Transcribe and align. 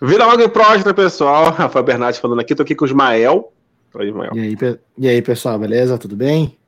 Vira 0.00 0.26
logo 0.26 0.42
em 0.42 0.48
próxima, 0.48 0.92
pessoal. 0.92 1.50
Rafael 1.56 1.84
Bernardes 1.84 2.20
falando 2.20 2.40
aqui, 2.40 2.54
tô 2.54 2.62
aqui 2.62 2.74
com 2.74 2.84
o 2.84 2.88
Ismael. 2.88 3.52
Oi, 3.94 4.08
Ismael. 4.08 4.30
E 4.34 4.40
aí, 4.40 4.56
e 4.98 5.08
aí, 5.08 5.22
pessoal, 5.22 5.58
beleza? 5.58 5.96
Tudo 5.96 6.14
bem? 6.14 6.58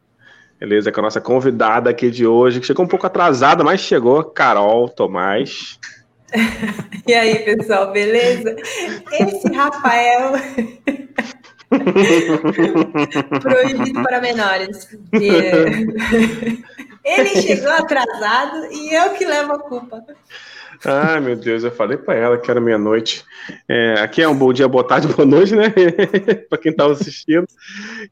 Beleza, 0.58 0.91
com 0.91 1.00
a 1.00 1.04
nossa 1.04 1.20
convidada 1.20 1.91
aqui 1.91 2.10
de 2.10 2.26
hoje, 2.26 2.58
que 2.58 2.67
chegou 2.67 2.84
um 2.84 2.88
pouco 2.88 3.06
atrasada, 3.06 3.62
mas 3.62 3.80
chegou, 3.80 4.25
Carol 4.25 4.88
Tomás. 4.88 5.78
e 7.06 7.14
aí, 7.14 7.38
pessoal, 7.44 7.92
beleza? 7.92 8.56
Esse 9.12 9.53
Rafael. 9.53 10.33
Proibido 13.43 14.03
para 14.03 14.21
menores. 14.21 14.89
Ele 17.05 17.29
chegou 17.43 17.71
atrasado 17.71 18.73
e 18.73 18.95
eu 18.95 19.11
que 19.11 19.25
levo 19.25 19.53
a 19.53 19.59
culpa. 19.59 20.03
Ai, 20.85 21.21
meu 21.21 21.35
Deus, 21.35 21.65
eu 21.65 21.71
falei 21.71 21.97
para 21.97 22.15
ela 22.15 22.39
que 22.39 22.51
era 22.51 22.61
meia-noite. 22.61 23.25
É, 23.69 23.95
aqui 24.01 24.23
é 24.23 24.29
um 24.29 24.37
bom 24.37 24.53
dia, 24.53 24.69
boa 24.69 24.85
tarde, 24.85 25.09
boa 25.09 25.27
noite, 25.27 25.55
né? 25.55 25.73
para 26.49 26.59
quem 26.59 26.71
estava 26.71 26.93
assistindo. 26.93 27.46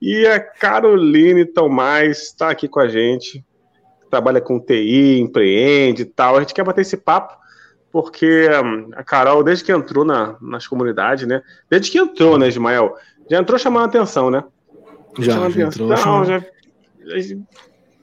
E 0.00 0.26
a 0.26 0.40
Caroline 0.40 1.44
Tomás 1.44 2.22
está 2.22 2.50
aqui 2.50 2.66
com 2.66 2.80
a 2.80 2.88
gente. 2.88 3.44
Trabalha 4.10 4.40
com 4.40 4.60
TI, 4.60 5.20
empreende 5.20 6.02
e 6.02 6.06
tal. 6.06 6.36
A 6.36 6.40
gente 6.40 6.54
quer 6.54 6.64
bater 6.64 6.80
esse 6.80 6.96
papo 6.96 7.36
porque 7.92 8.48
hum, 8.62 8.90
a 8.94 9.02
Carol, 9.02 9.42
desde 9.42 9.64
que 9.64 9.72
entrou 9.72 10.04
na, 10.04 10.36
nas 10.40 10.66
comunidades, 10.66 11.26
né? 11.26 11.42
Desde 11.70 11.90
que 11.90 11.98
entrou, 11.98 12.36
né, 12.36 12.48
Ismael? 12.48 12.94
Já 13.30 13.38
entrou 13.38 13.58
chamando 13.58 13.84
a 13.84 13.86
atenção, 13.86 14.30
né? 14.30 14.44
Já, 15.18 15.32
chamando 15.32 15.52
já 15.52 15.66
atenção, 15.66 16.22
entrou. 16.22 16.42
Já, 17.06 17.20
já 17.20 17.36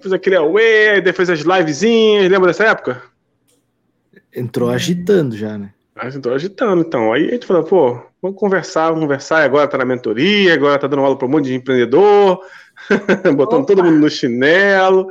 fez 0.01 0.13
aquele 0.13 0.35
away, 0.35 1.13
fez 1.13 1.29
as 1.29 1.41
livezinhas, 1.41 2.29
lembra 2.29 2.47
dessa 2.47 2.65
época? 2.65 3.12
Entrou 4.35 4.69
agitando 4.69 5.37
já, 5.37 5.57
né? 5.57 5.73
Ah, 5.95 6.07
entrou 6.07 6.33
agitando, 6.33 6.81
então. 6.81 7.13
Aí 7.13 7.27
a 7.27 7.31
gente 7.31 7.45
falou, 7.45 7.63
pô, 7.63 8.01
vamos 8.21 8.37
conversar, 8.39 8.87
vamos 8.87 9.01
conversar. 9.01 9.43
Agora 9.43 9.67
tá 9.67 9.77
na 9.77 9.85
mentoria, 9.85 10.53
agora 10.53 10.79
tá 10.79 10.87
dando 10.87 11.03
aula 11.03 11.17
para 11.17 11.27
um 11.27 11.31
monte 11.31 11.45
de 11.45 11.53
empreendedor, 11.53 12.39
botando 13.35 13.61
Opa. 13.61 13.67
todo 13.67 13.83
mundo 13.83 13.99
no 13.99 14.09
chinelo. 14.09 15.07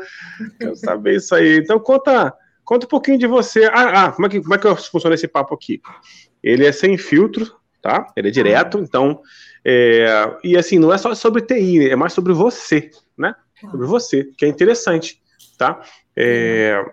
Quero 0.59 0.75
saber 0.75 1.17
isso 1.17 1.34
aí. 1.34 1.59
Então 1.59 1.79
conta, 1.79 2.34
conta 2.64 2.87
um 2.87 2.89
pouquinho 2.89 3.19
de 3.19 3.29
você. 3.29 3.64
Ah, 3.67 4.06
ah 4.06 4.12
como, 4.12 4.27
é 4.27 4.31
que, 4.31 4.41
como 4.41 4.55
é 4.55 4.59
que 4.59 4.75
funciona 4.91 5.14
esse 5.14 5.29
papo 5.29 5.55
aqui? 5.55 5.81
Ele 6.42 6.67
é 6.67 6.73
sem 6.73 6.98
filtro, 6.98 7.47
tá? 7.81 8.07
Ele 8.17 8.29
é 8.29 8.31
direto, 8.33 8.79
então. 8.79 9.20
É, 9.64 10.07
e 10.42 10.57
assim, 10.57 10.81
não 10.81 10.92
é 10.92 10.98
só 10.98 11.14
sobre 11.14 11.42
TI, 11.42 11.91
é 11.91 11.95
mais 11.95 12.12
sobre 12.12 12.33
você, 12.33 12.91
né? 13.17 13.34
Sobre 13.70 13.86
você, 13.86 14.25
que 14.36 14.45
é 14.45 14.48
interessante, 14.48 15.23
tá? 15.57 15.81
É, 16.17 16.84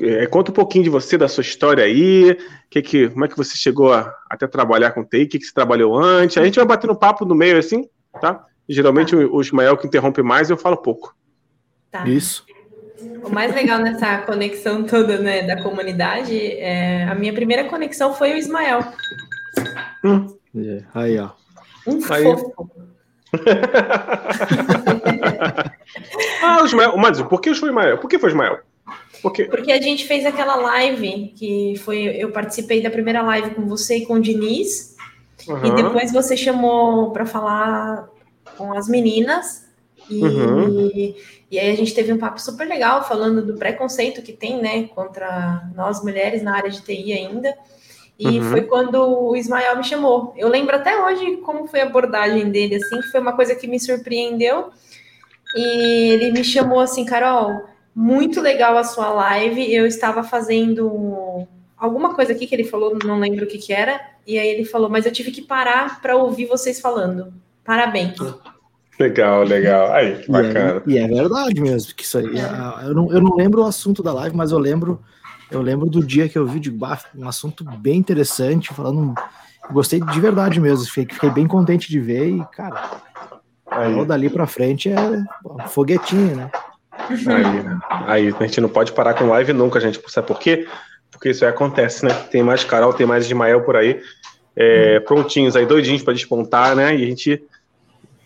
é, 0.00 0.26
conta 0.26 0.50
um 0.50 0.54
pouquinho 0.54 0.84
de 0.84 0.90
você, 0.90 1.18
da 1.18 1.28
sua 1.28 1.42
história 1.42 1.84
aí, 1.84 2.36
que, 2.70 2.82
que, 2.82 3.08
como 3.08 3.24
é 3.24 3.28
que 3.28 3.36
você 3.36 3.56
chegou 3.56 3.92
a, 3.92 4.14
até 4.28 4.46
trabalhar 4.46 4.92
com 4.92 5.04
TI, 5.04 5.24
o 5.24 5.28
que, 5.28 5.38
que 5.38 5.44
você 5.44 5.54
trabalhou 5.54 5.98
antes. 5.98 6.38
A 6.38 6.44
gente 6.44 6.56
vai 6.56 6.66
batendo 6.66 6.94
papo 6.94 7.24
no 7.24 7.34
meio 7.34 7.58
assim, 7.58 7.88
tá? 8.20 8.44
geralmente 8.68 9.10
tá. 9.10 9.18
o, 9.18 9.36
o 9.36 9.40
Ismael 9.40 9.76
que 9.76 9.86
interrompe 9.86 10.22
mais, 10.22 10.50
eu 10.50 10.56
falo 10.56 10.76
pouco. 10.76 11.14
Tá. 11.90 12.06
Isso. 12.06 12.44
O 13.24 13.30
mais 13.30 13.54
legal 13.54 13.80
nessa 13.80 14.18
conexão 14.18 14.84
toda 14.84 15.18
né, 15.18 15.42
da 15.42 15.62
comunidade, 15.62 16.36
é, 16.36 17.04
a 17.04 17.14
minha 17.14 17.32
primeira 17.32 17.64
conexão 17.64 18.14
foi 18.14 18.32
o 18.32 18.36
Ismael. 18.36 18.80
Hum. 20.04 20.26
É, 20.56 20.82
aí, 20.94 21.18
ó. 21.18 21.30
Um 21.86 22.00
aí. 22.10 22.22
fofo. 22.22 22.70
ah, 26.42 26.62
o 26.62 26.66
Ismael. 26.66 26.96
Mas 26.96 27.22
por 27.22 27.40
que 27.40 27.50
o 27.50 27.52
Ismael? 27.52 27.98
Por 27.98 28.08
que 28.08 28.18
foi 28.18 28.30
o 28.30 28.32
Ismael? 28.32 28.60
Porque... 29.22 29.44
Porque 29.44 29.72
a 29.72 29.80
gente 29.80 30.06
fez 30.06 30.24
aquela 30.24 30.56
live 30.56 31.32
que 31.36 31.74
foi. 31.78 32.04
Eu 32.04 32.30
participei 32.30 32.82
da 32.82 32.90
primeira 32.90 33.22
live 33.22 33.54
com 33.54 33.66
você 33.66 33.98
e 33.98 34.06
com 34.06 34.14
o 34.14 34.20
Diniz. 34.20 34.96
Uhum. 35.48 35.64
E 35.64 35.82
depois 35.82 36.12
você 36.12 36.36
chamou 36.36 37.10
para 37.10 37.26
falar 37.26 38.08
com 38.56 38.72
as 38.72 38.88
meninas. 38.88 39.68
E, 40.08 40.22
uhum. 40.22 40.90
e 41.50 41.58
aí 41.58 41.70
a 41.70 41.76
gente 41.76 41.94
teve 41.94 42.12
um 42.12 42.18
papo 42.18 42.40
super 42.40 42.66
legal 42.66 43.06
falando 43.06 43.42
do 43.42 43.54
preconceito 43.54 44.22
que 44.22 44.32
tem, 44.32 44.60
né, 44.60 44.88
contra 44.88 45.70
nós 45.74 46.02
mulheres 46.02 46.42
na 46.42 46.56
área 46.56 46.70
de 46.70 46.82
TI 46.82 47.12
ainda. 47.12 47.56
E 48.18 48.38
uhum. 48.38 48.50
foi 48.50 48.62
quando 48.62 48.96
o 48.96 49.36
Ismael 49.36 49.76
me 49.76 49.84
chamou. 49.84 50.34
Eu 50.36 50.48
lembro 50.48 50.76
até 50.76 51.00
hoje 51.02 51.38
como 51.38 51.66
foi 51.66 51.80
a 51.80 51.84
abordagem 51.84 52.50
dele, 52.50 52.76
assim, 52.76 53.00
foi 53.10 53.20
uma 53.20 53.34
coisa 53.34 53.54
que 53.54 53.66
me 53.66 53.80
surpreendeu. 53.80 54.70
E 55.56 56.12
ele 56.12 56.32
me 56.32 56.44
chamou 56.44 56.80
assim, 56.80 57.04
Carol, 57.04 57.62
muito 57.94 58.40
legal 58.40 58.76
a 58.76 58.84
sua 58.84 59.08
live. 59.10 59.72
Eu 59.72 59.86
estava 59.86 60.22
fazendo 60.22 61.46
alguma 61.76 62.14
coisa 62.14 62.32
aqui 62.32 62.46
que 62.46 62.54
ele 62.54 62.64
falou, 62.64 62.96
não 63.04 63.18
lembro 63.18 63.44
o 63.44 63.48
que, 63.48 63.58
que 63.58 63.72
era. 63.72 64.00
E 64.26 64.38
aí 64.38 64.48
ele 64.48 64.64
falou, 64.64 64.88
mas 64.88 65.06
eu 65.06 65.12
tive 65.12 65.30
que 65.30 65.42
parar 65.42 66.00
para 66.00 66.16
ouvir 66.16 66.46
vocês 66.46 66.80
falando. 66.80 67.32
Parabéns. 67.64 68.16
Legal, 68.98 69.44
legal. 69.44 69.92
Aí, 69.92 70.18
que 70.18 70.30
bacana. 70.30 70.82
E 70.86 70.98
é, 70.98 71.00
e 71.00 71.04
é 71.04 71.08
verdade 71.08 71.60
mesmo, 71.60 71.94
que 71.94 72.04
isso 72.04 72.18
aí. 72.18 72.38
É. 72.38 72.86
Eu, 72.86 72.94
não, 72.94 73.12
eu 73.12 73.20
não 73.20 73.34
lembro 73.34 73.62
o 73.62 73.66
assunto 73.66 74.02
da 74.02 74.12
live, 74.12 74.36
mas 74.36 74.52
eu 74.52 74.58
lembro, 74.58 75.00
eu 75.50 75.62
lembro 75.62 75.88
do 75.88 76.04
dia 76.04 76.28
que 76.28 76.36
eu 76.36 76.46
vi 76.46 76.60
de 76.60 76.70
um 76.70 77.26
assunto 77.26 77.64
bem 77.64 77.96
interessante, 77.96 78.74
falando. 78.74 79.14
Gostei 79.72 80.00
de 80.00 80.20
verdade 80.20 80.60
mesmo, 80.60 80.84
fiquei, 80.84 81.14
fiquei 81.14 81.30
bem 81.30 81.46
contente 81.46 81.88
de 81.88 82.00
ver 82.00 82.28
e, 82.28 82.44
cara, 82.52 83.02
aí. 83.70 84.04
dali 84.04 84.28
para 84.28 84.46
frente 84.46 84.90
é 84.90 85.24
foguetinho, 85.68 86.34
né? 86.34 86.50
Aí, 87.08 88.28
aí 88.28 88.34
a 88.38 88.42
gente 88.44 88.60
não 88.60 88.68
pode 88.68 88.92
parar 88.92 89.14
com 89.14 89.28
live 89.28 89.52
nunca, 89.52 89.80
gente. 89.80 90.00
Sabe 90.08 90.26
por 90.26 90.38
quê? 90.38 90.66
Porque 91.10 91.30
isso 91.30 91.44
aí 91.44 91.50
acontece, 91.50 92.04
né? 92.04 92.14
Tem 92.30 92.42
mais 92.42 92.64
Carol, 92.64 92.92
tem 92.92 93.06
mais 93.06 93.26
Ismael 93.26 93.62
por 93.62 93.76
aí, 93.76 94.00
é, 94.56 94.98
hum. 94.98 95.04
prontinhos 95.04 95.56
aí, 95.56 95.66
doidinhos 95.66 96.02
para 96.02 96.14
despontar, 96.14 96.74
né? 96.74 96.94
E 96.96 97.04
a 97.04 97.06
gente, 97.06 97.44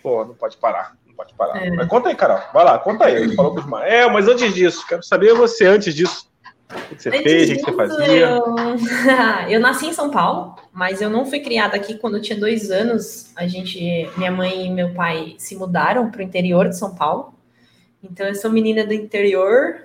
pô, 0.02 0.24
não 0.24 0.34
pode 0.34 0.56
parar. 0.56 0.94
Não 1.06 1.14
pode 1.14 1.34
parar. 1.34 1.64
É. 1.64 1.70
Mas 1.70 1.88
conta 1.88 2.08
aí, 2.08 2.14
Carol. 2.14 2.40
Vai 2.52 2.64
lá, 2.64 2.78
conta 2.78 3.06
aí. 3.06 3.16
Ele 3.16 3.34
falou 3.34 3.52
com 3.52 3.58
o 3.58 3.62
Ismael, 3.62 4.10
mas 4.10 4.28
antes 4.28 4.54
disso, 4.54 4.86
quero 4.86 5.02
saber 5.02 5.34
você 5.34 5.66
antes 5.66 5.94
disso. 5.94 6.28
O 6.70 6.96
que 6.96 7.02
você 7.02 7.08
antes 7.08 7.22
fez, 7.22 7.50
o 7.50 7.54
que 7.54 7.62
você 7.62 7.72
fazia? 7.72 8.26
Eu... 8.28 8.56
eu 9.50 9.60
nasci 9.60 9.86
em 9.86 9.92
São 9.92 10.10
Paulo, 10.10 10.56
mas 10.72 11.00
eu 11.00 11.10
não 11.10 11.26
fui 11.26 11.40
criada 11.40 11.76
aqui 11.76 11.96
quando 11.98 12.16
eu 12.16 12.22
tinha 12.22 12.38
dois 12.38 12.70
anos. 12.70 13.32
A 13.36 13.46
gente, 13.46 14.08
minha 14.16 14.30
mãe 14.30 14.66
e 14.66 14.70
meu 14.70 14.92
pai 14.94 15.34
se 15.38 15.56
mudaram 15.56 16.10
para 16.10 16.20
o 16.20 16.22
interior 16.22 16.68
de 16.68 16.78
São 16.78 16.94
Paulo. 16.94 17.33
Então, 18.04 18.26
eu 18.26 18.34
sou 18.34 18.50
menina 18.50 18.84
do 18.84 18.92
interior, 18.92 19.76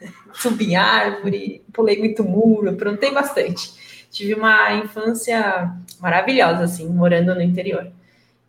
subi 0.32 0.74
árvore, 0.74 1.62
pulei 1.72 1.98
muito 1.98 2.24
muro, 2.24 2.70
aprontei 2.70 3.12
bastante. 3.12 4.06
Tive 4.10 4.34
uma 4.34 4.74
infância 4.74 5.70
maravilhosa, 6.00 6.64
assim, 6.64 6.88
morando 6.88 7.34
no 7.34 7.42
interior. 7.42 7.90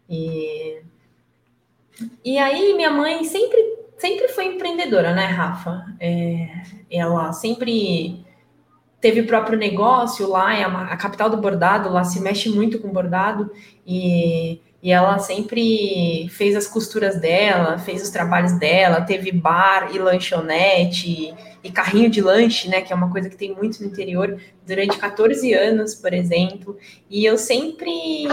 E, 0.10 0.80
e 2.24 2.38
aí, 2.38 2.74
minha 2.74 2.90
mãe 2.90 3.26
sempre, 3.26 3.60
sempre 3.98 4.30
foi 4.30 4.46
empreendedora, 4.46 5.14
né, 5.14 5.26
Rafa? 5.26 5.86
É, 6.00 6.48
ela 6.90 7.34
sempre 7.34 8.26
teve 9.02 9.22
o 9.22 9.28
próprio 9.28 9.58
negócio 9.58 10.28
lá, 10.28 10.54
é 10.56 10.64
a, 10.64 10.68
a 10.68 10.98
capital 10.98 11.30
do 11.30 11.38
bordado, 11.38 11.90
lá 11.90 12.04
se 12.04 12.22
mexe 12.22 12.50
muito 12.50 12.80
com 12.80 12.90
bordado, 12.90 13.52
e 13.86 14.62
e 14.82 14.92
ela 14.92 15.20
sempre 15.20 16.30
fez 16.30 16.56
as 16.56 16.68
costuras 16.68 17.20
dela, 17.20 17.78
fez 17.78 18.02
os 18.02 18.10
trabalhos 18.10 18.54
dela, 18.54 19.02
teve 19.02 19.32
bar 19.32 19.94
e 19.94 20.00
lanchonete 20.00 21.34
e 21.62 21.72
carrinho 21.72 22.10
de 22.10 22.22
lanche, 22.22 22.70
né, 22.70 22.82
que 22.82 22.94
é 22.94 22.96
uma 22.96 23.12
coisa 23.12 23.30
que 23.30 23.36
tem 23.36 23.54
muito 23.54 23.82
no 23.82 23.88
interior, 23.88 24.40
durante 24.66 24.98
14 24.98 25.54
anos, 25.54 25.96
por 25.96 26.14
exemplo. 26.14 26.78
E 27.10 27.26
eu 27.26 27.38
sempre 27.38 28.26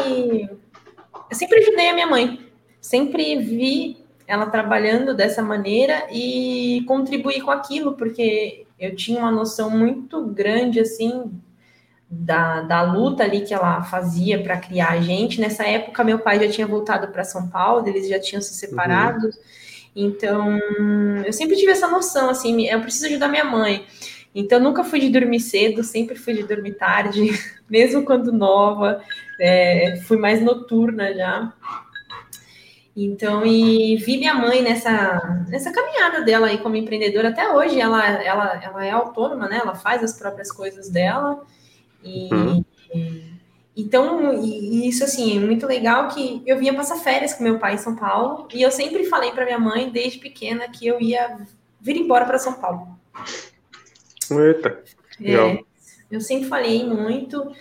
eu 1.28 1.36
sempre 1.36 1.58
ajudei 1.58 1.88
a 1.88 1.94
minha 1.94 2.06
mãe. 2.06 2.40
Sempre 2.80 3.36
vi 3.36 3.96
ela 4.26 4.46
trabalhando 4.46 5.14
dessa 5.14 5.42
maneira 5.42 6.06
e 6.12 6.84
contribuir 6.86 7.42
com 7.42 7.50
aquilo, 7.50 7.94
porque 7.94 8.66
eu 8.78 8.94
tinha 8.94 9.18
uma 9.18 9.30
noção 9.30 9.70
muito 9.70 10.24
grande 10.26 10.80
assim 10.80 11.30
da, 12.08 12.62
da 12.62 12.82
luta 12.82 13.24
ali 13.24 13.40
que 13.40 13.52
ela 13.52 13.82
fazia 13.82 14.42
para 14.42 14.58
criar 14.58 14.90
a 14.90 15.00
gente. 15.00 15.40
Nessa 15.40 15.64
época, 15.64 16.04
meu 16.04 16.18
pai 16.18 16.40
já 16.40 16.48
tinha 16.50 16.66
voltado 16.66 17.08
para 17.08 17.24
São 17.24 17.48
Paulo, 17.48 17.86
eles 17.88 18.08
já 18.08 18.18
tinham 18.20 18.40
se 18.40 18.54
separado. 18.54 19.26
Uhum. 19.26 19.32
Então, 19.94 20.58
eu 21.24 21.32
sempre 21.32 21.56
tive 21.56 21.72
essa 21.72 21.88
noção, 21.88 22.28
assim, 22.28 22.66
eu 22.66 22.80
preciso 22.80 23.06
ajudar 23.06 23.28
minha 23.28 23.44
mãe. 23.44 23.86
Então, 24.34 24.60
nunca 24.60 24.84
fui 24.84 25.00
de 25.00 25.08
dormir 25.08 25.40
cedo, 25.40 25.82
sempre 25.82 26.14
fui 26.14 26.34
de 26.34 26.42
dormir 26.42 26.74
tarde, 26.74 27.30
mesmo 27.68 28.04
quando 28.04 28.30
nova, 28.30 29.00
é, 29.40 29.98
fui 30.04 30.18
mais 30.18 30.42
noturna 30.42 31.14
já. 31.14 31.52
Então, 32.94 33.44
e 33.44 33.96
vi 33.96 34.18
minha 34.18 34.34
mãe 34.34 34.62
nessa, 34.62 35.44
nessa 35.48 35.72
caminhada 35.72 36.22
dela 36.22 36.46
aí 36.48 36.58
como 36.58 36.76
empreendedora. 36.76 37.30
Até 37.30 37.50
hoje, 37.50 37.80
ela, 37.80 38.06
ela, 38.22 38.60
ela 38.62 38.86
é 38.86 38.90
autônoma, 38.90 39.48
né? 39.48 39.58
Ela 39.62 39.74
faz 39.74 40.02
as 40.02 40.18
próprias 40.18 40.52
coisas 40.52 40.88
dela. 40.88 41.42
E, 42.06 42.32
uhum. 42.32 42.64
Então, 43.76 44.42
e 44.42 44.88
isso 44.88 45.04
assim, 45.04 45.36
é 45.36 45.40
muito 45.40 45.66
legal 45.66 46.08
que 46.08 46.42
eu 46.46 46.58
vinha 46.58 46.74
passar 46.74 46.96
férias 46.96 47.34
com 47.34 47.44
meu 47.44 47.58
pai 47.58 47.74
em 47.74 47.78
São 47.78 47.94
Paulo 47.94 48.48
e 48.54 48.62
eu 48.62 48.70
sempre 48.70 49.04
falei 49.04 49.32
para 49.32 49.44
minha 49.44 49.58
mãe 49.58 49.90
desde 49.90 50.18
pequena 50.18 50.66
que 50.66 50.86
eu 50.86 50.98
ia 50.98 51.36
vir 51.78 51.96
embora 51.96 52.24
para 52.24 52.38
São 52.38 52.54
Paulo. 52.54 52.88
Eita. 54.30 54.82
É, 55.22 55.62
eu 56.10 56.20
sempre 56.22 56.48
falei 56.48 56.86
muito 56.86 57.52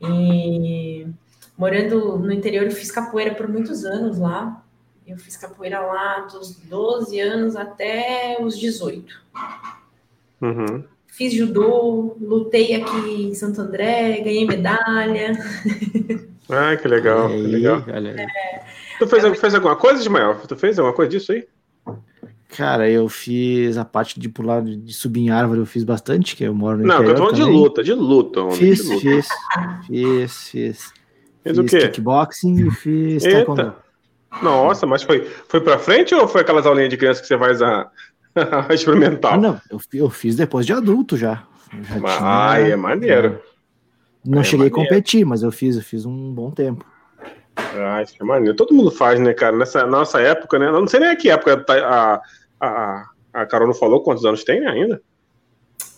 e 0.00 1.08
morando 1.56 2.18
no 2.18 2.32
interior, 2.32 2.64
eu 2.64 2.70
fiz 2.70 2.92
capoeira 2.92 3.34
por 3.34 3.48
muitos 3.48 3.84
anos 3.84 4.18
lá. 4.18 4.62
Eu 5.06 5.18
fiz 5.18 5.36
capoeira 5.36 5.80
lá 5.80 6.20
dos 6.20 6.56
12 6.56 7.20
anos 7.20 7.56
até 7.56 8.38
os 8.40 8.58
18. 8.58 9.22
Uhum. 10.40 10.84
Fiz 11.16 11.32
judô, 11.32 12.16
lutei 12.20 12.74
aqui 12.74 13.26
em 13.26 13.34
Santo 13.34 13.60
André, 13.60 14.20
ganhei 14.20 14.46
medalha. 14.46 15.32
Ah, 16.46 16.76
que 16.76 16.86
legal, 16.86 17.30
que 17.30 17.36
legal. 17.38 17.82
É. 17.88 18.26
Tu 18.98 19.06
fez, 19.06 19.40
fez 19.40 19.54
alguma 19.54 19.74
coisa 19.76 20.02
de 20.02 20.10
maior? 20.10 20.46
Tu 20.46 20.54
fez 20.54 20.78
alguma 20.78 20.94
coisa 20.94 21.10
disso 21.10 21.32
aí? 21.32 21.46
Cara, 22.54 22.88
eu 22.88 23.08
fiz 23.08 23.78
a 23.78 23.84
parte 23.84 24.20
de 24.20 24.28
pular, 24.28 24.62
de 24.62 24.92
subir 24.92 25.22
em 25.22 25.30
árvore, 25.30 25.60
eu 25.60 25.66
fiz 25.66 25.84
bastante, 25.84 26.36
que 26.36 26.44
eu 26.44 26.54
moro 26.54 26.76
no 26.76 26.84
Não, 26.84 27.02
eu 27.02 27.14
tô 27.14 27.16
falando 27.16 27.34
de 27.34 27.42
luta, 27.42 27.82
de 27.82 27.94
luta. 27.94 28.42
Homem, 28.42 28.56
fiz, 28.56 28.84
de 28.84 28.88
luta. 28.88 29.00
fiz, 29.00 29.28
fiz, 29.86 30.48
fiz. 30.50 30.92
Fez 31.42 31.58
o 31.58 31.64
quê? 31.64 31.78
kickboxing 31.78 32.66
e 32.66 32.70
fiz 32.70 33.22
taekwondo. 33.22 33.74
Nossa, 34.42 34.86
mas 34.86 35.02
foi, 35.02 35.26
foi 35.48 35.62
pra 35.62 35.78
frente 35.78 36.14
ou 36.14 36.28
foi 36.28 36.42
aquelas 36.42 36.66
aulinhas 36.66 36.90
de 36.90 36.98
criança 36.98 37.22
que 37.22 37.26
você 37.26 37.38
faz 37.38 37.62
a 37.62 37.90
experimental? 38.70 39.34
Ah, 39.34 39.36
não, 39.36 39.60
eu, 39.70 39.80
eu 39.92 40.10
fiz 40.10 40.36
depois 40.36 40.66
de 40.66 40.72
adulto 40.72 41.16
já. 41.16 41.44
já 41.72 41.96
ah, 42.20 42.54
tinha, 42.56 42.68
é 42.68 42.76
maneiro. 42.76 43.40
Não 44.24 44.40
é 44.40 44.44
cheguei 44.44 44.68
maneiro. 44.68 44.80
a 44.80 44.84
competir, 44.84 45.24
mas 45.24 45.42
eu 45.42 45.52
fiz, 45.52 45.76
eu 45.76 45.82
fiz 45.82 46.04
um 46.06 46.32
bom 46.32 46.50
tempo. 46.50 46.84
Ah, 47.56 48.02
isso 48.02 48.14
é 48.20 48.24
maneiro. 48.24 48.56
Todo 48.56 48.74
mundo 48.74 48.90
faz, 48.90 49.20
né, 49.20 49.32
cara? 49.32 49.56
Nessa 49.56 49.86
nossa 49.86 50.20
época, 50.20 50.58
né? 50.58 50.66
Eu 50.66 50.80
não 50.80 50.86
sei 50.86 51.00
nem 51.00 51.10
a 51.10 51.16
que 51.16 51.30
época 51.30 51.56
tá, 51.58 51.74
a, 51.74 52.22
a, 52.60 53.10
a 53.32 53.46
Carol 53.46 53.68
não 53.68 53.74
falou 53.74 54.02
quantos 54.02 54.24
anos 54.24 54.42
tem 54.42 54.66
ainda? 54.66 55.00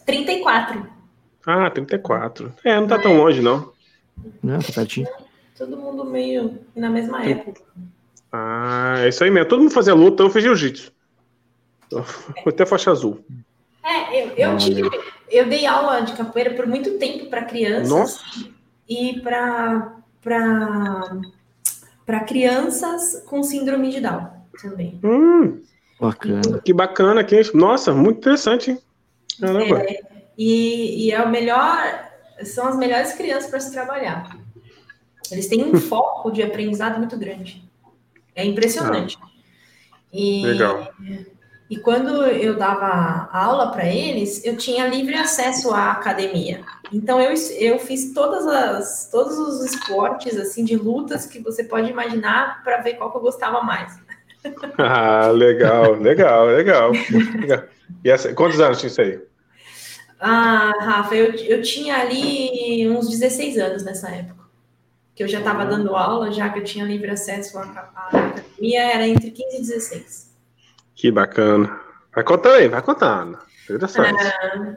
34. 0.05 0.87
Ah, 1.47 1.71
34. 1.71 2.53
É, 2.65 2.79
não 2.79 2.87
tá 2.87 2.99
tão 2.99 3.17
longe, 3.17 3.41
não. 3.41 3.73
Não, 4.43 4.59
tá 4.59 4.73
pertinho. 4.75 5.09
Todo 5.56 5.77
mundo 5.77 6.05
meio 6.05 6.59
na 6.75 6.91
mesma 6.91 7.25
época. 7.25 7.62
Ah, 8.32 8.97
é 8.99 9.09
isso 9.09 9.23
aí 9.25 9.31
mesmo. 9.31 9.49
Todo 9.49 9.61
mundo 9.61 9.73
fazia 9.73 9.94
luta, 9.94 10.23
eu 10.23 10.31
fiz 10.31 10.43
jiu-jitsu. 10.43 10.93
Até 12.47 12.67
faixa 12.67 12.91
azul. 12.91 13.25
É, 13.85 14.23
eu, 14.23 14.31
eu, 14.37 14.56
tive, 14.56 14.91
eu 15.31 15.49
dei 15.49 15.67
aula 15.67 16.00
de 16.00 16.12
capoeira 16.15 16.55
por 16.55 16.67
muito 16.67 16.99
tempo 16.99 17.27
para 17.27 17.44
crianças 17.44 17.88
Nossa. 17.88 18.21
e 18.88 19.21
para 19.21 19.93
para 22.05 22.21
crianças 22.27 23.23
com 23.27 23.44
síndrome 23.44 23.91
de 23.91 24.00
Down 24.00 24.29
também. 24.61 24.99
Hum, 25.05 25.62
bacana. 26.00 26.61
Que 26.65 26.73
bacana, 26.73 27.23
que 27.23 27.41
nossa, 27.55 27.93
muito 27.93 28.19
interessante. 28.19 28.73
Hein? 28.73 28.79
Caramba. 29.41 29.82
É, 29.82 30.00
e, 30.37 31.06
e 31.06 31.12
é 31.12 31.23
o 31.23 31.29
melhor, 31.29 32.11
são 32.44 32.67
as 32.67 32.77
melhores 32.77 33.12
crianças 33.12 33.49
para 33.49 33.61
se 33.61 33.73
trabalhar. 33.73 34.37
Eles 35.31 35.47
têm 35.47 35.65
um 35.65 35.79
foco 35.81 36.31
de 36.31 36.43
aprendizado 36.43 36.99
muito 36.99 37.17
grande. 37.17 37.62
É 38.35 38.44
impressionante. 38.44 39.17
Ah, 39.23 39.29
e, 40.12 40.43
legal. 40.43 40.93
E 41.69 41.77
quando 41.77 42.25
eu 42.27 42.57
dava 42.57 43.29
aula 43.33 43.73
para 43.73 43.87
eles, 43.87 44.45
eu 44.45 44.57
tinha 44.57 44.87
livre 44.87 45.15
acesso 45.15 45.73
à 45.73 45.91
academia. 45.91 46.61
Então 46.93 47.21
eu, 47.21 47.35
eu 47.59 47.79
fiz 47.81 48.13
todas 48.15 48.47
as, 48.47 49.11
todos 49.11 49.37
os 49.37 49.65
esportes 49.65 50.37
assim 50.37 50.65
de 50.65 50.77
lutas 50.77 51.27
que 51.27 51.41
você 51.41 51.65
pode 51.65 51.91
imaginar 51.91 52.63
para 52.63 52.81
ver 52.83 52.95
qual 52.95 53.11
que 53.11 53.17
eu 53.17 53.23
gostava 53.23 53.63
mais. 53.63 53.99
Ah, 54.79 55.29
legal, 55.31 55.95
legal, 55.95 56.47
legal. 56.47 56.93
E 58.05 58.09
essa, 58.09 58.33
quantos 58.33 58.61
anos 58.61 58.79
tinha 58.79 58.87
isso 58.87 59.01
aí? 59.01 59.21
Ah, 60.21 60.73
Rafa, 60.79 61.17
eu, 61.17 61.35
eu 61.35 61.63
tinha 61.63 61.97
ali 61.97 62.89
uns 62.89 63.09
16 63.09 63.59
anos 63.59 63.83
nessa 63.83 64.09
época. 64.09 64.45
Que 65.17 65.25
eu 65.25 65.29
já 65.29 65.39
estava 65.39 65.65
uhum. 65.65 65.71
dando 65.71 65.97
aula, 65.97 66.31
já 66.31 66.49
que 66.49 66.61
eu 66.61 66.65
tinha 66.65 66.85
livre 66.85 67.11
acesso 67.11 67.59
à, 67.59 67.63
à 67.63 68.19
academia, 68.19 68.83
era 68.83 69.09
entre 69.09 69.33
15 69.33 69.57
e 69.57 69.61
16. 69.61 70.25
Que 70.96 71.10
bacana. 71.10 71.78
Vai 72.12 72.25
contando 72.25 72.54
aí, 72.54 72.69
vai 72.69 72.81
contando. 72.81 73.38
Interessante. 73.64 74.22
Ah, 74.22 74.75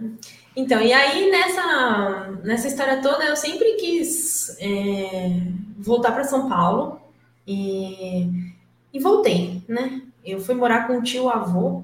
então, 0.56 0.82
e 0.82 0.92
aí 0.92 1.32
nessa, 1.32 2.38
nessa 2.44 2.68
história 2.68 3.02
toda 3.02 3.24
eu 3.24 3.36
sempre 3.38 3.74
quis 3.76 4.58
é, 4.60 5.42
voltar 5.78 6.12
para 6.12 6.26
São 6.26 6.50
Paulo 6.50 7.00
e, 7.48 8.54
e 8.92 9.00
voltei, 9.00 9.64
né? 9.68 10.02
Eu 10.26 10.42
fui 10.42 10.54
morar 10.54 10.86
com 10.86 10.98
um 10.98 11.02
tio 11.02 11.30
avô, 11.30 11.84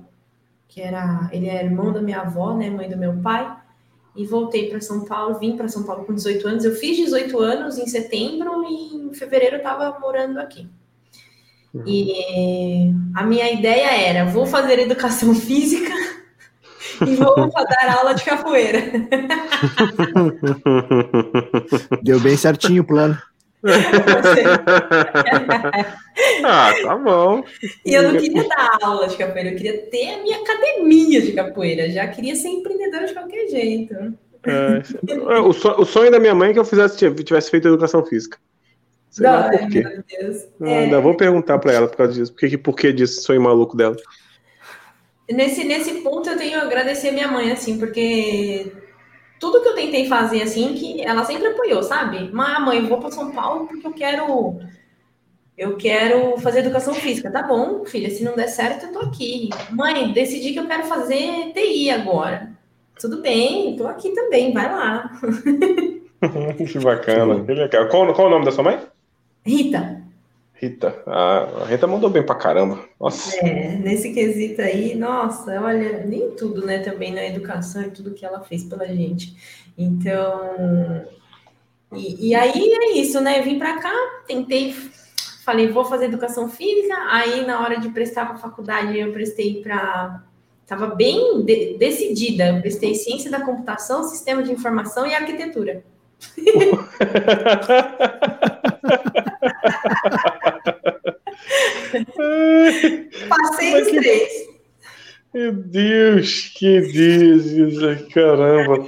que 0.68 0.82
era 0.82 1.30
ele 1.32 1.48
é 1.48 1.64
irmão 1.64 1.94
da 1.94 2.02
minha 2.02 2.20
avó, 2.20 2.54
né, 2.54 2.70
mãe 2.70 2.90
do 2.90 2.98
meu 2.98 3.16
pai, 3.22 3.56
e 4.14 4.26
voltei 4.26 4.70
para 4.70 4.82
São 4.82 5.06
Paulo, 5.06 5.40
vim 5.40 5.56
para 5.56 5.70
São 5.70 5.84
Paulo 5.84 6.04
com 6.04 6.14
18 6.14 6.46
anos. 6.48 6.66
Eu 6.66 6.76
fiz 6.76 6.98
18 6.98 7.40
anos 7.40 7.78
em 7.78 7.88
setembro 7.88 8.66
e 8.66 8.96
em 8.96 9.14
fevereiro 9.14 9.56
eu 9.56 9.60
estava 9.60 9.98
morando 10.00 10.38
aqui. 10.40 10.68
E 11.86 12.92
a 13.16 13.24
minha 13.24 13.52
ideia 13.52 13.88
era: 14.08 14.26
vou 14.26 14.46
fazer 14.46 14.80
educação 14.80 15.34
física 15.36 15.94
e 17.06 17.16
vou 17.16 17.50
dar 17.50 17.98
aula 17.98 18.14
de 18.14 18.24
capoeira. 18.24 18.80
Deu 22.02 22.20
bem 22.20 22.38
certinho 22.38 22.84
o 22.84 22.86
plano. 22.86 23.18
ah, 26.46 26.72
tá 26.84 26.96
bom. 26.98 27.44
E 27.84 27.94
eu 27.96 28.04
não 28.04 28.20
queria 28.20 28.48
dar 28.48 28.78
aula 28.82 29.08
de 29.08 29.18
capoeira, 29.18 29.50
eu 29.50 29.56
queria 29.58 29.90
ter 29.90 30.14
a 30.14 30.22
minha 30.22 30.38
academia 30.38 31.20
de 31.22 31.32
capoeira. 31.32 31.90
Já 31.90 32.08
queria 32.08 32.36
ser 32.36 32.50
empreendedora 32.50 33.08
de 33.08 33.14
qualquer 33.14 33.48
jeito. 33.48 33.96
É, 34.46 34.84
o, 35.40 35.52
sonho 35.86 36.12
da 36.12 36.20
minha 36.20 36.36
mãe 36.36 36.52
é 36.52 36.54
que 36.54 36.60
eu 36.60 36.66
fizesse, 36.66 37.12
tivesse 37.24 37.50
feito 37.50 37.68
educação 37.68 38.06
física. 38.06 38.38
Sei 39.16 39.26
lá 39.26 39.50
por 39.50 39.70
quê. 39.70 39.82
Ah, 40.62 40.70
é... 40.70 40.80
Ainda 40.80 41.00
vou 41.00 41.16
perguntar 41.16 41.58
para 41.58 41.72
ela 41.72 41.88
por 41.88 41.96
causa 41.96 42.12
disso. 42.12 42.34
Por 42.34 42.50
que, 42.50 42.58
por 42.58 42.76
que 42.76 42.92
disso 42.92 43.22
sonho 43.22 43.42
maluco 43.42 43.78
dela? 43.78 43.96
Nesse, 45.32 45.64
nesse 45.64 46.02
ponto 46.02 46.30
eu 46.30 46.38
tenho 46.38 46.60
a 46.60 46.64
agradecer 46.64 47.10
a 47.10 47.12
minha 47.14 47.30
mãe, 47.30 47.50
assim, 47.50 47.80
porque 47.80 48.74
tudo 49.40 49.62
que 49.62 49.70
eu 49.70 49.74
tentei 49.74 50.06
fazer, 50.10 50.42
assim, 50.42 50.74
que 50.74 51.02
ela 51.02 51.24
sempre 51.24 51.48
apoiou, 51.48 51.82
sabe? 51.82 52.30
Mas, 52.34 52.62
mãe, 52.62 52.80
eu 52.80 52.88
vou 52.88 53.00
para 53.00 53.10
São 53.10 53.32
Paulo 53.32 53.68
porque 53.68 53.88
eu 53.88 53.94
quero. 53.94 54.60
Eu 55.58 55.78
quero 55.78 56.38
fazer 56.40 56.60
educação 56.60 56.94
física. 56.94 57.32
Tá 57.32 57.42
bom, 57.42 57.86
filha, 57.86 58.10
se 58.10 58.22
não 58.22 58.36
der 58.36 58.50
certo, 58.50 58.88
eu 58.88 58.92
tô 58.92 59.00
aqui. 59.00 59.50
Mãe, 59.72 60.12
decidi 60.12 60.52
que 60.52 60.60
eu 60.60 60.68
quero 60.68 60.84
fazer 60.84 61.54
TI 61.54 61.90
agora. 61.90 62.52
Tudo 63.00 63.22
bem, 63.22 63.78
tô 63.78 63.88
aqui 63.88 64.10
também, 64.10 64.52
vai 64.52 64.70
lá. 64.70 65.10
que 66.58 66.80
bacana, 66.80 67.46
que 67.46 67.54
legal. 67.54 67.88
Qual, 67.88 68.14
qual 68.14 68.28
o 68.28 68.30
nome 68.30 68.44
da 68.44 68.52
sua 68.52 68.66
mãe? 68.66 68.80
Rita. 69.46 70.04
Rita, 70.54 71.04
a 71.06 71.66
Rita 71.66 71.86
mandou 71.86 72.10
bem 72.10 72.26
pra 72.26 72.36
caramba. 72.36 72.80
Nossa. 73.00 73.36
É, 73.38 73.76
nesse 73.76 74.14
quesito 74.14 74.62
aí, 74.62 74.96
nossa, 74.96 75.62
olha, 75.62 76.06
nem 76.06 76.32
tudo, 76.32 76.66
né, 76.66 76.80
também 76.80 77.14
na 77.14 77.26
educação 77.26 77.84
e 77.84 77.92
tudo 77.92 78.14
que 78.14 78.26
ela 78.26 78.42
fez 78.42 78.64
pela 78.64 78.88
gente. 78.88 79.36
Então, 79.78 81.06
e, 81.94 82.30
e 82.30 82.36
aí 82.36 82.54
é 82.54 82.98
isso, 82.98 83.20
né? 83.20 83.40
Eu 83.40 83.44
vim 83.44 83.60
pra 83.60 83.80
cá, 83.80 83.94
tentei, 84.26 84.74
falei, 85.44 85.68
vou 85.68 85.84
fazer 85.84 86.06
educação 86.06 86.50
física. 86.50 86.96
Aí, 87.10 87.46
na 87.46 87.62
hora 87.62 87.80
de 87.80 87.90
prestar 87.90 88.26
pra 88.26 88.38
faculdade, 88.38 88.98
eu 88.98 89.12
prestei 89.12 89.62
para 89.62 90.24
Estava 90.66 90.96
bem 90.96 91.46
de, 91.46 91.78
decidida. 91.78 92.48
Eu 92.48 92.60
prestei 92.60 92.96
ciência 92.96 93.30
da 93.30 93.40
computação, 93.40 94.04
sistema 94.04 94.42
de 94.42 94.52
informação 94.52 95.06
e 95.06 95.14
arquitetura. 95.14 95.84
Passei 103.30 103.82
os 103.82 103.88
três. 103.88 104.56
Meu 105.34 105.52
Deus, 105.52 106.52
que 106.56 106.80
Deus, 106.82 108.08
caramba. 108.14 108.88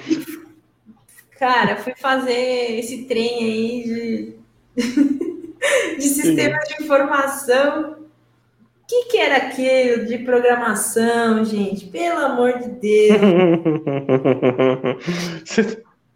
Cara, 1.37 1.75
fui 1.75 1.93
fazer 1.95 2.79
esse 2.79 3.03
trem 3.03 3.43
aí 3.43 3.83
de, 3.83 4.33
de 5.97 6.03
sistema 6.03 6.57
de 6.59 6.83
informação. 6.83 7.91
O 7.91 8.87
que, 8.87 9.05
que 9.05 9.17
era 9.17 9.35
aquilo 9.35 10.05
de 10.05 10.19
programação, 10.19 11.43
gente? 11.43 11.87
Pelo 11.87 12.19
amor 12.19 12.59
de 12.59 12.69
Deus. 12.69 13.19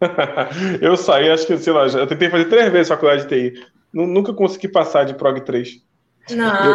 eu 0.80 0.96
saí, 0.96 1.28
acho 1.28 1.46
que, 1.46 1.58
sei 1.58 1.72
lá, 1.72 1.86
eu 1.86 2.06
tentei 2.06 2.30
fazer 2.30 2.46
três 2.46 2.72
vezes 2.72 2.88
faculdade 2.88 3.26
de 3.26 3.28
TI. 3.28 3.66
Nunca 3.92 4.32
consegui 4.32 4.68
passar 4.68 5.04
de 5.04 5.14
Prog 5.14 5.40
3. 5.40 5.82
Não, 6.30 6.64
eu... 6.64 6.74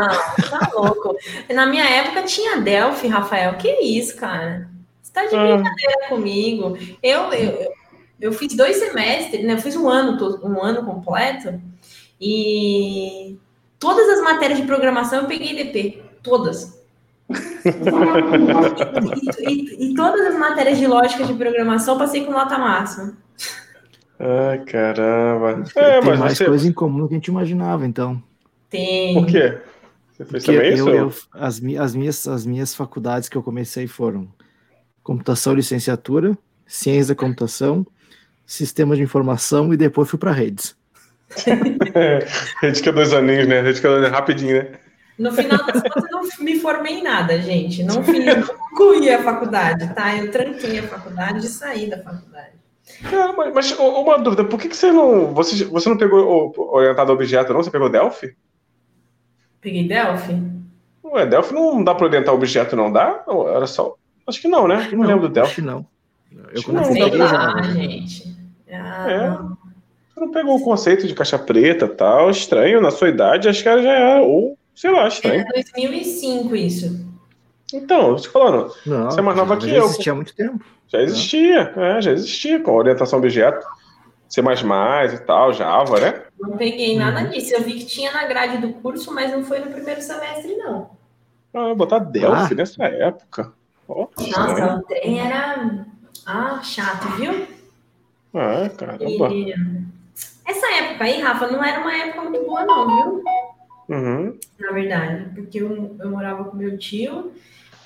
tá 0.50 0.72
louco. 0.74 1.16
Na 1.54 1.66
minha 1.66 1.86
época 1.86 2.24
tinha 2.24 2.62
Delphi, 2.62 3.08
Rafael. 3.08 3.56
Que 3.56 3.72
isso, 3.82 4.16
cara? 4.18 4.70
Você 5.02 5.12
tá 5.12 5.26
de 5.26 5.36
ah. 5.36 5.56
brincadeira 5.56 5.94
ah. 6.04 6.10
comigo. 6.10 6.78
Eu, 7.02 7.34
eu, 7.34 7.74
eu 8.20 8.34
fiz 8.34 8.56
dois 8.56 8.78
semestres, 8.78 9.44
né? 9.44 9.54
Eu 9.54 9.60
fiz 9.60 9.76
um 9.76 9.88
ano, 9.88 10.18
um 10.44 10.62
ano 10.62 10.86
completo. 10.86 11.60
E 12.20 13.38
todas 13.80 14.10
as 14.10 14.22
matérias 14.22 14.60
de 14.60 14.66
programação 14.66 15.22
eu 15.22 15.28
peguei 15.28 15.56
DP. 15.56 16.04
Todas. 16.22 16.78
e, 19.40 19.50
e, 19.50 19.92
e, 19.92 19.96
todas 19.96 20.28
as 20.28 20.36
matérias 20.40 20.78
de 20.78 20.88
lógica 20.88 21.26
de 21.26 21.34
programação 21.34 21.98
passei 21.98 22.24
com 22.26 22.32
nota 22.32 22.58
máxima. 22.58 23.18
Ai, 24.20 24.60
caramba. 24.66 25.64
É, 25.76 26.02
Tem 26.02 26.18
mais 26.18 26.38
você... 26.38 26.46
coisa 26.46 26.68
em 26.68 26.74
comum 26.74 27.00
do 27.00 27.08
que 27.08 27.14
a 27.14 27.18
gente 27.18 27.28
imaginava, 27.28 27.86
então. 27.86 28.22
Tem. 28.70 29.14
Por 29.14 29.28
quê? 29.28 29.60
Você 30.14 30.26
fez 30.26 30.44
Porque 30.44 30.58
também 30.58 30.78
eu, 30.78 30.90
Eu, 30.90 31.14
as, 31.34 31.62
as, 31.80 31.96
minhas, 31.96 32.28
as 32.28 32.46
minhas 32.46 32.74
faculdades 32.74 33.30
que 33.30 33.38
eu 33.38 33.44
comecei 33.44 33.86
foram 33.88 34.28
computação 35.04 35.54
licenciatura, 35.54 36.38
ciência 36.66 37.14
da 37.14 37.20
computação, 37.20 37.86
sistemas 38.46 38.98
de 38.98 39.04
informação 39.04 39.72
e 39.74 39.78
depois 39.78 40.10
fui 40.10 40.18
para 40.18 40.32
redes. 40.32 40.76
é, 41.94 42.26
rede 42.62 42.82
que 42.82 42.90
é 42.90 42.92
dois 42.92 43.14
aninhos, 43.14 43.48
né? 43.48 43.62
Rede 43.62 43.80
que 43.80 43.88
é 43.88 44.08
rapidinho, 44.08 44.64
né? 44.64 44.80
No 45.20 45.32
final 45.32 45.58
das 45.66 45.82
contas, 45.82 46.04
eu 46.04 46.12
não 46.12 46.46
me 46.46 46.60
formei 46.60 47.00
em 47.00 47.04
nada, 47.04 47.42
gente. 47.42 47.84
Não 47.84 48.04
fiz, 48.04 48.24
não 48.24 48.44
concluí 48.44 49.10
a 49.10 49.24
faculdade, 49.24 49.94
tá? 49.94 50.16
Eu 50.16 50.30
tranquei 50.30 50.80
a 50.80 50.84
faculdade 50.84 51.46
e 51.46 51.50
saí 51.50 51.90
da 51.90 51.98
faculdade. 52.04 52.57
É, 53.12 53.32
mas, 53.34 53.54
mas, 53.54 53.72
uma 53.80 54.18
dúvida, 54.18 54.44
por 54.44 54.60
que, 54.60 54.70
que 54.70 54.76
você 54.76 54.92
não. 54.92 55.34
Você, 55.34 55.66
você 55.66 55.90
não 55.90 55.98
pegou 55.98 56.54
o 56.56 56.76
orientado 56.76 57.12
a 57.12 57.16
objeto, 57.16 57.54
não? 57.54 57.62
Você 57.62 57.72
pegou 57.72 57.90
Delphi? 57.90 58.36
Peguei 59.62 59.88
Delphi? 59.88 60.42
Ué, 61.04 61.26
Delphi 61.26 61.54
não 61.54 61.84
dá 61.84 61.94
para 61.94 62.08
orientar 62.08 62.34
objeto, 62.34 62.76
não 62.76 62.92
dá? 62.92 63.24
Era 63.54 63.68
só. 63.68 63.96
Acho 64.26 64.42
que 64.42 64.48
não, 64.48 64.68
né? 64.68 64.76
Acho 64.76 64.92
não, 64.92 65.00
não 65.00 65.08
lembro 65.08 65.28
do 65.28 65.34
Delphi. 65.34 65.52
Acho 65.52 65.62
não. 65.62 65.86
Eu 66.32 66.60
acho 66.60 66.72
não, 66.72 66.84
sei 66.84 67.18
lá, 67.18 67.62
gente. 67.64 68.38
Ah, 68.72 69.12
é. 69.12 69.30
Não. 69.30 69.58
Você 70.14 70.20
não 70.20 70.32
pegou 70.32 70.56
o 70.58 70.64
conceito 70.64 71.08
de 71.08 71.14
caixa 71.14 71.38
preta 71.38 71.88
tal? 71.88 72.30
Estranho, 72.30 72.82
na 72.82 72.92
sua 72.92 73.10
idade, 73.10 73.48
acho 73.48 73.64
que 73.64 73.82
já 73.82 73.94
é. 73.94 74.20
Ou 74.20 74.58
Sei 74.78 74.92
lá, 74.92 75.08
estranho. 75.08 75.44
É 75.56 75.64
2005 75.64 76.56
isso. 76.56 77.08
Então, 77.74 78.10
eu 78.10 78.16
te 78.18 78.30
falando, 78.30 78.72
não, 78.86 79.06
você 79.06 79.20
é 79.20 79.24
mais 79.24 79.36
nova 79.36 79.58
que 79.58 79.68
eu. 79.68 79.86
Existia 79.86 80.12
há 80.12 80.16
muito 80.16 80.36
tempo. 80.36 80.64
Já 80.88 81.02
existia, 81.02 81.74
é, 81.76 82.02
já 82.02 82.12
existia, 82.12 82.62
com 82.62 82.72
orientação 82.72 83.20
a 83.20 83.22
objeto. 83.22 83.66
C++ 84.30 84.42
e 84.42 85.18
tal, 85.20 85.54
Java, 85.54 86.00
né? 86.00 86.24
Não 86.40 86.58
peguei 86.58 86.98
nada 86.98 87.22
uhum. 87.22 87.30
disso. 87.30 87.54
Eu 87.54 87.64
vi 87.64 87.76
que 87.76 87.86
tinha 87.86 88.12
na 88.12 88.26
grade 88.26 88.58
do 88.58 88.74
curso, 88.74 89.14
mas 89.14 89.32
não 89.32 89.44
foi 89.44 89.60
no 89.60 89.72
primeiro 89.72 90.02
semestre, 90.02 90.56
não. 90.58 90.90
Ah, 91.54 91.74
botar 91.74 92.00
Delphi 92.00 92.54
ah. 92.54 92.56
nessa 92.56 92.84
época. 92.84 93.54
Oh, 93.88 94.10
Nossa, 94.18 94.76
o 94.76 94.82
trem 94.84 95.20
era 95.20 95.86
ah, 96.26 96.62
chato, 96.62 97.08
viu? 97.16 97.48
Ah, 98.34 98.70
caramba. 98.70 99.34
E... 99.34 99.54
Essa 100.46 100.68
época 100.84 101.06
aí, 101.06 101.22
Rafa, 101.22 101.48
não 101.48 101.64
era 101.64 101.80
uma 101.80 101.94
época 101.96 102.30
muito 102.30 102.46
boa, 102.46 102.66
não, 102.66 102.88
viu? 102.88 103.24
Uhum. 103.90 104.40
Na 104.60 104.72
verdade, 104.72 105.30
porque 105.34 105.62
eu, 105.62 105.96
eu 106.00 106.10
morava 106.10 106.44
com 106.44 106.58
meu 106.58 106.78
tio 106.78 107.32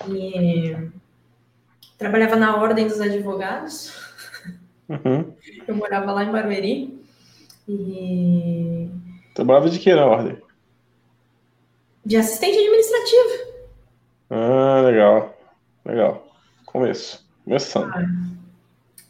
e 0.07 0.75
trabalhava 2.01 2.35
na 2.35 2.57
ordem 2.57 2.87
dos 2.87 2.99
advogados. 2.99 3.93
Uhum. 4.89 5.33
Eu 5.67 5.75
morava 5.75 6.11
lá 6.11 6.23
em 6.23 6.31
Barueri. 6.31 6.99
E. 7.69 8.89
Trabalhava 9.35 9.69
de 9.69 9.77
que 9.77 9.93
na 9.93 10.05
ordem? 10.05 10.37
De 12.03 12.17
assistente 12.17 12.57
administrativo. 12.57 13.51
Ah, 14.31 14.81
legal. 14.83 15.37
Legal. 15.85 16.27
Começo. 16.65 17.23
Começando. 17.45 17.91
Ah, 17.93 18.09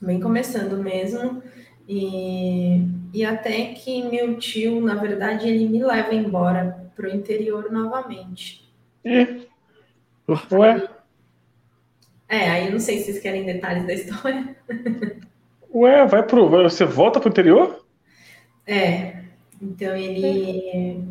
bem 0.02 0.20
começando 0.20 0.78
mesmo. 0.78 1.42
E, 1.88 2.86
e 3.14 3.24
até 3.24 3.74
que 3.74 4.04
meu 4.04 4.38
tio, 4.38 4.82
na 4.82 4.96
verdade, 4.96 5.48
ele 5.48 5.68
me 5.68 5.82
leva 5.82 6.14
embora 6.14 6.92
para 6.96 7.08
o 7.08 7.12
interior 7.12 7.72
novamente. 7.72 8.70
E? 9.06 9.48
Ué? 10.52 10.90
É, 12.32 12.50
aí 12.50 12.68
eu 12.68 12.72
não 12.72 12.80
sei 12.80 13.00
se 13.00 13.06
vocês 13.06 13.20
querem 13.20 13.44
detalhes 13.44 13.86
da 13.86 13.94
história. 13.94 14.56
Ué, 15.76 16.06
vai 16.06 16.24
pro. 16.24 16.50
Você 16.50 16.86
volta 16.86 17.20
pro 17.20 17.28
interior? 17.28 17.84
É. 18.66 19.16
Então 19.62 19.94
ele. 19.94 21.04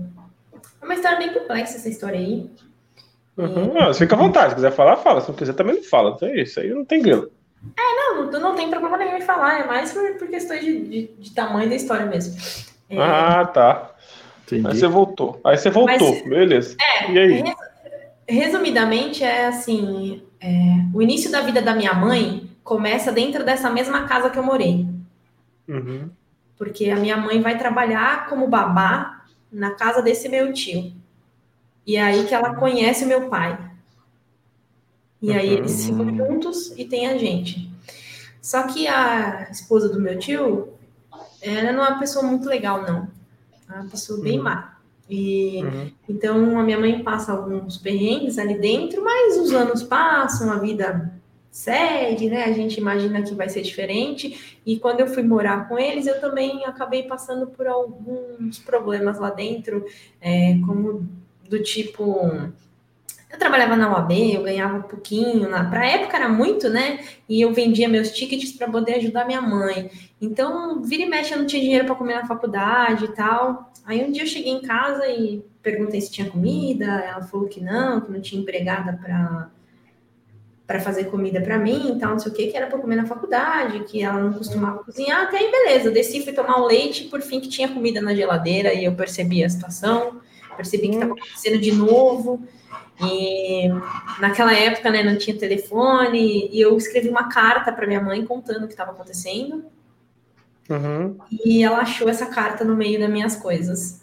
É 0.81 0.85
uma 0.85 0.95
história 0.95 1.19
bem 1.19 1.35
complexa 1.35 1.77
essa 1.77 1.91
história 1.91 2.19
aí. 2.19 2.51
Uhum. 3.37 3.65
E... 3.65 3.75
Não, 3.75 3.87
você 3.89 3.99
fica 3.99 4.15
à 4.15 4.19
vontade, 4.19 4.49
se 4.51 4.55
quiser 4.55 4.73
falar, 4.73 4.97
fala. 4.97 5.21
Se 5.21 5.29
não 5.29 5.37
quiser, 5.37 5.53
também 5.53 5.77
não 5.77 5.83
fala. 5.83 6.15
Então 6.17 6.27
é 6.27 6.41
isso 6.41 6.59
aí, 6.59 6.71
não 6.71 6.87
tem 6.87 7.03
grilo. 7.03 7.31
É, 7.79 8.15
não, 8.15 8.31
não, 8.31 8.41
não 8.41 8.55
tem 8.57 8.71
problema 8.71 8.97
nenhum 8.97 9.19
em 9.19 9.21
falar, 9.21 9.61
é 9.61 9.67
mais 9.67 9.93
por, 9.93 10.15
por 10.15 10.27
questões 10.29 10.65
de, 10.65 10.81
de, 10.89 11.07
de 11.19 11.35
tamanho 11.35 11.69
da 11.69 11.77
história 11.77 12.07
mesmo. 12.07 12.35
É... 12.89 12.99
Ah, 12.99 13.45
tá. 13.45 13.95
Entendi. 14.47 14.67
Aí 14.67 14.75
você 14.75 14.87
voltou. 14.89 15.39
Aí 15.45 15.59
você 15.59 15.69
voltou, 15.69 16.13
Mas, 16.13 16.25
beleza. 16.25 16.77
É, 16.81 17.13
e 17.13 17.19
aí? 17.19 17.45
Resumidamente, 18.27 19.23
é 19.23 19.49
assim: 19.49 20.23
é, 20.41 20.87
o 20.95 21.03
início 21.03 21.31
da 21.31 21.43
vida 21.43 21.61
da 21.61 21.75
minha 21.75 21.93
mãe 21.93 22.51
começa 22.65 23.13
dentro 23.13 23.45
dessa 23.45 23.69
mesma 23.69 24.07
casa 24.07 24.31
que 24.31 24.39
eu 24.39 24.43
morei. 24.43 24.87
Uhum. 25.69 26.11
Porque 26.57 26.91
a 26.91 26.97
minha 26.97 27.17
mãe 27.17 27.41
vai 27.41 27.59
trabalhar 27.59 28.29
como 28.29 28.49
babá 28.49 29.25
na 29.53 29.73
casa 29.73 30.03
desse 30.03 30.29
meu 30.29 30.53
tio. 30.53 30.93
E 31.87 31.97
é 31.97 32.03
aí 32.03 32.27
que 32.27 32.35
ela 32.35 32.55
conhece 32.55 33.05
o 33.05 33.09
meu 33.09 33.29
pai. 33.29 33.59
E 35.21 35.33
aí 35.33 35.51
eles 35.51 35.85
ficam 35.85 36.07
uhum. 36.07 36.17
juntos 36.17 36.73
e 36.77 36.85
tem 36.85 37.07
a 37.07 37.19
gente. 37.19 37.71
Só 38.41 38.63
que 38.63 38.89
a 38.89 39.49
esposa 39.51 39.89
do 39.89 40.01
meu 40.01 40.19
tio, 40.19 40.73
ela 41.43 41.73
não 41.73 41.85
é 41.85 41.89
uma 41.91 41.99
pessoa 41.99 42.25
muito 42.25 42.49
legal, 42.49 42.83
não. 42.83 43.09
É 43.69 43.81
uma 43.81 43.91
pessoa 43.91 44.21
bem 44.23 44.39
uhum. 44.39 44.45
má. 44.45 44.80
E 45.11 45.63
uhum. 45.65 45.91
então 46.09 46.59
a 46.59 46.63
minha 46.63 46.79
mãe 46.79 47.03
passa 47.03 47.33
alguns 47.33 47.77
perrengues 47.77 48.39
ali 48.39 48.57
dentro, 48.59 49.03
mas 49.03 49.37
os 49.39 49.53
anos 49.53 49.83
passam, 49.83 50.53
a 50.53 50.59
vida 50.59 51.13
segue, 51.51 52.31
né? 52.31 52.45
A 52.45 52.53
gente 52.53 52.79
imagina 52.79 53.21
que 53.23 53.35
vai 53.35 53.49
ser 53.49 53.63
diferente. 53.63 54.61
E 54.65 54.79
quando 54.79 55.01
eu 55.01 55.09
fui 55.09 55.25
morar 55.25 55.69
com 55.69 55.77
eles, 55.77 56.07
eu 56.07 56.21
também 56.21 56.65
acabei 56.65 57.03
passando 57.03 57.49
por 57.49 57.67
alguns 57.67 58.59
problemas 58.61 59.19
lá 59.19 59.31
dentro, 59.31 59.85
é, 60.21 60.59
como 60.65 61.09
do 61.49 61.61
tipo 61.61 62.31
eu 63.33 63.39
trabalhava 63.39 63.77
na 63.77 63.93
UAB, 63.93 64.35
eu 64.35 64.43
ganhava 64.43 64.79
um 64.79 64.83
pouquinho, 64.83 65.49
para 65.49 65.81
a 65.81 65.87
época 65.87 66.17
era 66.17 66.29
muito, 66.29 66.69
né? 66.69 66.99
E 67.29 67.41
eu 67.41 67.53
vendia 67.53 67.89
meus 67.89 68.11
tickets 68.11 68.53
para 68.53 68.69
poder 68.69 68.95
ajudar 68.95 69.25
minha 69.25 69.41
mãe. 69.41 69.91
Então, 70.21 70.83
vira 70.83 71.03
e 71.03 71.09
mexe, 71.09 71.33
eu 71.33 71.39
não 71.39 71.47
tinha 71.47 71.63
dinheiro 71.63 71.87
para 71.87 71.95
comer 71.95 72.15
na 72.15 72.27
faculdade 72.27 73.05
e 73.05 73.15
tal. 73.15 73.73
Aí 73.87 74.05
um 74.05 74.11
dia 74.11 74.25
eu 74.25 74.27
cheguei 74.27 74.53
em 74.53 74.61
casa 74.61 75.07
e 75.07 75.45
perguntei 75.63 76.01
se 76.01 76.11
tinha 76.11 76.29
comida. 76.29 76.87
Ela 76.87 77.23
falou 77.23 77.49
que 77.49 77.61
não, 77.61 78.01
que 78.01 78.11
não 78.11 78.21
tinha 78.21 78.41
empregada 78.41 78.99
para 79.01 79.51
para 80.67 80.79
fazer 80.79 81.07
comida 81.07 81.41
para 81.41 81.59
mim 81.59 81.97
e 81.97 81.99
tal, 81.99 82.11
não 82.11 82.19
sei 82.21 82.31
o 82.31 82.35
que, 82.35 82.47
que 82.47 82.57
era 82.57 82.69
para 82.69 82.79
comer 82.79 82.95
na 82.95 83.05
faculdade, 83.05 83.83
que 83.87 84.05
ela 84.05 84.21
não 84.21 84.33
costumava 84.33 84.85
cozinhar. 84.85 85.25
Até 85.25 85.39
aí, 85.39 85.51
beleza. 85.51 85.91
Desci, 85.91 86.23
fui 86.23 86.33
tomar 86.33 86.63
um 86.63 86.67
leite, 86.67 87.07
por 87.07 87.21
fim 87.21 87.41
que 87.41 87.49
tinha 87.49 87.67
comida 87.67 88.01
na 88.01 88.15
geladeira 88.15 88.73
e 88.73 88.85
eu 88.85 88.95
percebi 88.95 89.43
a 89.43 89.51
situação, 89.51 90.21
percebi 90.57 90.91
que 90.91 90.95
estava 90.95 91.15
acontecendo 91.15 91.59
de 91.59 91.73
novo. 91.73 92.41
E 93.03 93.69
naquela 94.21 94.53
época, 94.53 94.91
né, 94.91 95.03
não 95.03 95.17
tinha 95.17 95.37
telefone, 95.37 96.51
e 96.53 96.61
eu 96.61 96.77
escrevi 96.77 97.09
uma 97.09 97.29
carta 97.29 97.73
para 97.73 97.87
minha 97.87 98.01
mãe 98.01 98.25
contando 98.25 98.65
o 98.65 98.67
que 98.67 98.75
estava 98.75 98.91
acontecendo. 98.91 99.65
Uhum. 100.69 101.17
E 101.45 101.63
ela 101.65 101.79
achou 101.79 102.09
essa 102.09 102.27
carta 102.27 102.65
no 102.65 102.77
meio 102.77 103.01
das 103.01 103.11
minhas 103.11 103.37
coisas. 103.37 104.03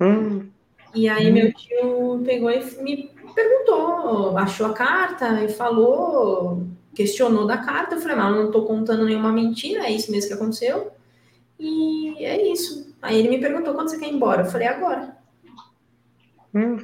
Uhum. 0.00 0.48
E 0.94 1.08
aí 1.08 1.30
meu 1.30 1.52
tio 1.52 2.22
pegou 2.24 2.50
e 2.50 2.62
me 2.82 3.10
perguntou, 3.34 4.36
achou 4.36 4.66
a 4.66 4.72
carta 4.74 5.42
e 5.42 5.48
falou, 5.48 6.62
questionou 6.94 7.46
da 7.46 7.58
carta. 7.58 7.94
Eu 7.94 8.00
falei, 8.00 8.16
mas 8.16 8.30
eu 8.30 8.36
não 8.36 8.46
estou 8.46 8.64
contando 8.64 9.04
nenhuma 9.04 9.32
mentira, 9.32 9.86
é 9.86 9.92
isso 9.92 10.10
mesmo 10.10 10.28
que 10.28 10.34
aconteceu. 10.34 10.92
E 11.58 12.24
é 12.24 12.50
isso. 12.50 12.94
Aí 13.00 13.18
ele 13.18 13.28
me 13.28 13.38
perguntou 13.38 13.74
quando 13.74 13.88
você 13.88 13.98
quer 13.98 14.08
ir 14.08 14.14
embora. 14.14 14.42
Eu 14.42 14.50
falei, 14.50 14.68
agora. 14.68 15.16
Hum. 16.54 16.76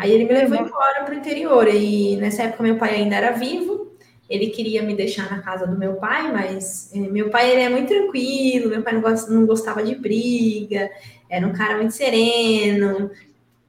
Aí 0.00 0.12
ele 0.12 0.24
me 0.24 0.32
levou 0.32 0.56
embora 0.56 1.04
para 1.04 1.14
o 1.14 1.18
interior. 1.18 1.68
E 1.68 2.16
nessa 2.16 2.44
época 2.44 2.62
meu 2.62 2.78
pai 2.78 2.94
ainda 2.94 3.16
era 3.16 3.32
vivo. 3.32 3.92
Ele 4.30 4.46
queria 4.46 4.82
me 4.82 4.94
deixar 4.94 5.30
na 5.30 5.42
casa 5.42 5.66
do 5.66 5.76
meu 5.76 5.96
pai, 5.96 6.32
mas 6.32 6.90
eh, 6.94 7.00
meu 7.00 7.28
pai 7.28 7.50
ele 7.50 7.60
é 7.60 7.68
muito 7.68 7.88
tranquilo. 7.88 8.70
Meu 8.70 8.82
pai 8.82 8.94
não, 8.94 9.02
não 9.02 9.44
gostava 9.44 9.82
de 9.82 9.94
briga. 9.94 10.90
Era 11.28 11.46
um 11.46 11.52
cara 11.52 11.76
muito 11.76 11.92
sereno. 11.92 13.10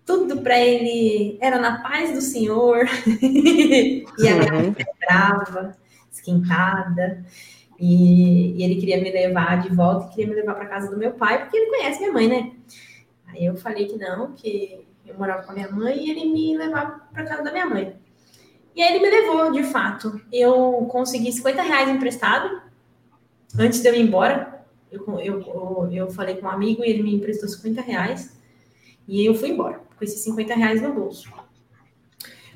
Tudo 0.06 0.40
para 0.40 0.58
ele 0.58 1.38
era 1.42 1.60
na 1.60 1.82
paz 1.82 2.14
do 2.14 2.22
Senhor. 2.22 2.86
e 3.22 4.06
a 4.30 4.36
minha 4.36 4.54
uhum. 4.54 4.62
mãe 4.62 4.76
brava, 5.02 5.76
esquentada. 6.10 7.26
E, 7.78 8.58
e, 8.58 8.64
ele 8.64 8.76
queria 8.76 9.02
me 9.02 9.12
levar 9.12 9.64
de 9.64 9.76
volta, 9.76 10.08
queria 10.08 10.28
me 10.28 10.36
levar 10.36 10.54
para 10.54 10.68
casa 10.68 10.90
do 10.90 10.98
meu 10.98 11.12
pai, 11.12 11.42
porque 11.42 11.58
ele 11.58 11.72
conhece 11.72 12.00
minha 12.00 12.14
mãe, 12.14 12.28
né? 12.30 12.52
Aí 13.28 13.44
eu 13.44 13.58
falei 13.58 13.88
que 13.88 13.98
não, 13.98 14.34
que 14.34 14.86
eu 15.12 15.18
morava 15.18 15.44
com 15.44 15.52
a 15.52 15.56
minha 15.56 15.70
mãe 15.70 16.06
e 16.06 16.12
ele 16.12 16.26
me 16.26 16.58
levava 16.58 17.02
para 17.12 17.26
casa 17.26 17.44
da 17.44 17.52
minha 17.52 17.66
mãe. 17.66 17.96
E 18.76 18.82
aí 18.82 18.96
ele 18.96 19.04
me 19.04 19.10
levou, 19.10 19.52
de 19.52 19.64
fato. 19.64 20.20
Eu 20.32 20.88
consegui 20.90 21.32
50 21.32 21.62
reais 21.62 21.90
emprestado 21.90 22.62
antes 23.58 23.82
de 23.82 23.90
eu 23.90 23.96
ir 23.96 24.02
embora. 24.02 24.66
Eu, 24.92 25.06
eu, 25.20 25.90
eu, 25.92 26.10
falei 26.10 26.36
com 26.36 26.48
um 26.48 26.50
amigo 26.50 26.84
e 26.84 26.90
ele 26.90 27.04
me 27.04 27.16
emprestou 27.16 27.48
50 27.48 27.82
reais. 27.82 28.38
E 29.08 29.26
eu 29.26 29.36
fui 29.36 29.50
embora, 29.50 29.82
com 29.98 30.04
esses 30.04 30.22
50 30.22 30.54
reais 30.54 30.82
no 30.82 30.94
bolso. 30.94 31.30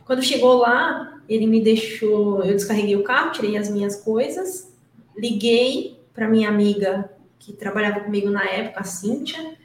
Quando 0.05 0.23
chegou 0.23 0.55
lá, 0.55 1.19
ele 1.27 1.47
me 1.47 1.61
deixou. 1.61 2.43
Eu 2.43 2.53
descarreguei 2.53 2.95
o 2.95 3.03
carro, 3.03 3.31
tirei 3.31 3.57
as 3.57 3.69
minhas 3.69 3.97
coisas, 3.97 4.73
liguei 5.17 5.99
para 6.13 6.29
minha 6.29 6.47
amiga 6.47 7.09
que 7.39 7.53
trabalhava 7.53 7.99
comigo 7.99 8.29
na 8.29 8.45
época, 8.45 8.79
a 8.79 8.83
Cíntia, 8.83 9.55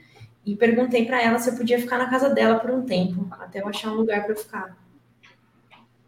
e 0.44 0.56
perguntei 0.56 1.04
para 1.04 1.23
ela 1.23 1.38
se 1.38 1.50
eu 1.50 1.56
podia 1.56 1.78
ficar 1.78 1.99
na 1.99 2.09
casa 2.09 2.30
dela 2.30 2.59
por 2.59 2.70
um 2.70 2.82
tempo, 2.82 3.28
até 3.38 3.61
eu 3.61 3.68
achar 3.68 3.92
um 3.92 3.97
lugar 3.97 4.25
para 4.25 4.35
ficar. 4.35 4.76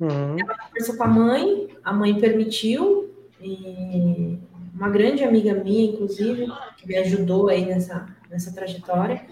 Uhum. 0.00 0.36
Ela 0.38 0.56
conversou 0.58 0.96
com 0.96 1.04
a 1.04 1.08
mãe, 1.08 1.68
a 1.84 1.92
mãe 1.92 2.18
permitiu, 2.18 3.14
e 3.40 4.38
uma 4.74 4.88
grande 4.88 5.22
amiga 5.22 5.54
minha, 5.54 5.92
inclusive, 5.92 6.46
que 6.76 6.88
me 6.88 6.96
ajudou 6.96 7.48
aí 7.48 7.66
nessa, 7.66 8.06
nessa 8.30 8.52
trajetória. 8.52 9.22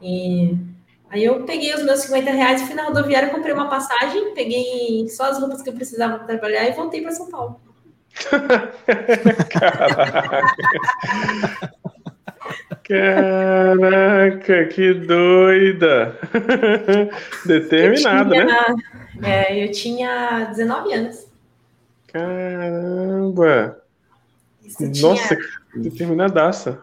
E 0.00 0.56
aí 1.10 1.24
eu 1.24 1.44
peguei 1.44 1.74
os 1.74 1.84
meus 1.84 2.00
50 2.00 2.30
reais 2.30 2.62
e 2.62 2.66
fui 2.66 2.74
na 2.74 2.84
rodoviária, 2.84 3.30
comprei 3.30 3.52
uma 3.52 3.68
passagem, 3.68 4.34
peguei 4.34 5.08
só 5.08 5.30
as 5.30 5.38
roupas 5.38 5.62
que 5.62 5.68
eu 5.68 5.74
precisava 5.74 6.16
para 6.16 6.26
trabalhar 6.26 6.66
e 6.66 6.72
voltei 6.72 7.02
para 7.02 7.12
São 7.12 7.30
Paulo. 7.30 7.60
Caraca. 9.50 10.46
Caraca, 12.88 14.64
que 14.66 14.94
doida! 14.94 16.16
Determinada, 17.44 18.44
né? 18.44 18.76
É, 19.24 19.64
eu 19.64 19.72
tinha 19.72 20.44
19 20.44 20.92
anos. 20.92 21.26
Caramba! 22.06 23.82
Nossa, 25.00 25.36
tinha... 25.36 25.82
determinadaça. 25.82 26.80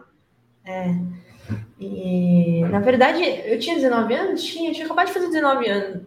É. 0.66 0.94
E, 1.80 2.60
na 2.70 2.80
verdade, 2.80 3.22
eu 3.46 3.58
tinha 3.58 3.76
19 3.76 4.14
anos? 4.14 4.44
Tinha, 4.44 4.72
tinha 4.72 4.84
acabado 4.84 5.06
de 5.06 5.12
fazer 5.14 5.28
19 5.28 5.68
anos. 5.68 6.02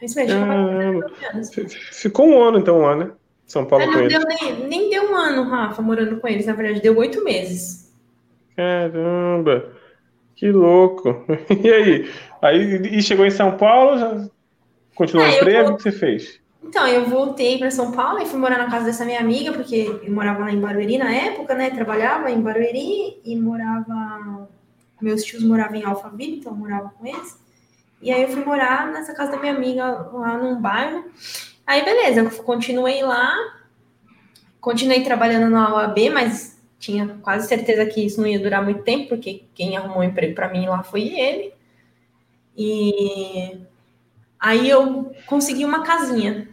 Isso 0.00 0.16
mesmo, 0.16 0.30
tinha 0.30 0.44
acabado 0.44 0.66
de 0.66 0.72
fazer 0.72 0.94
19 0.94 1.24
anos. 1.26 1.74
Ficou 1.92 2.26
um 2.26 2.42
ano, 2.42 2.58
então, 2.58 2.78
lá, 2.78 2.96
né? 2.96 3.10
São 3.46 3.66
Paulo 3.66 3.84
é, 3.84 3.86
não 3.86 4.08
deu 4.08 4.20
nem, 4.20 4.68
nem 4.68 4.90
deu 4.90 5.10
um 5.10 5.16
ano, 5.16 5.42
Rafa, 5.42 5.82
morando 5.82 6.18
com 6.20 6.28
eles. 6.28 6.46
Na 6.46 6.54
verdade, 6.54 6.80
deu 6.80 6.96
oito 6.96 7.22
meses. 7.22 7.89
Caramba! 8.56 9.72
Que 10.34 10.50
louco! 10.50 11.24
E 11.62 11.72
aí? 11.72 12.10
Aí 12.42 12.98
e 12.98 13.02
chegou 13.02 13.26
em 13.26 13.30
São 13.30 13.56
Paulo, 13.56 13.98
já 13.98 14.28
continuou 14.94 15.26
é, 15.26 15.30
o 15.30 15.34
emprego? 15.36 15.64
Vou... 15.64 15.74
O 15.74 15.76
que 15.76 15.82
você 15.82 15.92
fez? 15.92 16.40
Então, 16.62 16.86
eu 16.86 17.06
voltei 17.06 17.58
para 17.58 17.70
São 17.70 17.90
Paulo 17.90 18.20
e 18.20 18.26
fui 18.26 18.38
morar 18.38 18.58
na 18.58 18.70
casa 18.70 18.84
dessa 18.84 19.04
minha 19.04 19.20
amiga, 19.20 19.52
porque 19.52 20.00
eu 20.02 20.12
morava 20.12 20.40
lá 20.40 20.52
em 20.52 20.60
Barueri 20.60 20.98
na 20.98 21.12
época, 21.12 21.54
né? 21.54 21.70
Trabalhava 21.70 22.30
em 22.30 22.40
Barueri 22.40 23.20
e 23.24 23.36
morava. 23.36 24.48
Meus 25.00 25.24
tios 25.24 25.42
moravam 25.42 25.76
em 25.76 25.84
Alphaville, 25.84 26.36
então 26.36 26.52
eu 26.52 26.58
morava 26.58 26.90
com 26.90 27.06
eles. 27.06 27.38
E 28.02 28.12
aí 28.12 28.22
eu 28.22 28.28
fui 28.28 28.44
morar 28.44 28.86
nessa 28.92 29.14
casa 29.14 29.32
da 29.32 29.38
minha 29.38 29.54
amiga 29.54 30.08
lá 30.12 30.36
num 30.38 30.60
bairro. 30.60 31.04
Aí, 31.66 31.84
beleza, 31.84 32.20
eu 32.20 32.30
continuei 32.44 33.02
lá, 33.02 33.34
continuei 34.60 35.02
trabalhando 35.02 35.50
na 35.50 35.74
OAB, 35.74 36.10
mas 36.12 36.49
tinha 36.80 37.06
quase 37.22 37.46
certeza 37.46 37.86
que 37.86 38.04
isso 38.04 38.20
não 38.20 38.26
ia 38.26 38.40
durar 38.40 38.64
muito 38.64 38.82
tempo, 38.82 39.10
porque 39.10 39.44
quem 39.54 39.76
arrumou 39.76 39.98
um 39.98 40.04
emprego 40.04 40.34
para 40.34 40.48
mim 40.48 40.66
lá 40.66 40.82
foi 40.82 41.08
ele. 41.16 41.52
E 42.56 43.60
aí 44.40 44.68
eu 44.68 45.12
consegui 45.26 45.64
uma 45.64 45.84
casinha 45.84 46.48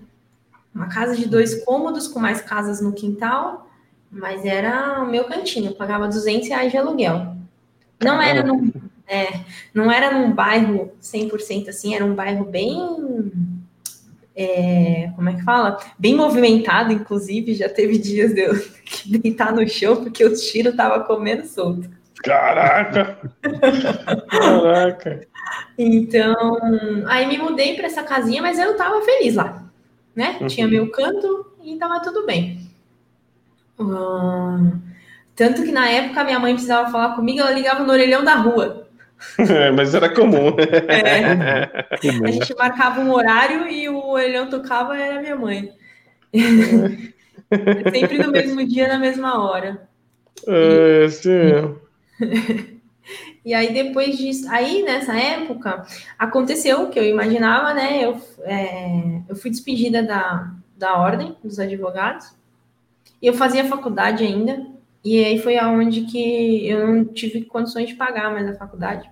uma 0.78 0.88
casa 0.88 1.16
de 1.16 1.28
dois 1.28 1.64
cômodos 1.64 2.08
com 2.08 2.20
mais 2.20 2.40
casas 2.40 2.80
no 2.80 2.94
quintal, 2.94 3.68
mas 4.12 4.46
era 4.46 5.02
o 5.02 5.10
meu 5.10 5.24
cantinho, 5.24 5.72
eu 5.72 5.76
pagava 5.76 6.08
200 6.08 6.48
reais 6.48 6.72
de 6.72 6.78
aluguel. 6.78 7.36
Não 8.00 8.22
era 8.22 8.44
num, 8.44 8.72
é, 9.08 9.42
não 9.74 9.92
era 9.92 10.12
num 10.12 10.32
bairro 10.32 10.92
100% 11.02 11.70
assim, 11.70 11.96
era 11.96 12.06
um 12.06 12.14
bairro 12.14 12.46
bem 12.46 12.78
é, 14.38 15.12
como 15.16 15.30
é 15.30 15.34
que 15.34 15.44
fala? 15.44 15.78
Bem 15.98 16.16
movimentado, 16.16 16.94
inclusive, 16.94 17.56
já 17.56 17.68
teve 17.68 17.98
dias 17.98 18.34
de 18.34 18.42
eu 18.42 18.54
deitar 19.22 19.52
no 19.52 19.68
chão 19.68 19.96
porque 19.98 20.24
o 20.24 20.34
tiro 20.34 20.76
tava 20.76 21.04
comendo 21.04 21.46
solto. 21.46 21.90
Caraca! 22.24 23.18
Caraca! 24.30 25.28
Então, 25.78 26.36
aí 27.08 27.26
me 27.26 27.38
mudei 27.38 27.76
para 27.76 27.88
essa 27.88 28.04
casinha, 28.04 28.42
mas 28.42 28.60
eu 28.60 28.76
tava 28.76 29.02
feliz 29.02 29.36
lá 29.36 29.68
né? 30.18 30.36
Uhum. 30.42 30.48
Tinha 30.48 30.68
meu 30.68 30.90
canto 30.90 31.46
e 31.64 31.78
tava 31.78 32.00
tudo 32.00 32.26
bem. 32.26 32.60
Uh, 33.80 34.76
tanto 35.36 35.62
que 35.62 35.72
na 35.72 35.88
época 35.88 36.24
minha 36.24 36.40
mãe 36.40 36.56
precisava 36.56 36.92
falar 36.92 37.16
comigo, 37.16 37.40
ela 37.40 37.52
ligava 37.52 37.84
no 37.84 37.94
orelhão 37.94 38.24
da 38.24 38.34
rua. 38.34 38.87
É, 39.38 39.72
mas 39.76 39.94
era 39.94 40.10
comum. 40.10 40.56
É. 40.88 41.88
A 42.24 42.32
gente 42.32 42.56
marcava 42.56 43.02
um 43.02 43.12
horário 43.12 43.68
e 43.68 43.90
o 43.90 44.06
orelhão 44.08 44.50
tocava 44.50 44.98
era 44.98 45.22
minha 45.22 45.36
mãe. 45.36 45.72
Sempre 47.94 48.18
no 48.18 48.32
mesmo 48.32 48.66
dia, 48.68 48.88
na 48.88 49.00
mesma 49.00 49.42
hora. 49.42 49.88
É, 50.48 51.08
sim. 51.08 51.76
E 53.46 53.54
aí, 53.54 53.74
depois 53.74 54.18
disso, 54.18 54.46
aí 54.50 54.84
nessa 54.84 55.18
época, 55.18 55.86
aconteceu 56.20 56.82
o 56.82 56.90
que 56.90 57.00
eu 57.00 57.06
imaginava, 57.06 57.74
né? 57.74 58.04
Eu, 58.04 58.22
é, 58.42 59.22
eu 59.30 59.36
fui 59.36 59.50
despedida 59.50 60.04
da, 60.04 60.52
da 60.76 60.98
ordem 60.98 61.36
dos 61.42 61.58
advogados, 61.58 62.36
e 63.22 63.28
eu 63.28 63.34
fazia 63.34 63.64
faculdade 63.66 64.26
ainda, 64.26 64.68
e 65.16 65.24
aí 65.24 65.40
foi 65.40 65.58
aonde 65.58 66.02
que 66.02 66.68
eu 66.68 66.88
não 66.88 67.06
tive 67.06 67.46
condições 67.46 67.88
de 67.88 67.96
pagar 67.96 68.32
mais 68.32 68.48
a 68.48 68.58
faculdade, 68.58 69.10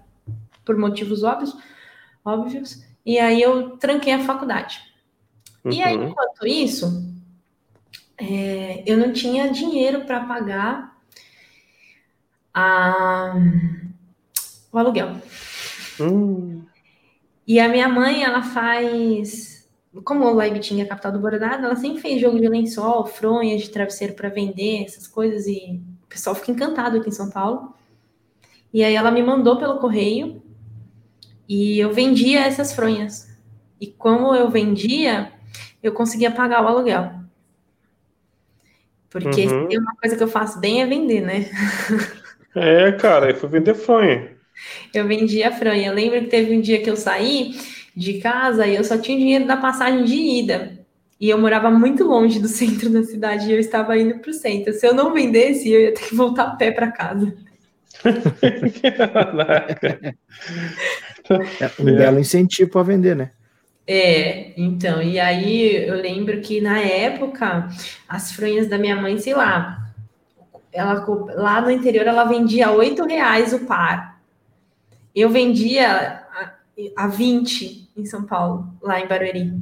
por 0.65 0.77
motivos 0.77 1.23
óbvios, 1.23 1.55
óbvios, 2.23 2.83
e 3.05 3.17
aí 3.17 3.41
eu 3.41 3.77
tranquei 3.77 4.13
a 4.13 4.19
faculdade. 4.19 4.79
Uhum. 5.63 5.71
E 5.71 5.81
aí, 5.81 5.95
uhum. 5.95 6.09
enquanto 6.09 6.45
isso, 6.45 7.15
é, 8.17 8.83
eu 8.85 8.97
não 8.97 9.13
tinha 9.13 9.51
dinheiro 9.51 10.01
para 10.01 10.25
pagar 10.25 10.97
a 12.53 13.35
o 14.75 14.77
aluguel. 14.77 15.15
Hum. 16.01 16.65
E 17.47 17.61
a 17.61 17.69
minha 17.69 17.87
mãe, 17.87 18.23
ela 18.23 18.43
faz. 18.43 19.54
Como 20.03 20.25
o 20.25 20.51
Bitinga 20.51 20.81
é 20.81 20.85
a 20.85 20.89
capital 20.89 21.11
do 21.11 21.19
bordado, 21.19 21.65
ela 21.65 21.75
sempre 21.75 22.01
fez 22.01 22.19
jogo 22.19 22.39
de 22.39 22.47
lençol, 22.47 23.05
fronhas 23.05 23.61
de 23.61 23.69
travesseiro 23.69 24.13
para 24.13 24.29
vender, 24.29 24.83
essas 24.83 25.07
coisas, 25.07 25.47
e 25.47 25.81
o 26.03 26.07
pessoal 26.07 26.35
fica 26.35 26.51
encantado 26.51 26.97
aqui 26.97 27.09
em 27.09 27.13
São 27.13 27.29
Paulo. 27.29 27.73
E 28.73 28.83
aí 28.83 28.93
ela 28.95 29.11
me 29.11 29.23
mandou 29.23 29.57
pelo 29.57 29.79
correio 29.79 30.43
e 31.47 31.79
eu 31.79 31.93
vendia 31.93 32.41
essas 32.45 32.73
fronhas. 32.73 33.33
E 33.79 33.87
como 33.87 34.35
eu 34.35 34.49
vendia, 34.49 35.31
eu 35.81 35.93
conseguia 35.93 36.31
pagar 36.31 36.63
o 36.63 36.67
aluguel. 36.67 37.11
Porque 39.09 39.47
uhum. 39.47 39.69
uma 39.79 39.95
coisa 39.95 40.17
que 40.17 40.23
eu 40.23 40.27
faço 40.27 40.59
bem 40.59 40.81
é 40.81 40.85
vender, 40.85 41.21
né? 41.21 41.49
É, 42.53 42.91
cara, 42.93 43.31
eu 43.31 43.35
fui 43.35 43.49
vender 43.49 43.73
fronha. 43.73 44.31
Eu 44.93 45.05
vendia 45.07 45.51
franha. 45.51 45.89
Eu 45.89 45.93
lembro 45.93 46.21
que 46.21 46.27
teve 46.27 46.55
um 46.55 46.61
dia 46.61 46.81
que 46.81 46.89
eu 46.89 46.95
saí 46.95 47.53
de 47.95 48.19
casa 48.19 48.67
e 48.67 48.75
eu 48.75 48.83
só 48.83 48.97
tinha 48.97 49.17
dinheiro 49.17 49.45
da 49.45 49.55
passagem 49.55 50.03
de 50.03 50.15
ida. 50.15 50.79
E 51.19 51.29
eu 51.29 51.37
morava 51.37 51.71
muito 51.71 52.03
longe 52.03 52.39
do 52.39 52.47
centro 52.49 52.89
da 52.89 53.03
cidade 53.03 53.49
e 53.49 53.53
eu 53.53 53.59
estava 53.59 53.97
indo 53.97 54.19
para 54.19 54.31
o 54.31 54.33
centro. 54.33 54.73
Se 54.73 54.85
eu 54.85 54.93
não 54.93 55.13
vendesse, 55.13 55.71
eu 55.71 55.81
ia 55.81 55.93
ter 55.93 56.09
que 56.09 56.15
voltar 56.15 56.43
a 56.43 56.55
pé 56.55 56.71
para 56.71 56.91
casa. 56.91 57.33
é 61.61 61.71
um 61.79 61.85
belo 61.85 62.19
incentivo 62.19 62.69
para 62.69 62.83
vender, 62.83 63.15
né? 63.15 63.31
É, 63.87 64.51
então, 64.59 65.01
e 65.01 65.19
aí 65.19 65.87
eu 65.87 65.95
lembro 65.95 66.41
que 66.41 66.59
na 66.59 66.79
época 66.79 67.69
as 68.07 68.31
fronhas 68.31 68.67
da 68.67 68.77
minha 68.77 68.95
mãe, 68.95 69.17
sei 69.17 69.33
lá, 69.33 69.91
ela 70.73 71.05
lá 71.35 71.61
no 71.61 71.69
interior 71.71 72.05
ela 72.05 72.25
vendia 72.25 72.71
oito 72.71 73.05
reais 73.05 73.53
o 73.53 73.65
par. 73.65 74.19
Eu 75.15 75.29
vendia 75.29 76.23
a, 76.31 76.51
a 76.97 77.07
20 77.07 77.84
em 77.95 78.05
São 78.05 78.23
Paulo, 78.23 78.67
lá 78.81 78.99
em 78.99 79.07
Barueri. 79.07 79.53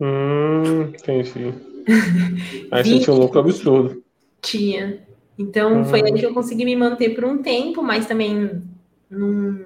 Hum, 0.00 0.82
entendi. 0.82 1.54
Aí 2.70 2.84
você 2.84 2.98
tinha 3.00 3.14
um 3.14 3.18
lucro 3.18 3.40
absurdo. 3.40 4.02
Tinha. 4.40 5.00
Então 5.38 5.80
hum. 5.80 5.84
foi 5.84 6.02
aí 6.02 6.12
que 6.12 6.26
eu 6.26 6.34
consegui 6.34 6.64
me 6.64 6.74
manter 6.74 7.10
por 7.10 7.24
um 7.24 7.40
tempo, 7.40 7.82
mas 7.82 8.06
também 8.06 8.60
não, 9.08 9.60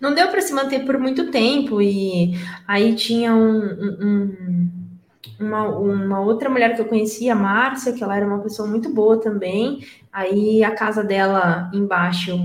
não 0.00 0.14
deu 0.14 0.28
para 0.28 0.40
se 0.40 0.52
manter 0.52 0.84
por 0.84 0.98
muito 0.98 1.30
tempo. 1.30 1.80
E 1.80 2.34
aí 2.66 2.94
tinha 2.94 3.34
um, 3.34 3.58
um, 3.58 4.68
uma, 5.38 5.68
uma 5.68 6.20
outra 6.20 6.48
mulher 6.48 6.74
que 6.74 6.80
eu 6.80 6.86
conhecia, 6.86 7.32
a 7.32 7.36
Márcia, 7.36 7.92
que 7.92 8.02
ela 8.02 8.16
era 8.16 8.26
uma 8.26 8.40
pessoa 8.40 8.68
muito 8.68 8.88
boa 8.92 9.20
também. 9.20 9.84
Aí 10.12 10.62
a 10.62 10.70
casa 10.70 11.02
dela 11.02 11.70
embaixo 11.74 12.38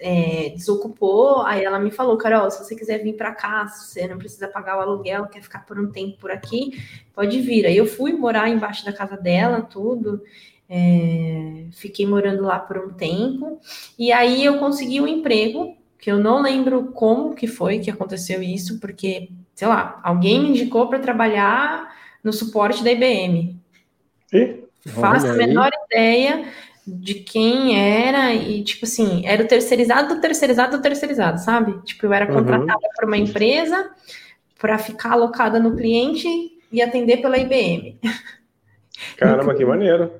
é, 0.00 0.50
desocupou. 0.50 1.42
Aí 1.42 1.64
ela 1.64 1.78
me 1.78 1.90
falou, 1.90 2.16
Carol, 2.16 2.50
se 2.50 2.62
você 2.62 2.76
quiser 2.76 2.98
vir 3.02 3.14
para 3.14 3.32
cá, 3.32 3.66
você 3.66 4.06
não 4.06 4.18
precisa 4.18 4.48
pagar 4.48 4.78
o 4.78 4.80
aluguel, 4.80 5.26
quer 5.26 5.42
ficar 5.42 5.64
por 5.64 5.78
um 5.78 5.90
tempo 5.90 6.18
por 6.18 6.30
aqui, 6.30 6.82
pode 7.14 7.40
vir. 7.40 7.66
Aí 7.66 7.76
eu 7.76 7.86
fui 7.86 8.12
morar 8.12 8.48
embaixo 8.48 8.84
da 8.84 8.92
casa 8.92 9.16
dela, 9.16 9.62
tudo. 9.62 10.22
É, 10.68 11.66
fiquei 11.72 12.06
morando 12.06 12.42
lá 12.42 12.58
por 12.58 12.78
um 12.78 12.90
tempo. 12.90 13.60
E 13.98 14.12
aí 14.12 14.44
eu 14.44 14.58
consegui 14.58 15.00
um 15.00 15.08
emprego, 15.08 15.76
que 15.98 16.10
eu 16.10 16.18
não 16.18 16.42
lembro 16.42 16.92
como 16.92 17.34
que 17.34 17.46
foi 17.46 17.78
que 17.78 17.90
aconteceu 17.90 18.42
isso, 18.42 18.78
porque, 18.78 19.30
sei 19.54 19.68
lá, 19.68 19.98
alguém 20.02 20.42
me 20.42 20.50
indicou 20.50 20.88
para 20.88 20.98
trabalhar 20.98 21.90
no 22.24 22.32
suporte 22.32 22.82
da 22.82 22.90
IBM. 22.90 23.56
E? 24.32 24.64
Faço 24.88 25.26
a 25.26 25.34
menor 25.34 25.70
ideia 25.86 26.44
de 26.86 27.14
quem 27.14 27.78
era 27.78 28.34
e, 28.34 28.62
tipo 28.62 28.84
assim, 28.84 29.26
era 29.26 29.42
o 29.42 29.46
terceirizado 29.46 30.14
do 30.14 30.20
terceirizado 30.20 30.76
do 30.76 30.82
terceirizado, 30.82 31.40
sabe? 31.40 31.80
Tipo, 31.84 32.06
eu 32.06 32.12
era 32.12 32.26
contratada 32.26 32.72
uhum. 32.72 32.90
por 32.94 33.04
uma 33.06 33.16
empresa 33.16 33.90
para 34.58 34.78
ficar 34.78 35.12
alocada 35.12 35.58
no 35.58 35.76
cliente 35.76 36.28
e 36.72 36.82
atender 36.82 37.18
pela 37.18 37.38
IBM. 37.38 37.98
Caramba, 39.16 39.54
que 39.54 39.64
maneiro. 39.64 40.10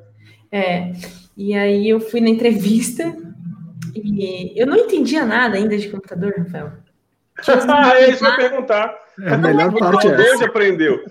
É, 0.50 0.92
e 1.36 1.54
aí 1.54 1.88
eu 1.88 2.00
fui 2.00 2.20
na 2.20 2.30
entrevista 2.30 3.14
e 3.94 4.52
eu 4.56 4.66
não 4.66 4.76
entendia 4.76 5.24
nada 5.24 5.56
ainda 5.56 5.76
de 5.76 5.88
computador, 5.88 6.32
Rafael. 6.36 6.72
ah, 7.68 7.98
é 7.98 8.10
isso 8.10 8.20
que 8.20 8.24
eu 8.24 8.30
ia 8.30 8.36
perguntar. 8.36 8.94
É, 9.20 9.36
melhor 9.36 9.72
parte 9.74 10.06
é 10.08 10.34
Onde 10.34 10.44
aprendeu? 10.44 11.04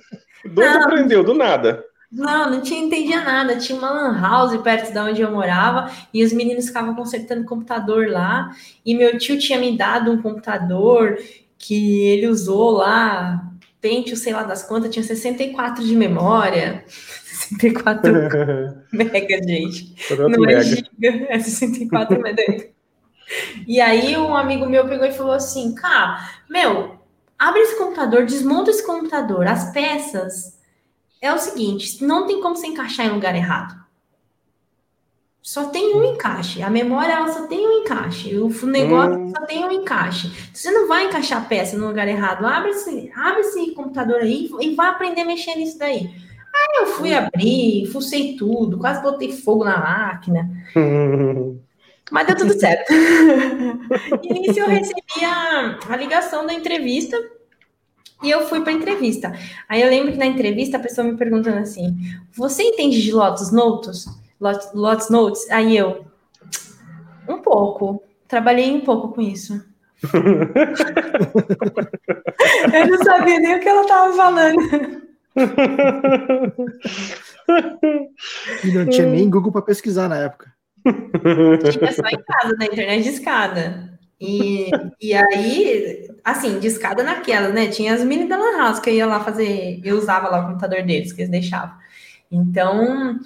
Onde 0.46 0.62
aprendeu? 0.64 1.24
Do 1.24 1.34
nada. 1.34 1.84
Não, 2.12 2.52
não 2.52 2.62
tinha 2.62 2.84
entendia 2.84 3.22
nada. 3.22 3.58
Tinha 3.58 3.78
uma 3.78 3.90
lan 3.90 4.22
house 4.22 4.56
perto 4.62 4.94
da 4.94 5.06
onde 5.06 5.22
eu 5.22 5.32
morava 5.32 5.92
e 6.14 6.24
os 6.24 6.32
meninos 6.32 6.68
ficavam 6.68 6.96
consertando 6.96 7.46
computador 7.46 8.08
lá. 8.08 8.52
E 8.86 8.96
meu 8.96 9.18
tio 9.18 9.40
tinha 9.40 9.58
me 9.58 9.76
dado 9.76 10.12
um 10.12 10.22
computador 10.22 11.18
que 11.58 12.06
ele 12.08 12.28
usou 12.28 12.72
lá, 12.72 13.50
Pentium, 13.82 14.16
sei 14.16 14.34
lá 14.34 14.44
das 14.44 14.64
quantas, 14.64 14.92
tinha 14.92 15.04
64 15.04 15.84
de 15.84 15.96
memória. 15.96 16.86
64 17.34 18.14
mega, 18.94 19.44
gente. 19.44 19.96
Não 20.18 20.46
é 20.46 20.62
giga, 20.62 21.26
é 21.30 21.40
64 21.40 22.22
mega. 22.22 22.44
E 23.66 23.80
aí 23.80 24.16
um 24.18 24.36
amigo 24.36 24.68
meu 24.68 24.88
pegou 24.88 25.08
e 25.08 25.12
falou 25.12 25.32
assim, 25.32 25.74
cara, 25.74 26.20
meu, 26.48 27.00
abre 27.38 27.62
esse 27.62 27.78
computador, 27.78 28.26
desmonta 28.26 28.72
esse 28.72 28.86
computador, 28.86 29.48
as 29.48 29.72
peças. 29.72 30.58
É 31.22 31.34
o 31.34 31.38
seguinte, 31.38 32.04
não 32.04 32.28
tem 32.28 32.42
como 32.42 32.56
se 32.56 32.68
encaixar 32.68 33.06
em 33.06 33.12
lugar 33.12 33.36
errado. 33.36 33.84
Só 35.42 35.66
tem 35.66 35.94
um 35.94 36.04
encaixe. 36.06 36.62
A 36.62 36.70
memória 36.70 37.12
ela 37.12 37.28
só 37.28 37.48
tem 37.48 37.68
um 37.68 37.82
encaixe. 37.82 38.34
O 38.38 38.50
negócio 38.66 39.20
hum. 39.20 39.32
só 39.36 39.46
tem 39.46 39.66
um 39.66 39.72
encaixe. 39.72 40.32
Você 40.54 40.72
não 40.72 40.88
vai 40.88 41.06
encaixar 41.06 41.42
a 41.42 41.46
peça 41.46 41.78
no 41.78 41.88
lugar 41.88 42.08
errado. 42.08 42.46
Abre 42.46 42.72
esse, 42.72 43.12
abre 43.14 43.42
esse 43.42 43.72
computador 43.72 44.22
aí 44.22 44.50
e 44.62 44.74
vai 44.74 44.88
aprender 44.88 45.22
a 45.22 45.26
mexer 45.26 45.56
nisso 45.56 45.78
daí. 45.78 46.10
Aí 46.56 46.82
eu 46.82 46.88
fui 46.88 47.14
abrir, 47.14 47.88
fucei 47.92 48.38
tudo, 48.38 48.78
quase 48.78 49.02
botei 49.02 49.34
fogo 49.34 49.66
na 49.66 49.78
máquina. 49.78 50.50
Mas 52.12 52.28
deu 52.28 52.38
tudo 52.38 52.54
certo. 52.60 52.92
Início 54.24 54.64
eu 54.64 54.70
recebi 54.70 55.26
a, 55.26 55.80
a 55.90 55.98
ligação 55.98 56.46
da 56.46 56.54
entrevista 56.54 57.18
e 58.22 58.30
eu 58.30 58.48
fui 58.48 58.62
para 58.62 58.72
entrevista. 58.72 59.34
Aí 59.68 59.82
eu 59.82 59.90
lembro 59.90 60.14
que 60.14 60.18
na 60.18 60.26
entrevista 60.26 60.78
a 60.78 60.80
pessoa 60.80 61.06
me 61.06 61.18
perguntando 61.18 61.58
assim: 61.58 61.98
Você 62.34 62.64
entende 62.64 63.02
de 63.02 63.12
Lotus 63.12 63.52
Notes? 63.52 64.06
Lotus 64.40 65.10
Notes? 65.10 65.50
Aí 65.52 65.76
eu, 65.78 66.06
um 67.28 67.40
pouco. 67.40 68.02
Trabalhei 68.28 68.72
um 68.72 68.82
pouco 68.82 69.10
com 69.10 69.22
isso. 69.22 69.64
eu 72.74 72.88
não 72.88 73.04
sabia 73.04 73.40
nem 73.40 73.56
o 73.56 73.60
que 73.60 73.70
ela 73.70 73.82
estava 73.82 74.14
falando. 74.14 75.04
e 78.64 78.72
não 78.72 78.86
tinha 78.88 79.08
nem 79.08 79.30
Google 79.30 79.52
para 79.52 79.62
pesquisar 79.62 80.08
na 80.10 80.18
época. 80.18 80.52
Tinha 80.84 81.92
só 81.92 82.08
em 82.08 82.24
casa, 82.24 82.56
na 82.58 82.66
internet 82.66 83.04
de 83.04 83.10
escada. 83.10 84.00
E, 84.20 84.70
e 85.02 85.14
aí, 85.14 86.08
assim, 86.24 86.60
de 86.60 86.68
escada 86.68 87.04
naquela, 87.04 87.50
né? 87.50 87.68
Tinha 87.68 87.94
as 87.94 88.04
mini 88.04 88.28
da 88.28 88.38
Lan 88.38 88.58
House 88.58 88.80
que 88.80 88.90
eu 88.90 88.94
ia 88.94 89.06
lá 89.06 89.20
fazer, 89.20 89.82
eu 89.84 89.98
usava 89.98 90.30
lá 90.30 90.42
o 90.42 90.48
computador 90.48 90.84
deles, 90.84 91.12
que 91.12 91.22
eles 91.22 91.32
deixavam. 91.32 91.76
Então, 92.32 93.20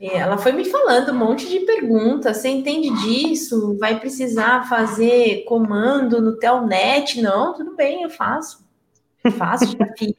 é, 0.00 0.16
ela 0.16 0.38
foi 0.38 0.52
me 0.52 0.64
falando 0.64 1.12
um 1.12 1.18
monte 1.18 1.48
de 1.48 1.60
perguntas. 1.60 2.38
Você 2.38 2.48
entende 2.48 2.90
disso? 3.02 3.76
Vai 3.78 4.00
precisar 4.00 4.68
fazer 4.68 5.44
comando 5.44 6.20
no 6.20 6.36
Telnet? 6.36 7.20
Não, 7.22 7.54
tudo 7.54 7.76
bem, 7.76 8.02
eu 8.02 8.10
faço. 8.10 8.68
Faço, 9.36 9.66
já 9.78 9.86
fiz. 9.98 10.14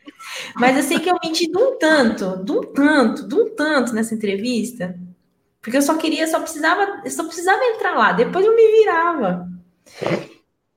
Mas 0.56 0.78
eu 0.78 0.84
sei 0.84 1.00
que 1.00 1.10
eu 1.10 1.18
menti 1.24 1.52
de 1.52 1.58
um 1.58 1.78
tanto, 1.78 2.44
de 2.44 2.52
um 2.52 2.62
tanto, 2.62 3.28
de 3.28 3.36
um 3.36 3.56
tanto 3.56 3.94
nessa 3.94 4.14
entrevista. 4.14 4.96
Porque 5.62 5.78
eu 5.78 5.82
só 5.82 5.96
queria, 5.96 6.28
só 6.28 6.40
precisava, 6.40 7.08
só 7.10 7.24
precisava 7.24 7.64
entrar 7.66 7.96
lá, 7.96 8.12
depois 8.14 8.46
eu 8.46 8.56
me 8.56 8.80
virava. 8.80 9.48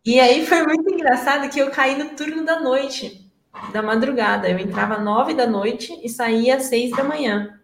E 0.04 0.20
aí 0.20 0.44
foi 0.44 0.62
muito 0.62 0.92
engraçado 0.92 1.48
que 1.48 1.58
eu 1.58 1.70
caí 1.70 1.96
no 1.96 2.10
turno 2.10 2.44
da 2.44 2.60
noite, 2.60 3.26
da 3.72 3.82
madrugada. 3.82 4.48
Eu 4.48 4.58
entrava 4.58 4.98
nove 4.98 5.32
da 5.32 5.46
noite 5.46 5.98
e 6.02 6.08
saía 6.10 6.56
às 6.56 6.64
seis 6.64 6.90
da 6.90 7.02
manhã. 7.02 7.58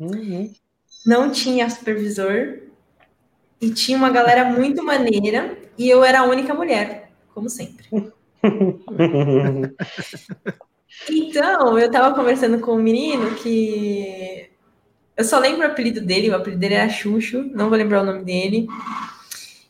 Uhum. 0.00 0.52
Não 1.06 1.30
tinha 1.30 1.70
supervisor 1.70 2.58
e 3.60 3.70
tinha 3.70 3.96
uma 3.96 4.10
galera 4.10 4.44
muito 4.44 4.82
maneira 4.82 5.56
e 5.76 5.88
eu 5.88 6.02
era 6.02 6.20
a 6.20 6.24
única 6.24 6.52
mulher, 6.52 7.12
como 7.32 7.48
sempre. 7.48 7.88
então, 11.08 11.78
eu 11.78 11.86
estava 11.86 12.14
conversando 12.14 12.58
com 12.58 12.72
um 12.72 12.82
menino 12.82 13.36
que 13.36 14.50
eu 15.18 15.24
só 15.24 15.40
lembro 15.40 15.66
o 15.66 15.70
apelido 15.70 16.00
dele, 16.00 16.30
o 16.30 16.36
apelido 16.36 16.60
dele 16.60 16.74
era 16.74 16.88
Xuxo, 16.88 17.50
não 17.52 17.68
vou 17.68 17.76
lembrar 17.76 18.02
o 18.02 18.06
nome 18.06 18.22
dele. 18.22 18.68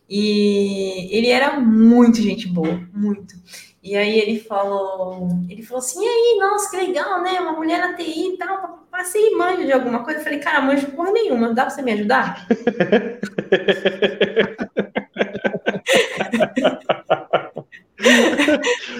E 0.06 1.08
ele 1.10 1.28
era 1.28 1.58
muito 1.58 2.20
gente 2.20 2.46
boa, 2.46 2.86
muito. 2.92 3.34
E 3.82 3.96
aí 3.96 4.18
ele 4.18 4.40
falou, 4.40 5.30
ele 5.48 5.62
falou 5.62 5.78
assim, 5.78 6.04
e 6.04 6.06
aí, 6.06 6.36
nossa, 6.38 6.70
que 6.70 6.76
legal, 6.76 7.22
né? 7.22 7.40
Uma 7.40 7.52
mulher 7.52 7.78
na 7.78 7.94
TI 7.94 8.34
e 8.34 8.36
tal, 8.36 8.86
passei 8.90 9.30
manjo 9.30 9.64
de 9.64 9.72
alguma 9.72 10.04
coisa. 10.04 10.20
Eu 10.20 10.24
falei, 10.24 10.38
cara, 10.38 10.60
manjo 10.60 10.88
porra 10.88 11.12
nenhuma, 11.12 11.54
dá 11.54 11.62
pra 11.62 11.70
você 11.70 11.80
me 11.80 11.92
ajudar? 11.92 12.46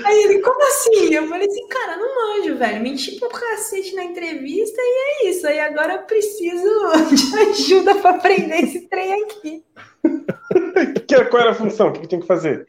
Aí 0.04 0.24
ele, 0.24 0.40
como 0.40 0.60
assim? 0.66 1.14
Eu 1.14 1.28
falei 1.28 1.46
assim, 1.46 1.68
cara, 1.68 1.96
não 1.96 2.14
manjo, 2.14 2.56
velho. 2.56 2.82
Menti 2.82 3.18
pro 3.18 3.28
cacete 3.28 3.94
na 3.94 4.04
entrevista 4.04 4.80
e 4.80 5.26
é 5.26 5.30
isso. 5.30 5.46
Aí 5.46 5.60
agora 5.60 5.94
eu 5.94 6.02
preciso 6.02 6.68
de 7.14 7.38
ajuda 7.50 7.94
para 7.96 8.10
aprender 8.10 8.56
esse 8.56 8.88
trem 8.88 9.22
aqui. 9.22 9.64
Qual 11.30 11.42
era 11.42 11.52
a 11.52 11.54
função? 11.54 11.88
O 11.88 11.92
que, 11.92 12.00
que 12.00 12.08
tinha 12.08 12.20
que 12.20 12.26
fazer? 12.26 12.66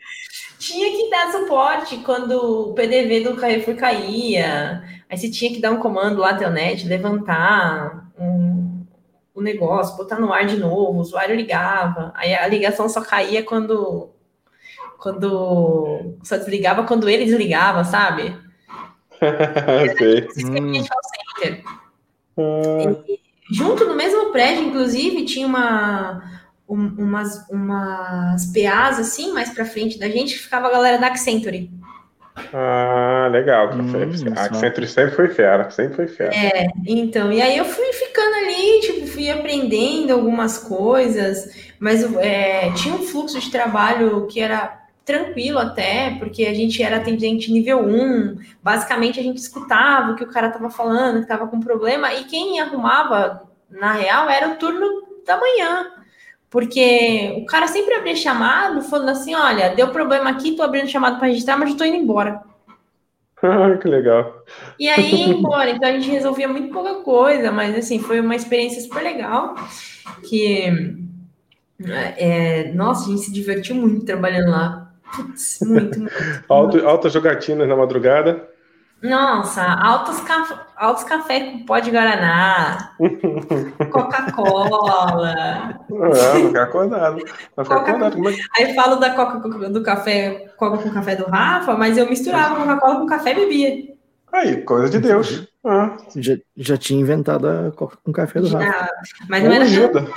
Tinha 0.59 0.91
que 0.91 1.09
dar 1.09 1.31
suporte 1.31 1.97
quando 1.97 2.69
o 2.69 2.73
PDV 2.73 3.21
do 3.21 3.35
Carrefour 3.35 3.75
caía. 3.75 4.83
Aí 5.09 5.17
você 5.17 5.29
tinha 5.29 5.51
que 5.51 5.61
dar 5.61 5.71
um 5.71 5.79
comando 5.79 6.19
lá, 6.19 6.35
Telnet, 6.35 6.85
levantar 6.85 8.11
um, 8.19 8.85
o 9.33 9.41
negócio, 9.41 9.97
botar 9.97 10.19
no 10.19 10.31
ar 10.31 10.45
de 10.45 10.57
novo, 10.57 10.97
o 10.97 11.01
usuário 11.01 11.35
ligava. 11.35 12.11
Aí 12.15 12.35
a 12.35 12.45
ligação 12.47 12.87
só 12.87 13.01
caía 13.01 13.41
quando 13.41 14.09
quando 14.99 16.17
só 16.23 16.37
desligava 16.37 16.83
quando 16.83 17.09
ele 17.09 17.25
desligava, 17.25 17.83
sabe? 17.83 18.35
Sei. 19.97 20.27
Hum. 20.45 20.83
hum. 22.37 23.03
junto 23.51 23.85
no 23.85 23.95
mesmo 23.95 24.31
prédio, 24.31 24.65
inclusive, 24.65 25.25
tinha 25.25 25.47
uma, 25.47 26.23
um, 26.67 26.87
umas, 26.97 27.47
umas 27.49 28.45
PAs 28.53 28.99
assim, 28.99 29.33
mais 29.33 29.49
pra 29.49 29.65
frente 29.65 29.99
da 29.99 30.09
gente, 30.09 30.35
que 30.35 30.43
ficava 30.43 30.67
a 30.67 30.71
galera 30.71 30.97
da 30.97 31.07
Accenture. 31.07 31.69
Ah, 32.53 33.27
legal. 33.31 33.73
Hum, 33.73 34.33
a 34.35 34.45
Accenture 34.45 34.87
sempre 34.87 35.15
foi 35.15 35.27
fera, 35.29 35.69
sempre 35.71 35.95
foi 35.95 36.07
fera. 36.07 36.33
É, 36.33 36.67
então, 36.87 37.31
e 37.31 37.41
aí 37.41 37.57
eu 37.57 37.65
fui 37.65 37.91
ficando 37.91 38.35
ali, 38.35 38.79
tipo, 38.81 39.07
fui 39.07 39.29
aprendendo 39.29 40.13
algumas 40.13 40.57
coisas, 40.57 41.73
mas 41.79 42.03
é, 42.15 42.71
tinha 42.73 42.95
um 42.95 42.99
fluxo 42.99 43.39
de 43.39 43.51
trabalho 43.51 44.27
que 44.27 44.39
era 44.39 44.78
tranquilo 45.09 45.57
até, 45.57 46.11
porque 46.19 46.45
a 46.45 46.53
gente 46.53 46.83
era 46.83 46.97
atendente 46.97 47.51
nível 47.51 47.79
1, 47.83 48.37
basicamente 48.61 49.19
a 49.19 49.23
gente 49.23 49.37
escutava 49.37 50.11
o 50.11 50.15
que 50.15 50.23
o 50.23 50.29
cara 50.29 50.47
estava 50.47 50.69
falando, 50.69 51.15
que 51.15 51.23
estava 51.23 51.47
com 51.47 51.59
problema, 51.59 52.13
e 52.13 52.25
quem 52.25 52.59
arrumava, 52.59 53.41
na 53.71 53.93
real, 53.93 54.29
era 54.29 54.49
o 54.49 54.55
turno 54.55 54.85
da 55.25 55.39
manhã. 55.39 55.87
Porque 56.47 57.41
o 57.41 57.45
cara 57.45 57.67
sempre 57.67 57.93
abria 57.93 58.15
chamado 58.15 58.81
falando 58.81 59.09
assim: 59.09 59.35
olha, 59.35 59.75
deu 59.75 59.89
problema 59.89 60.31
aqui, 60.31 60.55
tô 60.55 60.63
abrindo 60.63 60.87
chamado 60.87 61.19
para 61.19 61.27
registrar, 61.27 61.57
mas 61.57 61.69
eu 61.69 61.77
tô 61.77 61.83
indo 61.83 61.97
embora. 61.97 62.41
Ah, 63.41 63.77
que 63.77 63.87
legal. 63.87 64.43
E 64.79 64.89
aí 64.89 65.13
ia 65.13 65.27
embora. 65.27 65.69
Então 65.69 65.87
a 65.87 65.91
gente 65.91 66.09
resolvia 66.09 66.47
muito 66.47 66.73
pouca 66.73 66.95
coisa, 67.03 67.51
mas 67.51 67.77
assim, 67.77 67.99
foi 67.99 68.19
uma 68.19 68.35
experiência 68.35 68.81
super 68.81 69.03
legal. 69.03 69.55
Que 70.27 70.97
é, 72.17 72.71
nossa, 72.73 73.05
a 73.05 73.09
gente 73.09 73.21
se 73.25 73.31
divertiu 73.31 73.75
muito 73.75 74.05
trabalhando 74.05 74.49
lá. 74.49 74.88
Putz, 75.15 75.59
muito, 75.61 75.99
muito. 75.99 76.43
Alto, 76.47 76.87
altas 76.87 77.13
jogatinas 77.13 77.67
na 77.67 77.75
madrugada. 77.75 78.47
Nossa, 79.01 79.63
altos, 79.63 80.19
caf... 80.21 80.53
altos 80.75 81.05
café 81.05 81.39
com 81.39 81.65
pó 81.65 81.79
de 81.79 81.89
Guaraná, 81.89 82.91
Coca-Cola. 83.91 85.79
Não, 85.89 86.47
ficar 86.47 86.63
acordado. 86.63 87.23
Coca... 87.55 87.75
acordado. 87.75 88.29
É... 88.29 88.35
Aí 88.57 88.75
falo 88.75 88.97
da 88.97 89.11
Coca 89.11 89.39
do 89.69 89.81
café, 89.83 90.51
Coca 90.57 90.77
com 90.79 90.91
café 90.91 91.15
do 91.15 91.25
Rafa, 91.25 91.75
mas 91.75 91.97
eu 91.97 92.09
misturava 92.09 92.55
Coca-Cola 92.55 92.99
com 92.99 93.05
café 93.05 93.31
e 93.31 93.35
bebia. 93.35 93.99
Aí, 94.31 94.61
coisa 94.61 94.89
de 94.89 94.99
Deus. 94.99 95.47
Ah. 95.63 95.97
Já, 96.15 96.37
já 96.55 96.77
tinha 96.77 96.99
inventado 96.99 97.47
a 97.47 97.71
coca 97.71 97.97
com 98.03 98.11
café 98.11 98.39
do 98.39 98.47
Rafa. 98.47 98.89
Mas 99.27 99.43
não 99.43 99.51
era 99.51 99.63
ajuda. 99.63 100.07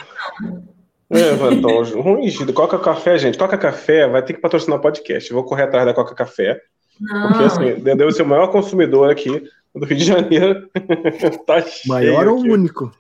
É, 1.13 1.53
então, 1.53 1.83
ruim, 2.01 2.31
Coca 2.55 2.79
Café, 2.79 3.19
gente. 3.19 3.37
Coca 3.37 3.59
Café 3.59 4.09
vai 4.09 4.23
ter 4.23 4.33
que 4.33 4.41
patrocinar 4.41 4.79
o 4.79 4.83
podcast. 4.83 5.31
Eu 5.31 5.37
vou 5.37 5.45
correr 5.45 5.65
atrás 5.65 5.85
da 5.85 5.93
Coca 5.93 6.15
Café. 6.15 6.59
Não. 6.99 7.29
Porque 7.29 7.45
assim, 7.45 7.75
deve 7.83 8.13
ser 8.13 8.23
o 8.23 8.27
maior 8.27 8.49
consumidor 8.49 9.11
aqui 9.11 9.29
do 9.75 9.85
Rio 9.85 9.99
de 9.99 10.05
Janeiro. 10.05 10.71
tá 11.47 11.63
maior 11.87 12.29
ou 12.29 12.39
único? 12.39 12.91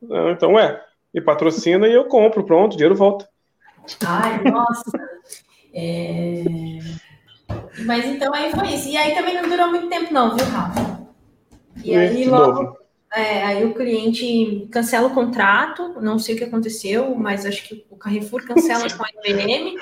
Não, 0.00 0.30
então 0.30 0.58
é. 0.58 0.82
E 1.12 1.20
patrocina 1.20 1.86
e 1.86 1.92
eu 1.92 2.04
compro, 2.04 2.44
pronto, 2.44 2.72
o 2.72 2.76
dinheiro 2.76 2.94
volta. 2.94 3.28
Ai, 4.06 4.42
nossa. 4.44 4.98
É... 5.74 6.44
Mas 7.84 8.06
então 8.06 8.32
aí 8.32 8.50
foi 8.52 8.68
isso. 8.68 8.88
E 8.88 8.96
aí 8.96 9.14
também 9.14 9.34
não 9.34 9.48
durou 9.48 9.68
muito 9.68 9.88
tempo, 9.88 10.14
não, 10.14 10.34
viu, 10.34 10.46
Rafa? 10.46 11.00
E 11.84 11.94
aí 11.94 12.24
logo. 12.24 12.79
É, 13.12 13.42
aí 13.42 13.64
o 13.64 13.74
cliente 13.74 14.68
cancela 14.70 15.08
o 15.08 15.14
contrato, 15.14 16.00
não 16.00 16.16
sei 16.18 16.36
o 16.36 16.38
que 16.38 16.44
aconteceu, 16.44 17.12
mas 17.16 17.44
acho 17.44 17.64
que 17.64 17.84
o 17.90 17.96
Carrefour 17.96 18.46
cancela 18.46 18.86
com 18.88 19.02
a 19.02 19.08
IBM. 19.24 19.76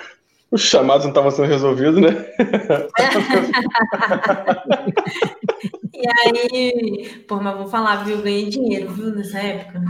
Os 0.50 0.62
chamados 0.62 1.04
não 1.04 1.10
estavam 1.10 1.30
sendo 1.30 1.46
resolvidos, 1.46 2.00
né? 2.00 2.08
e 5.92 6.08
aí, 6.08 7.22
pô, 7.28 7.36
mas 7.36 7.54
vou 7.54 7.68
falar, 7.68 8.02
viu? 8.04 8.16
Eu 8.16 8.22
ganhei 8.22 8.48
dinheiro, 8.48 8.88
viu, 8.90 9.14
nessa 9.14 9.38
época. 9.38 9.82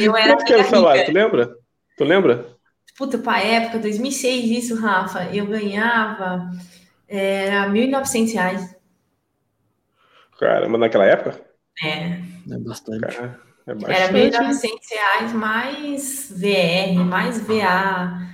Eu 0.00 0.16
era 0.16 0.34
Quanto 0.34 0.46
que 0.46 0.54
era 0.54 0.62
o 0.62 0.70
salário, 0.70 1.04
tu 1.04 1.12
lembra? 1.12 1.54
Tu 1.98 2.04
lembra? 2.04 2.56
Puta, 2.96 3.18
pra 3.18 3.42
época, 3.42 3.78
2006, 3.78 4.64
isso, 4.64 4.80
Rafa, 4.80 5.28
eu 5.34 5.44
ganhava, 5.46 6.48
era 7.06 7.68
1.900 7.68 8.32
reais. 8.32 8.74
Caramba, 10.38 10.78
naquela 10.78 11.04
época? 11.04 11.46
É. 11.84 12.20
É 12.50 12.58
bastante. 12.58 13.00
Cara, 13.00 13.40
é 13.66 13.74
bastante. 13.74 14.34
Era 14.36 14.48
1.900 14.48 14.70
reais 14.90 15.32
mais 15.32 16.32
VR, 16.32 17.04
mais 17.04 17.40
VA. 17.40 18.28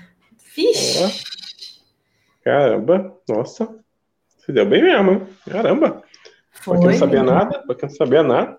Vixe! 0.55 1.25
Caramba, 2.43 3.19
nossa. 3.29 3.75
Se 4.45 4.53
deu 4.53 4.67
bem 4.67 4.83
mesmo, 4.83 5.27
Caramba. 5.51 6.03
Foi. 6.53 6.79
Pra 6.79 6.81
quem 6.81 6.91
não 6.91 6.99
sabia 6.99 7.23
nada, 7.23 7.59
pra 7.61 7.75
quem 7.75 7.89
não 7.89 7.97
sabia 7.97 8.23
nada. 8.23 8.59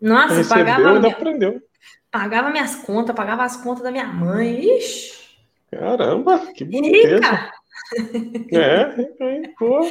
Nossa, 0.00 0.34
recebeu, 0.34 0.64
pagava. 0.64 0.94
Ainda 0.94 1.08
aprendeu. 1.08 1.62
Pagava 2.10 2.50
minhas 2.50 2.74
contas, 2.76 3.14
pagava 3.14 3.44
as 3.44 3.56
contas 3.56 3.82
da 3.82 3.90
minha 3.90 4.06
mãe. 4.06 4.60
Ixi. 4.78 5.18
Caramba, 5.70 6.52
que 6.54 6.64
bonito. 6.64 7.20
É, 8.52 8.84
pô. 9.58 9.90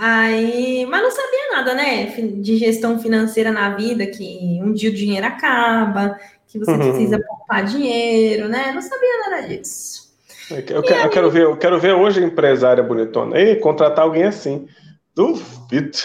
Aí, 0.00 0.86
mas 0.86 1.02
não 1.02 1.10
sabia 1.10 1.48
nada, 1.50 1.74
né? 1.74 2.06
De 2.06 2.56
gestão 2.56 3.00
financeira 3.00 3.50
na 3.50 3.70
vida, 3.70 4.06
que 4.06 4.60
um 4.62 4.72
dia 4.72 4.90
o 4.90 4.94
dinheiro 4.94 5.26
acaba, 5.26 6.16
que 6.46 6.56
você 6.56 6.70
uhum. 6.70 6.78
precisa 6.78 7.18
poupar 7.18 7.64
dinheiro, 7.64 8.48
né? 8.48 8.70
Não 8.72 8.80
sabia 8.80 9.28
nada 9.28 9.48
disso. 9.48 10.08
Eu, 10.50 10.62
quero, 10.62 11.00
eu 11.00 11.10
quero, 11.10 11.30
ver, 11.30 11.42
eu 11.42 11.56
quero 11.56 11.80
ver 11.80 11.94
hoje 11.94 12.22
a 12.22 12.26
empresária 12.26 12.80
bonitona. 12.82 13.40
E 13.40 13.56
contratar 13.56 14.04
alguém 14.04 14.22
assim. 14.22 14.68
Duvido. 15.16 15.98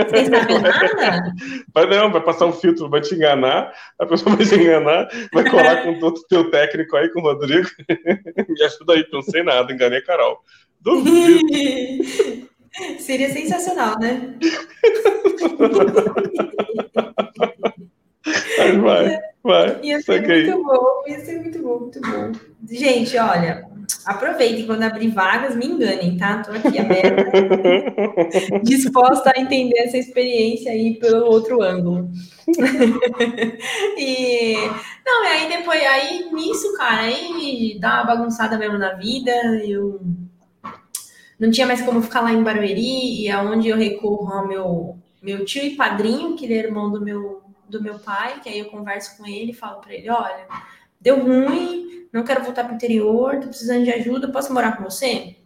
Você 0.00 0.24
sabem 0.24 0.58
nada? 0.96 1.34
Vai, 1.74 1.86
não, 1.86 2.10
vai 2.10 2.22
passar 2.22 2.46
um 2.46 2.52
filtro, 2.52 2.88
vai 2.88 3.02
te 3.02 3.14
enganar, 3.14 3.70
a 4.00 4.06
pessoa 4.06 4.34
vai 4.34 4.46
te 4.46 4.54
enganar, 4.54 5.06
vai 5.34 5.50
colar 5.50 5.82
com 5.82 5.90
o 5.90 6.14
teu 6.24 6.50
técnico 6.50 6.96
aí, 6.96 7.10
com 7.10 7.20
o 7.20 7.24
Rodrigo. 7.24 7.68
Me 8.48 8.62
ajuda 8.62 8.94
aí, 8.94 9.06
não 9.12 9.20
sei 9.20 9.42
nada, 9.42 9.70
enganei 9.70 9.98
a 9.98 10.04
Carol. 10.04 10.38
Duvido. 10.80 12.48
Seria 12.98 13.32
sensacional, 13.32 13.98
né? 13.98 14.34
vai, 18.82 19.18
vai. 19.42 19.80
Ia 19.82 20.00
ser 20.00 20.26
muito 20.26 20.64
bom, 20.64 21.02
ia 21.06 21.20
ser 21.24 21.40
muito 21.40 21.62
bom, 21.62 21.80
muito 21.80 22.00
bom. 22.00 22.32
Gente, 22.70 23.16
olha, 23.18 23.64
aproveitem 24.04 24.66
quando 24.66 24.82
abrir 24.82 25.08
vagas, 25.08 25.56
me 25.56 25.66
enganem, 25.66 26.16
tá? 26.16 26.42
Tô 26.42 26.52
aqui 26.52 26.78
aberta, 26.78 27.30
disposta 28.62 29.32
a 29.34 29.40
entender 29.40 29.78
essa 29.78 29.98
experiência 29.98 30.70
aí 30.70 30.94
pelo 30.98 31.26
outro 31.26 31.62
ângulo. 31.62 32.10
e 33.98 34.54
não, 35.04 35.24
e 35.24 35.28
aí 35.28 35.48
depois, 35.48 35.82
aí 35.82 36.30
nisso, 36.32 36.76
cara, 36.76 37.02
aí 37.02 37.76
dá 37.80 37.94
uma 37.94 38.04
bagunçada 38.04 38.56
mesmo 38.56 38.78
na 38.78 38.94
vida, 38.94 39.32
eu 39.64 40.00
não 41.38 41.50
tinha 41.50 41.66
mais 41.66 41.82
como 41.82 42.02
ficar 42.02 42.20
lá 42.20 42.32
em 42.32 42.42
Barueri, 42.42 43.22
e 43.22 43.30
aonde 43.30 43.68
eu 43.68 43.76
recorro 43.76 44.32
ao 44.32 44.48
meu, 44.48 44.98
meu 45.22 45.44
tio 45.44 45.64
e 45.64 45.76
padrinho, 45.76 46.36
que 46.36 46.44
ele 46.44 46.54
é 46.54 46.58
irmão 46.58 46.90
do 46.90 47.00
meu, 47.00 47.42
do 47.68 47.82
meu 47.82 47.98
pai, 47.98 48.40
que 48.40 48.48
aí 48.48 48.58
eu 48.58 48.66
converso 48.66 49.16
com 49.16 49.26
ele 49.26 49.52
e 49.52 49.54
falo 49.54 49.80
para 49.80 49.94
ele, 49.94 50.10
olha, 50.10 50.46
deu 51.00 51.22
ruim, 51.22 52.08
não 52.12 52.24
quero 52.24 52.42
voltar 52.42 52.64
para 52.64 52.72
o 52.72 52.76
interior, 52.76 53.38
tô 53.40 53.48
precisando 53.48 53.84
de 53.84 53.92
ajuda, 53.92 54.32
posso 54.32 54.52
morar 54.52 54.76
com 54.76 54.84
você? 54.84 55.36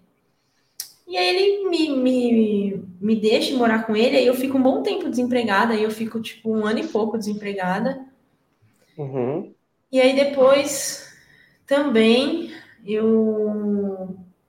E 1.06 1.16
aí 1.16 1.28
ele 1.28 1.68
me, 1.68 1.90
me, 1.90 2.84
me 3.00 3.16
deixa 3.16 3.54
morar 3.54 3.84
com 3.84 3.94
ele, 3.94 4.16
aí 4.16 4.26
eu 4.26 4.34
fico 4.34 4.56
um 4.56 4.62
bom 4.62 4.82
tempo 4.82 5.10
desempregada, 5.10 5.74
aí 5.74 5.82
eu 5.82 5.90
fico 5.90 6.20
tipo 6.20 6.50
um 6.50 6.64
ano 6.64 6.78
e 6.78 6.88
pouco 6.88 7.18
desempregada. 7.18 8.00
Uhum. 8.96 9.52
E 9.90 10.00
aí 10.00 10.14
depois 10.14 11.12
também 11.66 12.50
eu 12.86 13.81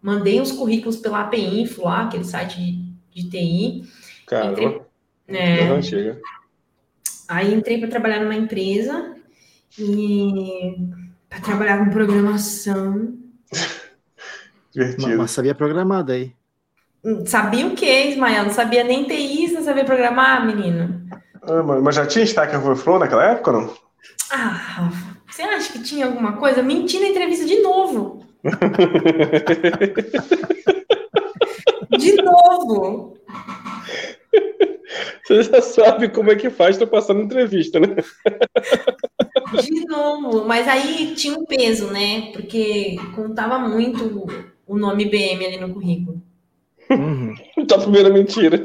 mandei 0.04 0.42
uns 0.42 0.52
currículos 0.52 0.98
pela 0.98 1.22
AP 1.22 1.36
Info 1.36 1.86
lá, 1.86 2.04
aquele 2.04 2.26
site 2.26 2.60
de, 2.60 3.24
de 3.24 3.30
TI. 3.30 3.84
Cara, 4.28 4.52
entrei, 4.52 4.82
é, 5.30 6.20
Aí 7.30 7.54
entrei 7.54 7.80
para 7.80 7.90
trabalhar 7.90 8.20
numa 8.20 8.36
empresa 8.36 9.16
e 9.80 10.76
para 11.30 11.40
trabalhar 11.40 11.80
com 11.80 11.90
programação. 11.90 13.18
Divertido. 14.72 15.18
Mas 15.18 15.32
sabia 15.32 15.56
programar 15.56 16.04
daí. 16.04 16.34
Hum, 17.04 17.26
sabia 17.26 17.66
o 17.68 17.76
que, 17.76 18.10
Ismael? 18.10 18.44
Não 18.46 18.52
sabia 18.52 18.84
nem 18.84 19.06
TI, 19.06 19.52
não 19.54 19.64
sabia 19.64 19.86
programar, 19.86 20.46
menino. 20.46 21.08
Ah, 21.42 21.64
mas 21.64 21.96
já 21.96 22.06
tinha 22.06 22.26
Stack 22.26 22.56
Overflow 22.56 23.00
naquela 23.00 23.26
época, 23.26 23.52
não? 23.52 23.74
Ah, 24.32 24.90
você 25.28 25.44
acha 25.44 25.74
que 25.74 25.84
tinha 25.84 26.06
alguma 26.06 26.34
coisa? 26.38 26.64
Menti 26.64 27.00
na 27.00 27.08
entrevista 27.08 27.46
de 27.46 27.62
novo. 27.62 28.26
De 31.98 32.16
novo. 32.22 33.18
Você 35.26 35.44
já 35.44 35.62
sabe 35.62 36.10
como 36.10 36.32
é 36.32 36.36
que 36.36 36.50
faz, 36.50 36.78
tô 36.78 36.86
passando 36.86 37.22
entrevista, 37.22 37.80
né? 37.80 37.96
De 39.62 39.86
novo, 39.86 40.44
mas 40.46 40.68
aí 40.68 41.14
tinha 41.16 41.38
um 41.38 41.46
peso, 41.46 41.90
né? 41.92 42.32
Porque 42.34 42.98
contava 43.16 43.58
muito 43.60 44.28
o 44.68 44.78
nome 44.78 45.06
BM 45.06 45.46
ali 45.46 45.58
no 45.58 45.74
currículo. 45.74 46.22
Uhum. 46.94 47.36
Tá 47.68 47.76
a 47.76 47.80
primeira 47.80 48.10
mentira. 48.10 48.58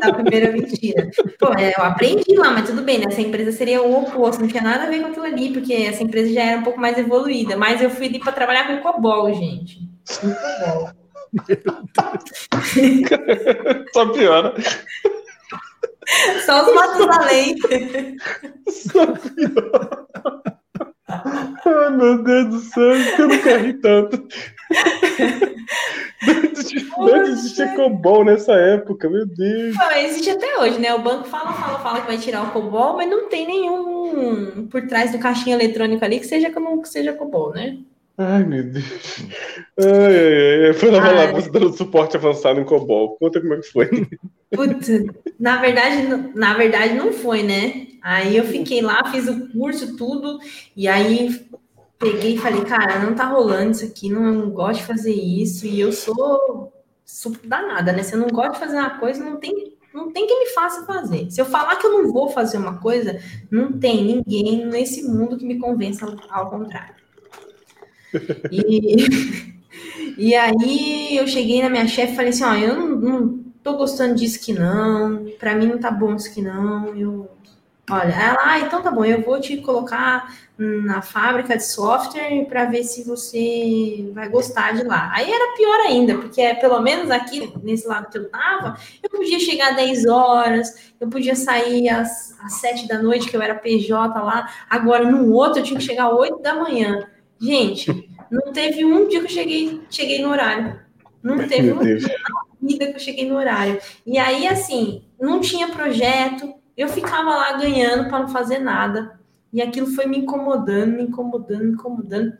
Tá 0.00 0.08
a 0.08 0.14
primeira 0.14 0.52
mentira. 0.52 1.10
Pô, 1.38 1.52
é, 1.54 1.72
eu 1.76 1.84
aprendi 1.84 2.34
lá, 2.36 2.50
mas 2.52 2.68
tudo 2.68 2.82
bem, 2.82 2.98
né? 2.98 3.06
Essa 3.08 3.20
empresa 3.20 3.52
seria 3.52 3.82
o 3.82 4.02
oposto, 4.02 4.40
não 4.40 4.48
tinha 4.48 4.62
nada 4.62 4.84
a 4.84 4.90
ver 4.90 5.00
com 5.00 5.08
aquilo 5.08 5.26
ali, 5.26 5.52
porque 5.52 5.72
essa 5.72 6.02
empresa 6.02 6.32
já 6.32 6.42
era 6.42 6.60
um 6.60 6.62
pouco 6.62 6.80
mais 6.80 6.96
evoluída. 6.98 7.56
Mas 7.56 7.82
eu 7.82 7.90
fui 7.90 8.06
ali 8.06 8.18
para 8.18 8.32
trabalhar 8.32 8.66
com 8.66 8.82
COBOL, 8.82 9.34
gente. 9.34 9.78
Com 10.20 10.32
COBOL. 10.34 10.90
Só 13.92 14.06
piora. 14.12 14.54
Só 16.44 16.66
os 16.66 16.74
matos 16.74 17.06
da 17.06 17.24
lei. 17.26 17.54
Só 18.68 19.06
piora. 19.06 20.06
Ai, 21.08 21.90
meu 21.96 22.22
Deus 22.22 22.48
do 22.48 22.60
céu, 22.60 22.94
eu 23.18 23.28
nunca 23.28 23.56
ri 23.58 23.74
tanto. 23.74 24.26
COBOL 27.74 28.24
nessa 28.24 28.52
época, 28.54 29.08
meu 29.08 29.26
Deus. 29.26 29.76
Não, 29.76 29.92
existe 29.92 30.30
até 30.30 30.58
hoje, 30.58 30.78
né? 30.78 30.94
O 30.94 31.02
banco 31.02 31.24
fala, 31.24 31.52
fala, 31.52 31.78
fala 31.78 32.00
que 32.00 32.06
vai 32.06 32.18
tirar 32.18 32.42
o 32.42 32.50
COBOL, 32.52 32.96
mas 32.96 33.08
não 33.10 33.28
tem 33.28 33.46
nenhum 33.46 34.66
por 34.70 34.86
trás 34.86 35.12
do 35.12 35.18
caixinha 35.18 35.56
eletrônico 35.56 36.04
ali 36.04 36.20
que 36.20 36.26
seja 36.26 36.50
como 36.50 36.80
que 36.82 36.88
seja 36.88 37.12
COBOL, 37.12 37.52
né? 37.52 37.78
Ai, 38.16 38.44
meu 38.44 38.62
Deus. 38.62 38.84
Ai, 39.78 39.86
ai, 39.86 40.66
ai. 40.66 40.72
Foi 40.74 40.90
lá, 40.90 41.10
lá, 41.10 41.26
você 41.32 41.50
dando 41.50 41.76
suporte 41.76 42.16
avançado 42.16 42.60
em 42.60 42.64
COBOL. 42.64 43.16
Conta 43.18 43.40
como 43.40 43.54
é 43.54 43.56
que 43.56 43.72
foi. 43.72 43.88
Putz, 44.52 44.88
na 45.38 45.60
verdade, 45.60 46.30
na 46.34 46.54
verdade 46.54 46.94
não 46.94 47.12
foi, 47.12 47.42
né? 47.42 47.88
Aí 48.00 48.36
eu 48.36 48.44
fiquei 48.44 48.80
lá, 48.80 49.10
fiz 49.10 49.26
o 49.28 49.48
curso, 49.48 49.96
tudo, 49.96 50.38
e 50.76 50.86
aí 50.86 51.44
peguei 51.98 52.34
e 52.34 52.38
falei, 52.38 52.60
cara, 52.62 52.98
não 52.98 53.14
tá 53.14 53.24
rolando 53.24 53.72
isso 53.72 53.84
aqui, 53.84 54.10
não 54.10 54.50
gosto 54.50 54.80
de 54.80 54.86
fazer 54.86 55.14
isso, 55.14 55.66
e 55.66 55.80
eu 55.80 55.90
sou 55.90 56.72
super 57.04 57.46
danada, 57.46 57.92
né? 57.92 58.02
Eu 58.12 58.18
não 58.18 58.28
gosto 58.28 58.54
de 58.54 58.58
fazer 58.58 58.76
uma 58.76 58.98
coisa, 58.98 59.24
não 59.24 59.36
tem, 59.36 59.76
não 59.92 60.10
tem 60.10 60.26
quem 60.26 60.40
me 60.40 60.50
faça 60.50 60.84
fazer. 60.86 61.30
Se 61.30 61.40
eu 61.40 61.44
falar 61.44 61.76
que 61.76 61.86
eu 61.86 61.92
não 61.92 62.12
vou 62.12 62.28
fazer 62.28 62.56
uma 62.56 62.78
coisa, 62.78 63.20
não 63.50 63.72
tem 63.72 64.04
ninguém 64.04 64.66
nesse 64.66 65.02
mundo 65.02 65.36
que 65.36 65.46
me 65.46 65.58
convença 65.58 66.06
ao 66.30 66.50
contrário. 66.50 66.94
E, 68.50 68.96
e 70.16 70.34
aí 70.34 71.16
eu 71.16 71.26
cheguei 71.26 71.62
na 71.62 71.68
minha 71.68 71.86
chefe 71.86 72.12
e 72.12 72.16
falei 72.16 72.30
assim, 72.30 72.44
ó, 72.44 72.54
eu 72.54 72.74
não, 72.74 72.96
não, 72.96 73.44
tô 73.62 73.76
gostando 73.76 74.14
disso 74.14 74.44
que 74.44 74.52
não, 74.52 75.24
para 75.38 75.54
mim 75.54 75.66
não 75.66 75.78
tá 75.78 75.90
bom 75.90 76.14
isso 76.14 76.32
que 76.32 76.42
não, 76.42 76.94
eu 76.94 77.30
Olha, 77.90 78.12
ela, 78.12 78.38
ah, 78.40 78.60
então 78.60 78.82
tá 78.82 78.90
bom, 78.90 79.04
eu 79.04 79.20
vou 79.20 79.38
te 79.38 79.58
colocar 79.58 80.34
na 80.56 81.02
fábrica 81.02 81.56
de 81.56 81.66
software 81.66 82.46
para 82.46 82.64
ver 82.64 82.82
se 82.82 83.04
você 83.04 84.10
vai 84.14 84.28
gostar 84.28 84.72
de 84.74 84.84
lá. 84.84 85.10
Aí 85.12 85.30
era 85.30 85.54
pior 85.54 85.80
ainda, 85.80 86.14
porque 86.16 86.40
é, 86.40 86.54
pelo 86.54 86.80
menos 86.80 87.10
aqui, 87.10 87.52
nesse 87.62 87.86
lado 87.86 88.08
que 88.10 88.16
eu 88.16 88.30
tava, 88.30 88.78
eu 89.02 89.10
podia 89.10 89.38
chegar 89.38 89.70
às 89.70 89.76
10 89.76 90.06
horas, 90.06 90.92
eu 90.98 91.08
podia 91.08 91.34
sair 91.34 91.90
às, 91.90 92.34
às 92.40 92.54
7 92.54 92.88
da 92.88 93.02
noite, 93.02 93.28
que 93.28 93.36
eu 93.36 93.42
era 93.42 93.54
PJ 93.54 94.18
lá. 94.22 94.48
Agora, 94.70 95.04
no 95.04 95.30
outro, 95.32 95.60
eu 95.60 95.64
tinha 95.64 95.78
que 95.78 95.84
chegar 95.84 96.06
às 96.06 96.14
8 96.14 96.40
da 96.40 96.54
manhã. 96.54 97.06
Gente, 97.38 98.08
não 98.30 98.50
teve 98.52 98.82
um 98.82 99.06
dia 99.08 99.20
que 99.20 99.26
eu 99.26 99.30
cheguei, 99.30 99.82
cheguei 99.90 100.22
no 100.22 100.30
horário. 100.30 100.80
Não 101.22 101.36
teve 101.46 101.70
um 101.70 101.80
dia 101.80 101.98
na 101.98 102.66
vida 102.66 102.86
que 102.86 102.94
eu 102.94 103.00
cheguei 103.00 103.28
no 103.28 103.36
horário. 103.36 103.78
E 104.06 104.16
aí, 104.16 104.46
assim, 104.46 105.02
não 105.20 105.40
tinha 105.40 105.68
projeto, 105.68 106.54
eu 106.76 106.88
ficava 106.88 107.30
lá 107.30 107.52
ganhando 107.52 108.08
para 108.08 108.20
não 108.20 108.28
fazer 108.28 108.58
nada. 108.58 109.18
E 109.52 109.62
aquilo 109.62 109.86
foi 109.88 110.06
me 110.06 110.18
incomodando, 110.18 110.96
me 110.96 111.02
incomodando, 111.04 111.64
me 111.64 111.72
incomodando. 111.72 112.32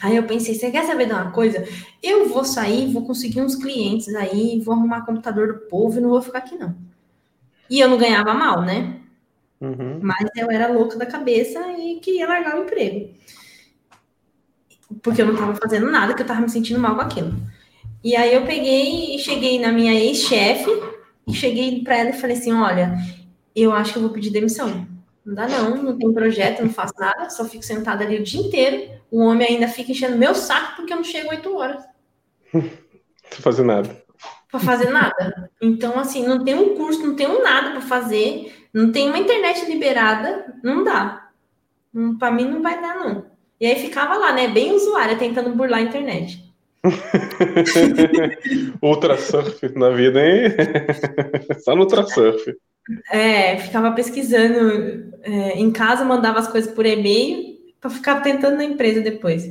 Aí 0.00 0.16
eu 0.16 0.22
pensei, 0.22 0.54
você 0.54 0.70
quer 0.70 0.86
saber 0.86 1.06
de 1.06 1.12
uma 1.12 1.30
coisa? 1.30 1.66
Eu 2.02 2.28
vou 2.28 2.44
sair, 2.44 2.92
vou 2.92 3.04
conseguir 3.04 3.40
uns 3.40 3.56
clientes 3.56 4.14
aí, 4.14 4.60
vou 4.60 4.74
arrumar 4.74 5.04
computador 5.04 5.52
do 5.52 5.58
povo 5.68 5.98
e 5.98 6.00
não 6.00 6.10
vou 6.10 6.22
ficar 6.22 6.38
aqui 6.38 6.56
não. 6.56 6.74
E 7.68 7.80
eu 7.80 7.88
não 7.88 7.98
ganhava 7.98 8.32
mal, 8.32 8.62
né? 8.62 9.00
Uhum. 9.60 9.98
Mas 10.00 10.28
eu 10.36 10.50
era 10.50 10.72
louca 10.72 10.96
da 10.96 11.04
cabeça 11.04 11.60
e 11.78 11.98
queria 12.00 12.28
largar 12.28 12.56
o 12.56 12.62
emprego. 12.62 13.10
Porque 15.02 15.20
eu 15.20 15.26
não 15.26 15.34
estava 15.34 15.54
fazendo 15.56 15.90
nada, 15.90 16.14
que 16.14 16.22
eu 16.22 16.24
estava 16.24 16.40
me 16.40 16.48
sentindo 16.48 16.80
mal 16.80 16.94
com 16.94 17.02
aquilo. 17.02 17.34
E 18.02 18.16
aí 18.16 18.32
eu 18.32 18.46
peguei 18.46 19.16
e 19.16 19.18
cheguei 19.18 19.60
na 19.60 19.72
minha 19.72 19.92
ex-chefe 19.92 20.70
e 21.26 21.34
cheguei 21.34 21.82
para 21.82 21.98
ela 21.98 22.10
e 22.10 22.20
falei 22.20 22.36
assim: 22.36 22.52
olha, 22.52 22.96
eu 23.54 23.72
acho 23.72 23.92
que 23.92 23.98
eu 23.98 24.02
vou 24.02 24.12
pedir 24.12 24.30
demissão. 24.30 24.86
Não 25.24 25.34
dá 25.34 25.46
não, 25.46 25.82
não 25.82 25.98
tem 25.98 26.12
projeto, 26.12 26.62
não 26.62 26.70
faço 26.70 26.94
nada, 26.98 27.28
só 27.28 27.44
fico 27.44 27.62
sentada 27.62 28.04
ali 28.04 28.18
o 28.18 28.22
dia 28.22 28.40
inteiro. 28.40 28.90
O 29.10 29.20
homem 29.20 29.46
ainda 29.46 29.68
fica 29.68 29.92
enchendo 29.92 30.16
meu 30.16 30.34
saco 30.34 30.76
porque 30.76 30.92
eu 30.92 30.96
não 30.96 31.04
chego 31.04 31.30
oito 31.30 31.54
horas. 31.54 31.82
Não 33.30 33.42
fazer 33.42 33.62
nada. 33.62 34.02
Para 34.50 34.60
fazer 34.60 34.88
nada. 34.88 35.50
Então, 35.60 35.98
assim, 35.98 36.26
não 36.26 36.42
tem 36.42 36.54
um 36.54 36.74
curso, 36.74 37.06
não 37.06 37.14
tem 37.14 37.26
um 37.26 37.42
nada 37.42 37.72
para 37.72 37.82
fazer, 37.82 38.54
não 38.72 38.90
tem 38.90 39.06
uma 39.06 39.18
internet 39.18 39.66
liberada, 39.66 40.54
não 40.64 40.82
dá. 40.82 41.28
Para 42.18 42.30
mim 42.32 42.48
não 42.48 42.62
vai 42.62 42.80
dar, 42.80 42.96
não. 42.96 43.26
E 43.60 43.66
aí 43.66 43.76
ficava 43.76 44.16
lá, 44.16 44.32
né? 44.32 44.48
Bem 44.48 44.72
usuária, 44.72 45.18
tentando 45.18 45.54
burlar 45.54 45.80
a 45.80 45.82
internet. 45.82 46.42
Ultra 48.80 49.18
surf 49.18 49.68
na 49.76 49.90
vida, 49.90 50.24
hein? 50.24 50.44
Só 51.60 51.74
no 51.74 51.82
ultra 51.82 52.06
surf. 52.06 52.56
É, 53.10 53.56
ficava 53.58 53.92
pesquisando 53.92 55.12
é, 55.22 55.58
em 55.58 55.70
casa, 55.70 56.04
mandava 56.04 56.38
as 56.38 56.48
coisas 56.48 56.72
por 56.72 56.86
e-mail 56.86 57.58
para 57.80 57.90
ficar 57.90 58.20
tentando 58.20 58.56
na 58.56 58.64
empresa 58.64 59.00
depois. 59.00 59.44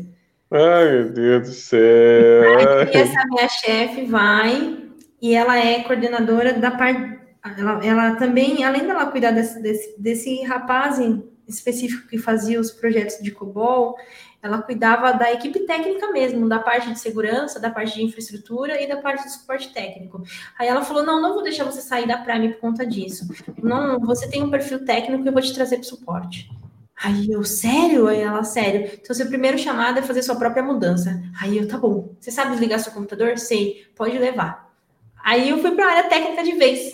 Ai, 0.52 0.92
meu 0.92 1.10
Deus 1.12 1.50
do 1.50 1.54
céu. 1.54 2.80
Aí, 2.80 2.90
essa 2.94 3.26
minha 3.28 3.50
chefe 3.50 4.06
vai 4.06 4.78
e 5.22 5.36
ela 5.36 5.58
é 5.58 5.84
coordenadora 5.84 6.54
da 6.54 6.72
parte. 6.72 7.18
Ela, 7.58 7.86
ela 7.86 8.16
também, 8.16 8.64
além 8.64 8.86
dela 8.86 9.06
cuidar 9.08 9.32
desse, 9.32 9.62
desse, 9.62 9.96
desse 10.00 10.44
rapaz 10.44 11.00
específico 11.48 12.08
que 12.08 12.18
fazia 12.18 12.60
os 12.60 12.72
projetos 12.72 13.18
de 13.22 13.32
COBOL, 13.32 13.96
ela 14.42 14.62
cuidava 14.62 15.14
da 15.14 15.32
equipe 15.32 15.60
técnica 15.62 16.12
mesmo, 16.12 16.48
da 16.48 16.60
parte 16.60 16.92
de 16.92 17.00
segurança, 17.00 17.60
da 17.60 17.70
parte 17.70 17.96
de 17.96 18.04
infraestrutura 18.04 18.82
e 18.82 18.88
da 18.88 18.98
parte 18.98 19.24
de 19.24 19.34
suporte 19.34 19.74
técnico. 19.74 20.24
Aí 20.58 20.68
ela 20.68 20.84
falou: 20.84 21.04
não, 21.04 21.22
não 21.22 21.34
vou 21.34 21.44
deixar 21.44 21.64
você 21.64 21.82
sair 21.82 22.08
da 22.08 22.18
Prime 22.18 22.54
por 22.54 22.60
conta 22.60 22.86
disso. 22.86 23.28
Não, 23.62 24.00
você 24.00 24.30
tem 24.30 24.44
um 24.44 24.52
perfil 24.52 24.86
técnico 24.86 25.24
e 25.24 25.28
eu 25.28 25.34
vou 25.34 25.42
te 25.42 25.54
trazer 25.54 25.78
para 25.78 25.84
o 25.84 25.88
suporte. 25.88 26.50
Aí 27.04 27.32
eu, 27.32 27.44
sério? 27.44 28.08
Aí 28.08 28.22
ela, 28.22 28.44
sério. 28.44 28.90
Então, 28.94 29.16
seu 29.16 29.28
primeiro 29.28 29.58
chamado 29.58 30.00
é 30.00 30.02
fazer 30.02 30.24
sua 30.24 30.36
própria 30.36 30.64
mudança. 30.64 31.22
Aí 31.40 31.58
eu, 31.58 31.68
tá 31.68 31.78
bom. 31.78 32.16
Você 32.20 32.32
sabe 32.32 32.52
desligar 32.52 32.80
seu 32.80 32.92
computador? 32.92 33.38
Sei. 33.38 33.86
Pode 33.96 34.18
levar. 34.18 34.74
Aí 35.24 35.50
eu 35.50 35.60
fui 35.60 35.72
para 35.72 35.86
a 35.86 35.92
área 35.92 36.10
técnica 36.10 36.44
de 36.44 36.54
vez. 36.54 36.92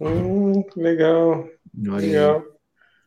Hum, 0.00 0.64
legal. 0.74 1.46
Legal. 1.74 2.42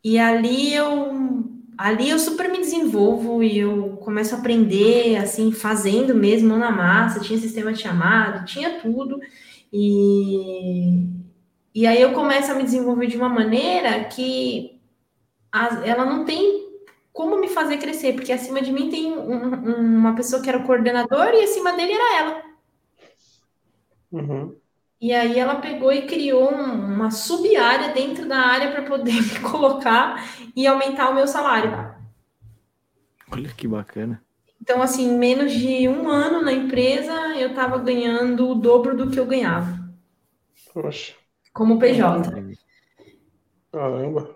E 0.03 0.19
ali 0.19 0.73
eu 0.73 1.52
ali 1.77 2.09
eu 2.09 2.19
super 2.19 2.49
me 2.51 2.59
desenvolvo 2.59 3.43
e 3.43 3.57
eu 3.57 3.97
começo 3.97 4.35
a 4.35 4.37
aprender, 4.39 5.17
assim, 5.17 5.51
fazendo 5.51 6.15
mesmo, 6.15 6.49
mão 6.49 6.57
na 6.57 6.71
massa, 6.71 7.19
tinha 7.19 7.39
sistema 7.39 7.73
de 7.73 7.81
chamado, 7.81 8.45
tinha 8.45 8.79
tudo. 8.79 9.19
E, 9.71 11.07
e 11.73 11.87
aí 11.87 12.01
eu 12.01 12.13
começo 12.13 12.51
a 12.51 12.55
me 12.55 12.63
desenvolver 12.63 13.07
de 13.07 13.17
uma 13.17 13.29
maneira 13.29 14.03
que 14.05 14.79
a, 15.51 15.85
ela 15.85 16.05
não 16.05 16.25
tem 16.25 16.63
como 17.11 17.39
me 17.39 17.47
fazer 17.47 17.77
crescer, 17.77 18.13
porque 18.13 18.31
acima 18.31 18.61
de 18.61 18.71
mim 18.71 18.89
tem 18.89 19.13
um, 19.13 19.97
uma 19.99 20.15
pessoa 20.15 20.41
que 20.41 20.49
era 20.49 20.57
o 20.59 20.65
coordenador 20.65 21.27
e 21.33 21.43
acima 21.43 21.73
dele 21.73 21.93
era 21.93 22.17
ela. 22.19 22.43
Uhum. 24.11 24.62
E 25.03 25.11
aí 25.11 25.37
ela 25.37 25.55
pegou 25.55 25.91
e 25.91 26.03
criou 26.03 26.49
uma 26.49 27.11
sub-área 27.11 27.93
dentro 27.93 28.25
da 28.25 28.37
área 28.37 28.71
para 28.71 28.83
poder 28.83 29.11
me 29.21 29.39
colocar 29.41 30.25
e 30.55 30.65
aumentar 30.65 31.09
o 31.09 31.13
meu 31.13 31.27
salário. 31.27 31.93
Olha 33.29 33.49
que 33.49 33.67
bacana. 33.67 34.23
Então, 34.61 34.81
assim, 34.81 35.17
menos 35.17 35.51
de 35.51 35.89
um 35.89 36.07
ano 36.07 36.41
na 36.41 36.53
empresa, 36.53 37.11
eu 37.37 37.49
estava 37.49 37.79
ganhando 37.79 38.49
o 38.49 38.55
dobro 38.55 38.95
do 38.95 39.11
que 39.11 39.19
eu 39.19 39.25
ganhava. 39.25 39.77
Poxa. 40.73 41.15
Como 41.51 41.77
PJ. 41.77 42.31
Caramba. 43.73 44.35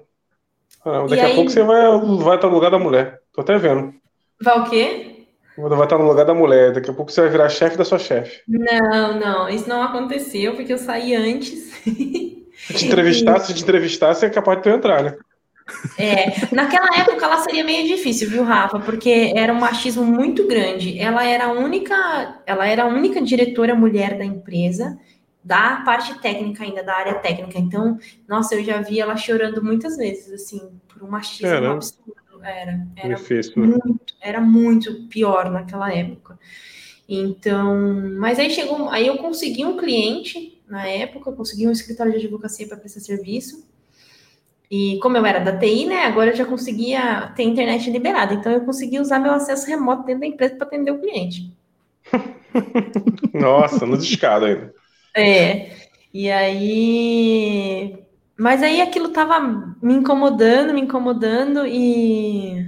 Caramba. 0.83 1.07
Daqui 1.07 1.31
a 1.31 1.33
pouco 1.33 1.49
você 1.49 1.63
vai, 1.63 1.81
vai 2.17 2.35
estar 2.35 2.49
no 2.49 2.55
lugar 2.55 2.71
da 2.71 2.77
mulher. 2.77 3.21
Tô 3.31 3.39
até 3.39 3.57
vendo. 3.57 3.93
Vai 4.41 4.59
o 4.59 4.69
quê? 4.69 5.06
Vai 5.57 5.83
estar 5.83 5.97
no 5.97 6.07
lugar 6.07 6.25
da 6.25 6.35
mulher, 6.35 6.71
daqui 6.71 6.91
a 6.91 6.93
pouco 6.93 7.11
você 7.11 7.21
vai 7.21 7.29
virar 7.31 7.49
chefe 7.49 7.77
da 7.77 7.83
sua 7.83 7.97
chefe. 7.97 8.41
Não, 8.47 9.19
não, 9.19 9.49
isso 9.49 9.67
não 9.67 9.81
aconteceu, 9.81 10.55
porque 10.55 10.71
eu 10.71 10.77
saí 10.77 11.15
antes. 11.15 11.73
Se 12.57 12.73
te 12.73 12.85
entrevistar, 12.85 13.39
se 13.39 13.53
te 13.53 13.63
entrevistar, 13.63 14.13
você 14.13 14.27
é 14.27 14.29
capaz 14.29 14.57
de 14.57 14.63
tu 14.63 14.69
entrar, 14.69 15.03
né? 15.03 15.17
É, 15.97 16.53
naquela 16.55 16.87
época 16.97 17.25
ela 17.25 17.37
seria 17.39 17.63
meio 17.63 17.87
difícil, 17.87 18.29
viu, 18.29 18.43
Rafa? 18.43 18.79
Porque 18.79 19.33
era 19.35 19.51
um 19.51 19.59
machismo 19.59 20.03
muito 20.03 20.47
grande. 20.47 20.97
Ela 20.99 21.25
era 21.25 21.45
a 21.45 21.51
única, 21.51 22.41
ela 22.45 22.65
era 22.65 22.83
a 22.83 22.87
única 22.87 23.21
diretora 23.21 23.75
mulher 23.75 24.17
da 24.17 24.23
empresa, 24.23 24.97
da 25.43 25.77
parte 25.85 26.19
técnica 26.21 26.63
ainda, 26.63 26.83
da 26.83 26.93
área 26.93 27.15
técnica. 27.15 27.57
Então, 27.59 27.97
nossa, 28.27 28.55
eu 28.55 28.63
já 28.63 28.81
vi 28.81 28.99
ela 28.99 29.15
chorando 29.17 29.63
muitas 29.63 29.97
vezes, 29.97 30.31
assim, 30.31 30.79
por 30.87 31.03
um 31.03 31.09
machismo 31.09 31.49
Caramba. 31.49 31.75
absurdo. 31.75 32.26
Era, 32.43 32.87
era, 32.95 33.15
Difícil, 33.15 33.65
né? 33.65 33.67
muito, 33.67 34.13
era 34.21 34.41
muito 34.41 35.07
pior 35.07 35.49
naquela 35.49 35.93
época. 35.93 36.37
Então, 37.07 38.11
mas 38.17 38.37
aí 38.37 38.49
chegou, 38.49 38.89
aí 38.89 39.07
eu 39.07 39.17
consegui 39.17 39.65
um 39.65 39.77
cliente 39.77 40.61
na 40.67 40.85
época, 40.87 41.29
eu 41.29 41.35
consegui 41.35 41.67
um 41.67 41.71
escritório 41.71 42.11
de 42.11 42.19
advocacia 42.19 42.67
para 42.67 42.77
prestar 42.77 42.99
serviço. 42.99 43.65
E 44.69 44.99
como 45.01 45.15
eu 45.15 45.25
era 45.25 45.39
da 45.39 45.57
TI, 45.57 45.85
né, 45.85 46.03
agora 46.05 46.31
eu 46.31 46.35
já 46.35 46.45
conseguia 46.45 47.31
ter 47.35 47.43
internet 47.43 47.89
liberada. 47.89 48.33
Então 48.33 48.51
eu 48.51 48.65
consegui 48.65 48.99
usar 48.99 49.19
meu 49.19 49.31
acesso 49.31 49.65
remoto 49.67 50.03
dentro 50.03 50.21
da 50.21 50.27
empresa 50.27 50.55
para 50.55 50.67
atender 50.67 50.91
o 50.91 50.99
cliente. 50.99 51.53
Nossa, 53.33 53.85
no 53.85 53.97
descado 53.97 54.45
ainda. 54.45 54.73
É. 55.15 55.71
E 56.13 56.29
aí 56.29 57.97
mas 58.37 58.61
aí 58.61 58.81
aquilo 58.81 59.09
tava 59.09 59.39
me 59.81 59.93
incomodando, 59.93 60.73
me 60.73 60.81
incomodando, 60.81 61.65
e 61.65 62.65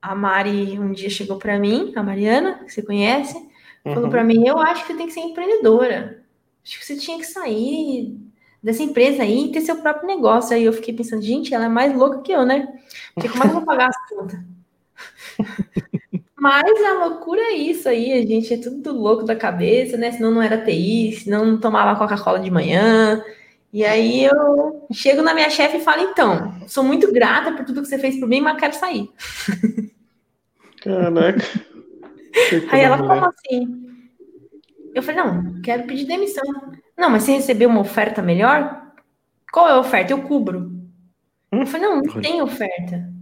a 0.00 0.14
Mari 0.14 0.78
um 0.78 0.92
dia 0.92 1.08
chegou 1.08 1.38
para 1.38 1.58
mim, 1.58 1.92
a 1.96 2.02
Mariana, 2.02 2.60
que 2.64 2.72
você 2.72 2.82
conhece, 2.82 3.34
falou 3.82 4.04
uhum. 4.04 4.10
para 4.10 4.22
mim: 4.22 4.46
Eu 4.46 4.58
acho 4.58 4.82
que 4.82 4.92
você 4.92 4.98
tem 4.98 5.06
que 5.06 5.14
ser 5.14 5.20
empreendedora. 5.20 6.22
Acho 6.62 6.78
que 6.78 6.84
você 6.84 6.96
tinha 6.96 7.18
que 7.18 7.26
sair 7.26 8.14
dessa 8.62 8.82
empresa 8.82 9.22
aí 9.22 9.46
e 9.46 9.52
ter 9.52 9.62
seu 9.62 9.76
próprio 9.76 10.06
negócio. 10.06 10.54
Aí 10.54 10.64
eu 10.64 10.72
fiquei 10.74 10.92
pensando: 10.92 11.22
Gente, 11.22 11.54
ela 11.54 11.64
é 11.64 11.68
mais 11.68 11.96
louca 11.96 12.20
que 12.20 12.32
eu, 12.32 12.44
né? 12.44 12.68
Porque 13.14 13.30
como 13.30 13.44
é 13.44 13.46
que 13.46 13.52
eu 13.52 13.58
vou 13.58 13.64
pagar 13.64 13.88
as 13.88 14.08
contas? 14.08 14.38
Mas 16.36 16.84
a 16.84 17.06
loucura 17.06 17.40
é 17.40 17.52
isso 17.54 17.88
aí, 17.88 18.12
a 18.12 18.26
gente 18.26 18.52
é 18.52 18.58
tudo 18.58 18.92
louco 18.92 19.24
da 19.24 19.34
cabeça, 19.34 19.96
né? 19.96 20.12
Senão 20.12 20.30
não 20.30 20.42
era 20.42 20.62
TI, 20.62 21.12
senão 21.12 21.46
não 21.46 21.58
tomava 21.58 21.98
Coca-Cola 21.98 22.38
de 22.38 22.50
manhã. 22.50 23.24
E 23.74 23.84
aí 23.84 24.24
eu 24.24 24.86
chego 24.92 25.20
na 25.20 25.34
minha 25.34 25.50
chefe 25.50 25.78
e 25.78 25.80
falo, 25.80 26.02
então, 26.02 26.54
sou 26.68 26.84
muito 26.84 27.12
grata 27.12 27.50
por 27.50 27.64
tudo 27.64 27.82
que 27.82 27.88
você 27.88 27.98
fez 27.98 28.20
por 28.20 28.28
mim, 28.28 28.40
mas 28.40 28.56
quero 28.56 28.72
sair. 28.72 29.10
Caraca. 30.80 31.42
aí 32.70 32.80
ela 32.80 32.98
falou 32.98 33.30
assim. 33.30 34.06
Eu 34.94 35.02
falei, 35.02 35.24
não, 35.24 35.60
quero 35.60 35.88
pedir 35.88 36.04
demissão. 36.04 36.44
Não, 36.96 37.10
mas 37.10 37.24
você 37.24 37.32
recebeu 37.32 37.68
uma 37.68 37.80
oferta 37.80 38.22
melhor? 38.22 38.92
Qual 39.52 39.68
é 39.68 39.72
a 39.72 39.80
oferta? 39.80 40.12
Eu 40.12 40.22
cubro. 40.22 40.70
Eu 41.50 41.66
falei, 41.66 41.88
não, 41.88 42.00
não 42.00 42.20
tem 42.20 42.40
oferta. 42.40 43.12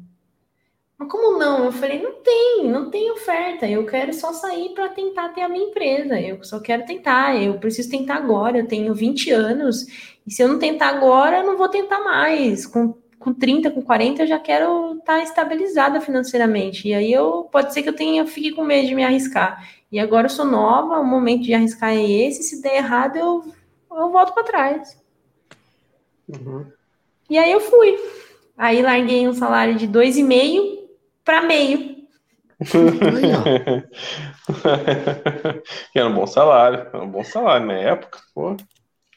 Mas 0.98 1.10
como 1.10 1.38
não? 1.38 1.64
Eu 1.64 1.72
falei, 1.72 2.00
não 2.00 2.22
tem, 2.22 2.68
não 2.70 2.90
tem 2.90 3.10
oferta. 3.10 3.66
Eu 3.66 3.86
quero 3.86 4.12
só 4.12 4.34
sair 4.34 4.74
para 4.74 4.90
tentar 4.90 5.30
ter 5.30 5.40
a 5.40 5.48
minha 5.48 5.68
empresa. 5.68 6.20
Eu 6.20 6.44
só 6.44 6.60
quero 6.60 6.84
tentar. 6.84 7.42
Eu 7.42 7.58
preciso 7.58 7.90
tentar 7.90 8.16
agora. 8.16 8.58
Eu 8.58 8.68
tenho 8.68 8.94
20 8.94 9.30
anos. 9.30 9.86
E 10.26 10.32
se 10.32 10.42
eu 10.42 10.48
não 10.48 10.58
tentar 10.58 10.88
agora, 10.88 11.38
eu 11.38 11.46
não 11.46 11.56
vou 11.56 11.68
tentar 11.68 12.00
mais. 12.00 12.66
Com, 12.66 12.94
com 13.18 13.32
30, 13.32 13.70
com 13.70 13.82
40, 13.82 14.22
eu 14.22 14.26
já 14.26 14.38
quero 14.38 14.98
estar 14.98 15.18
tá 15.18 15.22
estabilizada 15.22 16.00
financeiramente. 16.00 16.88
E 16.88 16.94
aí 16.94 17.12
eu 17.12 17.48
pode 17.50 17.72
ser 17.72 17.82
que 17.82 17.88
eu 17.88 17.96
tenha, 17.96 18.26
fique 18.26 18.52
com 18.52 18.64
medo 18.64 18.86
de 18.86 18.94
me 18.94 19.04
arriscar. 19.04 19.68
E 19.90 19.98
agora 19.98 20.26
eu 20.26 20.30
sou 20.30 20.44
nova, 20.44 20.98
o 20.98 21.04
momento 21.04 21.42
de 21.42 21.54
arriscar 21.54 21.90
é 21.90 22.02
esse. 22.02 22.42
Se 22.42 22.62
der 22.62 22.76
errado, 22.76 23.16
eu, 23.16 23.44
eu 23.90 24.10
volto 24.10 24.32
para 24.32 24.44
trás. 24.44 24.96
Uhum. 26.28 26.66
E 27.28 27.38
aí 27.38 27.50
eu 27.50 27.60
fui. 27.60 27.98
Aí 28.56 28.82
larguei 28.82 29.28
um 29.28 29.32
salário 29.32 29.74
de 29.74 29.86
dois 29.86 30.16
e 30.16 30.22
meio 30.22 30.88
para 31.24 31.42
meio. 31.42 31.92
era 35.94 36.08
um 36.08 36.14
bom 36.14 36.26
salário, 36.26 36.80
era 36.80 37.02
um 37.02 37.10
bom 37.10 37.24
salário 37.24 37.66
na 37.66 37.74
época, 37.74 38.20
pô. 38.34 38.56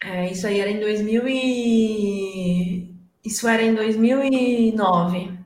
É, 0.05 0.31
isso 0.31 0.45
aí 0.45 0.59
era 0.59 0.69
em 0.69 0.79
2000 0.79 1.27
e... 1.27 2.93
Isso 3.23 3.47
era 3.47 3.63
em 3.63 3.73
2009. 3.73 5.39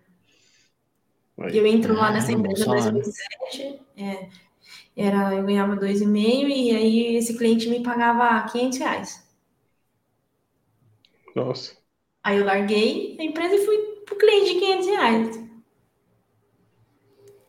Oi. 1.38 1.52
Eu 1.58 1.66
entro 1.66 1.94
lá 1.94 2.12
nessa 2.12 2.34
empresa 2.34 2.66
em 2.66 2.68
2007, 2.68 3.80
é, 3.96 4.28
era, 4.98 5.34
eu 5.34 5.46
ganhava 5.46 5.78
2,5 5.78 6.50
e 6.50 6.76
aí 6.76 7.16
esse 7.16 7.38
cliente 7.38 7.70
me 7.70 7.82
pagava 7.82 8.46
500 8.52 8.80
reais. 8.80 9.24
Nossa. 11.34 11.78
Aí 12.22 12.38
eu 12.38 12.46
larguei 12.46 13.16
a 13.18 13.24
empresa 13.24 13.56
e 13.56 13.66
fui 13.66 13.78
pro 14.06 14.18
cliente 14.18 14.56
de 14.56 14.60
500 14.60 14.88
reais. 14.88 15.50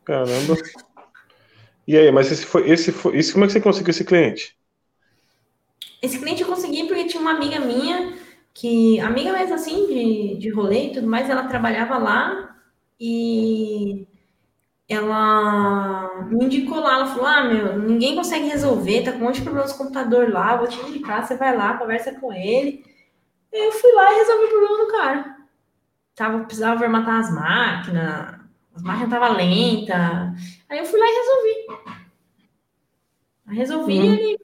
Caramba. 0.04 0.56
E 1.88 1.96
aí, 1.96 2.12
mas 2.12 2.30
esse 2.30 2.46
foi, 2.46 2.70
esse 2.70 2.92
foi, 2.92 3.18
esse, 3.18 3.32
como 3.32 3.44
é 3.44 3.48
que 3.48 3.54
você 3.54 3.61
conseguiu 3.61 3.90
esse 3.90 4.04
cliente? 4.04 4.56
Esse 6.03 6.18
cliente 6.18 6.42
eu 6.42 6.48
consegui 6.48 6.86
porque 6.86 7.05
tinha 7.05 7.20
uma 7.20 7.32
amiga 7.32 7.61
minha, 7.61 8.14
que, 8.55 8.98
amiga 9.01 9.32
mesmo 9.32 9.55
assim, 9.55 9.86
de, 9.86 10.36
de 10.38 10.51
rolê 10.51 10.86
e 10.86 10.92
tudo 10.92 11.07
mais, 11.07 11.28
ela 11.28 11.48
trabalhava 11.48 11.98
lá 11.98 12.57
e 12.98 14.07
ela 14.88 16.24
me 16.24 16.46
indicou 16.46 16.80
lá, 16.80 16.94
ela 16.94 17.07
falou, 17.07 17.26
ah, 17.26 17.44
meu, 17.44 17.78
ninguém 17.78 18.16
consegue 18.16 18.48
resolver, 18.48 19.05
tá 19.05 19.12
com 19.12 19.18
um 19.18 19.20
monte 19.22 19.36
de 19.36 19.42
problemas 19.42 19.72
no 19.72 19.78
computador 19.78 20.30
lá, 20.30 20.57
vou 20.57 20.66
te 20.66 20.80
indicar, 20.80 21.24
você 21.24 21.36
vai 21.36 21.57
lá, 21.57 21.78
conversa 21.78 22.12
com 22.18 22.32
ele. 22.32 22.84
Eu 23.53 23.70
fui 23.72 23.92
lá 23.92 24.12
e 24.12 24.16
resolvi 24.16 24.44
o 24.44 24.48
problema 24.48 24.78
do 24.78 24.92
cara. 24.92 25.36
Tava, 26.14 26.44
precisava 26.44 26.78
formatar 26.78 27.20
as 27.20 27.32
máquinas, 27.32 28.40
as 28.74 28.82
máquinas 28.82 29.12
estavam 29.12 29.36
lentas. 29.36 29.96
Aí 30.68 30.78
eu 30.78 30.84
fui 30.84 30.98
lá 30.98 31.07
e 31.07 31.14
resolvi. 31.14 32.01
Resolvi 33.46 33.98
uhum. 33.98 34.14
ele 34.14 34.38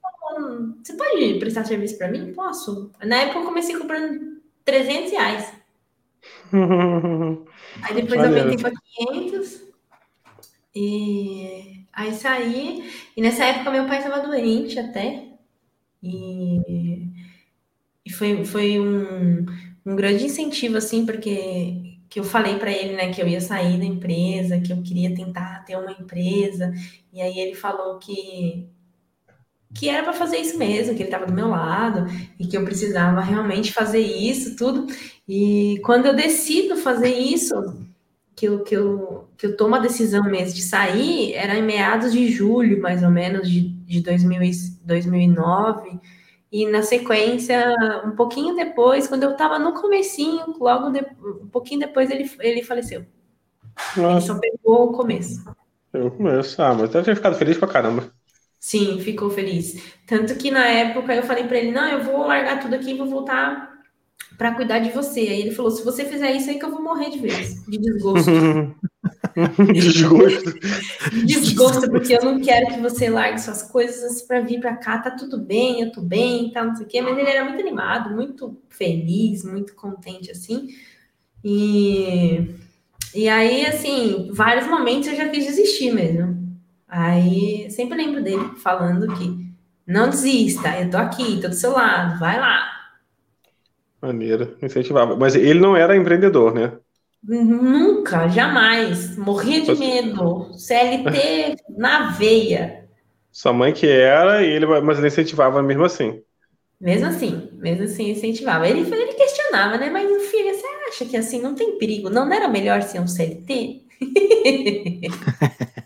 Você 0.83 0.95
pode 0.95 1.39
prestar 1.39 1.65
serviço 1.65 1.99
para 1.99 2.11
mim? 2.11 2.33
Posso. 2.33 2.91
Na 3.05 3.17
época 3.23 3.41
eu 3.41 3.45
comecei 3.45 3.77
cobrando 3.77 4.41
300 4.65 5.11
reais. 5.13 5.53
Aí 7.83 7.95
depois 7.95 8.21
eu 8.21 8.27
aumentei 8.27 8.57
para 8.57 8.73
500. 9.11 9.67
E 10.75 11.87
aí 11.93 12.13
saí. 12.13 12.91
E 13.17 13.23
nessa 13.23 13.45
época 13.45 13.71
meu 13.71 13.87
pai 13.87 13.99
estava 13.99 14.27
doente 14.27 14.79
até. 14.79 15.25
E, 16.03 17.09
e 18.05 18.13
foi, 18.13 18.45
foi 18.45 18.79
um, 18.79 19.47
um 19.85 19.97
grande 19.97 20.25
incentivo, 20.25 20.77
assim, 20.77 21.07
porque 21.07 21.97
que 22.09 22.21
eu 22.21 22.25
falei 22.25 22.59
para 22.59 22.71
ele, 22.71 22.95
né, 22.95 23.13
que 23.13 23.21
eu 23.21 23.27
ia 23.27 23.41
sair 23.41 23.79
da 23.79 23.85
empresa, 23.85 24.61
que 24.61 24.73
eu 24.73 24.83
queria 24.83 25.15
tentar 25.15 25.65
ter 25.65 25.77
uma 25.77 25.93
empresa, 25.93 26.73
e 27.13 27.21
aí 27.21 27.39
ele 27.39 27.55
falou 27.55 27.99
que 27.99 28.69
que 29.77 29.89
era 29.89 30.03
para 30.03 30.15
fazer 30.15 30.39
isso 30.39 30.59
mesmo, 30.59 30.95
que 30.95 31.03
ele 31.03 31.09
estava 31.09 31.27
do 31.27 31.35
meu 31.35 31.49
lado 31.49 32.07
e 32.39 32.47
que 32.47 32.57
eu 32.57 32.65
precisava 32.65 33.21
realmente 33.21 33.73
fazer 33.73 34.01
isso 34.01 34.57
tudo. 34.57 34.87
E 35.29 35.79
quando 35.85 36.07
eu 36.07 36.17
decido 36.17 36.77
fazer 36.77 37.13
isso, 37.13 37.55
que 38.35 38.47
eu, 38.47 38.63
que 38.63 38.75
eu, 38.75 39.29
que 39.37 39.47
eu 39.47 39.57
tomo 39.57 39.75
a 39.75 39.81
decisão 39.81 40.25
mesmo 40.25 40.55
de 40.55 40.63
sair, 40.63 41.35
era 41.35 41.57
em 41.57 41.63
meados 41.63 42.13
de 42.13 42.29
julho, 42.29 42.81
mais 42.81 43.03
ou 43.03 43.11
menos, 43.11 43.51
de, 43.51 43.69
de 43.69 44.01
2000, 44.01 44.41
2009. 44.85 46.01
E 46.51 46.67
na 46.67 46.83
sequência, 46.83 47.75
um 48.05 48.13
pouquinho 48.13 48.57
depois, 48.57 49.07
quando 49.07 49.25
eu 49.25 49.33
estava 49.33 49.59
no 49.59 49.75
comecinho, 49.75 50.55
logo 50.59 50.91
de, 50.91 51.05
um 51.43 51.49
pouquinho 51.49 51.81
depois 51.81 52.11
ele, 52.11 52.31
ele 52.41 52.63
faleceu. 52.63 53.05
Nossa. 53.97 54.17
Ele 54.17 54.21
só 54.27 54.39
pegou 54.39 54.91
o 54.91 54.93
começo. 54.93 55.45
O 55.93 56.11
começo. 56.11 56.61
Ah, 56.63 56.75
mas 56.75 56.91
deve 56.91 57.05
ter 57.05 57.17
ficado 57.17 57.37
feliz 57.37 57.59
pra 57.59 57.69
caramba. 57.69 58.11
Sim, 58.67 58.99
ficou 58.99 59.31
feliz. 59.31 59.81
Tanto 60.09 60.35
que 60.35 60.51
na 60.51 60.67
época 60.67 61.15
eu 61.15 61.23
falei 61.23 61.45
para 61.45 61.57
ele: 61.57 61.71
não, 61.71 61.89
eu 61.89 62.03
vou 62.03 62.27
largar 62.27 62.59
tudo 62.59 62.75
aqui 62.75 62.91
e 62.91 62.97
vou 62.99 63.07
voltar 63.07 63.79
para 64.37 64.57
cuidar 64.57 64.81
de 64.81 64.91
você. 64.91 65.21
Aí 65.21 65.41
ele 65.41 65.53
falou: 65.53 65.71
se 65.71 65.85
você 65.85 66.05
fizer 66.05 66.33
isso 66.33 66.51
aí 66.51 66.59
que 66.59 66.65
eu 66.65 66.73
vou 66.73 66.83
morrer 66.83 67.11
de 67.11 67.21
vez, 67.21 67.65
de 67.65 67.79
desgosto. 67.79 68.29
Desgosto. 69.73 70.53
Desgosto, 71.25 71.91
porque 71.93 72.17
eu 72.17 72.25
não 72.25 72.41
quero 72.41 72.75
que 72.75 72.81
você 72.81 73.09
largue 73.09 73.41
suas 73.41 73.63
coisas 73.63 74.23
para 74.23 74.41
vir 74.41 74.59
para 74.59 74.75
cá. 74.75 74.99
Tá 74.99 75.13
tudo 75.13 75.39
bem, 75.39 75.83
eu 75.83 75.93
tô 75.93 76.01
bem, 76.01 76.51
tá, 76.51 76.65
não 76.65 76.75
sei 76.75 76.87
o 76.87 76.89
quê. 76.89 77.01
Mas 77.01 77.17
ele 77.17 77.31
era 77.31 77.45
muito 77.45 77.61
animado, 77.61 78.17
muito 78.17 78.61
feliz, 78.69 79.45
muito 79.45 79.77
contente, 79.77 80.33
assim. 80.33 80.71
E, 81.45 82.51
e 83.15 83.29
aí, 83.29 83.65
assim, 83.65 84.29
vários 84.33 84.67
momentos 84.67 85.07
eu 85.07 85.15
já 85.15 85.29
quis 85.29 85.47
desistir 85.47 85.93
mesmo. 85.93 86.36
Aí, 86.89 87.71
sempre 87.71 87.97
lembro 87.97 88.23
dele 88.23 88.57
falando 88.63 89.13
que 89.17 89.47
não 89.87 90.09
desista, 90.11 90.81
eu 90.81 90.91
tô 90.91 90.97
aqui, 90.97 91.41
tô 91.41 91.49
do 91.49 91.55
seu 91.55 91.73
lado, 91.73 92.19
vai 92.19 92.39
lá. 92.39 92.77
Maneira, 94.01 94.57
incentivava. 94.63 95.17
Mas 95.17 95.35
ele 95.35 95.61
não 95.61 95.77
era 95.77 95.97
empreendedor, 95.97 96.55
né? 96.55 96.79
Nunca, 97.23 98.29
jamais. 98.29 99.17
Morria 99.17 99.61
de 99.63 99.75
medo. 99.75 100.53
CLT 100.57 101.57
na 101.77 102.11
veia. 102.13 102.87
Sua 103.33 103.53
mãe 103.53 103.73
que 103.73 103.87
era, 103.87 104.43
e 104.43 104.47
ele, 104.47 104.67
mas 104.81 104.99
ele 104.99 105.09
incentivava 105.09 105.63
mesmo 105.63 105.85
assim. 105.85 106.23
Mesmo 106.81 107.07
assim, 107.07 107.51
mesmo 107.55 107.85
assim 107.85 108.11
incentivava. 108.11 108.69
Ele, 108.69 108.81
ele 108.81 109.15
questionava, 109.15 109.79
né? 109.79 109.91
Mas, 109.91 110.27
filha, 110.29 110.55
você 110.55 110.67
acha 110.89 111.05
que 111.05 111.17
assim 111.17 111.41
não 111.41 111.55
tem 111.55 111.79
perigo? 111.79 112.11
Não, 112.11 112.25
não 112.27 112.33
era 112.33 112.49
melhor 112.49 112.83
ser 112.83 113.01
um 113.01 113.07
CLT? 113.07 113.83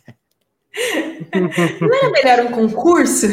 não 1.81 1.95
era 1.95 2.11
melhor 2.11 2.47
um 2.47 2.51
concurso? 2.53 3.27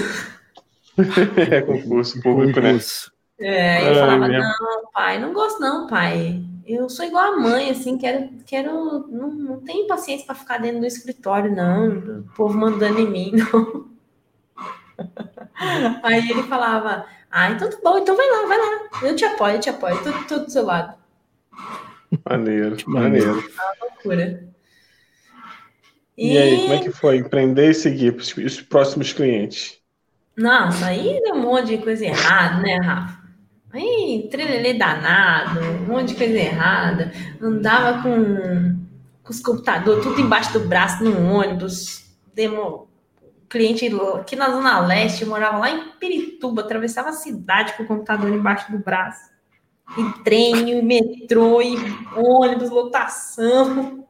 é, 1.52 1.62
concurso 1.62 2.22
público, 2.22 2.60
né? 2.60 2.72
concurso. 2.72 3.12
né? 3.40 3.48
É, 3.48 3.86
ele 3.86 4.00
falava, 4.00 4.28
não, 4.28 4.92
pai, 4.92 5.20
não 5.20 5.34
gosto 5.34 5.60
não, 5.60 5.88
pai 5.88 6.44
eu 6.68 6.90
sou 6.90 7.06
igual 7.06 7.34
a 7.34 7.38
mãe, 7.38 7.70
assim, 7.70 7.98
quero, 7.98 8.30
quero, 8.46 9.08
não, 9.08 9.30
não 9.32 9.60
tenho 9.62 9.88
paciência 9.88 10.26
para 10.26 10.36
ficar 10.36 10.58
dentro 10.58 10.82
do 10.82 10.86
escritório, 10.86 11.56
não, 11.56 11.88
o 12.20 12.24
povo 12.36 12.58
mandando 12.58 13.00
em 13.00 13.10
mim, 13.10 13.32
não. 13.40 13.88
Aí 16.04 16.30
ele 16.30 16.44
falava, 16.44 17.06
ah, 17.32 17.52
então 17.52 17.70
tá 17.70 17.78
bom, 17.82 17.98
então 17.98 18.18
vai 18.18 18.30
lá, 18.30 18.48
vai 18.48 18.58
lá, 18.58 18.90
eu 19.04 19.16
te 19.16 19.24
apoio, 19.24 19.56
eu 19.56 19.60
te 19.62 19.70
apoio, 19.70 20.04
tô, 20.04 20.12
tô 20.26 20.44
do 20.44 20.52
seu 20.52 20.66
lado. 20.66 20.94
Maneiro, 22.30 22.76
maneiro. 22.86 23.32
Uma 23.32 23.74
loucura. 23.82 24.44
E... 26.18 26.34
e 26.34 26.38
aí, 26.38 26.58
como 26.62 26.74
é 26.74 26.80
que 26.80 26.92
foi 26.92 27.18
empreender 27.18 27.70
e 27.70 27.74
seguir 27.74 28.16
os 28.16 28.62
próximos 28.62 29.14
clientes? 29.14 29.78
Nossa, 30.36 30.88
aí 30.88 31.20
deu 31.24 31.36
um 31.36 31.42
monte 31.42 31.68
de 31.68 31.78
coisa 31.80 32.06
errada, 32.06 32.62
né, 32.62 32.78
Rafa? 32.78 33.18
Aí, 33.74 34.28
trelelê 34.32 34.74
danado, 34.74 35.60
um 35.60 35.86
monte 35.86 36.10
de 36.10 36.16
coisa 36.16 36.38
errada. 36.38 37.12
Andava 37.42 38.02
com, 38.02 38.80
com 39.24 39.32
os 39.32 39.40
computadores 39.40 40.04
tudo 40.04 40.20
embaixo 40.22 40.54
do 40.54 40.68
braço 40.68 41.04
no 41.04 41.34
ônibus. 41.34 42.06
Demo, 42.34 42.88
cliente 43.50 43.90
aqui 44.16 44.36
na 44.36 44.50
Zona 44.50 44.80
Leste, 44.80 45.26
morava 45.26 45.58
lá 45.58 45.70
em 45.70 45.90
Pirituba, 46.00 46.62
atravessava 46.62 47.10
a 47.10 47.14
cidade 47.14 47.74
com 47.74 47.84
o 47.84 47.88
computador 47.88 48.30
embaixo 48.32 48.72
do 48.72 48.80
braço. 48.80 49.30
E 49.98 50.24
trem, 50.24 50.72
e 50.72 50.82
metrô, 50.82 51.62
e 51.62 51.78
ônibus, 52.16 52.70
lotação. 52.70 54.07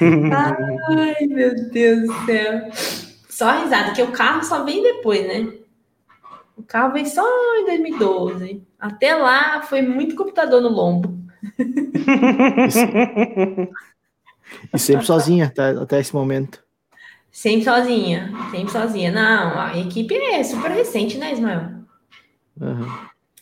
Ai, 0.00 1.26
meu 1.26 1.70
Deus 1.70 2.06
do 2.06 2.26
céu. 2.26 2.70
Só 3.28 3.62
risada, 3.62 3.92
que 3.92 4.02
o 4.02 4.12
carro 4.12 4.44
só 4.44 4.64
vem 4.64 4.82
depois, 4.82 5.26
né? 5.26 5.52
O 6.56 6.62
carro 6.62 6.92
veio 6.92 7.06
só 7.06 7.24
em 7.58 7.66
2012. 7.66 8.62
Até 8.78 9.14
lá 9.14 9.62
foi 9.62 9.82
muito 9.82 10.14
computador 10.14 10.60
no 10.60 10.68
lombo. 10.68 11.18
e 14.72 14.78
sempre 14.78 15.06
sozinha 15.06 15.46
até, 15.46 15.70
até 15.70 15.98
esse 16.00 16.14
momento. 16.14 16.62
Sempre 17.30 17.64
sozinha, 17.64 18.30
sempre 18.50 18.70
sozinha. 18.70 19.10
Não, 19.10 19.58
a 19.58 19.78
equipe 19.78 20.14
é 20.14 20.44
super 20.44 20.70
recente, 20.70 21.16
né, 21.16 21.32
Ismael? 21.32 21.70
Uhum. 22.60 22.86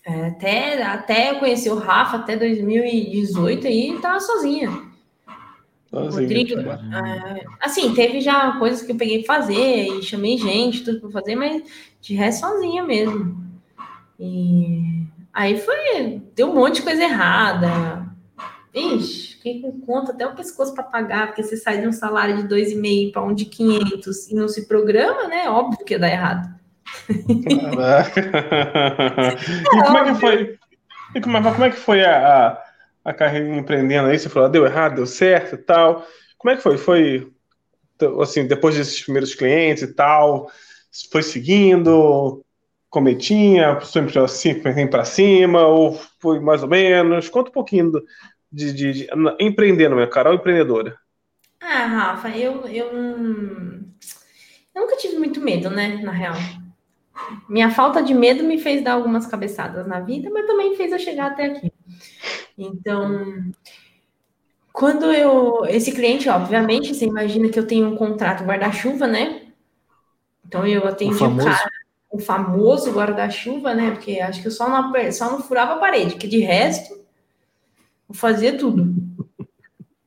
É, 0.07 0.27
até, 0.29 0.83
até 0.83 1.31
eu 1.31 1.41
conheci 1.41 1.69
o 1.69 1.77
Rafa, 1.77 2.19
até 2.19 2.37
2018 2.37 3.67
aí, 3.67 3.99
tava 4.01 4.21
sozinha. 4.21 4.90
Assim, 5.93 6.21
Rodrigo, 6.21 6.61
é, 6.61 7.45
assim, 7.61 7.93
teve 7.95 8.21
já 8.21 8.53
coisas 8.53 8.83
que 8.83 8.93
eu 8.93 8.97
peguei 8.97 9.25
pra 9.25 9.37
fazer 9.37 9.89
e 9.89 10.03
chamei 10.03 10.39
gente, 10.39 10.85
tudo 10.85 11.01
pra 11.01 11.11
fazer, 11.11 11.35
mas 11.35 11.63
de 12.01 12.15
resto 12.15 12.47
sozinha 12.47 12.85
mesmo. 12.85 13.45
E 14.19 15.05
aí 15.33 15.59
foi, 15.59 16.23
deu 16.37 16.51
um 16.51 16.55
monte 16.55 16.77
de 16.77 16.83
coisa 16.83 17.03
errada. 17.03 18.09
Ixi, 18.73 19.35
fiquei 19.35 19.61
com 19.61 19.81
conta 19.81 20.13
até 20.13 20.25
o 20.25 20.35
pescoço 20.37 20.73
para 20.75 20.85
pagar, 20.85 21.27
porque 21.27 21.43
você 21.43 21.57
sai 21.57 21.81
de 21.81 21.89
um 21.89 21.93
salário 21.93 22.37
de 22.37 22.55
2,5 22.55 23.13
para 23.13 23.23
um 23.23 23.35
de 23.35 23.47
500 23.47 24.31
e 24.31 24.35
não 24.37 24.47
se 24.47 24.69
programa, 24.69 25.27
né? 25.27 25.51
Óbvio 25.51 25.85
que 25.85 25.95
ia 25.95 25.99
dar 25.99 26.11
errado. 26.11 26.55
e 27.19 27.25
como 29.83 29.99
é 29.99 30.05
que 30.05 30.15
foi? 30.21 30.59
E 31.15 31.21
como, 31.21 31.37
é, 31.37 31.43
como 31.43 31.65
é 31.65 31.71
que 31.71 31.77
foi 31.77 32.05
a, 32.05 32.49
a, 32.49 32.63
a, 33.05 33.13
carreira 33.13 33.57
empreendendo 33.57 34.09
aí? 34.09 34.19
Você 34.19 34.29
falou, 34.29 34.49
ah, 34.49 34.51
deu 34.51 34.65
errado, 34.65 34.97
deu 34.97 35.07
certo 35.07 35.55
e 35.55 35.59
tal. 35.59 36.07
Como 36.39 36.53
é 36.53 36.57
que 36.57 36.63
foi? 36.63 36.79
Foi 36.79 37.33
assim, 38.21 38.47
depois 38.47 38.77
desses 38.77 39.03
primeiros 39.03 39.35
clientes 39.35 39.83
e 39.83 39.95
tal, 39.95 40.51
foi 41.13 41.23
seguindo, 41.23 42.43
cometinha, 42.89 43.81
sempre 43.83 44.19
assim, 44.19 44.55
para 44.89 45.05
cima, 45.05 45.67
ou 45.67 45.99
foi 46.19 46.41
mais 46.41 46.63
ou 46.63 46.69
menos? 46.69 47.29
Conta 47.29 47.51
um 47.51 47.53
pouquinho 47.53 47.93
de, 48.51 48.73
de, 48.73 48.93
de 48.93 49.09
empreendendo, 49.39 49.95
minha 49.95 50.09
Carol 50.09 50.35
empreendedora. 50.35 50.97
Ah, 51.61 51.87
Rafa, 51.87 52.31
eu, 52.31 52.67
eu, 52.67 52.87
eu 52.87 54.83
nunca 54.83 54.97
tive 54.97 55.19
muito 55.19 55.41
medo, 55.41 55.71
né, 55.71 56.01
na 56.03 56.11
real. 56.11 56.35
Minha 57.49 57.71
falta 57.71 58.03
de 58.03 58.15
medo 58.15 58.43
me 58.43 58.59
fez 58.59 58.83
dar 58.83 58.95
algumas 58.95 59.27
cabeçadas 59.27 59.87
na 59.87 60.01
vida, 60.01 60.31
mas 60.31 60.47
também 60.47 60.75
fez 60.75 60.91
eu 60.91 60.99
chegar 60.99 61.33
até 61.33 61.45
aqui. 61.47 61.70
Então, 62.63 63.51
quando 64.71 65.07
eu. 65.07 65.65
Esse 65.65 65.93
cliente, 65.93 66.29
obviamente, 66.29 66.95
você 66.95 67.07
imagina 67.07 67.49
que 67.49 67.59
eu 67.59 67.67
tenho 67.67 67.89
um 67.89 67.97
contrato 67.97 68.45
guarda-chuva, 68.45 69.07
né? 69.07 69.47
Então 70.47 70.67
eu 70.67 70.87
atendi 70.87 71.15
o, 71.15 71.19
famoso. 71.19 71.49
o 71.49 71.51
cara, 71.51 71.71
o 72.11 72.19
famoso 72.19 72.93
guarda-chuva, 72.93 73.75
né? 73.75 73.93
Porque 73.93 74.21
acho 74.21 74.43
que 74.43 74.49
eu 74.49 74.53
só 74.53 74.69
não, 74.69 74.93
só 75.13 75.31
não 75.31 75.43
furava 75.43 75.75
a 75.75 75.79
parede, 75.79 76.17
que 76.17 76.29
de 76.29 76.41
resto 76.41 76.93
eu 78.09 78.15
fazia 78.15 78.59
tudo. 78.59 78.95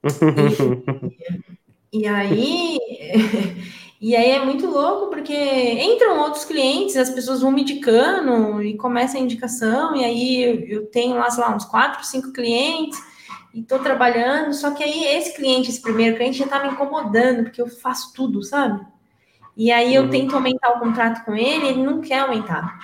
e, 1.92 2.02
e 2.02 2.08
aí. 2.08 2.78
E 4.04 4.18
aí 4.18 4.32
é 4.32 4.44
muito 4.44 4.68
louco, 4.68 5.10
porque 5.10 5.34
entram 5.34 6.20
outros 6.20 6.44
clientes, 6.44 6.98
as 6.98 7.10
pessoas 7.10 7.40
vão 7.40 7.54
me 7.54 7.62
indicando 7.62 8.62
e 8.62 8.76
começa 8.76 9.18
a 9.18 9.22
indicação, 9.22 9.96
e 9.96 10.04
aí 10.04 10.70
eu 10.70 10.88
tenho 10.88 11.16
lá, 11.16 11.30
sei 11.30 11.42
lá, 11.42 11.56
uns 11.56 11.64
quatro, 11.64 12.06
cinco 12.06 12.34
clientes, 12.34 13.00
e 13.54 13.62
estou 13.62 13.80
trabalhando, 13.80 14.54
só 14.54 14.72
que 14.72 14.84
aí 14.84 15.06
esse 15.06 15.34
cliente, 15.34 15.70
esse 15.70 15.82
primeiro 15.82 16.18
cliente, 16.18 16.38
já 16.38 16.44
está 16.44 16.62
me 16.62 16.74
incomodando, 16.74 17.44
porque 17.44 17.62
eu 17.62 17.70
faço 17.70 18.12
tudo, 18.14 18.44
sabe? 18.44 18.86
E 19.56 19.72
aí 19.72 19.96
eu 19.96 20.04
uhum. 20.04 20.10
tento 20.10 20.36
aumentar 20.36 20.72
o 20.72 20.80
contrato 20.82 21.24
com 21.24 21.34
ele, 21.34 21.68
ele 21.68 21.82
não 21.82 22.02
quer 22.02 22.20
aumentar. 22.20 22.78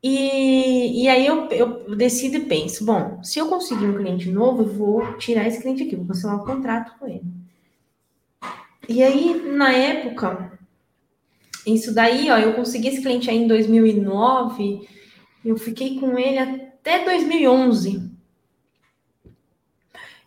E, 0.00 1.02
e 1.02 1.08
aí 1.08 1.26
eu, 1.26 1.48
eu 1.48 1.96
decido 1.96 2.36
e 2.36 2.46
penso, 2.46 2.84
bom, 2.84 3.20
se 3.24 3.40
eu 3.40 3.48
conseguir 3.48 3.86
um 3.86 3.96
cliente 3.96 4.30
novo, 4.30 4.62
eu 4.62 4.72
vou 4.72 5.18
tirar 5.18 5.44
esse 5.48 5.60
cliente 5.60 5.82
aqui, 5.82 5.96
vou 5.96 6.06
cancelar 6.06 6.36
o 6.36 6.44
contrato 6.44 6.96
com 7.00 7.08
ele. 7.08 7.37
E 8.88 9.02
aí, 9.02 9.42
na 9.42 9.70
época, 9.70 10.58
isso 11.66 11.94
daí, 11.94 12.30
ó, 12.30 12.38
eu 12.38 12.54
consegui 12.54 12.88
esse 12.88 13.02
cliente 13.02 13.28
aí 13.28 13.36
em 13.36 13.46
2009, 13.46 14.88
eu 15.44 15.58
fiquei 15.58 16.00
com 16.00 16.18
ele 16.18 16.38
até 16.38 17.04
2011. 17.04 18.10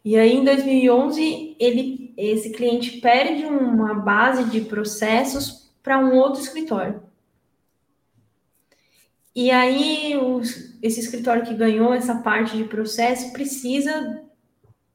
E 0.05 0.15
aí, 0.15 0.35
em 0.35 0.43
2011, 0.43 1.55
ele, 1.59 2.13
esse 2.15 2.51
cliente 2.51 3.01
perde 3.01 3.45
uma 3.45 3.95
base 3.95 4.43
de 4.51 4.61
processos 4.61 5.71
para 5.81 5.97
um 5.97 6.15
outro 6.15 6.41
escritório. 6.41 7.01
E 9.35 9.49
aí, 9.49 10.15
os, 10.17 10.77
esse 10.83 10.99
escritório 10.99 11.45
que 11.45 11.55
ganhou 11.55 11.93
essa 11.93 12.15
parte 12.15 12.57
de 12.57 12.65
processo 12.65 13.31
precisa 13.31 14.21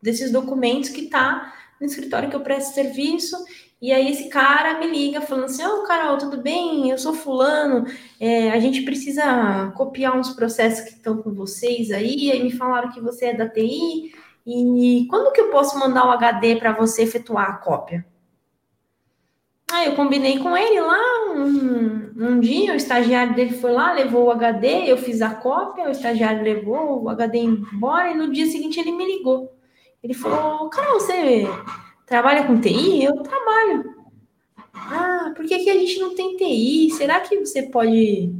desses 0.01 0.31
documentos 0.31 0.91
que 0.91 1.03
está 1.03 1.53
no 1.81 1.87
escritório 1.87 2.29
que 2.31 2.37
eu 2.37 2.41
presto 2.41 2.75
serviço. 2.75 3.37
E 3.81 3.93
aí 3.93 4.11
esse 4.11 4.29
cara 4.29 4.79
me 4.79 4.87
liga 4.87 5.21
falando 5.21 5.45
assim, 5.45 5.65
ô 5.65 5.81
oh, 5.81 5.83
Carol, 5.83 6.17
tudo 6.17 6.39
bem? 6.39 6.91
Eu 6.91 6.97
sou 6.97 7.13
fulano, 7.13 7.85
é, 8.19 8.51
a 8.51 8.59
gente 8.59 8.83
precisa 8.83 9.71
copiar 9.77 10.17
uns 10.17 10.31
processos 10.31 10.81
que 10.81 10.95
estão 10.95 11.23
com 11.23 11.35
vocês 11.35 11.91
aí, 11.91 12.33
aí 12.33 12.43
me 12.43 12.51
falaram 12.51 12.91
que 12.91 13.03
você 13.03 13.27
é 13.27 13.35
da 13.35 13.47
TI, 13.47 14.15
e 14.47 15.07
quando 15.11 15.33
que 15.33 15.41
eu 15.41 15.51
posso 15.51 15.79
mandar 15.79 16.07
o 16.07 16.11
HD 16.13 16.57
para 16.57 16.73
você 16.73 17.03
efetuar 17.03 17.51
a 17.51 17.57
cópia? 17.59 18.07
Aí 19.71 19.87
eu 19.87 19.97
combinei 19.97 20.39
com 20.39 20.57
ele 20.57 20.81
lá 20.81 21.33
um, 21.33 22.13
um 22.17 22.41
dia, 22.41 22.73
o 22.73 22.77
estagiário 22.77 23.35
dele 23.35 23.55
foi 23.55 23.73
lá, 23.73 23.93
levou 23.93 24.27
o 24.27 24.31
HD, 24.31 24.91
eu 24.91 24.97
fiz 24.97 25.21
a 25.21 25.35
cópia, 25.35 25.89
o 25.89 25.91
estagiário 25.91 26.43
levou 26.43 27.03
o 27.03 27.09
HD 27.09 27.39
embora, 27.39 28.13
e 28.13 28.15
no 28.15 28.31
dia 28.31 28.47
seguinte 28.47 28.79
ele 28.79 28.93
me 28.93 29.05
ligou. 29.05 29.56
Ele 30.07 30.15
falou, 30.15 30.69
Carol, 30.69 31.01
você 31.01 31.43
trabalha 32.07 32.47
com 32.47 32.61
TI? 32.61 33.03
Eu 33.03 33.17
trabalho. 33.25 33.93
Ah, 34.73 35.33
por 35.35 35.45
que, 35.45 35.59
que 35.59 35.69
a 35.69 35.75
gente 35.75 35.99
não 35.99 36.15
tem 36.15 36.37
TI? 36.37 36.93
Será 36.93 37.19
que 37.19 37.37
você 37.41 37.65
pode 37.65 38.33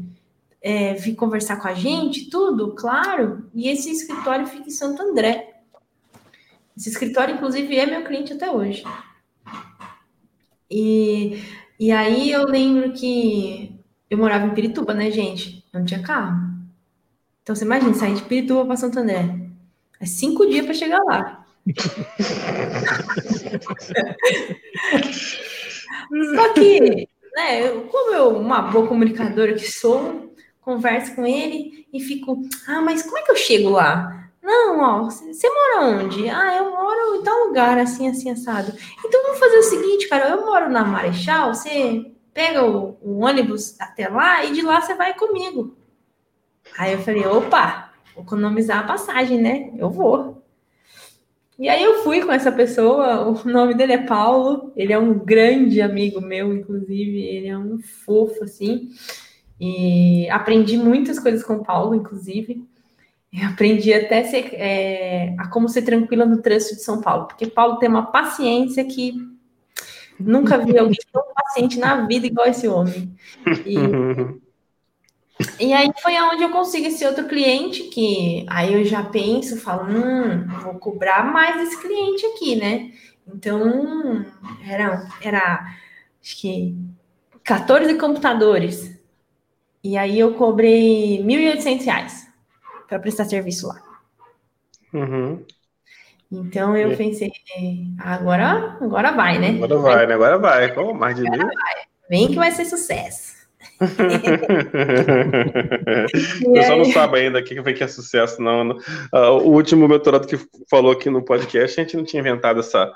é, 0.63 0.95
vir 0.95 1.17
conversar 1.17 1.57
com 1.57 1.67
a 1.67 1.75
gente? 1.75 2.31
Tudo, 2.31 2.73
claro. 2.77 3.51
E 3.53 3.69
esse 3.69 3.91
escritório 3.91 4.47
fica 4.47 4.69
em 4.69 4.71
Santo 4.71 5.03
André. 5.03 5.57
Esse 6.77 6.89
escritório, 6.89 7.35
inclusive, 7.35 7.77
é 7.77 7.85
meu 7.85 8.05
cliente 8.05 8.33
até 8.33 8.49
hoje. 8.49 8.85
E, 10.71 11.43
e 11.81 11.91
aí 11.91 12.31
eu 12.31 12.47
lembro 12.47 12.93
que 12.93 13.77
eu 14.09 14.17
morava 14.17 14.47
em 14.47 14.55
Pirituba, 14.55 14.95
né, 14.95 15.11
gente? 15.11 15.65
Eu 15.73 15.81
não 15.81 15.87
tinha 15.87 16.01
carro. 16.01 16.49
Então 17.43 17.57
você 17.57 17.65
imagina, 17.65 17.93
sair 17.93 18.15
de 18.15 18.23
Pirituba 18.23 18.65
para 18.65 18.77
Santo 18.77 19.01
André. 19.01 19.51
É 19.99 20.07
cinco 20.07 20.47
dias 20.47 20.65
para 20.65 20.75
chegar 20.75 21.03
lá. 21.03 21.36
Só 26.35 26.53
que, 26.55 27.09
né, 27.35 27.71
como 27.91 28.15
eu, 28.15 28.37
uma 28.39 28.63
boa 28.63 28.87
comunicadora 28.87 29.55
que 29.55 29.71
sou, 29.71 30.33
converso 30.61 31.15
com 31.15 31.27
ele 31.27 31.87
e 31.93 32.01
fico, 32.01 32.43
ah, 32.67 32.81
mas 32.81 33.03
como 33.03 33.19
é 33.19 33.23
que 33.23 33.31
eu 33.31 33.37
chego 33.37 33.71
lá? 33.71 34.31
Não, 34.43 34.81
ó, 34.81 35.05
você 35.05 35.49
mora 35.49 35.87
onde? 35.87 36.29
Ah, 36.29 36.57
eu 36.57 36.71
moro 36.71 37.17
em 37.17 37.23
tal 37.23 37.47
lugar, 37.47 37.79
assim, 37.79 38.09
assim, 38.09 38.31
assado. 38.31 38.73
Então 39.05 39.23
vamos 39.25 39.41
fazer 39.41 39.59
o 39.59 39.63
seguinte, 39.65 40.09
cara, 40.09 40.29
eu 40.31 40.47
moro 40.47 40.69
na 40.69 40.85
Marechal, 40.85 41.53
você 41.53 42.13
pega 42.33 42.65
o, 42.65 42.97
o 43.01 43.25
ônibus 43.25 43.75
até 43.81 44.09
lá 44.09 44.45
e 44.45 44.53
de 44.53 44.63
lá 44.63 44.81
você 44.81 44.95
vai 44.95 45.15
comigo. 45.15 45.77
Aí 46.79 46.93
eu 46.93 46.99
falei, 47.01 47.27
opa, 47.27 47.93
vou 48.15 48.25
economizar 48.25 48.81
a 48.81 48.87
passagem, 48.87 49.41
né? 49.41 49.73
Eu 49.77 49.91
vou. 49.91 50.36
E 51.59 51.69
aí 51.71 51.83
eu 51.83 52.03
fui 52.03 52.21
com 52.21 52.31
essa 52.31 52.53
pessoa, 52.53 53.29
o 53.29 53.49
nome 53.49 53.75
dele 53.75 53.95
é 53.95 54.07
Paulo, 54.07 54.73
ele 54.77 54.93
é 54.93 54.99
um 54.99 55.19
grande 55.19 55.81
amigo 55.81 56.21
meu, 56.21 56.55
inclusive, 56.55 57.19
ele 57.19 57.49
é 57.49 57.57
um 57.57 57.79
fofo, 57.79 58.45
assim, 58.45 58.91
e 59.59 60.29
aprendi 60.29 60.77
muitas 60.77 61.19
coisas 61.19 61.43
com 61.43 61.55
o 61.55 61.65
Paulo, 61.65 61.95
inclusive. 61.95 62.63
Aprendi 63.43 63.93
até 63.93 64.25
ser, 64.25 64.55
é, 64.55 65.35
a 65.39 65.49
como 65.49 65.69
ser 65.69 65.83
tranquila 65.83 66.27
no 66.27 66.43
trânsito 66.43 66.77
de 66.77 66.83
São 66.83 67.01
Paulo, 67.01 67.27
porque 67.27 67.47
Paulo 67.47 67.79
tem 67.79 67.89
uma 67.89 68.07
paciência 68.07 68.85
que 68.85 69.15
nunca 70.21 70.59
vi 70.59 70.79
alguém 70.79 70.99
tão 71.11 71.23
paciente 71.35 71.79
na 71.79 72.07
vida 72.07 72.27
igual 72.27 72.47
esse 72.47 72.69
homem. 72.69 73.15
E, 73.65 73.77
E 75.61 75.73
aí 75.73 75.91
foi 76.03 76.17
aonde 76.17 76.43
eu 76.43 76.51
consigo 76.51 76.87
esse 76.87 77.05
outro 77.05 77.27
cliente 77.27 77.85
que 77.85 78.47
aí 78.49 78.73
eu 78.73 78.85
já 78.85 79.03
penso, 79.03 79.61
falo, 79.61 79.85
hum, 79.85 80.47
vou 80.63 80.75
cobrar 80.75 81.31
mais 81.31 81.61
esse 81.63 81.81
cliente 81.81 82.25
aqui, 82.27 82.57
né? 82.57 82.93
Então 83.27 84.25
era, 84.67 85.07
era 85.21 85.77
acho 86.23 86.41
que 86.41 86.75
14 87.45 87.95
computadores. 87.99 88.97
E 89.85 89.97
aí 89.97 90.19
eu 90.19 90.35
cobrei 90.35 91.19
R$ 91.19 91.25
1.800 91.25 92.13
para 92.89 92.99
prestar 92.99 93.27
serviço 93.27 93.69
lá. 93.69 93.83
Uhum. 94.93 95.45
Então 96.33 96.77
eu 96.77 96.97
pensei, 96.97 97.31
agora, 97.99 98.79
agora 98.81 99.13
vai, 99.13 99.39
né? 99.39 99.51
Agora 99.63 99.79
vai, 99.79 100.07
né? 100.07 100.15
Agora 100.15 100.39
vai. 100.39 100.75
Como 100.75 100.95
mais 100.95 101.15
de 101.15 101.23
mil? 101.23 101.49
Vem 102.09 102.29
que 102.29 102.37
vai 102.37 102.51
ser 102.53 102.65
sucesso 102.65 103.36
o 106.47 106.53
pessoal 106.53 106.79
não 106.79 106.87
sabe 106.87 107.19
ainda 107.19 107.41
o 107.41 107.45
que, 107.45 107.75
que 107.75 107.85
é 107.85 107.89
sucesso, 107.89 108.41
não. 108.41 108.71
Uh, 108.71 109.43
o 109.43 109.53
último 109.53 109.87
mentorado 109.87 110.27
que 110.27 110.39
falou 110.71 110.93
aqui 110.93 111.11
no 111.11 111.25
podcast, 111.25 111.79
a 111.79 111.85
gente 111.85 111.97
não 111.97 112.05
tinha 112.05 112.21
inventado 112.21 112.61
essa, 112.61 112.91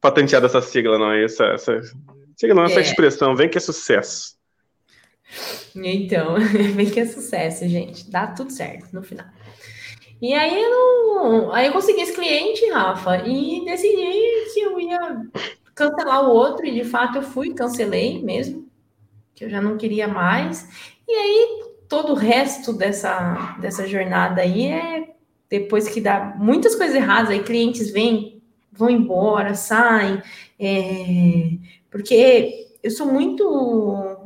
patenteado 0.00 0.46
essa 0.46 0.62
sigla, 0.62 0.98
não. 0.98 1.12
Essa, 1.12 1.44
essa 1.46 1.80
sigla 2.36 2.54
não, 2.54 2.64
essa 2.64 2.80
é. 2.80 2.82
expressão, 2.82 3.36
vem 3.36 3.48
que 3.48 3.58
é 3.58 3.60
sucesso. 3.60 4.32
Então, 5.74 6.36
vem 6.74 6.90
que 6.90 7.00
é 7.00 7.06
sucesso, 7.06 7.66
gente. 7.68 8.10
Dá 8.10 8.26
tudo 8.26 8.52
certo 8.52 8.92
no 8.92 9.02
final. 9.02 9.26
E 10.20 10.34
aí 10.34 10.62
eu, 10.62 10.70
não, 10.70 11.52
aí 11.52 11.66
eu 11.66 11.72
consegui 11.72 12.02
esse 12.02 12.14
cliente, 12.14 12.70
Rafa, 12.70 13.26
e 13.26 13.64
decidi 13.64 14.52
que 14.54 14.60
eu 14.60 14.78
ia 14.78 14.98
cancelar 15.74 16.24
o 16.24 16.30
outro, 16.30 16.64
e 16.64 16.70
de 16.70 16.84
fato 16.84 17.18
eu 17.18 17.22
fui, 17.22 17.52
cancelei 17.54 18.22
mesmo, 18.22 18.61
que 19.34 19.44
eu 19.44 19.50
já 19.50 19.60
não 19.60 19.76
queria 19.76 20.08
mais. 20.08 20.68
E 21.08 21.12
aí 21.12 21.62
todo 21.88 22.12
o 22.12 22.16
resto 22.16 22.72
dessa, 22.72 23.56
dessa 23.60 23.86
jornada 23.86 24.40
aí 24.40 24.66
é 24.66 25.12
depois 25.50 25.86
que 25.86 26.00
dá 26.00 26.34
muitas 26.38 26.74
coisas 26.74 26.96
erradas, 26.96 27.30
aí 27.30 27.42
clientes 27.42 27.90
vêm, 27.90 28.42
vão 28.72 28.88
embora, 28.88 29.54
saem, 29.54 30.22
é, 30.58 31.50
porque 31.90 32.68
eu 32.82 32.90
sou 32.90 33.06
muito, 33.06 34.16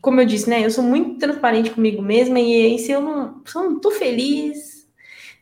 como 0.00 0.20
eu 0.20 0.26
disse, 0.26 0.50
né? 0.50 0.66
Eu 0.66 0.70
sou 0.72 0.82
muito 0.82 1.20
transparente 1.20 1.70
comigo 1.70 2.02
mesma, 2.02 2.40
e 2.40 2.66
aí 2.66 2.78
se 2.80 2.90
eu 2.90 3.00
não, 3.00 3.40
se 3.44 3.56
eu 3.56 3.62
não 3.62 3.78
tô 3.78 3.92
feliz, 3.92 4.88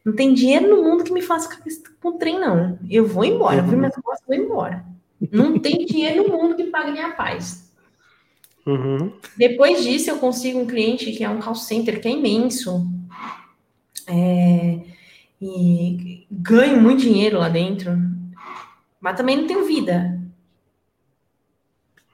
não 0.05 0.15
tem 0.15 0.35
dinheiro 0.35 0.69
no 0.69 0.83
mundo 0.83 1.05
que 1.05 1.13
me 1.13 1.23
faça 1.23 1.49
com 2.03 2.19
trem, 2.19 2.39
não. 2.39 2.79
Eu 2.91 3.07
vou 3.07 3.25
embora, 3.25 3.61
eu 3.61 3.65
vi 3.65 3.77
minhas 3.77 3.95
costas, 3.97 4.27
vou 4.27 4.37
embora. 4.37 4.85
Não 5.33 5.59
tem 5.59 5.87
dinheiro 5.87 6.29
no 6.29 6.37
mundo 6.37 6.55
que 6.55 6.65
pague 6.65 6.93
minha 6.93 7.13
paz. 7.13 7.68
Uhum. 8.69 9.11
Depois 9.35 9.83
disso, 9.83 10.11
eu 10.11 10.19
consigo 10.19 10.59
um 10.59 10.67
cliente 10.67 11.11
que 11.13 11.25
é 11.25 11.31
um 11.31 11.41
call 11.41 11.55
center, 11.55 12.03
que 12.03 12.07
é 12.07 12.11
imenso. 12.11 12.87
É, 14.07 14.81
e 15.41 16.27
ganho 16.31 16.79
muito 16.79 17.01
dinheiro 17.01 17.39
lá 17.39 17.49
dentro. 17.49 17.93
Mas 19.01 19.17
também 19.17 19.39
não 19.39 19.47
tenho 19.47 19.65
vida. 19.65 20.21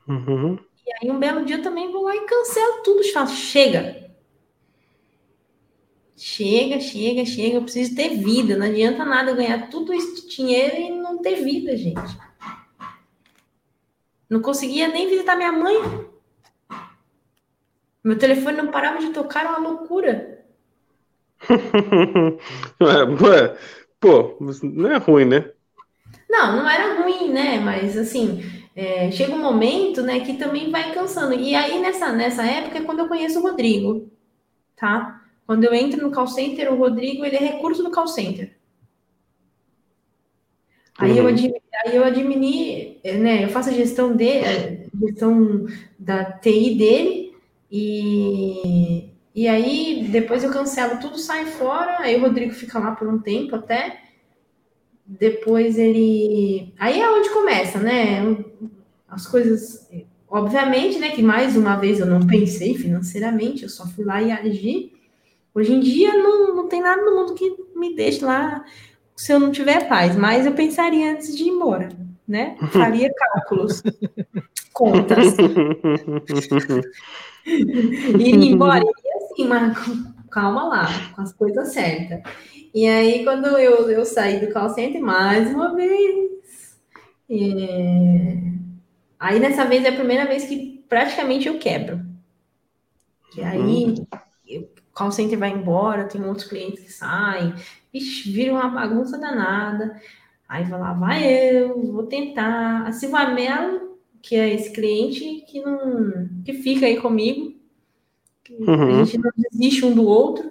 Uhum. 0.06 0.56
E 0.86 0.92
aí, 0.92 1.10
um 1.10 1.18
belo 1.18 1.44
dia, 1.44 1.56
eu 1.56 1.62
também 1.62 1.90
vou 1.90 2.04
lá 2.04 2.14
e 2.14 2.20
cancelo 2.20 2.82
tudo. 2.84 3.02
Falo, 3.12 3.28
chega. 3.28 4.12
Chega, 6.16 6.78
chega, 6.78 7.26
chega. 7.26 7.56
Eu 7.56 7.62
preciso 7.62 7.96
ter 7.96 8.10
vida. 8.10 8.56
Não 8.56 8.66
adianta 8.66 9.04
nada 9.04 9.32
eu 9.32 9.36
ganhar 9.36 9.68
tudo 9.70 9.92
esse 9.92 10.28
dinheiro 10.28 10.76
e 10.76 10.90
não 10.90 11.20
ter 11.20 11.42
vida, 11.42 11.76
gente. 11.76 12.16
Não 14.30 14.40
conseguia 14.40 14.86
nem 14.86 15.08
visitar 15.08 15.34
minha 15.34 15.50
mãe. 15.50 16.13
Meu 18.04 18.18
telefone 18.18 18.58
não 18.58 18.70
parava 18.70 18.98
de 18.98 19.10
tocar, 19.10 19.40
era 19.40 19.58
uma 19.58 19.66
loucura. 19.70 20.44
Ué, 22.80 23.56
pô, 23.98 24.36
não 24.62 24.90
é 24.92 24.98
ruim, 24.98 25.24
né? 25.24 25.50
Não, 26.28 26.56
não 26.56 26.68
era 26.68 27.02
ruim, 27.02 27.30
né? 27.32 27.58
Mas 27.60 27.96
assim, 27.96 28.42
é, 28.76 29.10
chega 29.10 29.32
um 29.32 29.38
momento, 29.38 30.02
né, 30.02 30.20
que 30.20 30.34
também 30.34 30.70
vai 30.70 30.92
cansando. 30.92 31.34
E 31.34 31.54
aí, 31.54 31.80
nessa, 31.80 32.12
nessa 32.12 32.44
época, 32.44 32.78
é 32.78 32.82
quando 32.82 32.98
eu 32.98 33.08
conheço 33.08 33.38
o 33.38 33.42
Rodrigo, 33.42 34.10
tá? 34.76 35.22
Quando 35.46 35.64
eu 35.64 35.72
entro 35.72 36.02
no 36.02 36.10
call 36.10 36.26
center, 36.26 36.72
o 36.72 36.76
Rodrigo, 36.76 37.24
ele 37.24 37.36
é 37.36 37.40
recurso 37.40 37.82
do 37.82 37.90
call 37.90 38.08
center. 38.08 38.54
Aí, 40.98 41.12
uhum. 41.12 41.18
eu, 41.18 41.26
admini, 41.28 41.62
aí 41.84 41.96
eu 41.96 42.04
admini, 42.04 43.00
né, 43.04 43.44
eu 43.44 43.48
faço 43.48 43.70
a 43.70 43.72
gestão, 43.72 44.14
de, 44.14 44.42
gestão 45.00 45.66
da 45.98 46.24
TI 46.24 46.74
dele, 46.74 47.23
e, 47.76 49.10
e 49.34 49.48
aí 49.48 50.06
depois 50.08 50.44
eu 50.44 50.52
cancelo 50.52 51.00
tudo, 51.00 51.18
sai 51.18 51.46
fora, 51.46 51.98
aí 51.98 52.14
o 52.14 52.20
Rodrigo 52.20 52.52
fica 52.54 52.78
lá 52.78 52.92
por 52.92 53.08
um 53.08 53.18
tempo 53.18 53.56
até. 53.56 54.00
Depois 55.04 55.76
ele. 55.76 56.72
Aí 56.78 57.00
é 57.00 57.10
onde 57.10 57.30
começa, 57.30 57.80
né? 57.80 58.22
As 59.08 59.26
coisas. 59.26 59.90
Obviamente, 60.28 61.00
né? 61.00 61.10
Que 61.10 61.20
mais 61.20 61.56
uma 61.56 61.74
vez 61.74 61.98
eu 61.98 62.06
não 62.06 62.24
pensei 62.24 62.74
financeiramente, 62.78 63.64
eu 63.64 63.68
só 63.68 63.84
fui 63.88 64.04
lá 64.04 64.22
e 64.22 64.30
agi. 64.30 64.92
Hoje 65.52 65.72
em 65.72 65.80
dia 65.80 66.12
não, 66.12 66.54
não 66.54 66.68
tem 66.68 66.80
nada 66.80 67.02
no 67.02 67.16
mundo 67.16 67.34
que 67.34 67.56
me 67.74 67.96
deixe 67.96 68.24
lá 68.24 68.64
se 69.16 69.32
eu 69.32 69.40
não 69.40 69.50
tiver 69.50 69.88
paz, 69.88 70.14
mas 70.14 70.46
eu 70.46 70.52
pensaria 70.52 71.12
antes 71.12 71.36
de 71.36 71.42
ir 71.42 71.48
embora, 71.48 71.88
né? 72.26 72.56
Faria 72.72 73.12
cálculos, 73.12 73.82
contas. 74.74 75.36
ir 77.46 78.34
embora. 78.34 78.84
E 78.84 79.22
assim, 79.22 79.48
mas 79.48 79.78
calma 80.30 80.64
lá, 80.64 80.86
com 81.14 81.22
as 81.22 81.32
coisas 81.32 81.72
certas. 81.72 82.20
E 82.74 82.86
aí, 82.86 83.24
quando 83.24 83.46
eu, 83.56 83.88
eu 83.88 84.04
saí 84.04 84.44
do 84.44 84.52
call 84.52 84.68
center, 84.70 85.00
mais 85.00 85.48
uma 85.54 85.74
vez. 85.74 86.76
É... 87.30 88.36
Aí, 89.18 89.38
nessa 89.38 89.64
vez, 89.64 89.84
é 89.84 89.90
a 89.90 89.94
primeira 89.94 90.26
vez 90.26 90.44
que 90.44 90.84
praticamente 90.88 91.46
eu 91.46 91.58
quebro. 91.58 92.00
E 93.36 93.42
aí, 93.42 93.94
o 94.58 94.68
call 94.92 95.12
center 95.12 95.38
vai 95.38 95.50
embora, 95.50 96.08
tem 96.08 96.24
outros 96.24 96.48
clientes 96.48 96.82
que 96.82 96.92
saem, 96.92 97.54
vixe, 97.92 98.30
vira 98.30 98.52
uma 98.52 98.68
bagunça 98.68 99.18
danada. 99.18 100.00
Aí 100.48 100.64
vai 100.64 100.78
lá, 100.78 100.92
vai 100.92 101.24
eu, 101.24 101.92
vou 101.92 102.06
tentar. 102.06 102.86
A 102.86 102.92
Silva 102.92 103.26
Mello 103.28 103.93
que 104.24 104.36
é 104.36 104.54
esse 104.54 104.70
cliente 104.70 105.44
que 105.46 105.60
não 105.60 106.28
que 106.44 106.54
fica 106.54 106.86
aí 106.86 106.96
comigo. 106.96 107.54
Uhum. 108.50 109.00
A 109.00 109.04
gente 109.04 109.18
não 109.18 109.30
desiste 109.36 109.84
um 109.84 109.94
do 109.94 110.06
outro. 110.06 110.50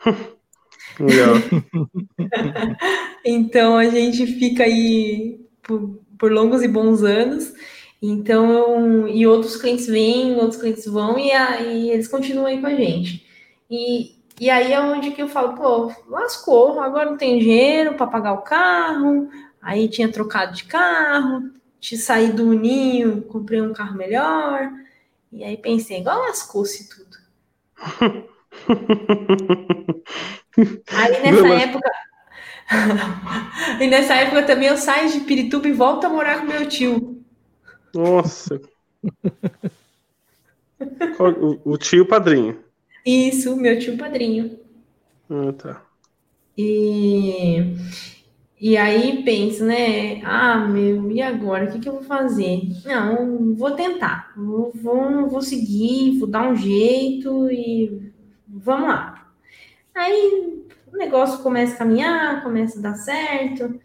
então 3.24 3.76
a 3.76 3.86
gente 3.86 4.26
fica 4.26 4.64
aí 4.64 5.40
por, 5.62 6.00
por, 6.18 6.32
longos 6.32 6.62
e 6.62 6.68
bons 6.68 7.02
anos. 7.02 7.52
Então, 8.02 9.06
e 9.06 9.26
outros 9.26 9.56
clientes 9.56 9.86
vêm, 9.86 10.36
outros 10.36 10.58
clientes 10.58 10.86
vão, 10.86 11.18
e 11.18 11.30
aí 11.32 11.90
eles 11.90 12.08
continuam 12.08 12.46
aí 12.46 12.58
com 12.58 12.66
a 12.66 12.74
gente. 12.74 13.26
E, 13.70 14.14
e 14.40 14.48
aí 14.48 14.72
é 14.72 14.80
onde 14.80 15.10
que 15.10 15.20
eu 15.20 15.28
falo, 15.28 15.54
pô, 15.54 15.92
lascou, 16.08 16.80
agora 16.80 17.10
não 17.10 17.18
tem 17.18 17.38
dinheiro 17.38 17.94
para 17.94 18.06
pagar 18.06 18.32
o 18.32 18.42
carro, 18.42 19.28
aí 19.60 19.88
tinha 19.88 20.10
trocado 20.10 20.54
de 20.54 20.64
carro, 20.64 21.50
te 21.80 21.96
sair 21.96 22.32
do 22.32 22.52
ninho, 22.52 23.22
comprei 23.22 23.60
um 23.60 23.72
carro 23.72 23.96
melhor. 23.96 24.70
E 25.32 25.42
aí 25.42 25.56
pensei, 25.56 26.00
igual 26.00 26.20
lascou-se 26.20 26.88
tudo. 26.88 27.16
aí 30.88 31.22
nessa 31.22 31.48
época. 31.48 31.90
e 33.80 33.86
nessa 33.86 34.14
época 34.14 34.42
também 34.44 34.68
eu 34.68 34.76
saio 34.76 35.10
de 35.10 35.20
Pirituba 35.20 35.66
e 35.66 35.72
volto 35.72 36.04
a 36.04 36.10
morar 36.10 36.40
com 36.40 36.46
meu 36.46 36.68
tio. 36.68 37.24
Nossa. 37.94 38.60
o, 41.18 41.72
o 41.72 41.78
tio 41.78 42.06
padrinho. 42.06 42.62
Isso, 43.04 43.56
meu 43.56 43.78
tio 43.78 43.96
padrinho. 43.96 44.60
Ah, 45.28 45.52
tá. 45.52 45.82
E 46.56 47.76
e 48.60 48.76
aí 48.76 49.22
penso, 49.24 49.64
né? 49.64 50.20
Ah, 50.22 50.58
meu, 50.58 51.10
e 51.10 51.22
agora? 51.22 51.64
O 51.64 51.72
que, 51.72 51.78
que 51.78 51.88
eu 51.88 51.94
vou 51.94 52.02
fazer? 52.02 52.60
Não, 52.84 53.54
vou 53.54 53.70
tentar. 53.70 54.34
Vou, 54.36 54.70
vou, 54.74 55.28
vou 55.30 55.40
seguir, 55.40 56.18
vou 56.18 56.28
dar 56.28 56.46
um 56.46 56.54
jeito 56.54 57.50
e 57.50 58.12
vamos 58.46 58.88
lá. 58.88 59.32
Aí 59.94 60.62
o 60.92 60.96
negócio 60.98 61.42
começa 61.42 61.72
a 61.74 61.78
caminhar, 61.78 62.42
começa 62.42 62.78
a 62.78 62.82
dar 62.82 62.94
certo. 62.96 63.80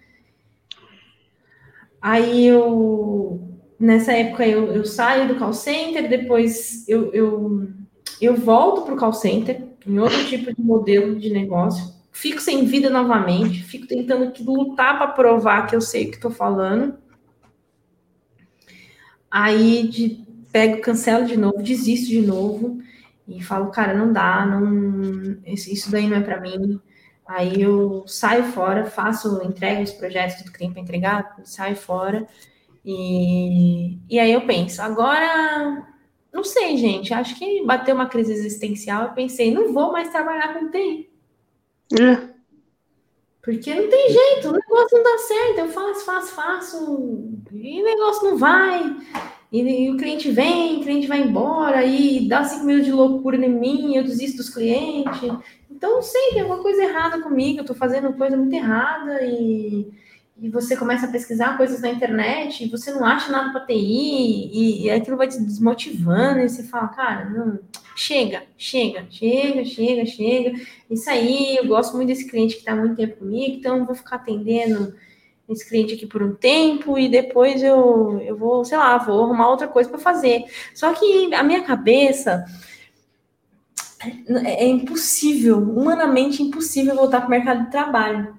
Aí 2.01 2.45
eu, 2.45 3.39
nessa 3.79 4.11
época, 4.11 4.45
eu, 4.45 4.73
eu 4.73 4.83
saio 4.83 5.29
do 5.29 5.35
call 5.39 5.53
center, 5.53 6.09
depois 6.09 6.85
eu, 6.89 7.13
eu, 7.13 7.69
eu 8.19 8.35
volto 8.35 8.83
para 8.83 8.93
o 8.93 8.97
call 8.97 9.13
center, 9.13 9.63
em 9.87 9.97
outro 9.99 10.25
tipo 10.25 10.53
de 10.53 10.61
modelo 10.61 11.15
de 11.15 11.29
negócio 11.29 11.95
fico 12.15 12.39
sem 12.39 12.63
vida 12.63 12.89
novamente, 12.89 13.61
fico 13.61 13.85
tentando 13.85 14.31
lutar 14.39 14.97
para 14.97 15.07
provar 15.07 15.67
que 15.67 15.75
eu 15.75 15.81
sei 15.81 16.05
o 16.05 16.09
que 16.11 16.15
estou 16.15 16.31
falando. 16.31 16.97
Aí 19.29 19.85
de, 19.89 20.25
pego, 20.49 20.81
cancelo 20.81 21.25
de 21.25 21.35
novo, 21.35 21.61
desisto 21.61 22.07
de 22.07 22.21
novo 22.21 22.79
e 23.27 23.43
falo, 23.43 23.69
cara, 23.69 23.93
não 23.93 24.13
dá, 24.13 24.45
não, 24.45 25.37
isso 25.45 25.91
daí 25.91 26.07
não 26.07 26.15
é 26.15 26.21
para 26.21 26.39
mim. 26.39 26.79
Aí 27.27 27.61
eu 27.61 28.05
saio 28.07 28.45
fora, 28.45 28.85
faço, 28.85 29.43
entrego 29.43 29.81
os 29.83 29.91
projetos, 29.91 30.37
tudo 30.37 30.53
que 30.53 30.59
tem 30.59 30.71
para 30.71 30.81
entregar, 30.81 31.35
saio 31.43 31.75
fora. 31.75 32.25
E, 32.85 33.99
e 34.09 34.17
aí 34.19 34.31
eu 34.31 34.45
penso, 34.47 34.81
agora, 34.81 35.85
não 36.31 36.45
sei, 36.45 36.77
gente, 36.77 37.13
acho 37.13 37.35
que 37.37 37.65
bateu 37.65 37.93
uma 37.93 38.07
crise 38.07 38.31
existencial. 38.31 39.03
Eu 39.03 39.13
pensei, 39.13 39.53
não 39.53 39.73
vou 39.73 39.91
mais 39.91 40.09
trabalhar 40.11 40.53
com 40.53 40.71
TI. 40.71 41.14
É. 41.93 42.35
Porque 43.41 43.75
não 43.75 43.87
tem 43.87 44.09
jeito, 44.09 44.49
o 44.49 44.53
negócio 44.53 44.97
não 44.97 45.03
dá 45.03 45.17
certo. 45.19 45.59
Eu 45.59 45.69
faço, 45.69 46.05
faço, 46.05 46.33
faço, 46.33 47.29
e 47.51 47.81
o 47.81 47.85
negócio 47.85 48.31
não 48.31 48.37
vai. 48.37 48.95
E, 49.51 49.61
e, 49.61 49.91
o 49.91 49.97
cliente 49.97 50.31
vem, 50.31 50.77
o 50.77 50.81
cliente 50.81 51.05
vai 51.05 51.21
embora, 51.21 51.85
e 51.85 52.27
dá 52.27 52.43
cinco 52.43 52.65
minutos 52.65 52.87
de 52.87 52.91
loucura 52.91 53.37
em 53.37 53.47
mim, 53.47 53.95
eu 53.95 54.03
desisto 54.03 54.37
dos 54.37 54.49
clientes. 54.49 55.31
Então, 55.69 56.01
sei, 56.01 56.31
tem 56.31 56.41
alguma 56.41 56.63
coisa 56.63 56.83
errada 56.83 57.21
comigo, 57.21 57.59
eu 57.59 57.65
tô 57.65 57.75
fazendo 57.75 58.13
coisa 58.13 58.35
muito 58.35 58.53
errada, 58.53 59.23
e, 59.23 59.87
e 60.37 60.49
você 60.49 60.75
começa 60.75 61.05
a 61.05 61.11
pesquisar 61.11 61.55
coisas 61.55 61.79
na 61.79 61.89
internet 61.89 62.63
e 62.63 62.69
você 62.69 62.91
não 62.91 63.05
acha 63.05 63.31
nada 63.31 63.51
para 63.51 63.65
TI 63.65 63.73
e, 63.73 64.83
e 64.83 64.91
aquilo 64.91 65.15
vai 65.15 65.27
te 65.27 65.39
desmotivando 65.39 66.39
e 66.39 66.49
você 66.49 66.63
fala, 66.63 66.89
cara, 66.89 67.29
não, 67.29 67.59
chega, 67.95 68.43
chega, 68.57 69.07
chega, 69.09 69.63
chega, 69.63 70.05
chega. 70.05 70.51
Isso 70.89 71.09
aí, 71.09 71.55
eu 71.55 71.65
gosto 71.65 71.95
muito 71.95 72.09
desse 72.09 72.27
cliente 72.29 72.55
que 72.55 72.59
está 72.59 72.75
muito 72.75 72.97
tempo 72.97 73.17
comigo, 73.19 73.55
então 73.55 73.85
vou 73.85 73.95
ficar 73.95 74.17
atendendo 74.17 74.93
esse 75.47 75.67
cliente 75.67 75.93
aqui 75.93 76.05
por 76.05 76.21
um 76.21 76.35
tempo 76.35 76.97
e 76.97 77.07
depois 77.07 77.63
eu, 77.63 78.19
eu 78.21 78.35
vou, 78.35 78.65
sei 78.65 78.77
lá, 78.77 78.97
vou 78.97 79.23
arrumar 79.23 79.49
outra 79.49 79.67
coisa 79.67 79.89
para 79.89 79.99
fazer. 79.99 80.43
Só 80.73 80.91
que 80.93 81.33
a 81.33 81.43
minha 81.43 81.63
cabeça 81.63 82.43
é, 84.45 84.65
é 84.65 84.67
impossível, 84.67 85.59
humanamente 85.59 86.43
impossível 86.43 86.95
voltar 86.95 87.21
para 87.21 87.27
o 87.27 87.31
mercado 87.31 87.63
de 87.65 87.71
trabalho. 87.71 88.35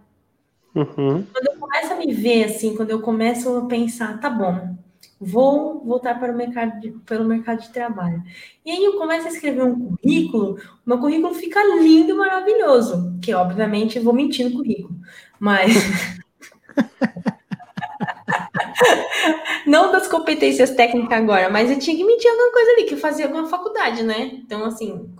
Uhum. 0.77 1.25
Quando 1.33 1.47
eu 1.47 1.59
começo 1.59 1.93
a 1.93 1.97
me 1.97 2.13
ver 2.13 2.45
assim, 2.45 2.77
quando 2.77 2.91
eu 2.91 3.01
começo 3.01 3.57
a 3.57 3.65
pensar, 3.65 4.21
tá 4.21 4.29
bom, 4.29 4.77
vou 5.19 5.83
voltar 5.83 6.21
para 6.21 6.31
o 6.31 6.37
mercado 6.37 6.79
de, 6.81 6.91
pelo 6.91 7.25
mercado 7.25 7.63
de 7.63 7.71
trabalho. 7.71 8.23
E 8.65 8.71
aí 8.71 8.85
eu 8.85 8.99
começo 8.99 9.27
a 9.27 9.31
escrever 9.31 9.65
um 9.65 9.97
currículo, 9.97 10.59
meu 10.85 10.99
currículo 10.99 11.35
fica 11.35 11.59
lindo 11.81 12.11
e 12.11 12.15
maravilhoso, 12.15 13.19
que 13.23 13.33
obviamente 13.33 13.97
eu 13.97 14.05
vou 14.05 14.13
mentir 14.13 14.51
no 14.51 14.57
currículo, 14.57 14.95
mas 15.41 15.73
não 19.67 19.91
das 19.91 20.07
competências 20.07 20.73
técnicas 20.73 21.19
agora, 21.19 21.49
mas 21.49 21.71
eu 21.71 21.79
tinha 21.79 21.97
que 21.97 22.05
mentir 22.05 22.31
alguma 22.31 22.53
coisa 22.53 22.73
ali, 22.73 22.85
que 22.85 22.95
eu 22.95 22.99
fazia 22.99 23.25
alguma 23.25 23.49
faculdade, 23.49 24.03
né? 24.03 24.33
Então, 24.35 24.67
assim, 24.67 25.11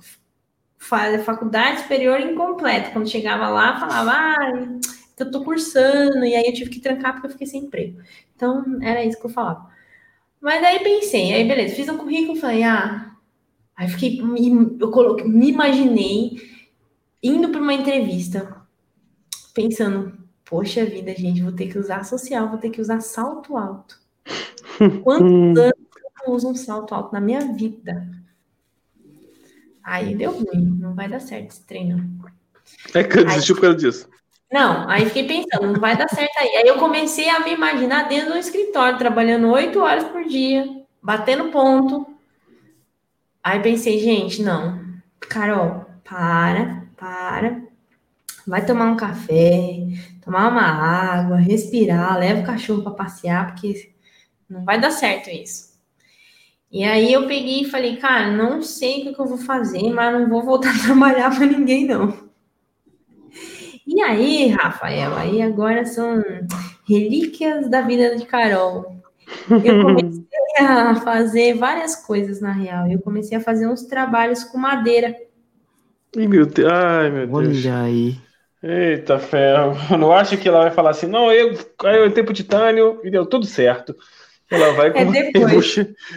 faculdade 0.79 1.81
superior 1.81 2.21
incompleta. 2.21 2.91
Quando 2.91 3.09
chegava 3.09 3.49
lá, 3.49 3.81
falava, 3.81 4.11
ah, 4.13 4.53
eu 5.23 5.31
tô 5.31 5.43
cursando, 5.43 6.25
e 6.25 6.35
aí 6.35 6.47
eu 6.47 6.53
tive 6.53 6.71
que 6.71 6.81
trancar 6.81 7.15
porque 7.15 7.27
eu 7.27 7.31
fiquei 7.31 7.47
sem 7.47 7.65
emprego. 7.65 8.01
Então, 8.35 8.79
era 8.83 9.05
isso 9.05 9.19
que 9.19 9.27
eu 9.27 9.31
falava. 9.31 9.69
Mas 10.41 10.63
aí 10.63 10.81
pensei, 10.81 11.33
aí 11.33 11.47
beleza, 11.47 11.75
fiz 11.75 11.89
um 11.89 11.97
currículo, 11.97 12.39
falei, 12.39 12.63
ah, 12.63 13.17
aí 13.75 13.89
fiquei, 13.89 14.21
eu 14.79 14.91
coloquei, 14.91 15.27
me 15.27 15.49
imaginei 15.49 16.41
indo 17.23 17.49
para 17.49 17.61
uma 17.61 17.73
entrevista, 17.73 18.57
pensando, 19.55 20.17
poxa 20.45 20.85
vida, 20.85 21.15
gente, 21.15 21.43
vou 21.43 21.53
ter 21.53 21.69
que 21.69 21.79
usar 21.79 22.05
social, 22.05 22.49
vou 22.49 22.59
ter 22.59 22.71
que 22.71 22.81
usar 22.81 23.01
salto 23.01 23.57
alto. 23.57 23.99
Quantos 25.03 25.59
anos 25.59 25.87
eu 26.27 26.33
uso 26.33 26.49
um 26.51 26.55
salto 26.55 26.95
alto 26.95 27.13
na 27.13 27.21
minha 27.21 27.41
vida? 27.55 28.07
Aí 29.83 30.15
deu 30.15 30.33
ruim, 30.33 30.79
não 30.81 30.95
vai 30.95 31.09
dar 31.09 31.21
certo 31.21 31.51
esse 31.51 31.65
treino. 31.65 32.21
É 32.93 33.05
que 33.05 33.19
eu 33.19 33.25
desisti 33.25 33.55
por 33.55 33.61
causa 33.63 33.77
disso. 33.77 34.09
Não, 34.51 34.89
aí 34.89 35.07
fiquei 35.07 35.27
pensando, 35.27 35.73
não 35.73 35.81
vai 35.81 35.97
dar 35.97 36.09
certo 36.09 36.39
aí. 36.39 36.49
Aí 36.57 36.69
eu 36.69 36.79
comecei 36.79 37.29
a 37.29 37.41
me 37.41 37.53
imaginar 37.53 38.09
dentro 38.09 38.33
do 38.33 38.39
escritório, 38.39 38.99
trabalhando 38.99 39.51
oito 39.51 39.81
horas 39.81 40.05
por 40.05 40.25
dia, 40.25 40.65
batendo 41.03 41.51
ponto. 41.51 42.07
Aí 43.43 43.61
pensei, 43.61 43.99
gente, 43.99 44.43
não. 44.43 44.85
Carol, 45.21 45.87
para, 46.05 46.85
para. 46.97 47.63
Vai 48.47 48.65
tomar 48.65 48.87
um 48.87 48.97
café, 48.97 49.79
tomar 50.25 50.49
uma 50.49 50.63
água, 50.63 51.37
respirar, 51.37 52.19
leva 52.19 52.43
o 52.43 52.47
cachorro 52.47 52.83
para 52.83 52.93
passear, 52.93 53.47
porque 53.49 53.93
não 54.49 54.65
vai 54.65 54.81
dar 54.81 54.93
certo 54.93 55.29
isso. 55.31 55.77
E 56.71 56.85
aí 56.85 57.13
eu 57.13 57.27
peguei 57.27 57.63
e 57.63 57.71
falei, 57.71 57.97
cara, 57.97 58.31
não 58.31 58.63
sei 58.63 59.09
o 59.09 59.15
que 59.15 59.21
eu 59.21 59.27
vou 59.27 59.39
fazer, 59.39 59.93
mas 59.93 60.13
não 60.13 60.29
vou 60.29 60.43
voltar 60.45 60.71
a 60.75 60.79
trabalhar 60.87 61.35
para 61.35 61.47
ninguém, 61.47 61.87
não. 61.87 62.26
E 63.87 64.01
aí, 64.01 64.49
Rafael, 64.49 65.15
aí 65.15 65.41
agora 65.41 65.85
são 65.85 66.23
relíquias 66.89 67.71
da 67.71 67.83
vida 67.83 68.17
de 68.17 68.27
Carol. 68.27 68.97
Eu 69.51 69.83
comecei 69.83 70.25
a 70.59 70.97
fazer 70.97 71.55
várias 71.55 71.95
coisas 71.95 72.41
na 72.41 72.53
real. 72.53 72.89
Eu 72.89 73.01
comecei 73.01 73.39
a 73.39 73.41
fazer 73.41 73.69
uns 73.69 73.85
trabalhos 73.85 74.43
com 74.43 74.59
madeira. 74.59 75.15
Ai, 76.17 76.27
meu 76.27 76.47
Deus. 76.47 76.73
Ai, 76.73 77.11
meu 77.11 77.27
Deus. 77.27 77.65
Olha 77.65 77.81
aí. 77.83 78.17
Eita 78.63 79.19
ferro. 79.21 79.77
Não 79.97 80.13
acho 80.13 80.37
que 80.37 80.49
ela 80.49 80.63
vai 80.63 80.71
falar 80.73 80.91
assim, 80.91 81.07
não, 81.07 81.31
eu, 81.33 81.57
eu 81.85 82.13
tempo 82.13 82.33
titânio 82.33 83.01
e 83.05 83.11
deu 83.11 83.25
tudo 83.25 83.47
certo. 83.47 83.95
Ela 84.51 84.73
vai 84.73 84.93
com 84.93 84.99
é 84.99 85.05
depois. 85.05 85.77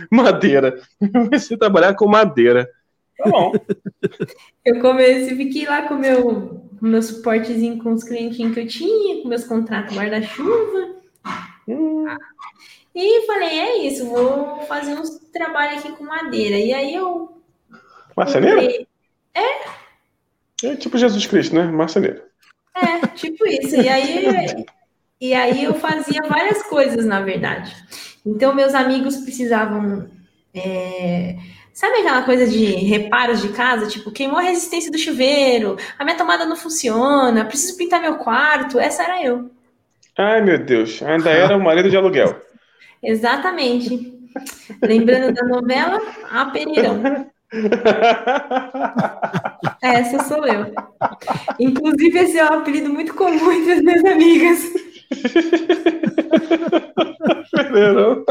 madeira. 0.10 0.80
Você 1.32 1.56
trabalhar 1.56 1.94
com 1.94 2.08
madeira. 2.08 2.68
Tá 3.18 3.30
bom. 3.30 3.52
Eu 4.66 4.80
comecei, 4.82 5.36
fiquei 5.36 5.66
lá 5.66 5.84
com 5.84 5.96
meu 5.96 6.69
o 6.82 6.86
meu 6.86 7.02
suportezinho 7.02 7.82
com 7.82 7.94
os 7.94 8.04
clientinhos 8.04 8.54
que 8.54 8.60
eu 8.60 8.68
tinha, 8.68 9.22
com 9.22 9.28
meus 9.28 9.44
contratos 9.44 9.96
guarda-chuva. 9.96 10.96
Hum. 11.68 12.06
E 12.96 13.26
falei, 13.28 13.60
é 13.60 13.88
isso, 13.88 14.06
vou 14.06 14.62
fazer 14.62 14.94
uns 14.94 15.10
trabalhos 15.32 15.86
aqui 15.86 15.96
com 15.96 16.04
madeira. 16.04 16.58
E 16.58 16.74
aí 16.74 16.96
eu. 16.96 17.42
Marceneiro? 18.16 18.88
É. 19.34 19.70
É 20.64 20.76
tipo 20.76 20.98
Jesus 20.98 21.26
Cristo, 21.26 21.56
né? 21.56 21.64
Marceneiro. 21.64 22.22
É, 22.76 23.08
tipo 23.08 23.46
isso. 23.46 23.76
E 23.76 23.88
aí, 23.88 24.66
e 25.22 25.34
aí 25.34 25.64
eu 25.64 25.76
fazia 25.76 26.22
várias 26.28 26.64
coisas, 26.64 27.06
na 27.06 27.22
verdade. 27.22 27.74
Então, 28.26 28.54
meus 28.54 28.74
amigos 28.74 29.18
precisavam. 29.18 30.10
É, 30.54 31.38
Sabe 31.80 32.00
aquela 32.00 32.24
coisa 32.24 32.46
de 32.46 32.66
reparos 32.66 33.42
de 33.42 33.54
casa? 33.54 33.88
Tipo, 33.88 34.12
queimou 34.12 34.38
a 34.38 34.42
resistência 34.42 34.92
do 34.92 34.98
chuveiro, 34.98 35.78
a 35.98 36.04
minha 36.04 36.18
tomada 36.18 36.46
não 36.46 36.58
funciona, 36.58 37.46
preciso 37.46 37.78
pintar 37.78 38.02
meu 38.02 38.18
quarto. 38.18 38.78
Essa 38.78 39.04
era 39.04 39.24
eu. 39.24 39.50
Ai, 40.18 40.42
meu 40.42 40.58
Deus, 40.58 41.02
ainda 41.02 41.30
era 41.30 41.56
o 41.56 41.64
marido 41.64 41.90
de 41.90 41.96
aluguel. 41.96 42.36
Exatamente. 43.02 44.14
Lembrando 44.82 45.34
da 45.34 45.44
novela, 45.44 46.02
a 46.30 46.48
Pereirão. 46.48 47.32
Essa 49.82 50.22
sou 50.26 50.46
eu. 50.46 50.74
Inclusive, 51.58 52.20
esse 52.20 52.40
é 52.40 52.44
um 52.44 52.56
apelido 52.56 52.90
muito 52.90 53.14
comum 53.14 53.54
entre 53.54 53.72
as 53.72 53.82
minhas 53.82 54.04
amigas. 54.04 54.66
Pereirão. 57.56 58.26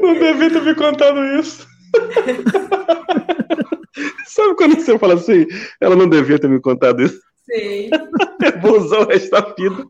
Não 0.00 0.14
devia 0.14 0.50
ter 0.50 0.62
me 0.62 0.74
contado 0.74 1.24
isso. 1.38 1.66
Sabe 4.26 4.54
quando 4.56 4.76
você 4.76 4.98
fala 4.98 5.14
assim, 5.14 5.46
ela 5.80 5.96
não 5.96 6.08
devia 6.08 6.38
ter 6.38 6.48
me 6.48 6.60
contado 6.60 7.02
isso? 7.02 7.20
Sim. 7.50 7.90
Eu 8.42 8.60
vou 8.60 8.80
usar 8.80 9.00
o 9.00 9.08
resto 9.08 9.30
da 9.30 9.40
vida. 9.56 9.84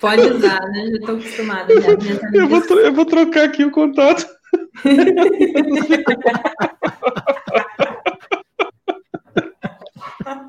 Pode 0.00 0.22
usar, 0.22 0.60
né? 0.60 0.86
Já 0.86 0.96
estou 0.96 1.16
acostumada. 1.16 1.80
Já. 1.80 1.90
Eu, 2.34 2.48
vou, 2.48 2.60
eu 2.78 2.92
vou 2.92 3.04
trocar 3.04 3.44
aqui 3.44 3.64
o 3.64 3.70
contato. 3.70 4.26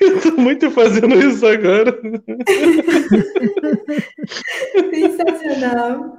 Eu 0.00 0.20
tô 0.20 0.32
muito 0.32 0.70
fazendo 0.70 1.14
isso 1.16 1.46
agora. 1.46 1.98
Sensacional. 4.94 6.18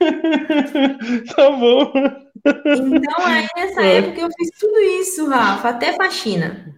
Tá 1.34 1.50
bom. 1.50 1.92
Então, 2.44 3.26
aí 3.26 3.48
nessa 3.56 3.82
é. 3.82 3.98
época 3.98 4.20
eu 4.20 4.28
fiz 4.36 4.50
tudo 4.58 4.78
isso, 4.80 5.28
Rafa, 5.28 5.68
até 5.70 5.92
faxina. 5.92 6.74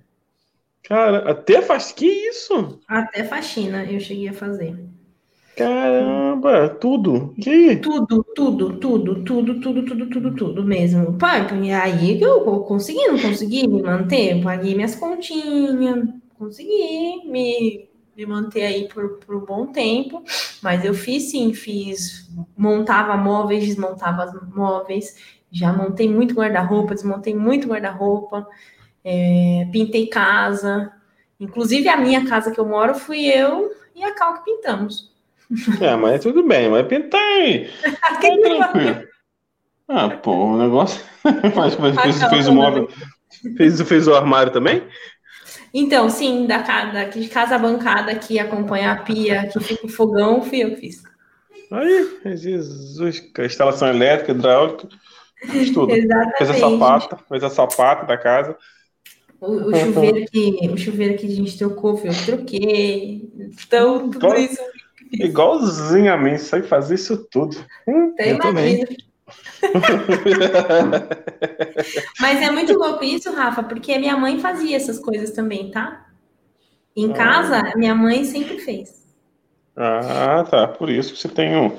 Cara, 0.82 1.30
até 1.30 1.62
faxina? 1.62 1.96
Que 1.96 2.06
isso? 2.06 2.80
Até 2.88 3.24
faxina 3.24 3.84
eu 3.84 4.00
cheguei 4.00 4.28
a 4.28 4.32
fazer. 4.32 4.76
Caramba, 5.56 6.70
tudo. 6.70 7.34
Que? 7.40 7.76
Tudo, 7.76 8.24
tudo, 8.34 8.78
tudo, 8.78 9.22
tudo, 9.22 9.60
tudo, 9.60 9.84
tudo, 9.84 10.10
tudo, 10.10 10.34
tudo 10.34 10.64
mesmo. 10.64 11.18
Pai, 11.18 11.46
e 11.62 11.70
aí 11.70 12.20
eu 12.20 12.40
consegui, 12.62 13.06
não 13.06 13.18
consegui 13.18 13.66
me 13.68 13.82
manter, 13.82 14.42
paguei 14.42 14.74
minhas 14.74 14.94
continhas, 14.94 16.08
consegui 16.38 17.22
me, 17.26 17.88
me 18.16 18.26
manter 18.26 18.62
aí 18.64 18.88
por, 18.88 19.18
por 19.18 19.36
um 19.36 19.44
bom 19.44 19.66
tempo, 19.66 20.22
mas 20.62 20.84
eu 20.84 20.94
fiz 20.94 21.30
sim, 21.30 21.54
fiz, 21.54 22.28
montava 22.56 23.16
móveis, 23.16 23.64
desmontava 23.64 24.30
móveis, 24.54 25.16
já 25.50 25.72
montei 25.72 26.08
muito 26.08 26.34
guarda-roupa, 26.34 26.94
desmontei 26.94 27.34
muito 27.34 27.68
guarda-roupa, 27.68 28.46
é, 29.04 29.68
pintei 29.72 30.06
casa, 30.06 30.92
inclusive 31.40 31.88
a 31.88 31.96
minha 31.96 32.26
casa 32.26 32.50
que 32.50 32.60
eu 32.60 32.66
moro 32.66 32.94
fui 32.94 33.26
eu 33.26 33.70
e 33.94 34.04
a 34.04 34.14
Cal 34.14 34.34
que 34.34 34.44
pintamos. 34.44 35.10
É, 35.80 35.94
mas 35.96 36.22
tudo 36.22 36.46
bem, 36.46 36.68
mas 36.68 36.86
aí. 37.14 37.70
Tá 38.00 38.16
tranquilo. 38.16 39.08
Ah, 39.88 40.08
pô, 40.08 40.32
o 40.32 40.58
negócio. 40.58 41.02
mas, 41.54 41.76
mas 41.76 42.00
fez, 42.00 42.22
fez 42.30 42.48
o 42.48 42.54
móvel. 42.54 42.88
Fez, 43.56 43.80
fez 43.82 44.08
o 44.08 44.14
armário 44.14 44.52
também? 44.52 44.86
Então, 45.74 46.08
sim, 46.10 46.46
da, 46.46 46.58
da 46.58 47.04
de 47.04 47.28
casa 47.28 47.58
bancada 47.58 48.14
que 48.14 48.38
acompanha 48.38 48.92
a 48.92 48.96
pia, 48.96 49.48
que 49.48 49.60
fica 49.60 49.86
o 49.86 49.88
fogão, 49.88 50.42
fui 50.42 50.62
eu 50.62 50.70
que 50.70 50.76
fiz. 50.76 51.02
Aí, 51.70 52.36
Jesus, 52.36 53.30
a 53.38 53.44
instalação 53.44 53.88
elétrica, 53.88 54.32
hidráulica, 54.32 54.88
fez 55.50 55.70
tudo. 55.70 55.92
Exatamente. 55.96 56.36
Fez 56.36 56.50
a 56.50 56.54
sapata, 56.54 57.18
fez 57.28 57.44
a 57.44 57.50
sapata 57.50 58.06
da 58.06 58.18
casa. 58.18 58.56
O, 59.40 59.70
o 59.70 59.74
chuveiro 59.74 60.26
que, 60.30 60.70
o 60.70 60.76
chuveiro 60.76 61.16
que 61.16 61.26
a 61.26 61.30
gente 61.30 61.58
trocou, 61.58 61.96
foi 61.96 62.10
eu 62.10 62.14
que 62.14 62.26
troquei. 62.26 63.32
Então, 63.66 64.10
tudo 64.10 64.26
Igual- 64.26 64.38
isso. 64.38 64.58
Igualzinho 65.12 66.12
a 66.12 66.16
mim, 66.16 66.38
sei 66.38 66.62
fazer 66.62 66.94
isso 66.94 67.26
tudo. 67.30 67.56
Hum. 67.86 68.12
Até 68.12 68.32
eu 68.32 68.38
também. 68.38 68.86
Mas 72.20 72.42
é 72.42 72.50
muito 72.50 72.72
louco 72.74 73.04
isso, 73.04 73.32
Rafa, 73.32 73.62
porque 73.62 73.98
minha 73.98 74.16
mãe 74.16 74.38
fazia 74.40 74.76
essas 74.76 74.98
coisas 74.98 75.30
também, 75.30 75.70
tá? 75.70 76.06
Em 76.96 77.10
Ah. 77.10 77.14
casa, 77.14 77.72
minha 77.76 77.94
mãe 77.94 78.24
sempre 78.24 78.58
fez. 78.58 79.02
ah, 79.76 80.44
tá. 80.48 80.68
Por 80.68 80.90
isso 80.90 81.12
que 81.14 81.18
você 81.18 81.28
tem 81.28 81.56
um. 81.56 81.76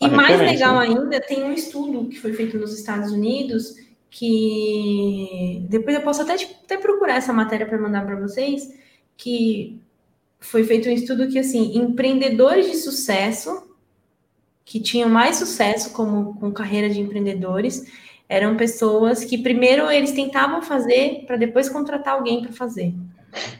E 0.00 0.08
mais 0.08 0.38
legal 0.38 0.78
né? 0.80 0.86
ainda, 0.86 1.20
tem 1.20 1.42
um 1.44 1.52
estudo 1.52 2.08
que 2.08 2.20
foi 2.20 2.32
feito 2.32 2.56
nos 2.58 2.72
Estados 2.76 3.12
Unidos 3.12 3.74
que 4.12 5.64
depois 5.70 5.96
eu 5.96 6.02
posso 6.02 6.20
até, 6.20 6.34
até 6.34 6.76
procurar 6.76 7.16
essa 7.16 7.32
matéria 7.32 7.64
para 7.66 7.78
mandar 7.78 8.04
para 8.04 8.14
vocês, 8.20 8.68
que 9.16 9.80
foi 10.38 10.64
feito 10.64 10.86
um 10.86 10.92
estudo 10.92 11.28
que 11.28 11.38
assim, 11.38 11.78
empreendedores 11.78 12.70
de 12.70 12.76
sucesso 12.76 13.71
que 14.64 14.80
tinham 14.80 15.08
mais 15.08 15.36
sucesso 15.36 15.92
como 15.92 16.34
com 16.38 16.52
carreira 16.52 16.88
de 16.88 17.00
empreendedores 17.00 17.84
eram 18.28 18.56
pessoas 18.56 19.24
que 19.24 19.36
primeiro 19.36 19.90
eles 19.90 20.12
tentavam 20.12 20.62
fazer 20.62 21.24
para 21.26 21.36
depois 21.36 21.68
contratar 21.68 22.14
alguém 22.14 22.40
para 22.42 22.52
fazer. 22.52 22.94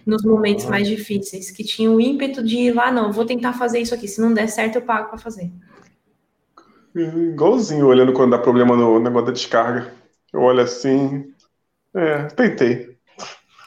Nos 0.06 0.22
momentos 0.22 0.66
mais 0.66 0.86
difíceis, 0.86 1.50
que 1.50 1.64
tinham 1.64 1.96
o 1.96 2.00
ímpeto 2.00 2.42
de 2.42 2.56
ir 2.56 2.72
lá, 2.72 2.90
não, 2.92 3.12
vou 3.12 3.24
tentar 3.24 3.54
fazer 3.54 3.80
isso 3.80 3.94
aqui, 3.94 4.06
se 4.06 4.20
não 4.20 4.32
der 4.32 4.48
certo 4.48 4.76
eu 4.76 4.82
pago 4.82 5.08
para 5.08 5.18
fazer. 5.18 5.50
Igualzinho 6.94 7.86
olhando 7.86 8.12
quando 8.12 8.32
dá 8.32 8.38
problema 8.38 8.76
no 8.76 8.98
negócio 8.98 9.26
da 9.26 9.32
descarga. 9.32 9.92
Eu 10.32 10.40
olho 10.40 10.60
assim. 10.60 11.32
É, 11.94 12.24
tentei. 12.24 12.92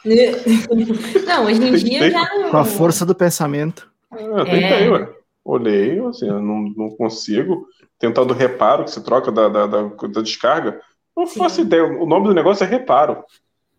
Não, 1.26 1.46
hoje 1.46 1.66
em 1.66 1.74
dia 1.74 2.10
já 2.12 2.22
não. 2.36 2.50
Com 2.50 2.56
a 2.58 2.64
força 2.64 3.04
do 3.04 3.12
pensamento. 3.12 3.90
Ah, 4.08 4.20
Eu 4.20 4.44
tentei, 4.44 4.84
É. 4.84 4.88
ué. 4.88 5.15
Olhei, 5.46 6.04
assim, 6.04 6.26
eu 6.26 6.42
não, 6.42 6.72
não 6.76 6.90
consigo. 6.96 7.68
Tentando 8.00 8.34
reparo, 8.34 8.84
que 8.84 8.90
se 8.90 9.02
troca 9.02 9.30
da, 9.30 9.48
da, 9.48 9.66
da, 9.66 9.82
da 9.82 10.20
descarga. 10.20 10.80
Não 11.16 11.24
Sim. 11.24 11.38
faço 11.38 11.60
ideia. 11.60 11.84
O 11.84 12.04
nome 12.04 12.26
do 12.26 12.34
negócio 12.34 12.64
é 12.64 12.66
reparo. 12.66 13.24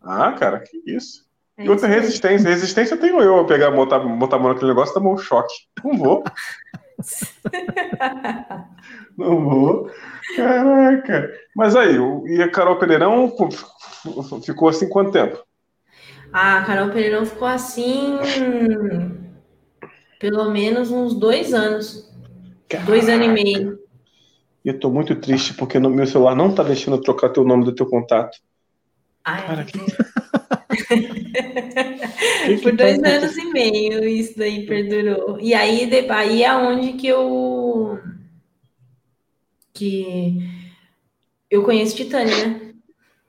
Ah, 0.00 0.32
cara, 0.32 0.60
que 0.60 0.82
isso. 0.86 1.26
É 1.58 1.66
E 1.66 1.68
outra 1.68 1.86
resistência. 1.86 2.48
Resistência 2.48 2.96
tenho 2.96 3.20
eu 3.20 3.38
a 3.38 3.44
pegar, 3.44 3.70
botar, 3.70 3.98
botar 3.98 4.36
a 4.36 4.38
mão 4.38 4.48
naquele 4.48 4.70
negócio 4.70 4.92
e 4.92 4.94
tomar 4.94 5.10
um 5.10 5.18
choque. 5.18 5.52
Não 5.84 5.98
vou. 5.98 6.24
Não 9.16 9.44
vou. 9.44 9.90
Caraca. 10.36 11.30
Mas 11.54 11.76
aí, 11.76 11.96
e 12.26 12.42
a 12.42 12.50
Carol 12.50 12.78
Pereirão 12.78 13.30
ficou 14.42 14.70
assim 14.70 14.88
quanto 14.88 15.12
tempo? 15.12 15.38
A 16.32 16.62
Carol 16.62 16.90
Pereirão 16.90 17.26
ficou 17.26 17.46
assim. 17.46 18.18
Pelo 20.18 20.50
menos 20.50 20.90
uns 20.90 21.14
dois 21.14 21.54
anos. 21.54 22.08
Dois 22.84 23.08
anos 23.08 23.26
e 23.26 23.30
meio. 23.30 23.78
E 24.64 24.68
eu 24.68 24.78
tô 24.78 24.90
muito 24.90 25.14
triste 25.16 25.54
porque 25.54 25.78
no 25.78 25.88
meu 25.90 26.06
celular 26.06 26.34
não 26.34 26.54
tá 26.54 26.62
deixando 26.62 26.96
eu 26.96 27.00
trocar 27.00 27.30
teu 27.30 27.44
nome 27.44 27.64
do 27.64 27.74
teu 27.74 27.86
contato. 27.86 28.36
Ai, 29.24 29.46
Cara, 29.46 29.64
Que 29.64 29.78
que 32.46 32.56
Por 32.62 32.76
tá 32.76 32.84
dois 32.84 33.02
anos 33.02 33.36
e 33.36 33.44
meio 33.52 34.04
isso 34.04 34.36
daí 34.38 34.66
perdurou. 34.66 35.38
E 35.40 35.54
aí, 35.54 35.86
de- 35.86 36.10
aí 36.10 36.42
é 36.42 36.54
onde 36.54 36.94
que 36.94 37.06
eu. 37.06 37.98
Que 39.72 40.38
eu 41.50 41.62
conheço 41.62 41.96
Titânia, 41.96 42.34
né? 42.46 42.74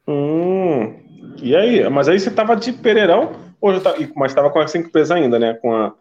Hum, 0.07 0.99
e 1.41 1.55
aí? 1.55 1.87
Mas 1.89 2.09
aí 2.09 2.19
você 2.19 2.31
tava 2.31 2.55
de 2.55 2.73
Pereirão, 2.73 3.35
ou 3.61 3.73
já 3.73 3.79
tá, 3.79 3.95
mas 4.15 4.33
tava 4.33 4.49
com 4.49 4.61
essa 4.61 4.77
empresa 4.77 5.15
ainda, 5.15 5.37
né? 5.37 5.53
Com 5.53 5.73
a, 5.75 5.93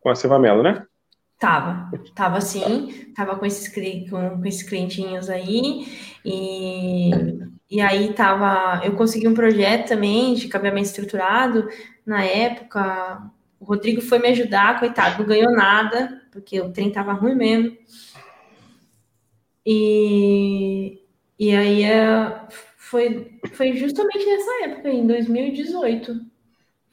com 0.00 0.08
a 0.10 0.14
Silva 0.14 0.38
Mello, 0.38 0.62
né? 0.62 0.84
Tava, 1.38 1.88
tava 2.16 2.40
sim, 2.40 3.12
tava 3.14 3.36
com 3.36 3.46
esses, 3.46 3.72
com, 4.10 4.40
com 4.40 4.44
esses 4.44 4.68
clientinhos 4.68 5.30
aí, 5.30 5.86
e, 6.24 7.10
e 7.70 7.80
aí 7.80 8.12
tava, 8.12 8.84
eu 8.84 8.96
consegui 8.96 9.28
um 9.28 9.34
projeto 9.34 9.88
também 9.88 10.34
de 10.34 10.48
cabeamento 10.48 10.88
estruturado, 10.88 11.68
na 12.04 12.24
época, 12.24 13.22
o 13.60 13.64
Rodrigo 13.64 14.00
foi 14.00 14.18
me 14.18 14.28
ajudar, 14.28 14.80
coitado, 14.80 15.20
não 15.20 15.28
ganhou 15.28 15.52
nada, 15.52 16.22
porque 16.32 16.60
o 16.60 16.72
trem 16.72 16.90
tava 16.90 17.12
ruim 17.12 17.36
mesmo, 17.36 17.76
e, 19.64 21.02
e 21.38 21.54
aí 21.54 21.84
é, 21.84 22.46
foi, 22.48 23.38
foi 23.52 23.76
justamente 23.76 24.26
nessa 24.26 24.64
época, 24.64 24.90
em 24.90 25.06
2018, 25.06 26.20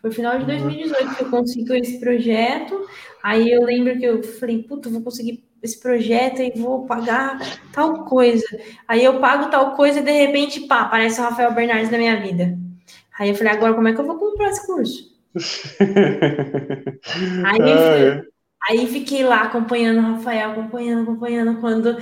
foi 0.06 0.12
final 0.12 0.38
de 0.38 0.46
2018 0.46 1.16
que 1.16 1.24
eu 1.24 1.30
consegui 1.32 1.80
esse 1.80 2.00
projeto, 2.00 2.86
Aí 3.26 3.52
eu 3.52 3.64
lembro 3.64 3.98
que 3.98 4.06
eu 4.06 4.22
falei, 4.22 4.62
puta, 4.62 4.88
vou 4.88 5.02
conseguir 5.02 5.44
esse 5.64 5.82
projeto 5.82 6.44
e 6.44 6.52
vou 6.56 6.86
pagar 6.86 7.40
tal 7.74 8.06
coisa. 8.06 8.46
Aí 8.88 9.04
eu 9.04 9.20
pago 9.20 9.50
tal 9.50 9.76
coisa 9.76 10.00
e 10.00 10.04
de 10.04 10.12
repente, 10.12 10.60
pá, 10.68 10.82
aparece 10.82 11.20
o 11.20 11.24
Rafael 11.24 11.52
Bernardes 11.52 11.90
na 11.90 11.98
minha 11.98 12.22
vida. 12.22 12.56
Aí 13.18 13.30
eu 13.30 13.36
falei, 13.36 13.52
agora 13.52 13.74
como 13.74 13.88
é 13.88 13.94
que 13.94 14.00
eu 14.00 14.06
vou 14.06 14.20
comprar 14.20 14.50
esse 14.50 14.64
curso? 14.68 15.12
Aí, 17.44 17.62
Ah, 17.62 17.98
é. 17.98 18.22
aí 18.70 18.86
fiquei 18.86 19.24
lá 19.24 19.42
acompanhando 19.42 19.98
o 19.98 20.18
Rafael, 20.18 20.52
acompanhando, 20.52 21.02
acompanhando, 21.02 21.60
quando, 21.60 21.98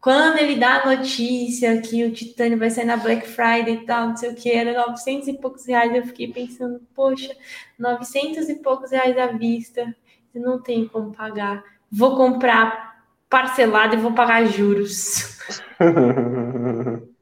quando 0.00 0.38
ele 0.38 0.56
dá 0.56 0.82
a 0.82 0.96
notícia 0.96 1.80
que 1.82 2.04
o 2.04 2.12
Titânio 2.12 2.58
vai 2.58 2.70
sair 2.70 2.84
na 2.84 2.96
Black 2.96 3.26
Friday 3.26 3.74
e 3.82 3.86
tal, 3.86 4.08
não 4.08 4.16
sei 4.16 4.30
o 4.30 4.34
que, 4.34 4.50
era 4.50 4.72
900 4.72 5.28
e 5.28 5.34
poucos 5.34 5.66
reais, 5.66 5.94
eu 5.94 6.06
fiquei 6.06 6.32
pensando, 6.32 6.80
poxa, 6.94 7.34
900 7.78 8.48
e 8.48 8.56
poucos 8.56 8.90
reais 8.92 9.16
à 9.18 9.26
vista, 9.28 9.94
eu 10.34 10.40
não 10.42 10.62
tenho 10.62 10.88
como 10.88 11.12
pagar, 11.12 11.62
vou 11.90 12.16
comprar 12.16 13.02
parcelado 13.28 13.94
e 13.94 13.98
vou 13.98 14.12
pagar 14.14 14.44
juros. 14.46 15.36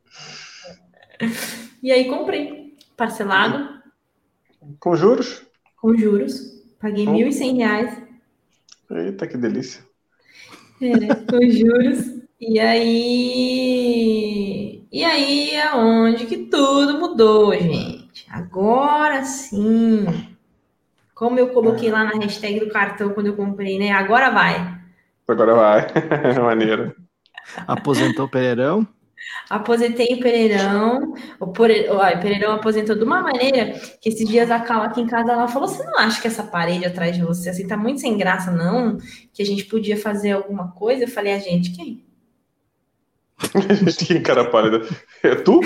E 1.82 1.90
aí 1.92 2.08
comprei, 2.08 2.74
parcelado, 2.96 3.80
Com 4.80 4.96
juros? 4.96 5.44
com 5.76 5.96
juros, 5.96 6.34
paguei 6.78 7.06
Oh. 7.06 7.12
1.100 7.12 7.56
reais, 7.56 8.02
Eita, 8.90 9.26
que 9.28 9.36
delícia. 9.36 9.84
É, 10.80 11.14
com 11.30 11.40
juros. 11.50 12.15
E 12.40 12.60
aí. 12.60 14.26
E 14.92 15.02
aí 15.04 15.50
é 15.52 15.74
onde 15.74 16.26
que 16.26 16.36
tudo 16.36 16.98
mudou, 16.98 17.52
gente. 17.54 18.26
Agora 18.30 19.24
sim. 19.24 20.04
Como 21.14 21.38
eu 21.38 21.48
coloquei 21.48 21.90
lá 21.90 22.04
na 22.04 22.18
hashtag 22.20 22.60
do 22.60 22.68
cartão 22.68 23.10
quando 23.10 23.28
eu 23.28 23.36
comprei, 23.36 23.78
né? 23.78 23.90
Agora 23.90 24.30
vai. 24.30 24.78
Agora 25.26 25.54
vai. 25.54 25.86
Maneiro. 26.42 26.94
Aposentou 27.66 28.26
o 28.26 28.28
Pereirão. 28.28 28.86
Aposentei 29.48 30.14
o 30.14 30.20
Pereirão. 30.20 31.14
O, 31.40 31.46
Pereirão 31.46 32.52
aposentou 32.52 32.96
de 32.96 33.04
uma 33.04 33.22
maneira 33.22 33.72
que 34.00 34.10
esses 34.10 34.28
dias 34.28 34.50
a 34.50 34.60
Cal 34.60 34.82
aqui 34.82 35.00
em 35.00 35.06
casa 35.06 35.32
ela 35.32 35.48
falou: 35.48 35.68
Você 35.68 35.82
não 35.84 35.98
acha 35.98 36.20
que 36.20 36.26
essa 36.26 36.42
parede 36.42 36.84
atrás 36.84 37.16
de 37.16 37.24
você 37.24 37.48
assim 37.48 37.66
tá 37.66 37.76
muito 37.76 38.00
sem 38.00 38.18
graça, 38.18 38.50
não? 38.50 38.98
Que 39.32 39.42
a 39.42 39.46
gente 39.46 39.64
podia 39.64 39.96
fazer 39.96 40.32
alguma 40.32 40.72
coisa? 40.72 41.04
Eu 41.04 41.08
falei: 41.08 41.32
A 41.32 41.38
gente, 41.38 41.70
quem? 41.70 42.05
que 44.06 44.20
cara 44.20 44.44
pálida. 44.50 44.86
É 45.22 45.34
tu? 45.34 45.60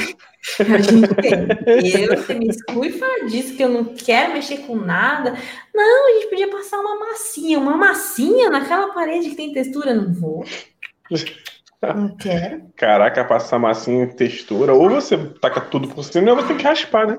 A 0.58 0.78
gente 0.78 1.14
tem. 1.16 2.02
Eu, 2.02 2.16
você 2.16 2.34
me 2.34 2.48
exclui 2.48 2.92
fala 2.92 3.26
disso, 3.26 3.56
que 3.56 3.62
eu 3.62 3.68
não 3.68 3.84
quero 3.84 4.32
mexer 4.32 4.58
com 4.58 4.76
nada. 4.76 5.36
Não, 5.74 6.08
a 6.08 6.12
gente 6.14 6.30
podia 6.30 6.50
passar 6.50 6.80
uma 6.80 6.98
massinha, 6.98 7.58
uma 7.58 7.76
massinha 7.76 8.50
naquela 8.50 8.92
parede 8.92 9.30
que 9.30 9.36
tem 9.36 9.52
textura. 9.52 9.94
Não 9.94 10.12
vou. 10.12 10.44
Não 11.82 12.16
quero. 12.16 12.62
Caraca, 12.76 13.24
passar 13.24 13.58
massinha 13.58 14.04
em 14.04 14.08
textura. 14.08 14.74
Ou 14.74 14.88
você 14.88 15.16
taca 15.40 15.60
tudo 15.60 15.88
por 15.88 16.04
cima, 16.04 16.30
ou 16.30 16.36
você 16.36 16.48
tem 16.48 16.56
que 16.56 16.64
raspar, 16.64 17.06
né? 17.06 17.18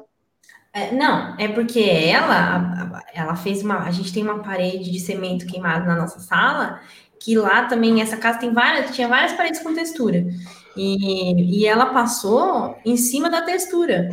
É, 0.74 0.91
não, 0.93 1.36
é 1.38 1.49
porque 1.49 1.82
ela, 1.82 3.04
ela 3.14 3.36
fez 3.36 3.62
uma. 3.62 3.80
A 3.80 3.91
gente 3.91 4.14
tem 4.14 4.24
uma 4.24 4.39
parede 4.39 4.89
de 4.89 4.99
cimento 4.99 5.45
queimado 5.45 5.86
na 5.86 5.95
nossa 5.95 6.20
sala, 6.20 6.80
que 7.22 7.38
lá 7.38 7.65
também, 7.65 8.01
essa 8.01 8.17
casa 8.17 8.39
tem 8.39 8.51
várias, 8.51 8.95
tinha 8.95 9.07
várias 9.07 9.34
paredes 9.34 9.61
com 9.61 9.76
textura. 9.76 10.26
E, 10.76 11.59
e 11.59 11.65
ela 11.67 11.88
passou 11.88 12.76
em 12.84 12.97
cima 12.97 13.30
da 13.30 13.43
textura. 13.43 14.09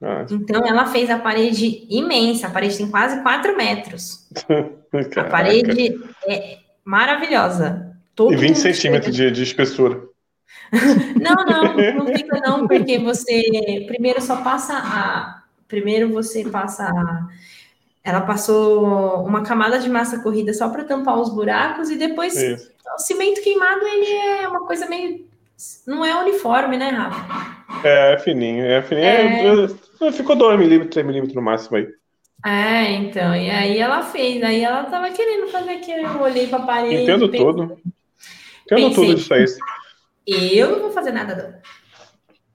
Ah, 0.00 0.24
Então 0.30 0.64
ela 0.64 0.86
fez 0.86 1.10
a 1.10 1.18
parede 1.18 1.86
imensa, 1.90 2.46
a 2.46 2.50
parede 2.50 2.76
tem 2.76 2.88
quase 2.88 3.20
4 3.22 3.56
metros. 3.56 4.28
A 5.16 5.24
parede 5.24 5.98
é 6.26 6.58
maravilhosa. 6.82 7.94
Todo 8.14 8.32
E 8.32 8.36
20 8.36 8.48
mundo 8.48 8.62
centímetros 8.62 9.14
de, 9.14 9.30
de 9.30 9.42
espessura. 9.42 10.00
Não, 11.20 11.34
não, 11.44 11.76
não 11.76 12.06
fica 12.16 12.40
não, 12.40 12.66
porque 12.66 12.98
você 12.98 13.84
primeiro 13.86 14.22
só 14.22 14.42
passa 14.42 14.74
a. 14.74 15.42
Primeiro 15.68 16.12
você 16.12 16.48
passa 16.48 16.84
a. 16.84 17.28
Ela 18.06 18.20
passou 18.20 19.24
uma 19.26 19.42
camada 19.42 19.80
de 19.80 19.90
massa 19.90 20.22
corrida 20.22 20.54
só 20.54 20.68
para 20.68 20.84
tampar 20.84 21.18
os 21.18 21.28
buracos 21.28 21.90
e 21.90 21.96
depois 21.96 22.36
Isso. 22.36 22.70
o 22.94 23.00
cimento 23.00 23.42
queimado 23.42 23.84
ele 23.84 24.12
é 24.12 24.46
uma 24.46 24.64
coisa 24.64 24.88
meio 24.88 25.26
Não 25.84 26.04
é 26.04 26.14
uniforme, 26.22 26.76
né, 26.76 26.90
Rafa? 26.90 27.66
É, 27.82 28.12
é 28.12 28.18
fininho, 28.18 28.64
é 28.64 28.80
fininho. 28.80 29.06
É... 29.06 30.06
É, 30.06 30.12
ficou 30.12 30.36
2 30.36 30.56
milímetros, 30.56 30.94
3 30.94 31.04
milímetros 31.04 31.34
no 31.34 31.42
máximo 31.42 31.78
aí. 31.78 31.88
É, 32.44 32.92
então, 32.92 33.34
e 33.34 33.50
aí 33.50 33.78
ela 33.78 34.02
fez, 34.02 34.40
aí 34.44 34.62
ela 34.62 34.84
tava 34.84 35.10
querendo 35.10 35.48
fazer 35.48 35.70
aquilo, 35.70 36.06
eu 36.06 36.20
olhei 36.20 36.46
pra 36.46 36.60
parede. 36.60 37.02
Entendo 37.02 37.28
pensei, 37.28 37.44
tudo. 37.44 37.78
Entendo 38.66 38.94
tudo 38.94 39.14
disso 39.16 39.34
aí. 39.34 39.46
Eu 40.56 40.70
não 40.70 40.80
vou 40.80 40.92
fazer 40.92 41.10
nada, 41.10 41.34
não. 41.34 41.54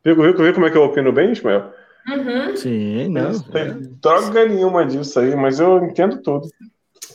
Viu, 0.05 0.15
viu, 0.15 0.37
viu 0.37 0.53
como 0.53 0.65
é 0.65 0.69
que 0.69 0.77
eu 0.77 0.83
opino 0.83 1.11
bem, 1.11 1.33
Ismael? 1.33 1.73
Uhum. 2.07 2.55
Sim, 2.55 3.09
não. 3.09 3.31
Não 3.31 3.39
tem 3.39 3.61
é. 3.61 3.73
droga 4.01 4.45
nenhuma 4.45 4.85
disso 4.85 5.19
aí, 5.19 5.35
mas 5.35 5.59
eu 5.59 5.83
entendo 5.83 6.21
tudo. 6.21 6.47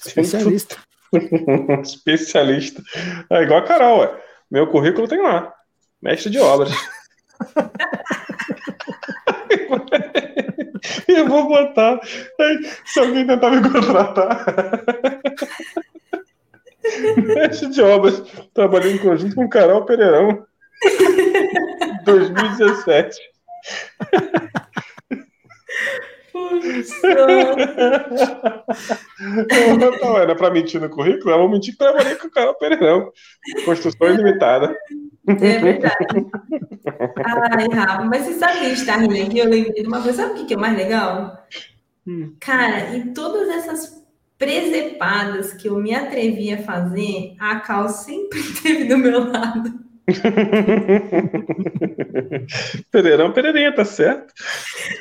Especialista. 0.05 0.77
Especialista. 1.83 2.83
É 3.31 3.43
igual 3.43 3.61
a 3.61 3.65
Carol, 3.65 4.01
ué. 4.01 4.23
Meu 4.51 4.67
currículo 4.69 5.09
tem 5.09 5.21
lá. 5.21 5.53
Mestre 6.01 6.31
de 6.31 6.39
obras. 6.39 6.71
eu 11.09 11.27
vou 11.27 11.49
botar. 11.49 11.99
Se 12.85 13.01
alguém 13.01 13.27
tentar 13.27 13.51
me 13.51 13.69
contratar. 13.69 14.45
Mestre 17.17 17.71
de 17.71 17.83
obras. 17.83 18.23
Trabalhei 18.55 18.93
em 18.93 18.99
conjunto 18.99 19.35
com 19.35 19.49
Carol 19.49 19.85
Pereirão. 19.85 20.47
2017. 22.05 23.19
Não 30.01 30.19
era 30.19 30.35
pra 30.35 30.51
mentir 30.51 30.81
no 30.81 30.89
currículo, 30.89 31.31
eu 31.31 31.39
vou 31.39 31.49
mentir 31.49 31.73
que 31.73 31.79
trabalhei 31.79 32.17
com 32.17 32.29
o 32.29 32.31
Carol 32.31 32.55
Pereirão. 32.55 33.11
Construção 33.65 34.09
ilimitada. 34.09 34.77
É 35.29 35.59
verdade. 35.59 35.97
Ai, 37.25 37.69
Rafa, 37.73 38.05
mas 38.05 38.23
você 38.23 38.35
sabe 38.35 38.61
que 38.61 38.67
a 38.67 38.69
gente 38.69 38.87
tá 38.87 38.97
rindo 38.97 39.15
aqui? 39.15 39.39
Eu 39.39 39.49
lembrei 39.49 39.83
de 39.83 39.89
uma 39.89 40.03
coisa, 40.03 40.23
sabe 40.23 40.41
o 40.41 40.47
que 40.47 40.55
é 40.55 40.57
mais 40.57 40.77
legal? 40.77 41.47
Hum. 42.07 42.35
Cara, 42.39 42.95
em 42.95 43.13
todas 43.13 43.49
essas 43.49 44.07
presepadas 44.39 45.53
que 45.53 45.69
eu 45.69 45.77
me 45.79 45.95
atrevi 45.95 46.53
a 46.53 46.63
fazer, 46.63 47.35
a 47.39 47.61
Cal 47.61 47.89
sempre 47.89 48.39
esteve 48.41 48.85
do 48.85 48.99
meu 48.99 49.31
lado. 49.31 49.86
Pereirão, 52.93 53.33
Pereirinha, 53.33 53.75
tá 53.75 53.85
certo? 53.85 54.33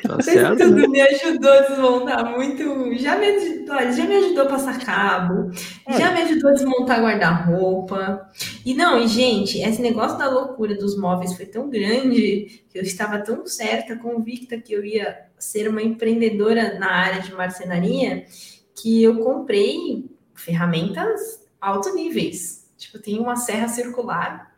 Tá 0.02 0.20
certo 0.20 0.58
tudo 0.58 0.82
né? 0.82 0.88
me 0.88 1.00
ajudou 1.00 1.52
a 1.52 1.60
desmontar 1.60 2.28
muito. 2.32 2.92
Já 2.98 3.16
me, 3.16 3.26
ajudou, 3.26 3.76
já 3.92 4.04
me 4.04 4.16
ajudou 4.16 4.42
a 4.42 4.48
passar 4.48 4.84
cabo, 4.84 5.52
já 5.96 6.10
me 6.12 6.22
ajudou 6.22 6.50
a 6.50 6.54
desmontar 6.54 7.00
guarda-roupa. 7.00 8.28
E 8.64 8.74
não, 8.74 9.06
gente, 9.06 9.60
esse 9.60 9.80
negócio 9.80 10.18
da 10.18 10.28
loucura 10.28 10.74
dos 10.74 10.98
móveis 10.98 11.36
foi 11.36 11.46
tão 11.46 11.70
grande 11.70 12.64
que 12.68 12.76
eu 12.76 12.82
estava 12.82 13.20
tão 13.20 13.46
certa, 13.46 13.94
convicta 13.96 14.58
que 14.58 14.72
eu 14.72 14.84
ia 14.84 15.16
ser 15.38 15.68
uma 15.68 15.82
empreendedora 15.82 16.76
na 16.78 16.90
área 16.90 17.22
de 17.22 17.32
marcenaria 17.32 18.26
que 18.74 19.00
eu 19.02 19.20
comprei 19.20 20.10
ferramentas 20.34 21.46
alto 21.60 21.94
níveis. 21.94 22.68
Tipo, 22.76 22.98
tem 22.98 23.20
uma 23.20 23.36
serra 23.36 23.68
circular 23.68 24.55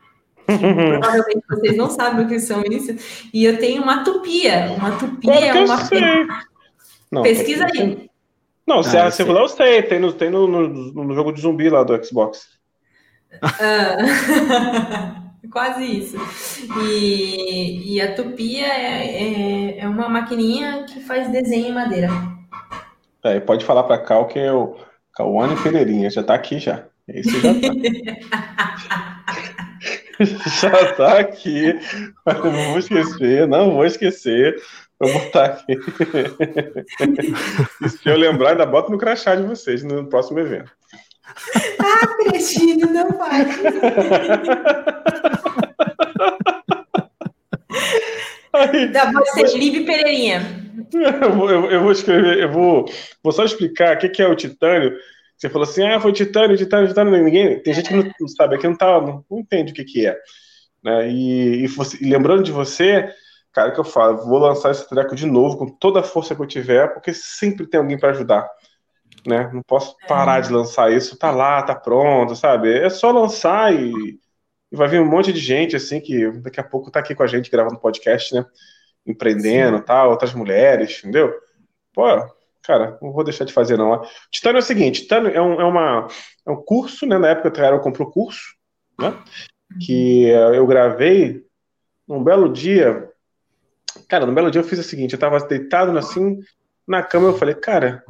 provavelmente 0.57 1.45
vocês 1.49 1.77
não 1.77 1.91
sabem 1.91 2.25
o 2.25 2.29
que 2.29 2.41
são 2.41 2.63
isso. 2.63 2.97
E 3.33 3.45
eu 3.45 3.59
tenho 3.59 3.83
uma 3.83 4.03
tupia. 4.03 4.73
Uma 4.77 4.93
tupia 4.93 5.35
é 5.35 5.53
uma. 5.55 5.77
Não, 7.11 7.23
Pesquisa 7.23 7.67
aí. 7.67 8.09
Não, 8.67 8.83
se 8.83 8.97
ah, 8.99 9.11
circular 9.11 9.41
eu 9.41 9.49
sei, 9.49 9.83
tem, 9.83 9.99
no, 9.99 10.13
tem 10.13 10.29
no, 10.29 10.47
no, 10.47 10.69
no, 10.69 11.15
jogo 11.15 11.33
de 11.33 11.41
zumbi 11.41 11.71
lá 11.71 11.83
do 11.83 12.05
Xbox. 12.05 12.49
Ah, 13.43 15.23
quase 15.51 15.85
isso. 15.85 16.19
E, 16.83 17.95
e 17.95 18.01
a 18.01 18.15
tupia 18.15 18.67
é, 18.67 19.07
é, 19.07 19.79
é, 19.81 19.89
uma 19.89 20.09
maquininha 20.09 20.85
que 20.85 21.01
faz 21.01 21.31
desenho 21.31 21.69
em 21.69 21.75
madeira. 21.75 22.09
É, 23.25 23.41
pode 23.41 23.65
falar 23.65 23.85
para 23.85 23.99
Cal 23.99 24.27
que 24.27 24.39
é 24.39 24.53
o 24.53 24.77
Cauane 25.15 25.57
Pereirinha, 25.63 26.11
já 26.11 26.23
tá 26.23 26.35
aqui 26.35 26.59
já. 26.59 26.85
Esse 27.09 27.41
já 27.41 27.55
tá. 27.55 29.19
Já 30.61 30.95
tá 30.95 31.19
aqui. 31.19 31.75
Não 32.27 32.71
vou 32.71 32.79
esquecer, 32.79 33.47
não 33.47 33.73
vou 33.73 33.85
esquecer. 33.85 34.57
Vou 34.99 35.13
botar 35.13 35.45
aqui. 35.45 35.79
E 37.83 37.89
se 37.91 38.09
eu 38.09 38.17
lembrar, 38.17 38.51
ainda 38.51 38.67
boto 38.67 38.91
no 38.91 38.99
crachá 38.99 39.37
de 39.37 39.45
vocês 39.45 39.83
no 39.83 40.09
próximo 40.09 40.41
evento. 40.41 40.73
Ah, 41.79 42.07
Cretino, 42.25 42.93
não 42.93 43.09
vai. 43.17 43.45
Da 48.93 49.13
você, 49.13 49.57
Libe 49.57 49.85
Pereirinha. 49.85 50.41
Eu 51.21 51.33
vou, 51.33 51.51
eu, 51.51 51.71
eu 51.71 51.83
vou, 51.83 51.93
escrever, 51.93 52.39
eu 52.39 52.51
vou, 52.51 52.87
vou 53.23 53.33
só 53.33 53.45
explicar 53.45 53.97
o 53.97 53.99
que, 53.99 54.09
que 54.09 54.23
é 54.23 54.29
o 54.29 54.35
titânio 54.35 54.97
você 55.39 55.49
falou 55.49 55.69
assim, 55.69 55.85
ah, 55.85 56.01
foi 56.01 56.13
titânio, 56.13 56.57
titânio, 56.57 56.89
titânio. 56.89 57.23
Ninguém, 57.23 57.63
tem 57.63 57.73
gente 57.73 57.89
que 57.89 57.95
não, 57.95 58.29
sabe, 58.29 58.57
aqui 58.57 58.67
não, 58.67 58.77
tá, 58.77 59.01
não, 59.01 59.25
não 59.31 59.39
entende 59.39 59.71
o 59.71 59.75
que, 59.75 59.85
que 59.85 60.05
é. 60.05 60.19
Né? 60.83 61.11
E, 61.11 61.65
e, 61.65 61.67
você, 61.69 61.97
e, 62.01 62.11
lembrando 62.11 62.43
de 62.43 62.51
você, 62.51 63.09
cara, 63.53 63.71
que 63.71 63.79
eu 63.79 63.85
falo, 63.85 64.27
vou 64.27 64.41
lançar 64.41 64.73
esse 64.73 64.89
treco 64.89 65.15
de 65.15 65.27
novo 65.27 65.57
com 65.57 65.67
toda 65.67 66.01
a 66.01 66.03
força 66.03 66.35
que 66.35 66.43
eu 66.43 66.47
tiver, 66.47 66.93
porque 66.93 67.15
sempre 67.15 67.69
tem 67.69 67.79
alguém 67.79 67.97
para 67.97 68.11
ajudar. 68.11 68.49
Né? 69.25 69.49
Não 69.53 69.63
posso 69.63 69.97
parar 70.09 70.39
é. 70.39 70.41
de 70.43 70.53
lançar 70.53 70.93
isso, 70.93 71.17
tá 71.17 71.31
lá, 71.31 71.63
tá 71.63 71.75
pronto, 71.75 72.35
sabe? 72.35 72.77
É 72.77 72.91
só 72.91 73.13
lançar 73.13 73.73
e, 73.73 74.19
e, 74.73 74.77
vai 74.77 74.89
vir 74.89 75.01
um 75.01 75.09
monte 75.09 75.33
de 75.33 75.41
gente 75.41 75.77
assim 75.77 76.01
que 76.01 76.33
daqui 76.41 76.59
a 76.59 76.65
pouco 76.65 76.91
tá 76.91 76.99
aqui 76.99 77.15
com 77.15 77.23
a 77.23 77.29
gente 77.29 77.51
gravando 77.51 77.79
podcast, 77.79 78.35
né? 78.35 78.45
Empreendendo, 79.07 79.81
tal, 79.83 80.11
outras 80.11 80.35
mulheres, 80.35 80.99
entendeu? 80.99 81.33
Pô, 81.95 82.05
cara, 82.69 82.99
não 83.01 83.13
vou 83.13 83.25
deixar 83.25 83.47
de 83.47 83.53
fazer, 83.53 83.79
não. 83.79 84.03
Titânio 84.31 84.59
é 84.59 84.61
o 84.61 84.65
seguinte: 84.65 85.03
Titânio 85.03 85.31
é 85.31 85.41
um, 85.41 85.59
é 85.59 85.65
uma, 85.65 86.07
é 86.47 86.51
um 86.51 86.57
curso, 86.57 87.07
né? 87.07 87.17
Na 87.17 87.31
época 87.31 87.59
eu 87.65 87.81
comprei 87.81 88.07
o 88.07 88.11
curso, 88.11 88.55
né? 89.01 89.19
Que 89.81 90.25
eu 90.25 90.67
gravei 90.67 91.43
um 92.07 92.23
belo 92.23 92.53
dia. 92.53 93.11
Cara, 94.07 94.27
no 94.27 94.35
belo 94.35 94.51
dia 94.51 94.61
eu 94.61 94.67
fiz 94.67 94.79
o 94.79 94.83
seguinte: 94.83 95.15
eu 95.15 95.19
tava 95.19 95.41
deitado 95.41 95.97
assim 95.97 96.39
na 96.87 97.03
cama. 97.03 97.29
Eu 97.29 97.39
falei, 97.39 97.55
cara, 97.55 98.05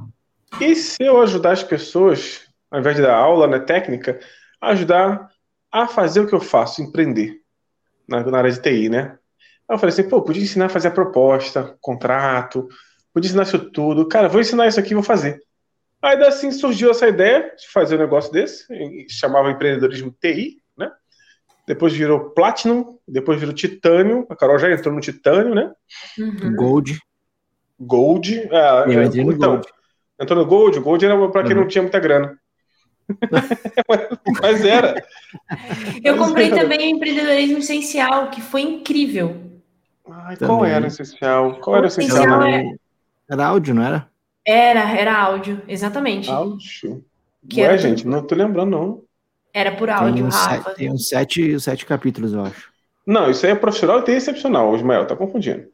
e 0.60 0.74
se 0.74 1.04
eu 1.04 1.22
ajudar 1.22 1.52
as 1.52 1.62
pessoas, 1.62 2.40
ao 2.68 2.80
invés 2.80 2.96
de 2.96 3.02
dar 3.02 3.14
aula, 3.14 3.46
né, 3.46 3.60
técnica, 3.60 4.18
ajudar 4.60 5.30
a 5.70 5.86
fazer 5.86 6.20
o 6.20 6.26
que 6.26 6.34
eu 6.34 6.40
faço, 6.40 6.82
empreender 6.82 7.40
na, 8.08 8.24
na 8.24 8.38
área 8.38 8.50
de 8.50 8.60
TI, 8.60 8.88
né? 8.88 9.18
Aí 9.68 9.76
eu 9.76 9.78
falei 9.78 9.92
assim, 9.92 10.08
pô, 10.08 10.20
podia 10.22 10.42
ensinar 10.42 10.66
a 10.66 10.70
fazer 10.70 10.88
a 10.88 10.92
proposta, 10.92 11.76
contrato, 11.80 12.66
podia 13.18 13.28
ensinar 13.28 13.42
isso 13.42 13.58
tudo. 13.70 14.06
Cara, 14.06 14.28
vou 14.28 14.40
ensinar 14.40 14.66
isso 14.66 14.80
aqui, 14.80 14.94
vou 14.94 15.02
fazer. 15.02 15.40
Aí 16.00 16.22
assim 16.24 16.50
surgiu 16.52 16.90
essa 16.90 17.08
ideia 17.08 17.52
de 17.56 17.68
fazer 17.68 17.96
um 17.96 18.00
negócio 18.00 18.32
desse, 18.32 18.64
chamava 19.10 19.50
empreendedorismo 19.50 20.14
TI, 20.20 20.62
né? 20.76 20.90
Depois 21.66 21.92
virou 21.92 22.30
Platinum, 22.30 22.98
depois 23.06 23.38
virou 23.38 23.54
Titânio. 23.54 24.24
A 24.30 24.36
Carol 24.36 24.58
já 24.58 24.70
entrou 24.70 24.94
no 24.94 25.00
Titânio, 25.00 25.54
né? 25.54 25.72
Uhum. 26.18 26.54
Gold. 26.54 27.00
Gold. 27.78 28.48
Ah, 28.52 28.84
Eu 28.86 29.02
entrei 29.02 29.24
no 29.24 29.32
então, 29.32 29.50
Gold. 29.54 29.68
Entrou 30.20 30.38
no 30.38 30.46
Gold. 30.46 30.80
Gold 30.80 31.04
era 31.04 31.28
para 31.28 31.42
quem 31.42 31.56
uhum. 31.56 31.62
não 31.62 31.68
tinha 31.68 31.82
muita 31.82 31.98
grana. 31.98 32.38
Mas 34.40 34.64
era. 34.64 35.02
Eu 36.04 36.16
comprei 36.16 36.50
também 36.50 36.92
o 36.92 36.96
empreendedorismo 36.96 37.58
essencial, 37.58 38.30
que 38.30 38.40
foi 38.40 38.62
incrível. 38.62 39.36
Ai, 40.08 40.36
qual 40.36 40.64
era 40.64 40.84
o 40.84 40.88
essencial? 40.88 41.60
Qual 41.60 41.76
era 41.76 41.86
o 41.86 41.88
essencial? 41.88 42.22
essencial 42.22 42.42
é... 42.44 42.74
Era 43.30 43.46
áudio, 43.46 43.74
não 43.74 43.82
era? 43.82 44.08
Era, 44.44 44.90
era 44.98 45.22
áudio, 45.22 45.62
exatamente. 45.68 46.30
Áudio. 46.30 47.04
Que 47.48 47.62
Ué, 47.62 47.76
gente, 47.78 48.06
não 48.06 48.26
tô 48.26 48.34
lembrando, 48.34 48.70
não. 48.70 49.02
Era 49.52 49.72
por 49.72 49.90
áudio, 49.90 50.14
tem 50.14 50.24
Rafa. 50.24 50.62
Sete, 50.62 50.76
tem 50.76 50.92
uns 50.92 51.08
sete, 51.08 51.60
sete 51.60 51.86
capítulos, 51.86 52.32
eu 52.32 52.42
acho. 52.42 52.70
Não, 53.06 53.30
isso 53.30 53.44
aí 53.44 53.52
é 53.52 53.54
profissional 53.54 54.00
e 54.00 54.02
tem 54.02 54.16
excepcional, 54.16 54.74
Ismael, 54.74 55.06
tá 55.06 55.16
confundindo. 55.16 55.66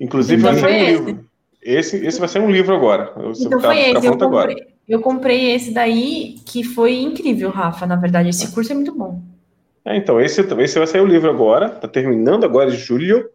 Inclusive, 0.00 0.40
então 0.40 0.52
vai 0.52 0.60
ser 0.60 0.66
um 0.66 0.76
esse. 0.76 1.04
livro. 1.04 1.30
Esse, 1.62 2.06
esse 2.06 2.18
vai 2.18 2.28
ser 2.28 2.40
um 2.40 2.50
livro 2.50 2.74
agora. 2.74 3.12
Você 3.22 3.46
então 3.46 3.60
tá, 3.60 3.68
foi 3.68 3.78
esse, 3.78 4.06
eu 4.06 4.12
comprei, 4.12 4.26
agora. 4.26 4.54
eu 4.88 5.00
comprei 5.00 5.50
esse 5.52 5.72
daí, 5.72 6.36
que 6.44 6.62
foi 6.62 6.96
incrível, 7.00 7.50
Rafa, 7.50 7.86
na 7.86 7.96
verdade. 7.96 8.28
Esse 8.28 8.52
curso 8.52 8.72
é 8.72 8.74
muito 8.74 8.94
bom. 8.94 9.22
É, 9.84 9.96
então, 9.96 10.20
esse, 10.20 10.40
esse 10.40 10.78
vai 10.78 10.86
sair 10.86 11.00
o 11.00 11.06
livro 11.06 11.30
agora, 11.30 11.68
tá 11.68 11.86
terminando 11.86 12.44
agora 12.44 12.70
em 12.70 12.76
julho, 12.76 13.28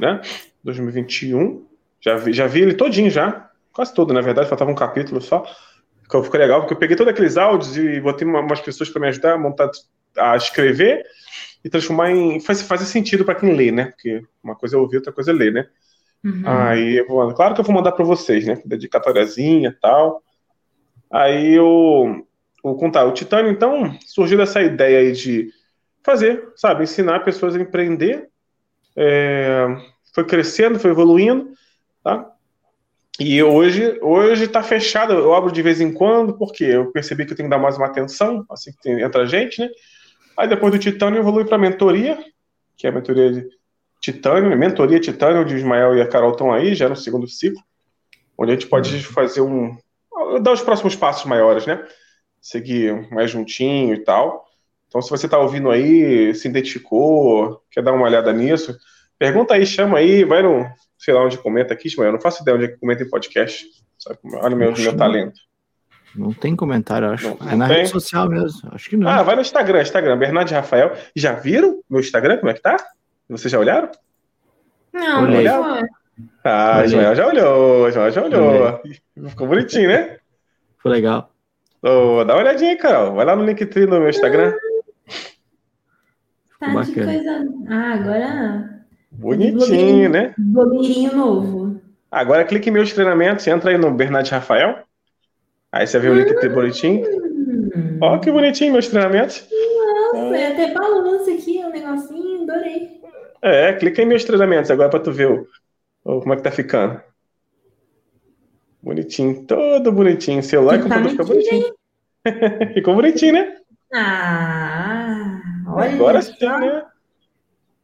né, 0.00 0.20
2021. 0.62 1.64
Já 2.04 2.16
vi, 2.16 2.32
já 2.34 2.46
vi 2.46 2.60
ele 2.60 2.74
todinho 2.74 3.10
já, 3.10 3.48
quase 3.72 3.94
todo, 3.94 4.12
na 4.12 4.20
verdade, 4.20 4.48
faltava 4.48 4.70
um 4.70 4.74
capítulo 4.74 5.22
só. 5.22 5.42
Ficou 6.02 6.22
legal, 6.34 6.60
porque 6.60 6.74
eu 6.74 6.78
peguei 6.78 6.96
todos 6.96 7.10
aqueles 7.10 7.38
áudios 7.38 7.78
e 7.78 7.98
botei 7.98 8.28
umas 8.28 8.60
pessoas 8.60 8.90
para 8.90 9.00
me 9.00 9.08
ajudar 9.08 9.32
a 9.32 9.38
montar, 9.38 9.70
a 10.18 10.36
escrever 10.36 11.02
e 11.64 11.70
transformar 11.70 12.10
em. 12.10 12.40
Faz, 12.40 12.60
faz 12.60 12.82
sentido 12.82 13.24
para 13.24 13.34
quem 13.34 13.54
lê, 13.54 13.72
né? 13.72 13.86
Porque 13.86 14.22
uma 14.42 14.54
coisa 14.54 14.76
é 14.76 14.78
ouvir, 14.78 14.98
outra 14.98 15.14
coisa 15.14 15.30
é 15.30 15.34
ler, 15.34 15.50
né? 15.50 15.66
Uhum. 16.22 16.42
Aí 16.44 16.98
eu 16.98 17.08
vou, 17.08 17.32
claro 17.32 17.54
que 17.54 17.62
eu 17.62 17.64
vou 17.64 17.74
mandar 17.74 17.92
para 17.92 18.04
vocês, 18.04 18.46
né? 18.46 18.60
Dedicatóriazinha 18.66 19.70
e 19.70 19.80
tal. 19.80 20.22
Aí 21.10 21.54
eu 21.54 22.26
vou 22.62 22.76
contar. 22.76 23.04
O 23.06 23.12
Titânio, 23.12 23.50
então, 23.50 23.96
surgiu 24.06 24.36
dessa 24.36 24.60
ideia 24.60 24.98
aí 24.98 25.12
de 25.12 25.50
fazer, 26.02 26.52
sabe? 26.54 26.84
Ensinar 26.84 27.20
pessoas 27.20 27.56
a 27.56 27.60
empreender. 27.60 28.28
É, 28.94 29.66
foi 30.14 30.24
crescendo, 30.24 30.78
foi 30.78 30.90
evoluindo, 30.90 31.54
tá? 32.04 32.30
E 33.18 33.42
hoje 33.42 33.98
hoje 34.02 34.44
está 34.44 34.62
fechado. 34.62 35.12
Eu 35.14 35.34
abro 35.34 35.50
de 35.50 35.62
vez 35.62 35.80
em 35.80 35.92
quando, 35.92 36.36
porque 36.36 36.64
eu 36.64 36.92
percebi 36.92 37.24
que 37.24 37.32
eu 37.32 37.36
tenho 37.36 37.48
que 37.48 37.54
dar 37.56 37.60
mais 37.60 37.76
uma 37.76 37.86
atenção, 37.86 38.44
assim 38.50 38.72
que 38.72 38.82
tem, 38.82 39.00
entra 39.00 39.26
gente, 39.26 39.60
né? 39.60 39.70
Aí 40.36 40.48
depois 40.48 40.72
do 40.72 40.78
Titânio 40.78 41.18
eu 41.18 41.22
evolui 41.22 41.44
para 41.44 41.56
mentoria, 41.56 42.18
que 42.76 42.86
é 42.86 42.90
a 42.90 42.92
mentoria 42.92 43.32
de 43.32 43.48
Titânio, 44.00 44.50
né? 44.50 44.56
mentoria 44.56 45.00
Titânio, 45.00 45.42
onde 45.42 45.54
o 45.54 45.56
Ismael 45.56 45.96
e 45.96 46.02
a 46.02 46.08
Carol 46.08 46.32
estão 46.32 46.52
aí, 46.52 46.74
já 46.74 46.88
no 46.88 46.96
segundo 46.96 47.26
ciclo, 47.28 47.62
onde 48.36 48.50
a 48.50 48.54
gente 48.54 48.66
pode 48.66 49.02
fazer 49.04 49.40
um. 49.40 49.76
dar 50.42 50.52
os 50.52 50.60
próximos 50.60 50.96
passos 50.96 51.24
maiores, 51.24 51.66
né? 51.66 51.86
Seguir 52.40 53.08
mais 53.10 53.30
juntinho 53.30 53.94
e 53.94 54.00
tal. 54.00 54.44
Então, 54.88 55.00
se 55.00 55.08
você 55.08 55.26
está 55.26 55.38
ouvindo 55.38 55.70
aí, 55.70 56.34
se 56.34 56.48
identificou, 56.48 57.62
quer 57.70 57.82
dar 57.82 57.92
uma 57.92 58.04
olhada 58.04 58.32
nisso, 58.32 58.76
pergunta 59.18 59.54
aí, 59.54 59.64
chama 59.64 59.98
aí, 59.98 60.24
vai 60.24 60.42
no, 60.42 60.66
sei 61.04 61.12
lá 61.12 61.22
onde 61.24 61.36
comenta 61.38 61.74
aqui, 61.74 61.88
Ismael. 61.88 62.08
Eu 62.08 62.12
não 62.14 62.20
faço 62.20 62.42
ideia 62.42 62.56
onde 62.56 62.64
é 62.64 62.68
que 62.68 62.78
comenta 62.78 63.02
em 63.02 63.08
podcast. 63.08 63.66
Sabe? 63.98 64.18
Olha 64.24 64.54
o 64.54 64.58
meu, 64.58 64.72
meu 64.72 64.96
talento. 64.96 65.38
Não 66.16 66.32
tem 66.32 66.54
comentário, 66.56 67.10
acho. 67.10 67.28
Não, 67.28 67.50
é 67.50 67.56
na 67.56 67.66
tem. 67.68 67.78
rede 67.78 67.90
social 67.90 68.28
mesmo. 68.28 68.70
Acho 68.72 68.88
que 68.88 68.96
não. 68.96 69.08
Ah, 69.08 69.22
vai 69.22 69.34
no 69.34 69.42
Instagram, 69.42 69.82
Instagram, 69.82 70.16
Bernardo 70.16 70.50
Rafael. 70.50 70.96
Já 71.14 71.32
viram 71.32 71.82
meu 71.90 72.00
Instagram? 72.00 72.38
Como 72.38 72.50
é 72.50 72.54
que 72.54 72.62
tá? 72.62 72.76
Vocês 73.28 73.50
já 73.50 73.58
olharam? 73.58 73.90
Não, 74.92 75.22
não 75.22 75.38
olharam? 75.38 75.86
Ah, 76.44 76.76
Olhei. 76.76 76.86
Ismael 76.86 77.14
já 77.16 77.26
olhou, 77.26 77.88
Ismael 77.88 78.10
já 78.12 78.22
olhou. 78.22 78.80
Ficou 79.28 79.48
bonitinho, 79.48 79.88
né? 79.88 80.18
Ficou 80.76 80.92
legal. 80.92 81.32
Oh, 81.82 82.24
dá 82.24 82.34
uma 82.34 82.42
olhadinha 82.42 82.70
aí, 82.70 82.76
Carol. 82.76 83.14
Vai 83.14 83.26
lá 83.26 83.34
no 83.34 83.44
Linktree 83.44 83.86
no 83.86 83.98
meu 83.98 84.08
Instagram. 84.08 84.54
Tá 86.60 86.82
de 86.82 86.94
coisa. 86.94 87.48
Ah, 87.68 87.92
agora. 87.94 88.73
Bonitinho, 89.14 90.10
né? 90.10 90.34
Blogueirinho 90.36 91.14
novo. 91.14 91.80
Agora 92.10 92.44
clique 92.44 92.68
em 92.68 92.72
meus 92.72 92.92
treinamentos, 92.92 93.46
entra 93.46 93.70
aí 93.70 93.78
no 93.78 93.90
Bernardo 93.90 94.28
Rafael. 94.28 94.78
Aí 95.72 95.86
você 95.86 95.98
vê 95.98 96.08
o 96.08 96.14
link 96.14 96.32
hum. 96.32 96.54
bonitinho. 96.54 97.04
Ó, 98.00 98.18
que 98.18 98.30
bonitinho 98.30 98.72
meus 98.72 98.88
treinamentos. 98.88 99.48
Nossa, 100.12 100.36
é 100.36 100.52
até 100.52 100.72
balança 100.72 101.32
aqui, 101.32 101.58
um 101.64 101.70
negocinho, 101.70 102.42
adorei. 102.42 103.00
É, 103.42 103.72
clica 103.72 104.02
em 104.02 104.06
meus 104.06 104.24
treinamentos 104.24 104.70
agora 104.70 104.88
para 104.88 105.00
tu 105.00 105.12
ver 105.12 105.28
o, 105.28 105.46
o, 106.04 106.20
como 106.20 106.32
é 106.32 106.36
que 106.36 106.42
tá 106.42 106.50
ficando. 106.50 107.00
Bonitinho, 108.82 109.44
todo 109.46 109.90
bonitinho. 109.90 110.42
Celular 110.42 110.76
e 110.76 110.82
computador 110.82 111.10
fica 111.10 111.24
bonitinho. 111.24 111.74
Ficou 112.74 112.94
bonitinho, 112.94 113.34
né? 113.34 113.56
Ah, 113.92 115.40
olha. 115.68 115.94
Agora 115.94 116.22
sim, 116.22 116.34
né? 116.40 116.84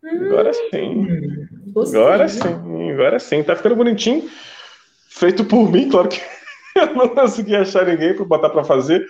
Agora 0.05 0.53
sim. 0.53 1.07
Gostei, 1.73 2.01
agora 2.01 2.29
sim, 2.29 2.91
agora 2.91 3.19
sim. 3.19 3.43
Tá 3.43 3.55
ficando 3.55 3.77
bonitinho. 3.77 4.29
Feito 5.09 5.45
por 5.45 5.71
mim, 5.71 5.89
claro 5.89 6.09
que 6.09 6.21
eu 6.77 6.95
não 6.95 7.09
consegui 7.09 7.55
achar 7.55 7.87
ninguém 7.87 8.15
para 8.15 8.25
botar 8.25 8.51
para 8.51 8.65
fazer. 8.65 9.05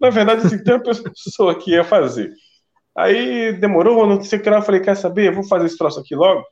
Na 0.00 0.10
verdade, 0.10 0.46
assim, 0.46 0.62
tem 0.62 0.74
uma 0.74 0.82
pessoa 0.82 1.54
que 1.54 1.72
ia 1.72 1.84
fazer. 1.84 2.32
Aí 2.96 3.52
demorou, 3.52 4.06
não 4.06 4.20
sei 4.22 4.38
o 4.38 4.42
que 4.42 4.50
lá, 4.50 4.58
eu 4.58 4.62
falei, 4.62 4.80
quer 4.80 4.96
saber? 4.96 5.28
Eu 5.28 5.34
vou 5.34 5.44
fazer 5.44 5.66
esse 5.66 5.78
troço 5.78 6.00
aqui 6.00 6.14
logo 6.14 6.44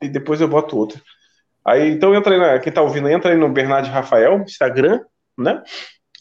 e 0.00 0.08
depois 0.08 0.40
eu 0.40 0.48
boto 0.48 0.76
outro. 0.76 1.00
Aí, 1.64 1.90
então 1.90 2.14
entra 2.14 2.34
aí, 2.34 2.40
na, 2.40 2.58
quem 2.58 2.72
tá 2.72 2.82
ouvindo, 2.82 3.08
entra 3.08 3.32
aí 3.32 3.36
no 3.36 3.48
Bernardo 3.48 3.88
Rafael, 3.88 4.40
Instagram, 4.42 5.00
né? 5.38 5.62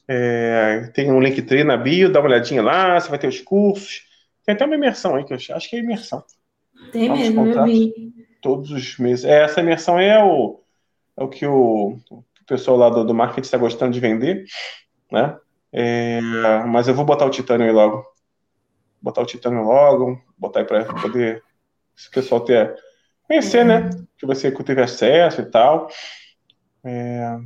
É, 0.08 0.92
tem 0.94 1.12
um 1.12 1.22
link 1.22 1.42
na 1.64 1.78
bio, 1.78 2.12
dá 2.12 2.20
uma 2.20 2.30
olhadinha 2.30 2.62
lá, 2.62 3.00
você 3.00 3.10
vai 3.10 3.18
ter 3.18 3.28
os 3.28 3.40
cursos. 3.40 4.02
Tem 4.46 4.54
até 4.54 4.66
uma 4.66 4.76
imersão 4.76 5.16
aí, 5.16 5.24
que 5.24 5.34
eu 5.34 5.38
acho 5.38 5.70
que 5.70 5.76
é 5.76 5.80
imersão. 5.80 6.24
Tem 6.92 7.10
mesmo, 7.10 7.46
eu 7.48 7.64
vi. 7.64 8.14
Todos 8.42 8.72
os 8.72 8.98
meses. 8.98 9.26
É, 9.26 9.44
essa 9.44 9.62
imersão 9.62 10.00
é 10.00 10.24
o, 10.24 10.62
é 11.18 11.24
o 11.24 11.30
que 11.30 11.46
o, 11.46 11.98
o 12.10 12.24
pessoal 12.48 12.78
lá 12.78 12.90
do, 12.90 13.06
do 13.06 13.14
marketing 13.14 13.42
está 13.42 13.58
gostando 13.58 13.92
de 13.92 14.00
vender, 14.00 14.46
né? 15.12 15.38
É, 15.72 16.20
mas 16.68 16.88
eu 16.88 16.94
vou 16.94 17.06
botar 17.06 17.26
o 17.26 17.30
titânio 17.30 17.66
aí 17.66 17.72
logo. 17.72 18.04
Botar 19.02 19.22
o 19.22 19.26
titânio 19.26 19.64
logo, 19.64 20.22
botar 20.38 20.60
aí 20.60 20.66
para 20.66 20.86
poder 20.86 21.44
esse 21.98 22.10
pessoal 22.10 22.42
ter 22.42 22.76
conhecer, 23.24 23.64
né? 23.64 23.90
Que 24.18 24.26
você 24.26 24.52
teve 24.52 24.82
acesso 24.82 25.42
e 25.42 25.46
tal. 25.46 25.88
É, 26.84 27.38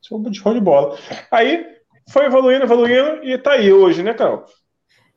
show 0.00 0.54
de 0.54 0.60
bola. 0.60 0.96
Aí 1.30 1.66
foi 2.08 2.26
evoluindo, 2.26 2.64
evoluindo 2.64 3.22
e 3.24 3.36
tá 3.36 3.52
aí 3.52 3.72
hoje, 3.72 4.02
né, 4.02 4.14
Carol? 4.14 4.44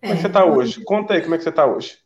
Como 0.01 0.13
é, 0.13 0.15
que 0.15 0.21
você 0.21 0.29
tá 0.29 0.45
hoje? 0.45 0.83
Conta 0.83 1.13
aí 1.13 1.21
como 1.21 1.35
é 1.35 1.37
que 1.37 1.43
você 1.43 1.51
tá 1.51 1.65
hoje. 1.65 1.97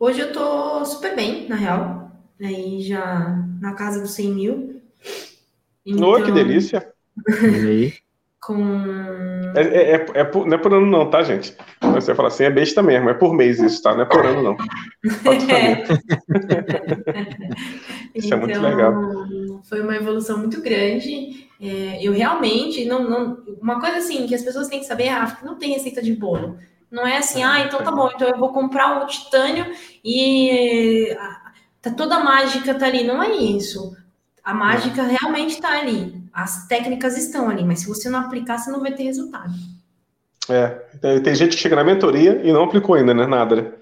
Hoje 0.00 0.20
eu 0.20 0.32
tô 0.32 0.82
super 0.86 1.14
bem, 1.14 1.46
na 1.46 1.56
real. 1.56 2.10
Aí 2.40 2.80
já 2.80 3.44
na 3.60 3.74
casa 3.74 4.00
dos 4.00 4.12
100 4.12 4.34
mil. 4.34 4.80
Então... 5.84 6.08
Oh, 6.08 6.22
que 6.22 6.32
delícia! 6.32 6.90
com. 8.40 8.58
É, 9.54 9.60
é, 9.60 9.96
é, 9.96 10.06
é 10.14 10.24
por, 10.24 10.46
não 10.46 10.54
é 10.54 10.58
por 10.58 10.72
ano, 10.72 10.86
não, 10.86 11.10
tá, 11.10 11.22
gente? 11.22 11.54
Você 11.82 12.14
fala 12.14 12.28
assim, 12.28 12.44
é 12.44 12.50
besta 12.50 12.82
mesmo, 12.82 13.10
é 13.10 13.14
por 13.14 13.34
mês 13.34 13.60
isso, 13.60 13.82
tá? 13.82 13.94
Não 13.94 14.00
é 14.00 14.06
por 14.06 14.24
ano, 14.24 14.42
não. 14.42 14.56
isso 18.14 18.32
é 18.32 18.36
muito 18.36 18.58
então, 18.58 18.70
legal. 18.70 18.94
Foi 19.64 19.82
uma 19.82 19.94
evolução 19.94 20.38
muito 20.38 20.62
grande. 20.62 21.46
É, 21.60 22.02
eu 22.02 22.12
realmente 22.12 22.86
não, 22.86 23.06
não. 23.08 23.44
Uma 23.60 23.78
coisa 23.78 23.98
assim 23.98 24.26
que 24.26 24.34
as 24.34 24.42
pessoas 24.42 24.68
têm 24.68 24.80
que 24.80 24.86
saber, 24.86 25.08
Rafa, 25.08 25.36
que 25.36 25.44
não 25.44 25.58
tem 25.58 25.74
receita 25.74 26.00
de 26.00 26.14
bolo. 26.14 26.56
Não 26.90 27.06
é 27.06 27.18
assim, 27.18 27.42
ah, 27.42 27.60
então 27.60 27.82
tá 27.82 27.92
bom, 27.92 28.10
então 28.12 28.28
eu 28.28 28.38
vou 28.38 28.52
comprar 28.52 29.02
o 29.02 29.06
titânio 29.06 29.66
e 30.04 31.16
tá 31.80 31.90
toda 31.90 32.16
a 32.16 32.24
mágica 32.24 32.74
tá 32.74 32.86
ali. 32.86 33.04
Não 33.04 33.22
é 33.22 33.30
isso. 33.30 33.96
A 34.42 34.52
mágica 34.52 35.04
realmente 35.04 35.50
está 35.50 35.78
ali. 35.78 36.20
As 36.32 36.66
técnicas 36.66 37.16
estão 37.16 37.48
ali, 37.48 37.64
mas 37.64 37.80
se 37.80 37.88
você 37.88 38.10
não 38.10 38.20
aplicar, 38.20 38.58
você 38.58 38.70
não 38.70 38.80
vai 38.80 38.92
ter 38.92 39.04
resultado. 39.04 39.52
É, 40.48 40.68
tem 41.20 41.34
gente 41.34 41.56
que 41.56 41.62
chega 41.62 41.76
na 41.76 41.84
mentoria 41.84 42.40
e 42.42 42.52
não 42.52 42.64
aplicou 42.64 42.96
ainda, 42.96 43.14
né? 43.14 43.26
Nada. 43.26 43.56
Né? 43.56 43.72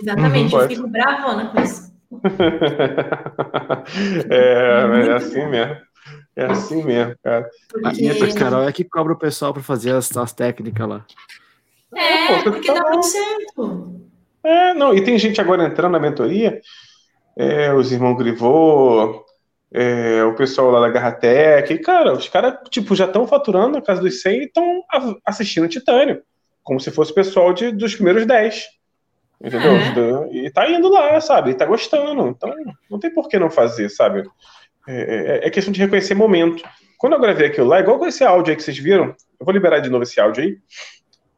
Exatamente, 0.00 0.54
uhum, 0.54 0.60
eu 0.60 0.68
fico 0.68 0.88
bravona 0.88 1.46
com 1.46 1.60
isso. 1.60 1.94
é, 4.30 5.08
é 5.08 5.12
assim 5.12 5.46
mesmo. 5.46 5.76
É 6.34 6.46
assim 6.46 6.84
mesmo, 6.84 7.14
cara. 7.22 7.48
Porque... 7.68 8.08
A 8.08 8.34
Carol 8.34 8.68
é 8.68 8.72
que 8.72 8.82
cobra 8.84 9.12
o 9.12 9.18
pessoal 9.18 9.52
para 9.52 9.62
fazer 9.62 9.92
as, 9.92 10.16
as 10.16 10.32
técnicas 10.32 10.88
lá. 10.88 11.04
É, 11.96 12.32
é 12.32 12.42
porque 12.42 12.72
dá 12.72 12.90
muito 12.90 13.06
certo. 13.06 13.96
É, 14.44 14.74
não, 14.74 14.94
e 14.94 15.02
tem 15.02 15.18
gente 15.18 15.40
agora 15.40 15.64
entrando 15.64 15.92
na 15.92 15.98
mentoria, 15.98 16.60
é, 17.36 17.72
os 17.72 17.90
irmãos 17.90 18.16
Grivô, 18.16 19.24
é, 19.72 20.22
o 20.24 20.34
pessoal 20.34 20.70
lá 20.70 20.80
da 20.80 20.88
Garratec, 20.88 21.78
cara, 21.78 22.12
os 22.12 22.28
caras, 22.28 22.56
tipo, 22.70 22.94
já 22.94 23.06
estão 23.06 23.26
faturando 23.26 23.72
na 23.72 23.82
casa 23.82 24.00
dos 24.00 24.22
100 24.22 24.38
e 24.38 24.44
estão 24.44 24.82
assistindo 25.24 25.68
Titânio, 25.68 26.22
como 26.62 26.78
se 26.78 26.90
fosse 26.90 27.10
o 27.10 27.14
pessoal 27.14 27.52
de, 27.52 27.72
dos 27.72 27.94
primeiros 27.94 28.24
10. 28.24 28.66
Entendeu? 29.42 30.24
É. 30.24 30.34
E 30.34 30.50
tá 30.50 30.70
indo 30.70 30.88
lá, 30.88 31.20
sabe? 31.20 31.50
E 31.50 31.54
tá 31.54 31.66
gostando. 31.66 32.28
Então, 32.28 32.54
não 32.90 32.98
tem 32.98 33.12
por 33.12 33.28
que 33.28 33.38
não 33.38 33.50
fazer, 33.50 33.90
sabe? 33.90 34.22
É, 34.88 35.40
é, 35.42 35.46
é 35.46 35.50
questão 35.50 35.72
de 35.72 35.80
reconhecer 35.80 36.14
momento. 36.14 36.62
Quando 36.98 37.12
eu 37.12 37.20
gravei 37.20 37.48
aquilo 37.48 37.66
lá, 37.66 37.80
igual 37.80 37.98
com 37.98 38.06
esse 38.06 38.24
áudio 38.24 38.52
aí 38.52 38.56
que 38.56 38.62
vocês 38.62 38.78
viram, 38.78 39.14
eu 39.38 39.44
vou 39.44 39.52
liberar 39.52 39.80
de 39.80 39.90
novo 39.90 40.04
esse 40.04 40.18
áudio 40.18 40.42
aí, 40.42 40.56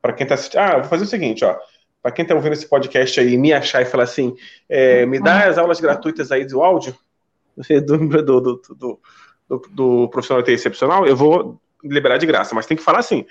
para 0.01 0.13
quem 0.13 0.27
tá 0.27 0.35
assistindo. 0.35 0.61
Ah, 0.61 0.79
vou 0.79 0.85
fazer 0.85 1.05
o 1.05 1.09
seguinte, 1.09 1.45
ó. 1.45 1.57
Para 2.03 2.13
quem 2.13 2.25
tá 2.25 2.35
ouvindo 2.35 2.53
esse 2.53 2.69
podcast 2.69 3.19
aí, 3.19 3.37
me 3.37 3.53
achar 3.53 3.83
e 3.83 3.85
falar 3.85 4.05
assim, 4.05 4.35
é, 4.69 5.05
me 5.05 5.21
dá 5.21 5.49
as 5.49 5.59
aulas 5.59 5.81
gratuitas 5.81 6.31
aí 6.31 6.47
do 6.47 6.63
áudio, 6.63 6.97
do, 7.85 7.99
do, 7.99 8.41
do, 8.41 9.01
do, 9.49 9.63
do 9.71 10.09
profissional 10.09 10.43
de 10.43 10.53
excepcional, 10.53 11.07
eu 11.07 11.17
vou 11.17 11.61
liberar 11.83 12.19
de 12.19 12.27
graça, 12.27 12.55
mas 12.55 12.67
tem 12.67 12.77
que 12.77 12.83
falar 12.83 13.01
assim: 13.01 13.27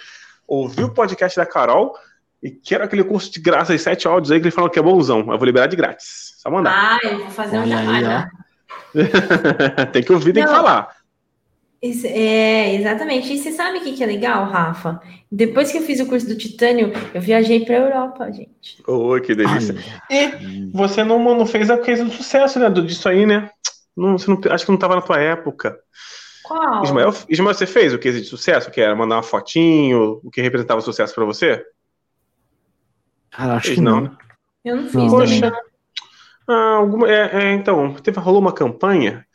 ouvi 0.47 0.83
o 0.83 0.93
podcast 0.93 1.37
da 1.37 1.45
Carol 1.45 1.93
e 2.41 2.51
quero 2.51 2.83
aquele 2.83 3.03
curso 3.03 3.31
de 3.31 3.39
graça 3.39 3.73
de 3.73 3.79
sete 3.79 4.07
áudios 4.07 4.31
aí 4.31 4.39
que 4.39 4.45
ele 4.45 4.55
falou 4.55 4.69
que 4.69 4.79
é 4.79 4.81
bonzão. 4.81 5.19
Eu 5.19 5.37
vou 5.37 5.45
liberar 5.45 5.67
de 5.67 5.75
grátis. 5.75 6.35
Só 6.37 6.49
mandar. 6.49 6.99
Ah, 7.01 7.07
eu 7.07 7.19
vou 7.19 7.29
fazer 7.29 7.59
um 7.59 7.67
jabá. 7.67 8.29
tem 9.91 10.03
que 10.03 10.13
ouvir, 10.13 10.33
tem 10.33 10.43
Não, 10.43 10.49
que 10.49 10.55
falar. 10.55 10.96
É, 11.81 12.75
exatamente. 12.75 13.31
E 13.31 13.37
você 13.37 13.51
sabe 13.51 13.77
o 13.77 13.81
que, 13.81 13.93
que 13.93 14.03
é 14.03 14.07
legal, 14.07 14.45
Rafa? 14.45 14.99
Depois 15.31 15.71
que 15.71 15.77
eu 15.77 15.83
fiz 15.83 15.99
o 15.99 16.05
curso 16.07 16.27
do 16.27 16.37
Titânio, 16.37 16.91
eu 17.13 17.21
viajei 17.21 17.63
para 17.63 17.75
a 17.75 17.79
Europa, 17.79 18.31
gente. 18.31 18.81
Oh, 18.87 19.19
que 19.21 19.35
delícia. 19.35 19.75
Ai. 20.09 20.39
E 20.39 20.71
você 20.71 21.03
não, 21.03 21.19
não 21.19 21.45
fez 21.45 21.69
a 21.69 21.77
coisa 21.77 22.03
do 22.03 22.11
sucesso, 22.11 22.59
né? 22.59 22.69
Disso 22.69 23.07
aí, 23.07 23.25
né? 23.25 23.49
Não, 23.95 24.17
você 24.17 24.29
não, 24.29 24.39
acho 24.51 24.65
que 24.65 24.71
não 24.71 24.77
estava 24.77 24.95
na 24.95 25.01
tua 25.01 25.19
época. 25.19 25.77
Qual? 26.43 26.83
Ismael, 26.83 27.13
Ismael, 27.29 27.53
você 27.53 27.65
fez 27.65 27.93
o 27.93 27.99
case 27.99 28.21
de 28.21 28.27
sucesso, 28.27 28.71
que 28.71 28.81
era 28.81 28.95
mandar 28.95 29.17
uma 29.17 29.23
fotinho, 29.23 30.21
o 30.23 30.31
que 30.31 30.41
representava 30.41 30.81
sucesso 30.81 31.13
para 31.13 31.25
você? 31.25 31.63
Cara, 33.29 33.55
acho 33.55 33.73
que 33.73 33.81
não. 33.81 34.01
não. 34.01 34.17
Eu 34.63 34.75
não 34.77 34.83
fiz 34.83 34.95
não. 34.95 35.09
Poxa, 35.09 35.51
ah, 36.47 36.75
alguma, 36.77 37.11
é, 37.11 37.29
é, 37.33 37.53
então, 37.53 37.93
teve, 37.95 38.19
rolou 38.19 38.39
uma 38.39 38.53
campanha, 38.53 39.26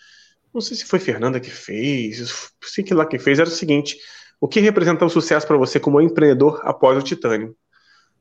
não 0.55 0.61
sei 0.61 0.77
se 0.77 0.85
foi 0.85 0.99
Fernanda 0.99 1.41
que 1.41 1.51
fez, 1.51 2.53
sei 2.63 2.85
que 2.85 2.95
lá 2.95 3.07
que 3.07 3.19
fez, 3.19 3.39
era 3.39 3.49
o 3.49 3.53
seguinte, 3.53 3.97
o 4.41 4.49
que 4.49 4.61
representava 4.61 5.07
o 5.07 5.11
sucesso 5.11 5.47
para 5.47 5.57
você 5.57 5.81
como 5.81 6.01
empreendedor 6.01 6.61
após 6.65 6.99
o 6.99 7.03
Titânio? 7.03 7.57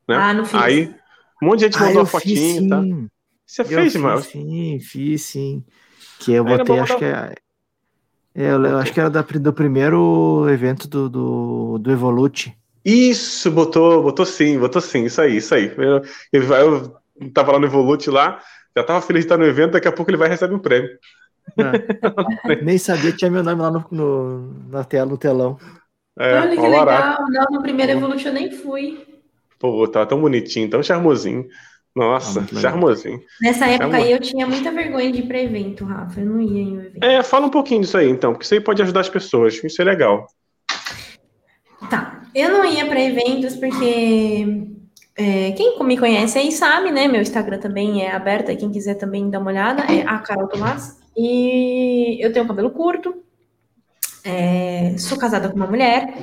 Né? 0.07 0.17
Ah, 0.17 0.33
não 0.33 0.45
fiz. 0.45 0.61
Aí, 0.61 0.95
Um 1.41 1.47
monte 1.47 1.59
de 1.59 1.65
gente 1.65 1.77
Ah, 1.77 1.85
mandou 1.87 2.01
eu 2.01 2.05
fotinho, 2.05 2.35
fiz 2.35 2.69
tá? 2.69 2.81
sim. 2.83 3.09
Você 3.45 3.63
Eu 3.63 3.67
fez, 3.75 3.95
mano? 3.95 4.21
sim, 4.21 4.79
fiz 4.79 5.23
sim. 5.23 5.65
Que 6.19 6.33
eu 6.33 6.45
Aí 6.45 6.57
botei, 6.57 6.79
acho 6.79 6.97
que 6.97 7.05
é. 7.05 7.35
é, 8.33 8.51
eu, 8.51 8.65
eu 8.65 8.77
acho 8.77 8.93
que 8.93 8.99
era 8.99 9.09
da, 9.09 9.21
do 9.21 9.53
primeiro 9.53 10.47
evento 10.49 10.87
do, 10.87 11.09
do, 11.09 11.77
do 11.79 11.91
Evolute. 11.91 12.55
Isso, 12.83 13.51
botou, 13.51 14.01
botou 14.03 14.25
sim, 14.25 14.57
botou 14.59 14.81
sim, 14.81 15.03
isso 15.05 15.21
aí, 15.21 15.37
isso 15.37 15.53
aí. 15.53 15.71
Eu, 15.77 16.01
eu, 16.33 16.43
eu 17.19 17.31
tava 17.33 17.51
lá 17.51 17.59
no 17.59 17.65
Evolute 17.67 18.09
lá, 18.09 18.41
já 18.75 18.83
tava 18.83 19.01
feliz 19.01 19.21
de 19.21 19.25
estar 19.27 19.37
no 19.37 19.45
evento, 19.45 19.73
daqui 19.73 19.87
a 19.87 19.91
pouco 19.91 20.09
ele 20.09 20.17
vai 20.17 20.29
receber 20.29 20.55
um 20.55 20.59
prêmio. 20.59 20.89
É. 21.57 22.55
Nem 22.63 22.77
sabia 22.77 23.11
que 23.11 23.17
tinha 23.17 23.31
meu 23.31 23.43
nome 23.43 23.61
lá 23.61 23.71
no, 23.71 23.85
no- 23.91 24.53
na 24.69 24.83
tela, 24.83 25.05
no 25.09 25.17
telão. 25.17 25.57
É, 26.19 26.39
Olha 26.39 26.55
que 26.55 26.61
legal. 26.67 27.17
Não, 27.29 27.45
no 27.51 27.61
primeiro 27.61 27.91
Evolution 27.93 28.29
eu 28.29 28.33
nem 28.33 28.51
fui. 28.51 29.05
Pô, 29.59 29.87
tava 29.87 30.05
tão 30.05 30.19
bonitinho, 30.19 30.69
tão 30.69 30.81
charmosinho. 30.83 31.45
Nossa, 31.95 32.41
Ah, 32.55 32.59
charmosinho. 32.59 33.19
Nessa 33.41 33.67
época 33.67 33.97
aí 33.97 34.11
eu 34.11 34.19
tinha 34.19 34.47
muita 34.47 34.71
vergonha 34.71 35.11
de 35.11 35.19
ir 35.19 35.27
para 35.27 35.41
evento, 35.41 35.83
Rafa. 35.85 36.19
Eu 36.21 36.25
não 36.25 36.41
ia 36.41 36.61
em 36.61 36.77
um 36.77 36.81
evento. 36.81 37.03
É, 37.03 37.21
fala 37.23 37.47
um 37.47 37.49
pouquinho 37.49 37.81
disso 37.81 37.97
aí, 37.97 38.09
então, 38.09 38.31
porque 38.31 38.45
isso 38.45 38.53
aí 38.53 38.61
pode 38.61 38.81
ajudar 38.81 39.01
as 39.01 39.09
pessoas, 39.09 39.61
isso 39.63 39.81
é 39.81 39.85
legal. 39.85 40.25
Tá. 41.89 42.21
Eu 42.33 42.49
não 42.49 42.65
ia 42.65 42.85
para 42.85 42.99
eventos 43.01 43.55
porque 43.57 44.67
é, 45.17 45.51
quem 45.51 45.77
me 45.83 45.97
conhece 45.97 46.37
aí 46.39 46.51
sabe, 46.51 46.91
né? 46.91 47.07
Meu 47.07 47.21
Instagram 47.21 47.59
também 47.59 48.03
é 48.05 48.11
aberto, 48.15 48.49
aí 48.49 48.55
quem 48.57 48.71
quiser 48.71 48.95
também 48.95 49.29
dar 49.29 49.39
uma 49.39 49.51
olhada, 49.51 49.83
é 49.91 50.01
a 50.07 50.17
Carol 50.19 50.47
Tomás. 50.47 51.00
E 51.15 52.17
eu 52.23 52.31
tenho 52.31 52.47
cabelo 52.47 52.71
curto, 52.71 53.21
é, 54.23 54.95
sou 54.97 55.17
casada 55.17 55.49
com 55.49 55.55
uma 55.55 55.67
mulher, 55.67 56.13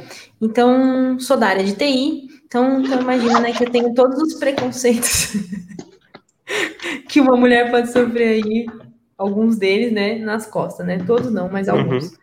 então 0.41 1.19
sou 1.19 1.37
da 1.37 1.49
área 1.49 1.65
de 1.65 1.75
TI. 1.75 2.29
Então, 2.47 2.81
então 2.81 3.01
imagina 3.01 3.41
né, 3.41 3.53
que 3.53 3.65
eu 3.65 3.71
tenho 3.71 3.93
todos 3.93 4.19
os 4.23 4.35
preconceitos 4.35 5.37
que 7.09 7.21
uma 7.21 7.37
mulher 7.37 7.71
pode 7.71 7.93
sofrer 7.93 8.43
aí, 8.43 8.67
alguns 9.19 9.59
deles, 9.59 9.93
né, 9.93 10.19
nas 10.19 10.47
costas, 10.47 10.87
né? 10.87 10.99
Todos 11.07 11.31
não, 11.31 11.51
mas 11.51 11.69
alguns. 11.69 12.17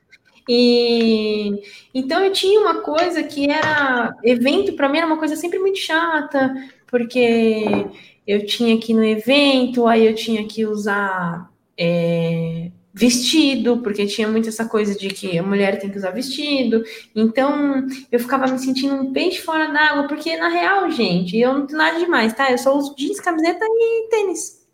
E 0.48 1.62
então 1.94 2.24
eu 2.24 2.32
tinha 2.32 2.60
uma 2.60 2.82
coisa 2.82 3.24
que 3.24 3.50
era 3.50 4.16
evento 4.24 4.74
para 4.74 4.88
mim 4.88 5.00
era 5.00 5.08
uma 5.08 5.18
coisa 5.18 5.36
sempre 5.36 5.60
muito 5.60 5.80
chata, 5.80 6.54
porque 6.88 7.88
eu 8.26 8.46
tinha 8.46 8.80
que 8.80 8.94
ir 8.94 8.96
no 8.96 9.04
evento, 9.04 9.86
aí 9.88 10.06
eu 10.06 10.16
tinha 10.16 10.48
que 10.48 10.66
usar 10.66 11.52
é, 11.78 12.72
vestido, 12.94 13.80
porque 13.82 14.06
tinha 14.06 14.28
muito 14.28 14.48
essa 14.48 14.66
coisa 14.66 14.98
de 14.98 15.10
que 15.10 15.38
a 15.38 15.44
mulher 15.44 15.78
tem 15.80 15.90
que 15.90 15.98
usar 15.98 16.12
vestido. 16.12 16.82
Então 17.14 17.86
eu 18.10 18.20
ficava 18.20 18.48
me 18.48 18.58
sentindo 18.58 18.96
um 18.96 19.12
peixe 19.12 19.42
fora 19.42 19.68
d'água, 19.72 20.08
porque 20.08 20.38
na 20.38 20.48
real, 20.48 20.90
gente, 20.90 21.38
eu 21.38 21.54
não 21.54 21.68
tenho 21.68 21.78
nada 21.78 22.00
demais, 22.00 22.34
tá? 22.34 22.50
Eu 22.50 22.58
só 22.58 22.78
uso 22.78 22.96
jeans, 22.96 23.20
camiseta 23.20 23.66
e 23.66 24.08
tênis. 24.10 24.66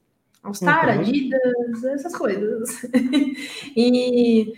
All 0.44 0.54
Star, 0.54 0.86
Uhum. 0.88 1.02
Adidas, 1.02 1.84
essas 1.84 2.16
coisas. 2.16 2.84
e 3.76 4.54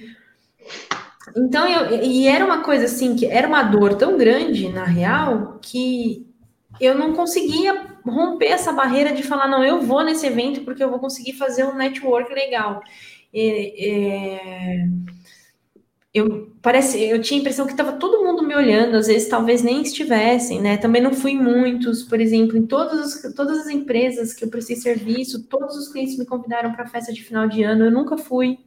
então 1.38 1.66
eu 1.66 2.04
e 2.04 2.28
era 2.28 2.44
uma 2.44 2.64
coisa 2.64 2.86
assim 2.86 3.16
que 3.16 3.26
era 3.26 3.48
uma 3.48 3.64
dor 3.64 3.96
tão 3.96 4.18
grande 4.18 4.70
na 4.70 4.84
real 4.84 5.60
que 5.62 6.28
eu 6.80 6.98
não 6.98 7.14
conseguia 7.14 7.93
romper 8.06 8.48
essa 8.48 8.72
barreira 8.72 9.14
de 9.14 9.24
falar 9.24 9.48
não 9.48 9.64
eu 9.64 9.82
vou 9.82 10.04
nesse 10.04 10.26
evento 10.28 10.62
porque 10.62 10.84
eu 10.84 10.90
vou 10.90 11.00
conseguir 11.00 11.34
fazer 11.34 11.64
um 11.66 11.76
network 11.76 12.34
legal 12.34 12.82
É, 13.34 13.90
é, 13.90 14.88
eu 16.14 16.52
parece 16.62 17.02
eu 17.02 17.20
tinha 17.22 17.40
a 17.40 17.42
impressão 17.42 17.66
que 17.66 17.74
estava 17.74 17.94
todo 17.94 18.24
mundo 18.24 18.44
me 18.44 18.56
olhando 18.56 18.96
às 18.96 19.08
vezes 19.08 19.28
talvez 19.28 19.64
nem 19.64 19.82
estivessem 19.82 20.62
né 20.62 20.78
também 20.78 21.02
não 21.02 21.14
fui 21.14 21.32
em 21.32 21.42
muitos 21.42 22.04
por 22.04 22.20
exemplo 22.22 22.56
em 22.58 22.68
todas 22.68 23.26
as, 23.26 23.34
todas 23.34 23.60
as 23.60 23.68
empresas 23.68 24.34
que 24.34 24.46
eu 24.46 24.50
prestei 24.50 24.76
serviço 24.76 25.48
todos 25.48 25.76
os 25.76 25.88
clientes 25.90 26.18
me 26.18 26.26
convidaram 26.26 26.72
para 26.74 26.88
festa 26.88 27.12
de 27.12 27.24
final 27.24 27.48
de 27.48 27.64
ano 27.64 27.86
eu 27.86 27.92
nunca 27.92 28.18
fui 28.18 28.60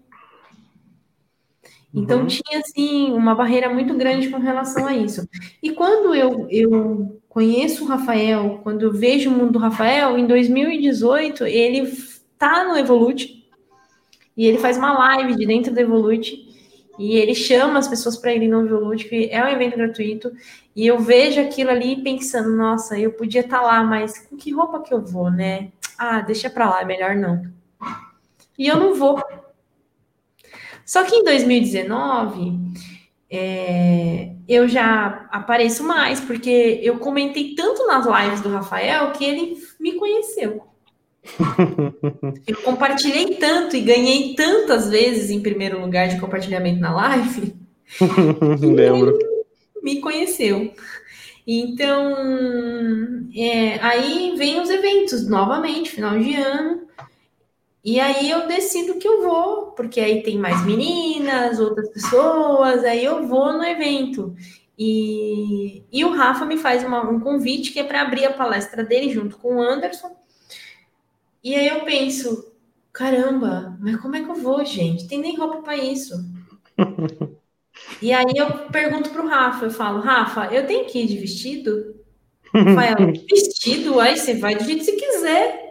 então 1.95 2.21
Uhum. 2.21 2.27
tinha 2.27 2.61
assim 2.61 3.13
uma 3.13 3.35
barreira 3.35 3.73
muito 3.73 3.95
grande 3.95 4.29
com 4.29 4.39
relação 4.39 4.87
a 4.87 4.95
isso. 4.95 5.27
E 5.63 5.73
quando 5.73 6.15
eu, 6.15 6.47
eu 6.51 7.23
conheço 7.37 7.85
o 7.85 7.87
Rafael, 7.87 8.61
quando 8.63 8.81
eu 8.81 8.91
vejo 8.91 9.29
o 9.29 9.33
mundo 9.35 9.53
do 9.53 9.59
Rafael, 9.59 10.17
em 10.17 10.27
2018 10.27 11.45
ele 11.45 11.93
tá 12.39 12.65
no 12.65 12.79
Evolute 12.79 13.47
e 14.35 14.47
ele 14.47 14.57
faz 14.57 14.79
uma 14.79 14.95
live 14.95 15.37
de 15.37 15.45
dentro 15.45 15.71
do 15.71 15.79
Evolute 15.79 16.49
e 16.99 17.15
ele 17.15 17.35
chama 17.35 17.79
as 17.79 17.87
pessoas 17.87 18.17
para 18.17 18.33
irem 18.33 18.49
no 18.49 18.65
Evolute, 18.65 19.07
que 19.07 19.29
é 19.31 19.45
um 19.45 19.49
evento 19.49 19.77
gratuito, 19.77 20.33
e 20.75 20.87
eu 20.87 20.99
vejo 20.99 21.39
aquilo 21.39 21.69
ali 21.69 22.03
pensando, 22.03 22.57
nossa, 22.57 22.99
eu 22.99 23.13
podia 23.13 23.43
estar 23.43 23.61
lá, 23.61 23.85
mas 23.85 24.19
com 24.19 24.35
que 24.35 24.51
roupa 24.51 24.81
que 24.81 24.95
eu 24.95 25.05
vou, 25.05 25.31
né? 25.31 25.69
Ah, 25.99 26.23
deixa 26.23 26.49
para 26.49 26.71
lá, 26.71 26.87
melhor 26.87 27.15
não. 27.15 27.43
E 28.59 28.67
eu 28.67 28.79
não 28.79 28.95
vou. 28.95 29.23
Só 30.87 31.05
que 31.05 31.15
em 31.15 31.23
2019, 31.23 32.59
é, 33.31 34.33
eu 34.49 34.69
já 34.69 35.27
apareço 35.31 35.83
mais, 35.85 36.21
porque 36.21 36.81
eu 36.83 36.99
comentei 36.99 37.55
tanto 37.55 37.87
nas 37.87 38.07
lives 38.07 38.41
do 38.41 38.49
Rafael 38.49 39.11
que 39.13 39.25
ele 39.25 39.57
me 39.81 39.95
conheceu. 39.95 40.63
Eu 42.47 42.63
compartilhei 42.63 43.35
tanto 43.35 43.75
e 43.75 43.81
ganhei 43.81 44.37
tantas 44.37 44.89
vezes 44.89 45.29
em 45.29 45.41
primeiro 45.41 45.81
lugar 45.81 46.07
de 46.07 46.21
compartilhamento 46.21 46.79
na 46.79 46.95
live, 46.95 47.53
Lembro. 48.63 49.19
me 49.83 50.01
conheceu. 50.01 50.73
Então, 51.47 52.15
é, 53.37 53.79
aí 53.81 54.35
vem 54.37 54.61
os 54.61 54.71
eventos 54.71 55.29
novamente, 55.29 55.91
final 55.91 56.19
de 56.19 56.35
ano. 56.35 56.87
E 57.87 58.01
aí 58.01 58.29
eu 58.29 58.49
decido 58.49 58.99
que 58.99 59.07
eu 59.07 59.23
vou, 59.23 59.67
porque 59.71 60.01
aí 60.01 60.21
tem 60.21 60.37
mais 60.37 60.61
meninas, 60.67 61.61
outras 61.61 61.89
pessoas, 61.91 62.83
aí 62.83 63.05
eu 63.05 63.29
vou 63.29 63.53
no 63.53 63.63
evento. 63.65 64.35
E, 64.77 65.85
e 65.93 66.05
o 66.05 66.11
Rafa 66.11 66.45
me 66.45 66.59
faz 66.59 66.83
uma- 66.83 67.09
um 67.09 67.21
convite 67.21 67.73
que 67.73 67.79
é 67.79 67.85
para 67.85 68.03
abrir 68.03 68.25
a 68.25 68.33
palestra 68.33 68.83
dele 68.83 69.09
junto 69.13 69.39
com 69.39 69.59
o 69.59 69.63
Anderson. 69.63 70.17
E 71.45 71.55
aí 71.55 71.69
eu 71.69 71.85
penso, 71.85 72.53
caramba, 72.93 73.77
mas 73.81 73.97
como 74.01 74.17
é 74.17 74.25
que 74.25 74.31
eu 74.33 74.35
vou, 74.35 74.65
gente? 74.65 75.07
Tem 75.07 75.21
nem 75.21 75.37
roupa 75.37 75.63
para 75.63 75.77
isso. 75.77 76.13
e 78.03 78.13
aí 78.13 78.33
eu 78.37 78.69
pergunto 78.71 79.11
pro 79.11 79.29
Rafa, 79.29 79.67
eu 79.67 79.71
falo, 79.71 80.01
Rafa, 80.01 80.53
eu 80.53 80.67
tenho 80.67 80.87
que 80.87 80.99
ir 80.99 81.07
de 81.07 81.19
vestido? 81.19 81.95
Rafael, 82.53 82.97
vestido? 83.31 84.01
Aí 84.01 84.17
você 84.19 84.35
vai 84.35 84.57
do 84.57 84.65
jeito 84.65 84.85
que 84.85 84.91
você 84.91 84.93
quiser. 84.97 85.66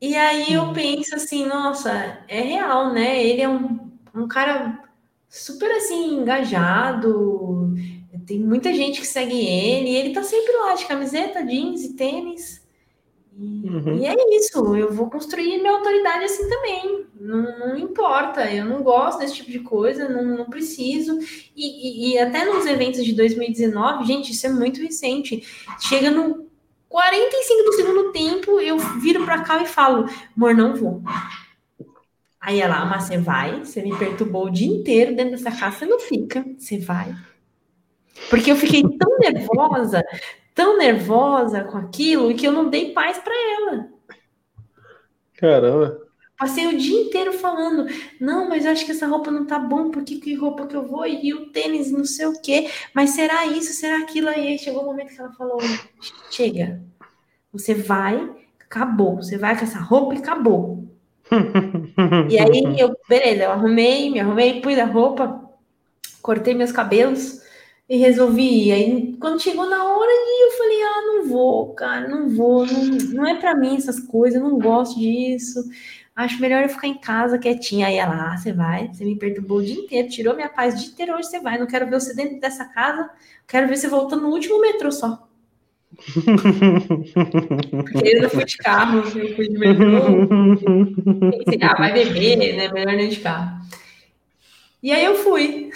E 0.00 0.14
aí 0.16 0.52
eu 0.52 0.72
penso 0.72 1.14
assim, 1.16 1.44
nossa, 1.46 1.90
é 2.28 2.40
real, 2.40 2.92
né? 2.92 3.24
Ele 3.24 3.40
é 3.42 3.48
um, 3.48 3.90
um 4.14 4.28
cara 4.28 4.84
super 5.28 5.70
assim, 5.72 6.20
engajado. 6.20 7.74
Tem 8.26 8.38
muita 8.40 8.72
gente 8.74 9.00
que 9.00 9.06
segue 9.06 9.34
ele, 9.36 9.90
e 9.90 9.96
ele 9.96 10.12
tá 10.14 10.22
sempre 10.22 10.52
lá 10.52 10.74
de 10.74 10.86
camiseta, 10.86 11.44
jeans 11.44 11.82
e 11.84 11.94
tênis. 11.94 12.66
E, 13.40 13.68
Uhum. 13.68 13.98
e 13.98 14.06
é 14.06 14.14
isso, 14.36 14.74
eu 14.76 14.92
vou 14.92 15.08
construir 15.08 15.58
minha 15.58 15.72
autoridade 15.72 16.24
assim 16.24 16.48
também. 16.48 17.06
Não, 17.20 17.58
não 17.58 17.78
importa, 17.78 18.52
eu 18.52 18.64
não 18.64 18.82
gosto 18.82 19.20
desse 19.20 19.34
tipo 19.36 19.50
de 19.50 19.60
coisa, 19.60 20.08
não, 20.08 20.24
não 20.38 20.44
preciso. 20.46 21.18
E, 21.56 22.10
e- 22.10 22.14
e 22.14 22.18
até 22.18 22.44
nos 22.44 22.66
eventos 22.66 23.04
de 23.04 23.12
2019, 23.12 24.04
gente, 24.06 24.32
isso 24.32 24.46
é 24.46 24.50
muito 24.50 24.80
recente. 24.82 25.42
Chega 25.80 26.10
no 26.10 26.47
45 26.88 27.64
do 27.64 27.72
segundo 27.72 28.12
tempo, 28.12 28.60
eu 28.60 28.78
viro 28.78 29.24
pra 29.24 29.42
cá 29.42 29.62
e 29.62 29.66
falo, 29.66 30.06
amor, 30.36 30.54
não 30.54 30.74
vou. 30.74 31.02
Aí 32.40 32.60
ela, 32.60 32.84
mas 32.86 33.04
você 33.04 33.18
vai? 33.18 33.64
Você 33.64 33.82
me 33.82 33.96
perturbou 33.98 34.46
o 34.46 34.50
dia 34.50 34.66
inteiro 34.66 35.14
dentro 35.14 35.32
dessa 35.32 35.50
casa, 35.50 35.78
você 35.78 35.86
não 35.86 36.00
fica, 36.00 36.44
você 36.56 36.78
vai. 36.78 37.14
Porque 38.30 38.50
eu 38.50 38.56
fiquei 38.56 38.82
tão 38.82 39.18
nervosa, 39.18 40.02
tão 40.54 40.78
nervosa 40.78 41.62
com 41.64 41.78
aquilo, 41.78 42.34
que 42.34 42.46
eu 42.46 42.52
não 42.52 42.70
dei 42.70 42.92
paz 42.92 43.18
pra 43.18 43.34
ela. 43.34 43.88
Caramba. 45.34 46.07
Passei 46.38 46.68
o 46.68 46.78
dia 46.78 47.00
inteiro 47.00 47.32
falando, 47.32 47.86
não, 48.20 48.48
mas 48.48 48.64
eu 48.64 48.70
acho 48.70 48.86
que 48.86 48.92
essa 48.92 49.08
roupa 49.08 49.28
não 49.28 49.44
tá 49.44 49.58
bom, 49.58 49.90
porque 49.90 50.16
que 50.16 50.34
roupa 50.34 50.68
que 50.68 50.76
eu 50.76 50.86
vou? 50.86 51.04
E 51.04 51.34
o 51.34 51.50
tênis, 51.50 51.90
não 51.90 52.04
sei 52.04 52.26
o 52.26 52.40
quê. 52.40 52.70
Mas 52.94 53.10
será 53.10 53.44
isso, 53.46 53.72
será 53.72 53.98
aquilo? 53.98 54.28
Aí 54.28 54.56
chegou 54.56 54.82
o 54.82 54.86
momento 54.86 55.12
que 55.12 55.20
ela 55.20 55.32
falou, 55.32 55.58
chega, 56.30 56.80
você 57.52 57.74
vai, 57.74 58.30
acabou. 58.60 59.16
Você 59.16 59.36
vai 59.36 59.56
com 59.58 59.64
essa 59.64 59.80
roupa 59.80 60.14
e 60.14 60.18
acabou. 60.18 60.86
E 62.30 62.38
aí 62.38 62.62
eu, 62.78 62.96
beleza, 63.08 63.42
eu 63.42 63.50
arrumei, 63.50 64.08
me 64.10 64.20
arrumei, 64.20 64.60
pus 64.60 64.78
a 64.78 64.84
roupa, 64.84 65.42
cortei 66.22 66.54
meus 66.54 66.70
cabelos 66.70 67.40
e 67.88 67.96
resolvi 67.96 68.68
ir. 68.68 68.72
Aí 68.72 69.16
quando 69.18 69.40
chegou 69.40 69.68
na 69.68 69.84
hora 69.84 70.12
de 70.12 70.44
eu 70.44 70.50
falei, 70.58 70.82
ah, 70.82 71.02
não 71.06 71.28
vou, 71.28 71.74
cara, 71.74 72.08
não 72.08 72.28
vou, 72.28 72.66
não, 72.66 72.84
não 72.84 73.26
é 73.26 73.34
pra 73.34 73.54
mim 73.54 73.76
essas 73.76 73.98
coisas, 73.98 74.40
eu 74.40 74.48
não 74.48 74.58
gosto 74.58 74.98
disso. 74.98 75.64
Acho 76.18 76.40
melhor 76.40 76.64
eu 76.64 76.68
ficar 76.68 76.88
em 76.88 76.98
casa 76.98 77.38
quietinha. 77.38 77.86
Aí 77.86 77.94
ela, 77.94 78.32
ah, 78.32 78.36
você 78.36 78.52
vai, 78.52 78.88
você 78.88 79.04
me 79.04 79.14
perturbou 79.14 79.58
o 79.58 79.64
dia 79.64 79.76
inteiro, 79.76 80.08
tirou 80.08 80.34
minha 80.34 80.48
paz 80.48 80.74
o 80.74 80.78
dia 80.78 80.88
inteiro, 80.88 81.14
hoje 81.14 81.28
você 81.28 81.38
vai. 81.38 81.56
Não 81.56 81.66
quero 81.68 81.84
ver 81.86 82.00
você 82.00 82.12
dentro 82.12 82.40
dessa 82.40 82.64
casa, 82.64 83.08
quero 83.46 83.68
ver 83.68 83.76
você 83.76 83.86
voltando 83.86 84.22
no 84.22 84.30
último 84.30 84.60
metrô 84.60 84.90
só. 84.90 85.28
Porque 87.70 88.08
eu 88.08 88.22
não 88.22 88.30
fui 88.30 88.44
de 88.44 88.56
carro, 88.56 88.98
eu 88.98 89.36
fui 89.36 89.48
de 89.48 89.58
metrô. 89.58 90.26
Pensei, 91.44 91.60
ah, 91.62 91.76
vai 91.78 91.92
beber, 91.92 92.36
né? 92.36 92.72
Melhor 92.72 92.94
não 92.94 93.00
ir 93.00 93.10
de 93.10 93.20
carro. 93.20 93.64
E 94.82 94.90
aí 94.90 95.04
eu 95.04 95.14
fui. 95.14 95.70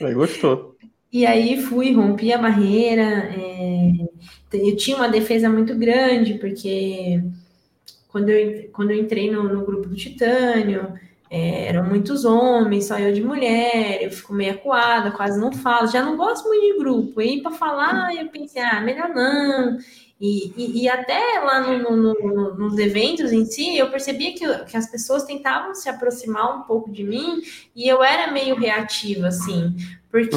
Aí 0.00 0.14
gostou. 0.14 0.76
E 1.12 1.26
aí 1.26 1.60
fui, 1.60 1.92
rompi 1.92 2.32
a 2.32 2.38
barreira. 2.38 3.02
É... 3.02 3.90
Eu 4.52 4.76
tinha 4.76 4.96
uma 4.96 5.08
defesa 5.08 5.50
muito 5.50 5.74
grande, 5.74 6.34
porque 6.34 7.20
quando 8.10 8.28
eu, 8.28 8.68
quando 8.72 8.90
eu 8.90 8.98
entrei 8.98 9.30
no, 9.30 9.44
no 9.44 9.64
grupo 9.64 9.88
do 9.88 9.94
Titânio, 9.94 10.92
é, 11.30 11.66
eram 11.66 11.84
muitos 11.84 12.24
homens, 12.24 12.86
só 12.86 12.98
eu 12.98 13.12
de 13.14 13.22
mulher, 13.22 14.02
eu 14.02 14.10
fico 14.10 14.34
meio 14.34 14.52
acuada, 14.52 15.12
quase 15.12 15.38
não 15.38 15.52
falo, 15.52 15.86
já 15.86 16.02
não 16.02 16.16
gosto 16.16 16.48
muito 16.48 16.72
de 16.72 16.78
grupo. 16.78 17.22
E 17.22 17.40
para 17.40 17.52
falar, 17.52 18.14
eu 18.16 18.28
pensei, 18.28 18.60
ah, 18.60 18.80
melhor 18.80 19.08
não. 19.10 19.78
E, 20.20 20.52
e, 20.56 20.82
e 20.82 20.88
até 20.88 21.38
lá 21.38 21.60
no, 21.60 21.96
no, 21.96 22.14
no, 22.14 22.54
nos 22.54 22.76
eventos 22.78 23.32
em 23.32 23.44
si, 23.44 23.78
eu 23.78 23.90
percebia 23.90 24.34
que, 24.34 24.64
que 24.64 24.76
as 24.76 24.90
pessoas 24.90 25.24
tentavam 25.24 25.74
se 25.74 25.88
aproximar 25.88 26.58
um 26.58 26.62
pouco 26.62 26.90
de 26.90 27.04
mim 27.04 27.40
e 27.74 27.88
eu 27.88 28.02
era 28.02 28.32
meio 28.32 28.56
reativa, 28.56 29.28
assim, 29.28 29.74
porque 30.10 30.34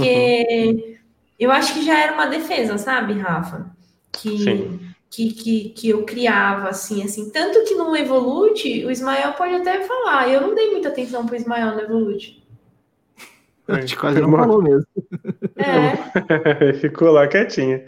uhum. 0.48 0.96
eu 1.40 1.52
acho 1.52 1.74
que 1.74 1.84
já 1.84 2.00
era 2.00 2.14
uma 2.14 2.28
defesa, 2.28 2.78
sabe, 2.78 3.14
Rafa? 3.14 3.76
Que. 4.12 4.38
Sim 4.38 4.83
que, 5.14 5.32
que, 5.32 5.70
que 5.70 5.90
eu 5.90 6.04
criava, 6.04 6.70
assim, 6.70 7.04
assim. 7.04 7.30
Tanto 7.30 7.64
que 7.66 7.76
no 7.76 7.96
Evolute, 7.96 8.84
o 8.84 8.90
Ismael 8.90 9.34
pode 9.34 9.54
até 9.54 9.84
falar, 9.84 10.28
eu 10.28 10.42
não 10.42 10.56
dei 10.56 10.72
muita 10.72 10.90
atenção 10.90 11.24
pro 11.24 11.36
Ismael 11.36 11.76
no 11.76 11.82
Evolute. 11.82 12.44
A 13.68 13.80
gente 13.80 13.96
quase 13.96 14.20
não 14.20 14.32
falou 14.32 14.60
mesmo. 14.60 14.88
É. 15.56 16.74
Ficou 16.82 17.12
lá 17.12 17.28
quietinha. 17.28 17.86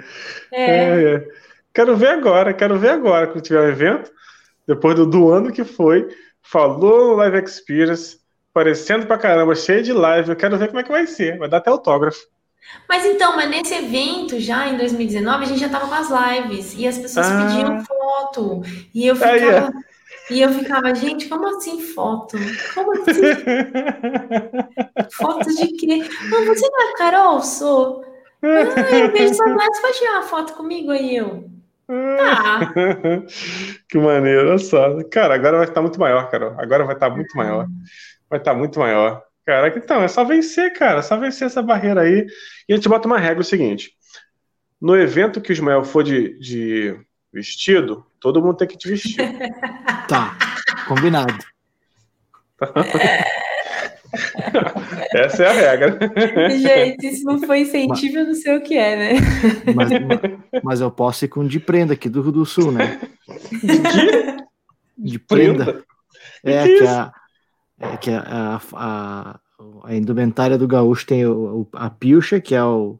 É. 0.52 0.66
É, 0.66 1.14
é. 1.16 1.28
Quero 1.74 1.98
ver 1.98 2.10
agora, 2.10 2.54
quero 2.54 2.78
ver 2.78 2.90
agora, 2.90 3.26
quando 3.26 3.44
tiver 3.44 3.62
um 3.62 3.70
evento, 3.70 4.12
depois 4.68 4.96
do, 4.96 5.08
do 5.08 5.32
ano 5.32 5.52
que 5.52 5.64
foi, 5.64 6.08
falou 6.44 7.08
no 7.08 7.16
Live 7.16 7.44
Experience, 7.44 8.20
aparecendo 8.52 9.08
pra 9.08 9.18
caramba, 9.18 9.56
cheio 9.56 9.82
de 9.82 9.92
live, 9.92 10.30
eu 10.30 10.36
quero 10.36 10.60
ver 10.60 10.68
como 10.68 10.80
é 10.80 10.84
que 10.84 10.92
vai 10.92 11.08
ser, 11.08 11.40
vai 11.40 11.50
dar 11.50 11.58
até 11.58 11.72
autógrafo. 11.72 12.20
Mas 12.88 13.06
então, 13.06 13.36
mas 13.36 13.50
nesse 13.50 13.74
evento, 13.74 14.40
já 14.40 14.68
em 14.68 14.78
2019, 14.78 15.44
a 15.44 15.48
gente 15.48 15.60
já 15.60 15.70
tava 15.70 15.88
com 15.88 15.94
as 15.94 16.10
lives 16.10 16.76
e 16.78 16.88
as 16.88 16.98
pessoas 16.98 17.28
ah. 17.28 17.46
pediam 17.46 17.84
foto. 17.84 18.62
E 18.94 19.08
eu 19.08 19.16
ficava. 19.16 19.34
Ah, 19.34 19.38
yeah. 19.38 19.72
E 20.30 20.42
eu 20.42 20.50
ficava, 20.50 20.94
gente, 20.96 21.28
como 21.28 21.48
assim 21.48 21.80
foto? 21.80 22.38
Como 22.74 22.94
assim? 22.94 23.22
Fotos 25.14 25.56
de 25.56 25.68
quê? 25.68 26.04
Não, 26.30 26.46
você 26.46 26.68
não 26.68 26.90
é 26.90 26.94
Carol? 26.98 27.42
Sou. 27.42 28.04
Ah, 28.42 28.96
eu 28.96 29.12
vejo 29.12 29.36
suas 29.36 29.52
lives, 29.52 29.82
pode 29.82 29.98
tirar 30.00 30.12
uma 30.14 30.24
foto 30.24 30.54
comigo 30.54 30.92
aí, 30.92 31.16
eu. 31.16 31.50
Tá. 31.88 32.74
que 33.88 33.98
maneiro, 34.00 34.50
olha 34.50 34.58
só. 34.58 35.04
Cara, 35.12 35.36
agora 35.36 35.58
vai 35.58 35.68
estar 35.68 35.82
muito 35.82 36.00
maior, 36.00 36.30
Carol. 36.30 36.56
Agora 36.58 36.86
vai 36.86 36.96
estar 36.96 37.10
muito 37.10 37.36
maior. 37.38 37.68
Vai 38.30 38.40
estar 38.40 38.54
muito 38.56 38.80
maior. 38.80 39.22
Cara, 39.46 39.74
então, 39.78 40.02
é 40.02 40.08
só 40.08 40.24
vencer, 40.24 40.74
cara. 40.74 41.00
É 41.00 41.04
só 41.04 41.18
vencer 41.18 41.46
essa 41.46 41.62
barreira 41.62 42.02
aí. 42.02 42.26
E 42.68 42.74
a 42.74 42.76
gente 42.76 42.90
bota 42.90 43.08
uma 43.08 43.20
regra 43.20 43.42
o 43.42 43.46
seguinte: 43.46 43.92
no 44.82 44.98
evento 44.98 45.40
que 45.40 45.52
o 45.52 45.54
Ismael 45.54 45.84
for 45.84 46.04
de, 46.04 46.38
de 46.40 47.00
vestido, 47.32 48.06
todo 48.20 48.42
mundo 48.42 48.58
tem 48.58 48.68
que 48.68 48.78
te 48.78 48.90
vestir. 48.90 49.18
tá, 50.10 50.36
combinado. 50.88 51.38
Essa 55.14 55.44
é 55.44 55.48
a 55.48 55.52
regra. 55.52 56.00
Gente, 56.58 57.08
isso 57.08 57.26
não 57.26 57.40
foi 57.40 57.60
incentivo, 57.62 58.20
eu 58.20 58.28
não 58.28 58.34
sei 58.34 58.56
o 58.56 58.62
que 58.62 58.78
é, 58.78 58.96
né? 58.96 59.20
Mas, 59.76 59.90
mas, 60.64 60.82
eu 60.82 60.90
posso 60.90 61.26
ir 61.26 61.28
com 61.28 61.46
de 61.46 61.60
prenda 61.60 61.94
aqui 61.94 62.08
do 62.08 62.22
Rio 62.22 62.32
do 62.32 62.46
Sul, 62.46 62.72
né? 62.72 63.00
De, 63.62 65.12
de 65.12 65.20
prenda. 65.20 65.66
prenda. 65.66 65.84
É, 66.44 66.64
que, 66.64 66.78
que 66.80 66.88
a, 66.88 67.12
é 67.94 67.98
que 67.98 68.12
a, 68.12 68.60
a, 68.74 69.40
a, 69.84 69.96
indumentária 69.96 70.58
do 70.58 70.68
gaúcho 70.68 71.06
tem 71.06 71.26
o, 71.26 71.68
a 71.74 71.90
pilcha, 71.90 72.40
que 72.40 72.56
é 72.56 72.64
o, 72.64 72.98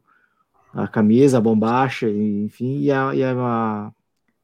a 0.72 0.86
camisa, 0.86 1.38
a 1.38 1.40
bombacha, 1.40 2.08
enfim, 2.08 2.80
e 2.80 2.90
a, 2.90 3.14
e 3.14 3.22
a, 3.22 3.90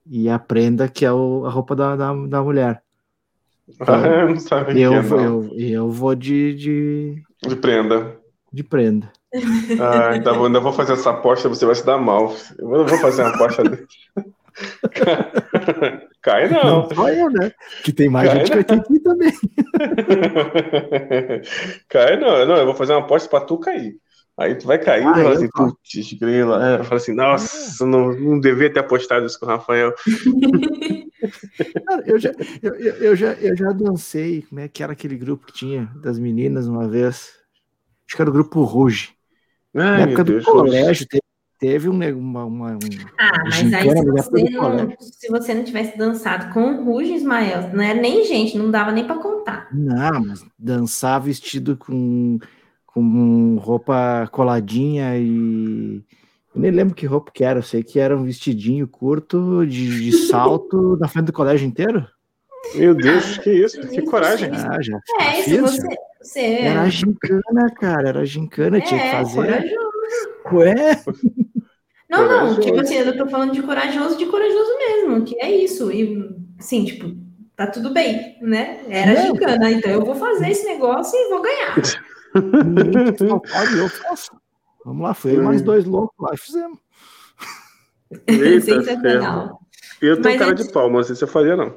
e 0.06 0.28
a 0.28 0.39
prenda, 0.39 0.89
que 0.89 1.05
é 1.05 1.12
o, 1.12 1.44
a 1.47 1.51
roupa 1.51 1.74
da, 1.77 1.97
da, 1.97 2.12
da 2.12 2.43
mulher. 2.43 2.82
Então, 3.69 4.05
eu 4.06 4.28
não 4.31 4.39
sabia 4.39 4.85
eu, 4.85 4.93
é, 4.93 5.27
eu, 5.27 5.51
eu 5.56 5.90
vou 5.90 6.14
de, 6.14 6.55
de. 6.55 7.23
De 7.47 7.56
prenda. 7.56 8.16
De 8.52 8.62
prenda. 8.62 9.10
Ah, 9.81 10.14
então 10.14 10.44
ainda 10.44 10.60
vou 10.60 10.73
fazer 10.73 10.93
essa 10.93 11.10
aposta, 11.10 11.48
você 11.48 11.64
vai 11.64 11.74
se 11.74 11.86
dar 11.86 11.97
mal. 11.97 12.35
Eu 12.59 12.85
vou 12.85 12.98
fazer 12.98 13.23
uma 13.23 13.35
aposta 13.35 13.62
dele. 13.62 13.86
Cai 16.23 16.49
não. 16.49 16.89
Não 16.89 17.09
eu, 17.09 17.31
né? 17.31 17.53
Que 17.85 17.93
tem 17.93 18.09
mais 18.09 18.29
Cai 18.29 18.39
gente 18.39 18.55
não. 18.55 18.62
que 18.62 18.73
vai 18.73 18.79
ter 18.79 18.85
aqui 18.85 19.01
também. 19.01 19.33
Cai 21.89 22.16
não. 22.16 22.47
Não, 22.47 22.57
eu 22.57 22.66
vou 22.66 22.74
fazer 22.74 22.93
uma 22.93 23.01
aposta 23.01 23.29
pra 23.29 23.41
tu 23.41 23.59
cair. 23.59 23.97
Aí 24.39 24.55
tu 24.55 24.66
vai 24.66 24.79
cair 24.79 25.07
ah, 25.07 25.20
e 25.20 25.23
vai 25.23 25.33
assim, 25.35 25.49
putz, 25.51 26.15
grila. 26.15 26.66
É, 26.66 26.83
fala 26.85 26.97
assim, 26.97 27.15
nossa, 27.15 27.85
não, 27.85 28.12
não 28.12 28.41
devia 28.41 28.73
ter 28.73 28.81
apostado 28.81 29.27
isso 29.27 29.39
com 29.39 29.45
o 29.47 29.49
Rafael. 29.49 29.93
Cara, 31.87 32.03
eu, 32.07 32.19
já, 32.19 32.33
eu, 32.62 32.74
eu, 32.74 33.15
já, 33.16 33.33
eu 33.35 33.57
já 33.57 33.70
dancei, 33.70 34.43
como 34.43 34.61
é 34.61 34.69
que 34.69 34.83
era 34.83 34.93
aquele 34.93 35.16
grupo 35.16 35.47
que 35.47 35.53
tinha 35.53 35.91
das 36.03 36.19
meninas 36.19 36.66
uma 36.66 36.89
vez? 36.89 37.35
Acho 38.07 38.16
que 38.16 38.23
era 38.23 38.31
o 38.31 38.33
grupo 38.33 38.62
Ruge. 38.65 39.11
Na 39.73 40.01
época 40.01 40.24
do 40.24 40.33
Deus, 40.33 40.45
colégio, 40.45 41.07
teve 41.07 41.23
teve 41.63 41.89
um, 41.89 41.93
uma, 42.19 42.45
uma 42.45 42.73
um, 42.73 42.79
ah, 43.17 43.45
mas 43.45 43.73
aí 43.73 43.89
se 43.89 44.05
você, 44.05 44.51
não, 44.51 44.97
se 44.99 45.29
você 45.29 45.55
não 45.55 45.63
tivesse 45.63 45.97
dançado 45.97 46.53
com 46.53 46.61
o 46.61 46.85
Ruge 46.85 47.15
Ismael, 47.15 47.71
não 47.73 47.81
era 47.85 48.01
nem 48.01 48.25
gente, 48.25 48.59
não 48.59 48.69
dava 48.69 48.91
nem 48.91 49.07
para 49.07 49.23
contar. 49.23 49.69
Não, 49.73 50.25
mas 50.27 50.45
dançar 50.59 51.21
vestido 51.21 51.77
com, 51.77 52.41
com 52.85 53.59
roupa 53.61 54.29
coladinha 54.33 55.17
e 55.17 56.03
eu 56.53 56.61
nem 56.61 56.73
lembro 56.73 56.97
que 56.97 57.07
roupa 57.07 57.31
que 57.33 57.45
era, 57.45 57.61
eu 57.61 57.63
sei 57.63 57.85
que 57.85 58.01
era 58.01 58.17
um 58.17 58.25
vestidinho 58.25 58.89
curto 58.89 59.65
de, 59.65 60.03
de 60.03 60.13
salto 60.27 60.97
na 60.99 61.07
frente 61.07 61.27
do 61.27 61.33
colégio 61.33 61.69
inteiro. 61.69 62.05
Meu 62.75 62.93
Deus, 62.93 63.39
que 63.39 63.53
isso? 63.53 63.81
Que 63.89 64.03
coragem. 64.03 64.51
Ah, 64.53 64.83
já 64.83 64.99
é, 65.21 65.41
isso 65.41 65.61
você, 65.61 65.97
você... 66.21 66.41
Era 66.41 66.89
gincana, 66.89 67.71
cara, 67.79 68.09
era 68.09 68.27
gincana, 68.27 68.79
é, 68.79 68.81
tinha 68.81 69.01
que 69.01 69.11
fazer. 69.13 69.35
Corajoso. 69.35 69.93
Ué? 70.53 71.03
Não, 72.13 72.29
não, 72.29 72.61
tipo 72.61 72.79
assim, 72.79 72.97
eu 72.97 73.17
tô 73.17 73.27
falando 73.27 73.53
de 73.53 73.63
corajoso, 73.63 74.19
de 74.19 74.27
corajoso 74.27 74.77
mesmo, 74.77 75.25
que 75.25 75.35
é 75.41 75.51
isso. 75.51 75.91
E, 75.91 76.31
assim, 76.59 76.85
tipo, 76.85 77.17
tá 77.57 77.67
tudo 77.67 77.91
bem, 77.91 78.37
né? 78.43 78.85
Era 78.87 79.15
não. 79.15 79.29
gincana, 79.29 79.71
então 79.71 79.91
eu 79.91 80.05
vou 80.05 80.15
fazer 80.15 80.51
esse 80.51 80.67
negócio 80.67 81.19
e 81.19 81.31
vou 81.31 81.41
ganhar. 81.41 81.75
eu 83.79 83.89
faço. 83.89 84.31
Vamos 84.85 85.03
lá, 85.03 85.15
foi 85.15 85.39
mais 85.39 85.63
dois 85.63 85.87
loucos 85.87 86.15
lá 86.21 86.35
e 86.35 86.37
fizemos. 86.37 86.79
Eita, 88.27 88.61
Sensacional. 88.61 89.61
Eu 90.03 90.21
tenho 90.21 90.39
cara 90.39 90.55
de 90.55 90.71
pau, 90.71 90.91
mas 90.91 91.09
isso 91.09 91.25
eu 91.25 91.29
faria, 91.29 91.57
não. 91.57 91.77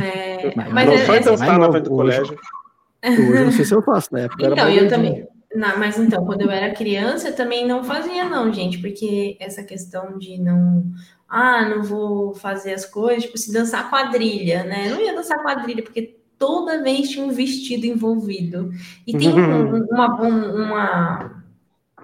É, 0.00 0.54
mas 0.56 0.86
não 0.86 0.94
é, 0.94 1.04
só 1.04 1.18
dançar 1.18 1.58
na 1.58 1.70
frente 1.70 1.84
do 1.84 1.90
colégio. 1.90 2.38
Hoje 3.04 3.44
não 3.44 3.52
sei 3.52 3.64
se 3.66 3.74
eu 3.74 3.82
faço, 3.82 4.08
na 4.10 4.20
época 4.20 4.46
Então, 4.46 4.70
eu 4.70 4.88
também. 4.88 5.28
Não, 5.54 5.78
mas 5.78 5.98
então, 5.98 6.24
quando 6.26 6.42
eu 6.42 6.50
era 6.50 6.74
criança, 6.74 7.28
eu 7.28 7.36
também 7.36 7.66
não 7.66 7.84
fazia, 7.84 8.28
não, 8.28 8.52
gente, 8.52 8.78
porque 8.78 9.36
essa 9.38 9.62
questão 9.62 10.18
de 10.18 10.38
não. 10.38 10.84
Ah, 11.28 11.68
não 11.68 11.82
vou 11.82 12.34
fazer 12.34 12.74
as 12.74 12.84
coisas, 12.84 13.24
tipo, 13.24 13.38
se 13.38 13.52
dançar 13.52 13.88
quadrilha, 13.88 14.64
né? 14.64 14.88
Eu 14.88 14.96
não 14.96 15.00
ia 15.00 15.14
dançar 15.14 15.42
quadrilha, 15.42 15.82
porque 15.82 16.16
toda 16.38 16.82
vez 16.82 17.08
tinha 17.08 17.24
um 17.24 17.30
vestido 17.30 17.86
envolvido. 17.86 18.70
E 19.06 19.16
tem 19.16 19.28
um, 19.28 19.84
uma, 19.84 20.22
um, 20.22 20.64
uma. 20.64 21.44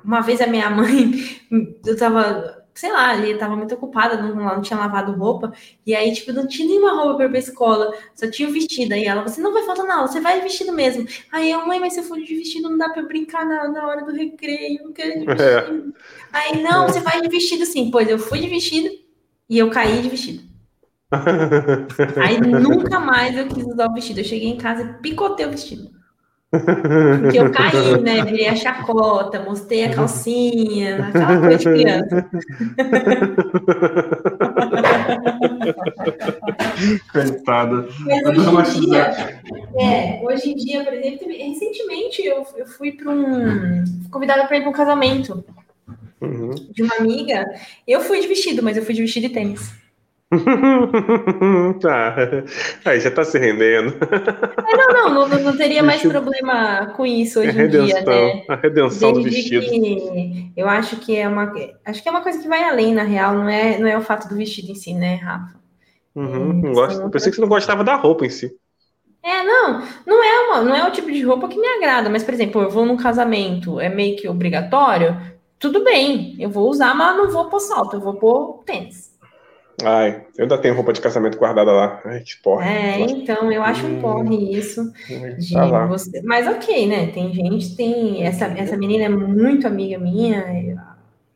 Uma 0.02 0.20
vez 0.22 0.40
a 0.40 0.47
minha 0.47 0.70
mãe, 0.70 1.12
eu 1.85 1.97
tava 1.97 2.60
sei 2.81 2.90
lá, 2.90 3.15
ele 3.15 3.39
tava 3.39 3.55
muito 3.55 3.74
ocupada, 3.74 4.16
não, 4.16 4.35
não 4.35 4.62
tinha 4.62 4.78
lavado 4.78 5.12
roupa, 5.12 5.52
e 5.86 5.94
aí, 5.94 6.11
tipo, 6.15 6.32
não 6.32 6.48
tinha 6.48 6.66
nenhuma 6.66 6.94
roupa 6.94 7.16
para 7.16 7.27
ir 7.27 7.28
pra 7.28 7.39
escola, 7.39 7.94
só 8.15 8.31
tinha 8.31 8.48
o 8.48 8.52
vestido. 8.52 8.94
Aí 8.94 9.05
ela, 9.05 9.23
você 9.23 9.39
não 9.39 9.52
vai 9.52 9.65
faltar 9.65 9.85
nada, 9.85 10.07
você 10.07 10.19
vai 10.19 10.40
vestido 10.40 10.73
mesmo. 10.73 11.07
Aí 11.31 11.51
eu, 11.51 11.66
mãe, 11.66 11.78
mas 11.78 11.93
se 11.93 12.01
eu 12.01 12.05
for 12.05 12.19
de 12.19 12.35
vestido, 12.35 12.70
não 12.70 12.78
dá 12.78 12.89
pra 12.89 13.02
eu 13.02 13.07
brincar 13.07 13.44
na, 13.44 13.69
na 13.69 13.86
hora 13.86 14.02
do 14.02 14.12
recreio, 14.12 14.82
não 14.82 14.94
quero 14.94 15.20
de 15.20 15.27
vestido. 15.28 15.94
É. 16.32 16.39
Aí, 16.39 16.62
não, 16.62 16.89
você 16.89 17.01
vai 17.01 17.20
de 17.20 17.28
vestido 17.28 17.66
sim. 17.66 17.90
Pois 17.90 18.09
eu 18.09 18.19
fui 18.19 18.40
de 18.40 18.48
vestido 18.48 18.89
e 19.47 19.59
eu 19.59 19.69
caí 19.69 20.01
de 20.01 20.09
vestido. 20.09 20.43
aí 22.24 22.40
nunca 22.40 22.98
mais 22.98 23.36
eu 23.36 23.47
quis 23.47 23.66
usar 23.66 23.89
o 23.90 23.93
vestido. 23.93 24.20
Eu 24.20 24.24
cheguei 24.24 24.48
em 24.48 24.57
casa 24.57 24.82
e 24.85 25.02
picotei 25.02 25.44
o 25.44 25.51
vestido. 25.51 25.99
Porque 26.51 27.39
eu 27.39 27.51
caí, 27.52 27.98
né? 28.02 28.24
Virei 28.24 28.48
a 28.48 28.56
chacota, 28.56 29.39
mostrei 29.40 29.85
a 29.85 29.94
calcinha, 29.94 31.06
aquela 31.06 31.40
coisa 31.40 31.59
de 31.59 31.64
criança. 31.64 32.27
Coitada. 37.12 37.86
Mas 38.01 38.48
hoje 38.48 38.78
em, 38.78 38.81
dia, 38.81 39.39
é, 39.78 40.20
hoje 40.24 40.51
em 40.51 40.56
dia, 40.56 40.82
por 40.82 40.93
exemplo, 40.93 41.28
recentemente 41.28 42.24
eu, 42.24 42.44
eu 42.56 42.66
fui 42.66 42.90
para 42.93 43.10
um. 43.10 43.85
convidada 44.10 44.44
para 44.47 44.56
ir 44.56 44.62
para 44.62 44.70
um 44.70 44.74
casamento. 44.74 45.44
Uhum. 46.20 46.51
de 46.51 46.82
uma 46.82 46.97
amiga. 46.97 47.47
Eu 47.86 48.02
fui 48.02 48.20
de 48.20 48.27
vestido, 48.27 48.62
mas 48.62 48.77
eu 48.77 48.85
fui 48.85 48.93
de 48.93 49.01
vestido 49.01 49.24
e 49.24 49.31
tênis. 49.31 49.72
tá. 51.81 52.15
Aí 52.85 53.01
já 53.01 53.11
tá 53.11 53.24
se 53.24 53.36
rendendo. 53.36 53.97
É, 54.01 54.77
não, 54.77 55.11
não, 55.11 55.28
não, 55.28 55.39
não, 55.40 55.57
teria 55.57 55.82
mais 55.82 56.02
problema 56.02 56.93
com 56.97 57.05
isso 57.05 57.40
hoje 57.40 57.61
em 57.61 57.69
dia, 57.69 58.01
né? 58.02 58.44
A 58.48 58.55
redenção 58.55 59.12
Desde 59.12 59.28
do 59.28 59.35
vestido. 59.35 60.52
Eu 60.57 60.69
acho 60.69 60.97
que 60.98 61.16
é 61.16 61.28
uma. 61.28 61.52
Acho 61.85 62.01
que 62.01 62.09
é 62.09 62.12
uma 62.12 62.23
coisa 62.23 62.39
que 62.39 62.47
vai 62.47 62.62
além, 62.62 62.94
na 62.94 63.02
real, 63.02 63.35
não 63.35 63.48
é, 63.48 63.78
não 63.78 63.89
é 63.89 63.98
o 63.98 64.02
fato 64.02 64.28
do 64.28 64.36
vestido 64.36 64.70
em 64.70 64.74
si, 64.77 64.94
né, 64.94 65.16
Rafa? 65.16 65.59
Uhum, 66.15 66.51
é, 66.51 66.62
não 66.62 66.73
gosto. 66.73 67.11
Pensei 67.11 67.31
que 67.31 67.36
você 67.36 67.43
não 67.43 67.48
gostava 67.48 67.82
da 67.82 67.97
roupa 67.97 68.24
em 68.24 68.31
si. 68.31 68.52
É, 69.23 69.43
não, 69.43 69.82
não 70.07 70.24
é 70.24 70.40
uma, 70.47 70.62
não 70.62 70.74
é 70.74 70.89
o 70.89 70.93
tipo 70.93 71.11
de 71.11 71.23
roupa 71.23 71.48
que 71.48 71.59
me 71.59 71.66
agrada, 71.66 72.09
mas, 72.09 72.23
por 72.23 72.32
exemplo, 72.32 72.62
eu 72.62 72.70
vou 72.70 72.86
num 72.86 72.97
casamento, 72.97 73.78
é 73.78 73.89
meio 73.89 74.16
que 74.16 74.28
obrigatório, 74.28 75.20
tudo 75.59 75.85
bem, 75.85 76.36
eu 76.39 76.48
vou 76.48 76.70
usar, 76.70 76.94
mas 76.94 77.16
não 77.16 77.31
vou 77.31 77.51
pôr 77.51 77.61
salto, 77.61 77.97
eu 77.97 78.01
vou 78.01 78.15
pôr 78.15 78.62
tênis. 78.65 79.10
Ai, 79.85 80.24
eu 80.36 80.43
ainda 80.43 80.59
tenho 80.59 80.74
roupa 80.74 80.93
de 80.93 81.01
casamento 81.01 81.39
guardada 81.39 81.73
lá. 81.73 82.01
Ai, 82.05 82.20
que 82.20 82.36
porra. 82.43 82.65
É, 82.66 83.01
então, 83.01 83.51
eu 83.51 83.62
acho 83.62 83.86
um 83.86 83.98
hum, 83.98 84.01
porre 84.01 84.57
isso. 84.57 84.93
De 85.39 85.55
tá 85.55 85.86
você... 85.86 86.23
Mas 86.23 86.47
ok, 86.47 86.86
né? 86.86 87.09
Tem 87.09 87.32
gente, 87.32 87.77
tem. 87.77 88.24
Essa, 88.24 88.47
essa 88.47 88.77
menina 88.77 89.05
é 89.05 89.09
muito 89.09 89.66
amiga 89.66 89.98
minha, 89.98 90.44
eu, 90.65 90.77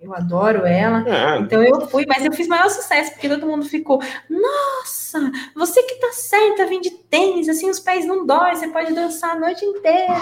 eu 0.00 0.14
adoro 0.14 0.66
ela. 0.66 1.04
Ah, 1.08 1.38
então 1.38 1.62
eu 1.62 1.82
fui, 1.88 2.04
mas 2.06 2.24
eu 2.24 2.32
fiz 2.32 2.46
maior 2.48 2.68
sucesso, 2.68 3.12
porque 3.12 3.28
todo 3.28 3.46
mundo 3.46 3.64
ficou, 3.64 4.00
nossa, 4.28 5.30
você 5.54 5.82
que 5.82 5.94
tá 5.96 6.12
certa, 6.12 6.66
vem 6.66 6.80
de 6.80 6.90
tênis, 6.90 7.48
assim, 7.48 7.70
os 7.70 7.80
pés 7.80 8.06
não 8.06 8.26
dói, 8.26 8.54
você 8.54 8.68
pode 8.68 8.92
dançar 8.92 9.36
a 9.36 9.38
noite 9.40 9.64
inteira. 9.64 10.14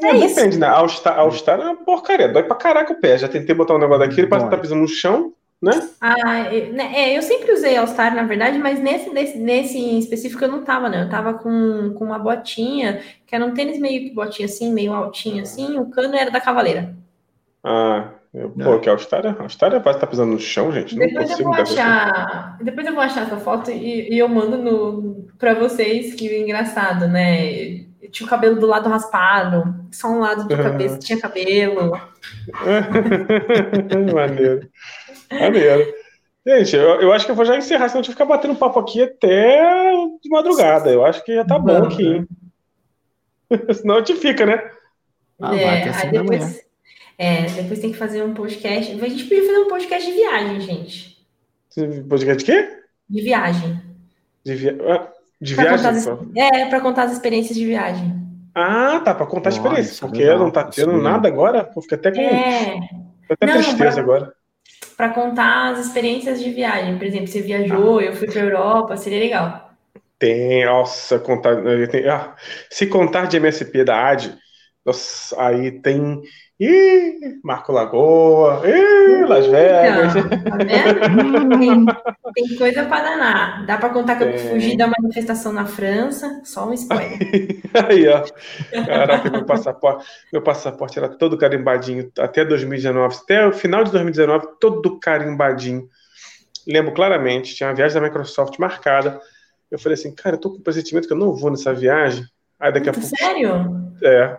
E 0.00 0.06
é, 0.06 0.10
é 0.10 0.28
depende, 0.28 0.58
né? 0.58 0.68
All 0.68 0.88
Star, 0.88 1.18
All 1.18 1.32
Star 1.32 1.60
é 1.60 1.64
uma 1.64 1.76
porcaria, 1.76 2.28
dói 2.28 2.44
pra 2.44 2.56
caraca 2.56 2.92
o 2.92 3.00
pé. 3.00 3.18
Já 3.18 3.28
tentei 3.28 3.54
botar 3.54 3.74
um 3.74 3.78
negócio 3.78 4.06
daquele, 4.06 4.28
parece 4.28 4.46
que 4.48 4.54
tá 4.54 4.60
pisando 4.60 4.82
no 4.82 4.88
chão 4.88 5.32
né? 5.60 5.88
Ah, 6.00 6.50
né, 6.72 6.92
é, 6.94 7.18
eu 7.18 7.22
sempre 7.22 7.52
usei 7.52 7.76
All-Star, 7.76 8.14
na 8.14 8.22
verdade, 8.22 8.58
mas 8.58 8.78
nesse, 8.80 9.10
nesse, 9.10 9.38
nesse 9.38 9.78
em 9.78 9.98
específico 9.98 10.44
eu 10.44 10.50
não 10.50 10.62
tava, 10.62 10.88
né? 10.88 11.02
Eu 11.02 11.10
tava 11.10 11.34
com, 11.34 11.94
com 11.94 12.04
uma 12.04 12.18
botinha, 12.18 13.00
que 13.26 13.34
era 13.34 13.44
um 13.44 13.52
tênis 13.52 13.78
meio 13.80 14.02
que 14.02 14.14
botinha 14.14 14.46
assim, 14.46 14.72
meio 14.72 14.92
altinho 14.92 15.42
assim, 15.42 15.78
o 15.78 15.90
cano 15.90 16.14
era 16.14 16.30
da 16.30 16.40
Cavaleira. 16.40 16.94
Ah, 17.64 18.10
eu, 18.32 18.50
pô, 18.50 18.78
que 18.78 18.88
All-Star 18.88 19.26
é, 19.26 19.34
All-Star 19.36 19.74
é 19.74 19.80
tá 19.80 20.06
pisando 20.06 20.32
no 20.32 20.38
chão, 20.38 20.70
gente. 20.70 20.96
Não 20.96 21.06
depois 21.06 21.30
eu 21.30 21.44
vou 21.44 21.54
achar, 21.54 22.58
depois 22.62 22.86
eu 22.86 22.94
vou 22.94 23.02
achar 23.02 23.22
essa 23.22 23.38
foto 23.38 23.70
e, 23.72 24.14
e 24.14 24.18
eu 24.18 24.28
mando 24.28 24.56
no, 24.58 25.26
pra 25.38 25.54
vocês, 25.54 26.14
que 26.14 26.28
é 26.28 26.40
engraçado, 26.40 27.08
né? 27.08 27.88
Eu 28.00 28.10
tinha 28.12 28.26
o 28.26 28.30
cabelo 28.30 28.60
do 28.60 28.66
lado 28.66 28.88
raspado, 28.88 29.74
só 29.90 30.08
um 30.08 30.20
lado 30.20 30.46
do 30.46 30.56
cabeça 30.56 30.98
tinha 30.98 31.20
cabelo. 31.20 32.00
Maneiro. 34.14 34.68
Maneiro. 35.30 35.94
Gente, 36.46 36.74
eu, 36.74 37.00
eu 37.02 37.12
acho 37.12 37.26
que 37.26 37.30
eu 37.30 37.36
vou 37.36 37.44
já 37.44 37.56
encerrar, 37.56 37.88
senão 37.88 38.00
a 38.00 38.02
gente 38.02 38.12
ficar 38.12 38.24
batendo 38.24 38.56
papo 38.56 38.78
aqui 38.80 39.02
até 39.02 39.92
de 40.22 40.30
madrugada. 40.30 40.90
Eu 40.90 41.04
acho 41.04 41.22
que 41.22 41.34
já 41.34 41.44
tá 41.44 41.58
bom 41.58 41.84
aqui. 41.84 42.26
senão 43.74 43.96
a 43.96 43.98
gente 43.98 44.16
fica, 44.16 44.46
né? 44.46 44.70
Ah, 45.38 45.54
é, 45.54 45.90
aí 45.90 46.10
depois, 46.10 46.64
é, 47.18 47.42
depois 47.42 47.80
tem 47.80 47.92
que 47.92 47.98
fazer 47.98 48.22
um 48.22 48.32
podcast. 48.32 48.92
A 48.92 49.08
gente 49.08 49.24
podia 49.24 49.46
fazer 49.46 49.58
um 49.58 49.68
podcast 49.68 50.10
de 50.10 50.16
viagem, 50.16 50.60
gente. 50.62 51.26
Podcast 52.08 52.44
de 52.44 52.50
quê? 52.50 52.78
De 53.10 53.22
viagem. 53.22 53.80
De, 54.42 54.54
vi... 54.54 54.70
Ah, 54.70 55.06
de 55.38 55.54
pra 55.54 55.76
viagem? 55.76 55.90
As... 55.90 56.06
É, 56.34 56.66
para 56.66 56.80
contar 56.80 57.02
as 57.04 57.12
experiências 57.12 57.58
de 57.58 57.66
viagem. 57.66 58.26
Ah, 58.54 59.00
tá, 59.00 59.14
para 59.14 59.26
contar 59.26 59.50
a 59.50 59.52
experiência. 59.52 60.06
Porque 60.06 60.24
não 60.34 60.50
tá 60.50 60.64
tendo 60.64 60.96
nada 60.96 61.28
agora. 61.28 61.70
Fiquei 61.82 61.98
até 61.98 62.10
com. 62.10 62.20
É. 62.20 62.80
Até 63.30 63.46
não, 63.46 63.54
tristeza 63.54 63.92
pra... 63.92 64.00
agora 64.02 64.37
para 64.98 65.10
contar 65.10 65.70
as 65.70 65.86
experiências 65.86 66.42
de 66.42 66.50
viagem. 66.50 66.98
Por 66.98 67.06
exemplo, 67.06 67.28
você 67.28 67.40
viajou, 67.40 68.00
eu 68.00 68.12
fui 68.12 68.26
para 68.26 68.42
Europa, 68.42 68.96
seria 68.96 69.20
legal. 69.20 69.70
Tem, 70.18 70.66
nossa, 70.66 71.20
contar. 71.20 71.62
Tem, 71.88 72.08
ah, 72.08 72.34
se 72.68 72.88
contar 72.88 73.26
de 73.26 73.36
MSP 73.36 73.84
da 73.84 74.08
AD, 74.08 74.36
nossa, 74.88 75.40
aí 75.40 75.70
tem. 75.70 76.22
Ih, 76.58 77.38
Marco 77.44 77.70
Lagoa, 77.70 78.62
ih, 78.66 79.24
Las 79.26 79.46
Vegas. 79.46 80.14
tá 80.14 80.58
tem, 81.56 81.86
tem 82.34 82.58
coisa 82.58 82.84
para 82.86 83.10
danar. 83.10 83.66
Dá 83.66 83.76
para 83.76 83.90
contar 83.90 84.16
que 84.16 84.24
eu 84.24 84.38
fugi 84.38 84.76
da 84.76 84.88
manifestação 84.88 85.52
na 85.52 85.66
França, 85.66 86.40
só 86.44 86.68
um 86.68 86.72
spoiler. 86.72 87.16
Aí, 87.88 88.08
ó. 88.08 88.24
Caraca, 88.84 89.30
meu 89.30 89.44
passaporte, 89.44 90.04
meu 90.32 90.42
passaporte 90.42 90.98
era 90.98 91.08
todo 91.08 91.38
carimbadinho 91.38 92.10
até 92.18 92.44
2019, 92.44 93.18
até 93.22 93.46
o 93.46 93.52
final 93.52 93.84
de 93.84 93.92
2019, 93.92 94.58
todo 94.58 94.98
carimbadinho. 94.98 95.88
Lembro 96.66 96.92
claramente, 96.92 97.54
tinha 97.54 97.68
uma 97.68 97.74
viagem 97.74 98.00
da 98.00 98.06
Microsoft 98.06 98.58
marcada. 98.58 99.20
Eu 99.70 99.78
falei 99.78 99.94
assim, 99.94 100.12
cara, 100.12 100.34
eu 100.34 100.40
tô 100.40 100.50
com 100.50 100.56
o 100.56 100.62
pressentimento 100.62 101.06
que 101.06 101.12
eu 101.12 101.18
não 101.18 101.36
vou 101.36 101.52
nessa 101.52 101.72
viagem. 101.72 102.24
Aí 102.58 102.72
daqui 102.72 102.88
a 102.88 102.92
pouco. 102.92 103.08
Sério? 103.16 103.92
É. 104.02 104.38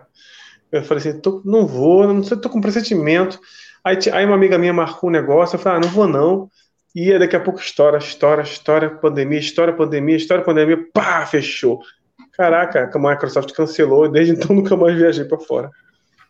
Eu 0.72 0.82
falei 0.84 1.02
assim, 1.02 1.20
tô, 1.20 1.42
não 1.44 1.66
vou, 1.66 2.06
não 2.06 2.22
sei, 2.22 2.36
tô 2.36 2.48
com 2.48 2.60
pressentimento. 2.60 3.40
Aí, 3.82 3.96
aí 4.12 4.24
uma 4.24 4.34
amiga 4.34 4.58
minha 4.58 4.72
marcou 4.72 5.08
um 5.08 5.12
negócio, 5.12 5.56
eu 5.56 5.60
falei, 5.60 5.78
ah, 5.78 5.80
não 5.80 5.88
vou 5.88 6.06
não. 6.06 6.48
E 6.94 7.16
daqui 7.18 7.36
a 7.36 7.40
pouco 7.40 7.60
estoura, 7.60 7.98
estoura, 7.98 8.42
estoura, 8.42 8.90
pandemia, 8.90 9.38
estoura, 9.38 9.72
pandemia, 9.72 10.16
estoura, 10.16 10.42
pandemia, 10.42 10.78
pá, 10.92 11.24
fechou. 11.26 11.80
Caraca, 12.32 12.90
a 12.92 12.98
Microsoft 12.98 13.52
cancelou 13.52 14.06
e 14.06 14.12
desde 14.12 14.34
então 14.34 14.54
nunca 14.56 14.76
mais 14.76 14.96
viajei 14.96 15.24
para 15.24 15.38
fora. 15.38 15.70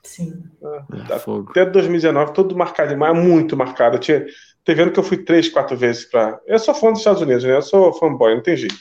Sim. 0.03 0.43
Ah, 0.63 0.85
é 1.11 1.51
até 1.51 1.67
2019, 1.67 2.33
todo 2.33 2.57
marcado 2.57 2.89
demais, 2.91 3.17
muito 3.17 3.57
marcado. 3.57 3.97
Eu 3.97 4.01
tinha, 4.01 4.27
teve 4.65 4.83
ano 4.83 4.93
que 4.93 4.99
eu 4.99 5.05
fui 5.05 5.19
três, 5.19 5.49
quatro 5.49 5.77
vezes 5.77 6.05
para. 6.05 6.41
Eu 6.47 6.59
sou 6.59 6.75
fã 6.75 6.91
dos 6.91 7.01
Estados 7.01 7.23
Unidos, 7.23 7.45
né? 7.45 7.55
Eu 7.55 7.63
sou 7.63 7.93
fanboy, 7.93 8.35
não 8.35 8.43
tem 8.43 8.57
jeito. 8.57 8.77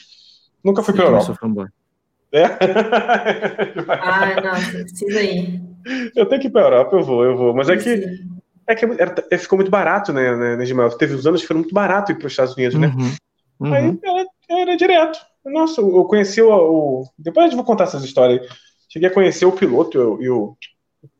Nunca 0.64 0.82
fui 0.82 0.94
para 0.94 1.04
Europa. 1.04 1.22
Eu 1.22 1.26
sou 1.26 1.34
fanboy. 1.34 1.68
É? 2.32 2.44
ah, 3.88 4.40
não, 4.40 4.82
precisa 4.82 5.22
ir. 5.22 5.60
Eu 6.14 6.26
tenho 6.26 6.40
que 6.40 6.46
ir 6.46 6.50
para 6.50 6.62
a 6.62 6.66
Europa, 6.66 6.96
eu 6.96 7.02
vou, 7.02 7.24
eu 7.24 7.36
vou. 7.36 7.54
Mas 7.54 7.68
é 7.68 7.76
que, 7.76 8.20
é 8.66 8.74
que 8.74 8.84
era, 8.84 9.14
é, 9.30 9.38
ficou 9.38 9.56
muito 9.56 9.70
barato, 9.70 10.12
né, 10.12 10.56
né, 10.56 10.62
Ismael? 10.62 10.90
Teve 10.90 11.14
uns 11.14 11.26
anos 11.26 11.40
que 11.40 11.46
foi 11.46 11.56
muito 11.56 11.74
barato 11.74 12.12
ir 12.12 12.16
para 12.16 12.26
os 12.26 12.32
Estados 12.32 12.54
Unidos, 12.54 12.78
né? 12.78 12.88
Uhum, 12.88 13.14
uhum. 13.60 13.74
Aí 13.74 13.98
era, 14.04 14.26
era, 14.62 14.76
direto. 14.76 15.18
Nossa, 15.44 15.80
eu 15.80 16.04
conheci 16.04 16.40
o, 16.40 16.52
o, 16.52 17.04
Depois 17.18 17.50
eu 17.50 17.56
vou 17.56 17.64
contar 17.64 17.84
essas 17.84 18.04
histórias. 18.04 18.46
Cheguei 18.88 19.08
a 19.08 19.12
conhecer 19.12 19.46
o 19.46 19.52
piloto 19.52 20.18
e 20.20 20.28
o, 20.28 20.56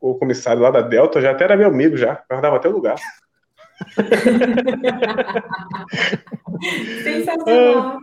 o 0.00 0.14
comissário 0.14 0.62
lá 0.62 0.70
da 0.70 0.82
Delta, 0.82 1.20
já 1.20 1.32
até 1.32 1.44
era 1.44 1.56
meu 1.56 1.68
amigo, 1.68 1.96
já. 1.96 2.22
Guardava 2.28 2.56
até 2.56 2.68
o 2.68 2.72
lugar. 2.72 2.96
Sensacional. 7.02 7.98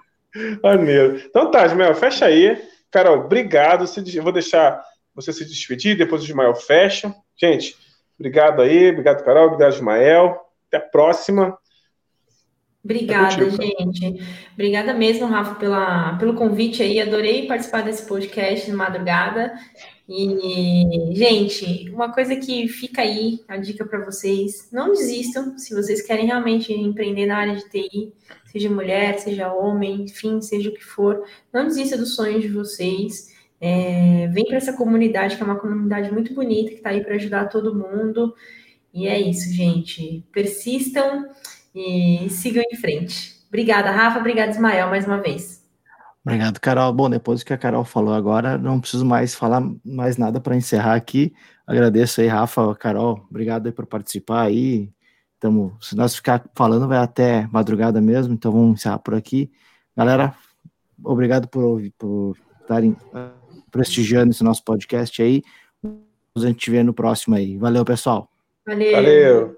Ah, 0.63 0.75
maneiro. 0.75 1.21
Então 1.25 1.51
tá, 1.51 1.65
Ismael, 1.65 1.95
fecha 1.95 2.25
aí. 2.25 2.61
Carol, 2.97 3.19
obrigado. 3.19 3.85
Eu 4.11 4.23
vou 4.23 4.31
deixar 4.31 4.83
você 5.13 5.31
se 5.31 5.45
despedir, 5.45 5.95
depois 5.95 6.23
o 6.23 6.25
Ismael 6.25 6.55
fecha. 6.55 7.13
Gente, 7.39 7.75
obrigado 8.17 8.59
aí, 8.59 8.89
obrigado, 8.89 9.23
Carol, 9.23 9.45
obrigado, 9.45 9.73
Ismael. 9.73 10.35
Até 10.67 10.77
a 10.77 10.89
próxima. 10.89 11.55
Obrigada, 12.83 13.47
gente. 13.51 14.23
Obrigada 14.53 14.95
mesmo, 14.95 15.27
Rafa, 15.27 15.53
pela, 15.55 16.17
pelo 16.17 16.33
convite 16.33 16.81
aí. 16.81 16.99
Adorei 16.99 17.45
participar 17.45 17.81
desse 17.81 18.07
podcast 18.07 18.65
de 18.65 18.75
madrugada. 18.75 19.53
E, 20.09 21.13
gente, 21.13 21.91
uma 21.91 22.11
coisa 22.11 22.35
que 22.35 22.67
fica 22.67 23.03
aí, 23.03 23.41
a 23.47 23.57
dica 23.57 23.85
para 23.85 24.03
vocês: 24.03 24.71
não 24.71 24.91
desistam 24.93 25.55
se 25.59 25.75
vocês 25.75 26.01
querem 26.01 26.25
realmente 26.25 26.73
empreender 26.73 27.27
na 27.27 27.37
área 27.37 27.55
de 27.57 27.69
TI 27.69 28.13
seja 28.57 28.69
mulher, 28.69 29.19
seja 29.19 29.53
homem, 29.53 30.03
enfim, 30.03 30.41
seja 30.41 30.69
o 30.69 30.73
que 30.73 30.83
for, 30.83 31.23
não 31.53 31.67
desista 31.67 31.95
dos 31.97 32.15
sonhos 32.15 32.41
de 32.41 32.49
vocês. 32.49 33.35
É, 33.61 34.27
vem 34.27 34.45
para 34.45 34.57
essa 34.57 34.73
comunidade, 34.73 35.35
que 35.35 35.41
é 35.41 35.45
uma 35.45 35.59
comunidade 35.59 36.11
muito 36.11 36.33
bonita, 36.33 36.69
que 36.69 36.77
está 36.77 36.89
aí 36.89 37.03
para 37.03 37.15
ajudar 37.15 37.49
todo 37.49 37.75
mundo. 37.75 38.33
E 38.93 39.07
é 39.07 39.19
isso, 39.19 39.53
gente. 39.53 40.25
Persistam 40.31 41.27
e 41.73 42.27
sigam 42.29 42.63
em 42.71 42.75
frente. 42.75 43.35
Obrigada, 43.47 43.91
Rafa. 43.91 44.19
Obrigada, 44.19 44.51
Ismael, 44.51 44.89
mais 44.89 45.05
uma 45.05 45.21
vez. 45.21 45.63
Obrigado, 46.25 46.59
Carol. 46.59 46.91
Bom, 46.91 47.09
depois 47.09 47.39
do 47.39 47.45
que 47.45 47.53
a 47.53 47.57
Carol 47.57 47.85
falou 47.85 48.13
agora, 48.13 48.57
não 48.57 48.81
preciso 48.81 49.05
mais 49.05 49.33
falar 49.33 49.61
mais 49.85 50.17
nada 50.17 50.41
para 50.41 50.55
encerrar 50.55 50.95
aqui. 50.95 51.33
Agradeço 51.65 52.21
aí, 52.21 52.27
Rafa, 52.27 52.75
Carol. 52.75 53.25
Obrigado 53.29 53.67
aí 53.67 53.71
por 53.71 53.85
participar 53.85 54.43
aí. 54.43 54.89
Tamo, 55.39 55.77
se 55.79 55.95
nós 55.95 56.15
ficar 56.15 56.43
falando, 56.55 56.87
vai 56.87 56.97
até 56.97 57.47
madrugada 57.51 58.01
mesmo, 58.01 58.33
então 58.33 58.51
vamos 58.51 58.79
encerrar 58.79 58.99
por 58.99 59.13
aqui. 59.13 59.51
Galera, 59.95 60.35
obrigado 61.03 61.47
por, 61.47 61.81
por 61.97 62.35
estarem 62.61 62.95
prestigiando 63.71 64.31
esse 64.31 64.43
nosso 64.43 64.63
podcast 64.63 65.21
aí. 65.21 65.43
A 65.83 66.39
gente 66.39 66.69
vê 66.69 66.83
no 66.83 66.93
próximo 66.93 67.35
aí. 67.35 67.57
Valeu, 67.57 67.85
pessoal. 67.85 68.29
Valeu. 68.65 68.91
Valeu. 68.91 69.56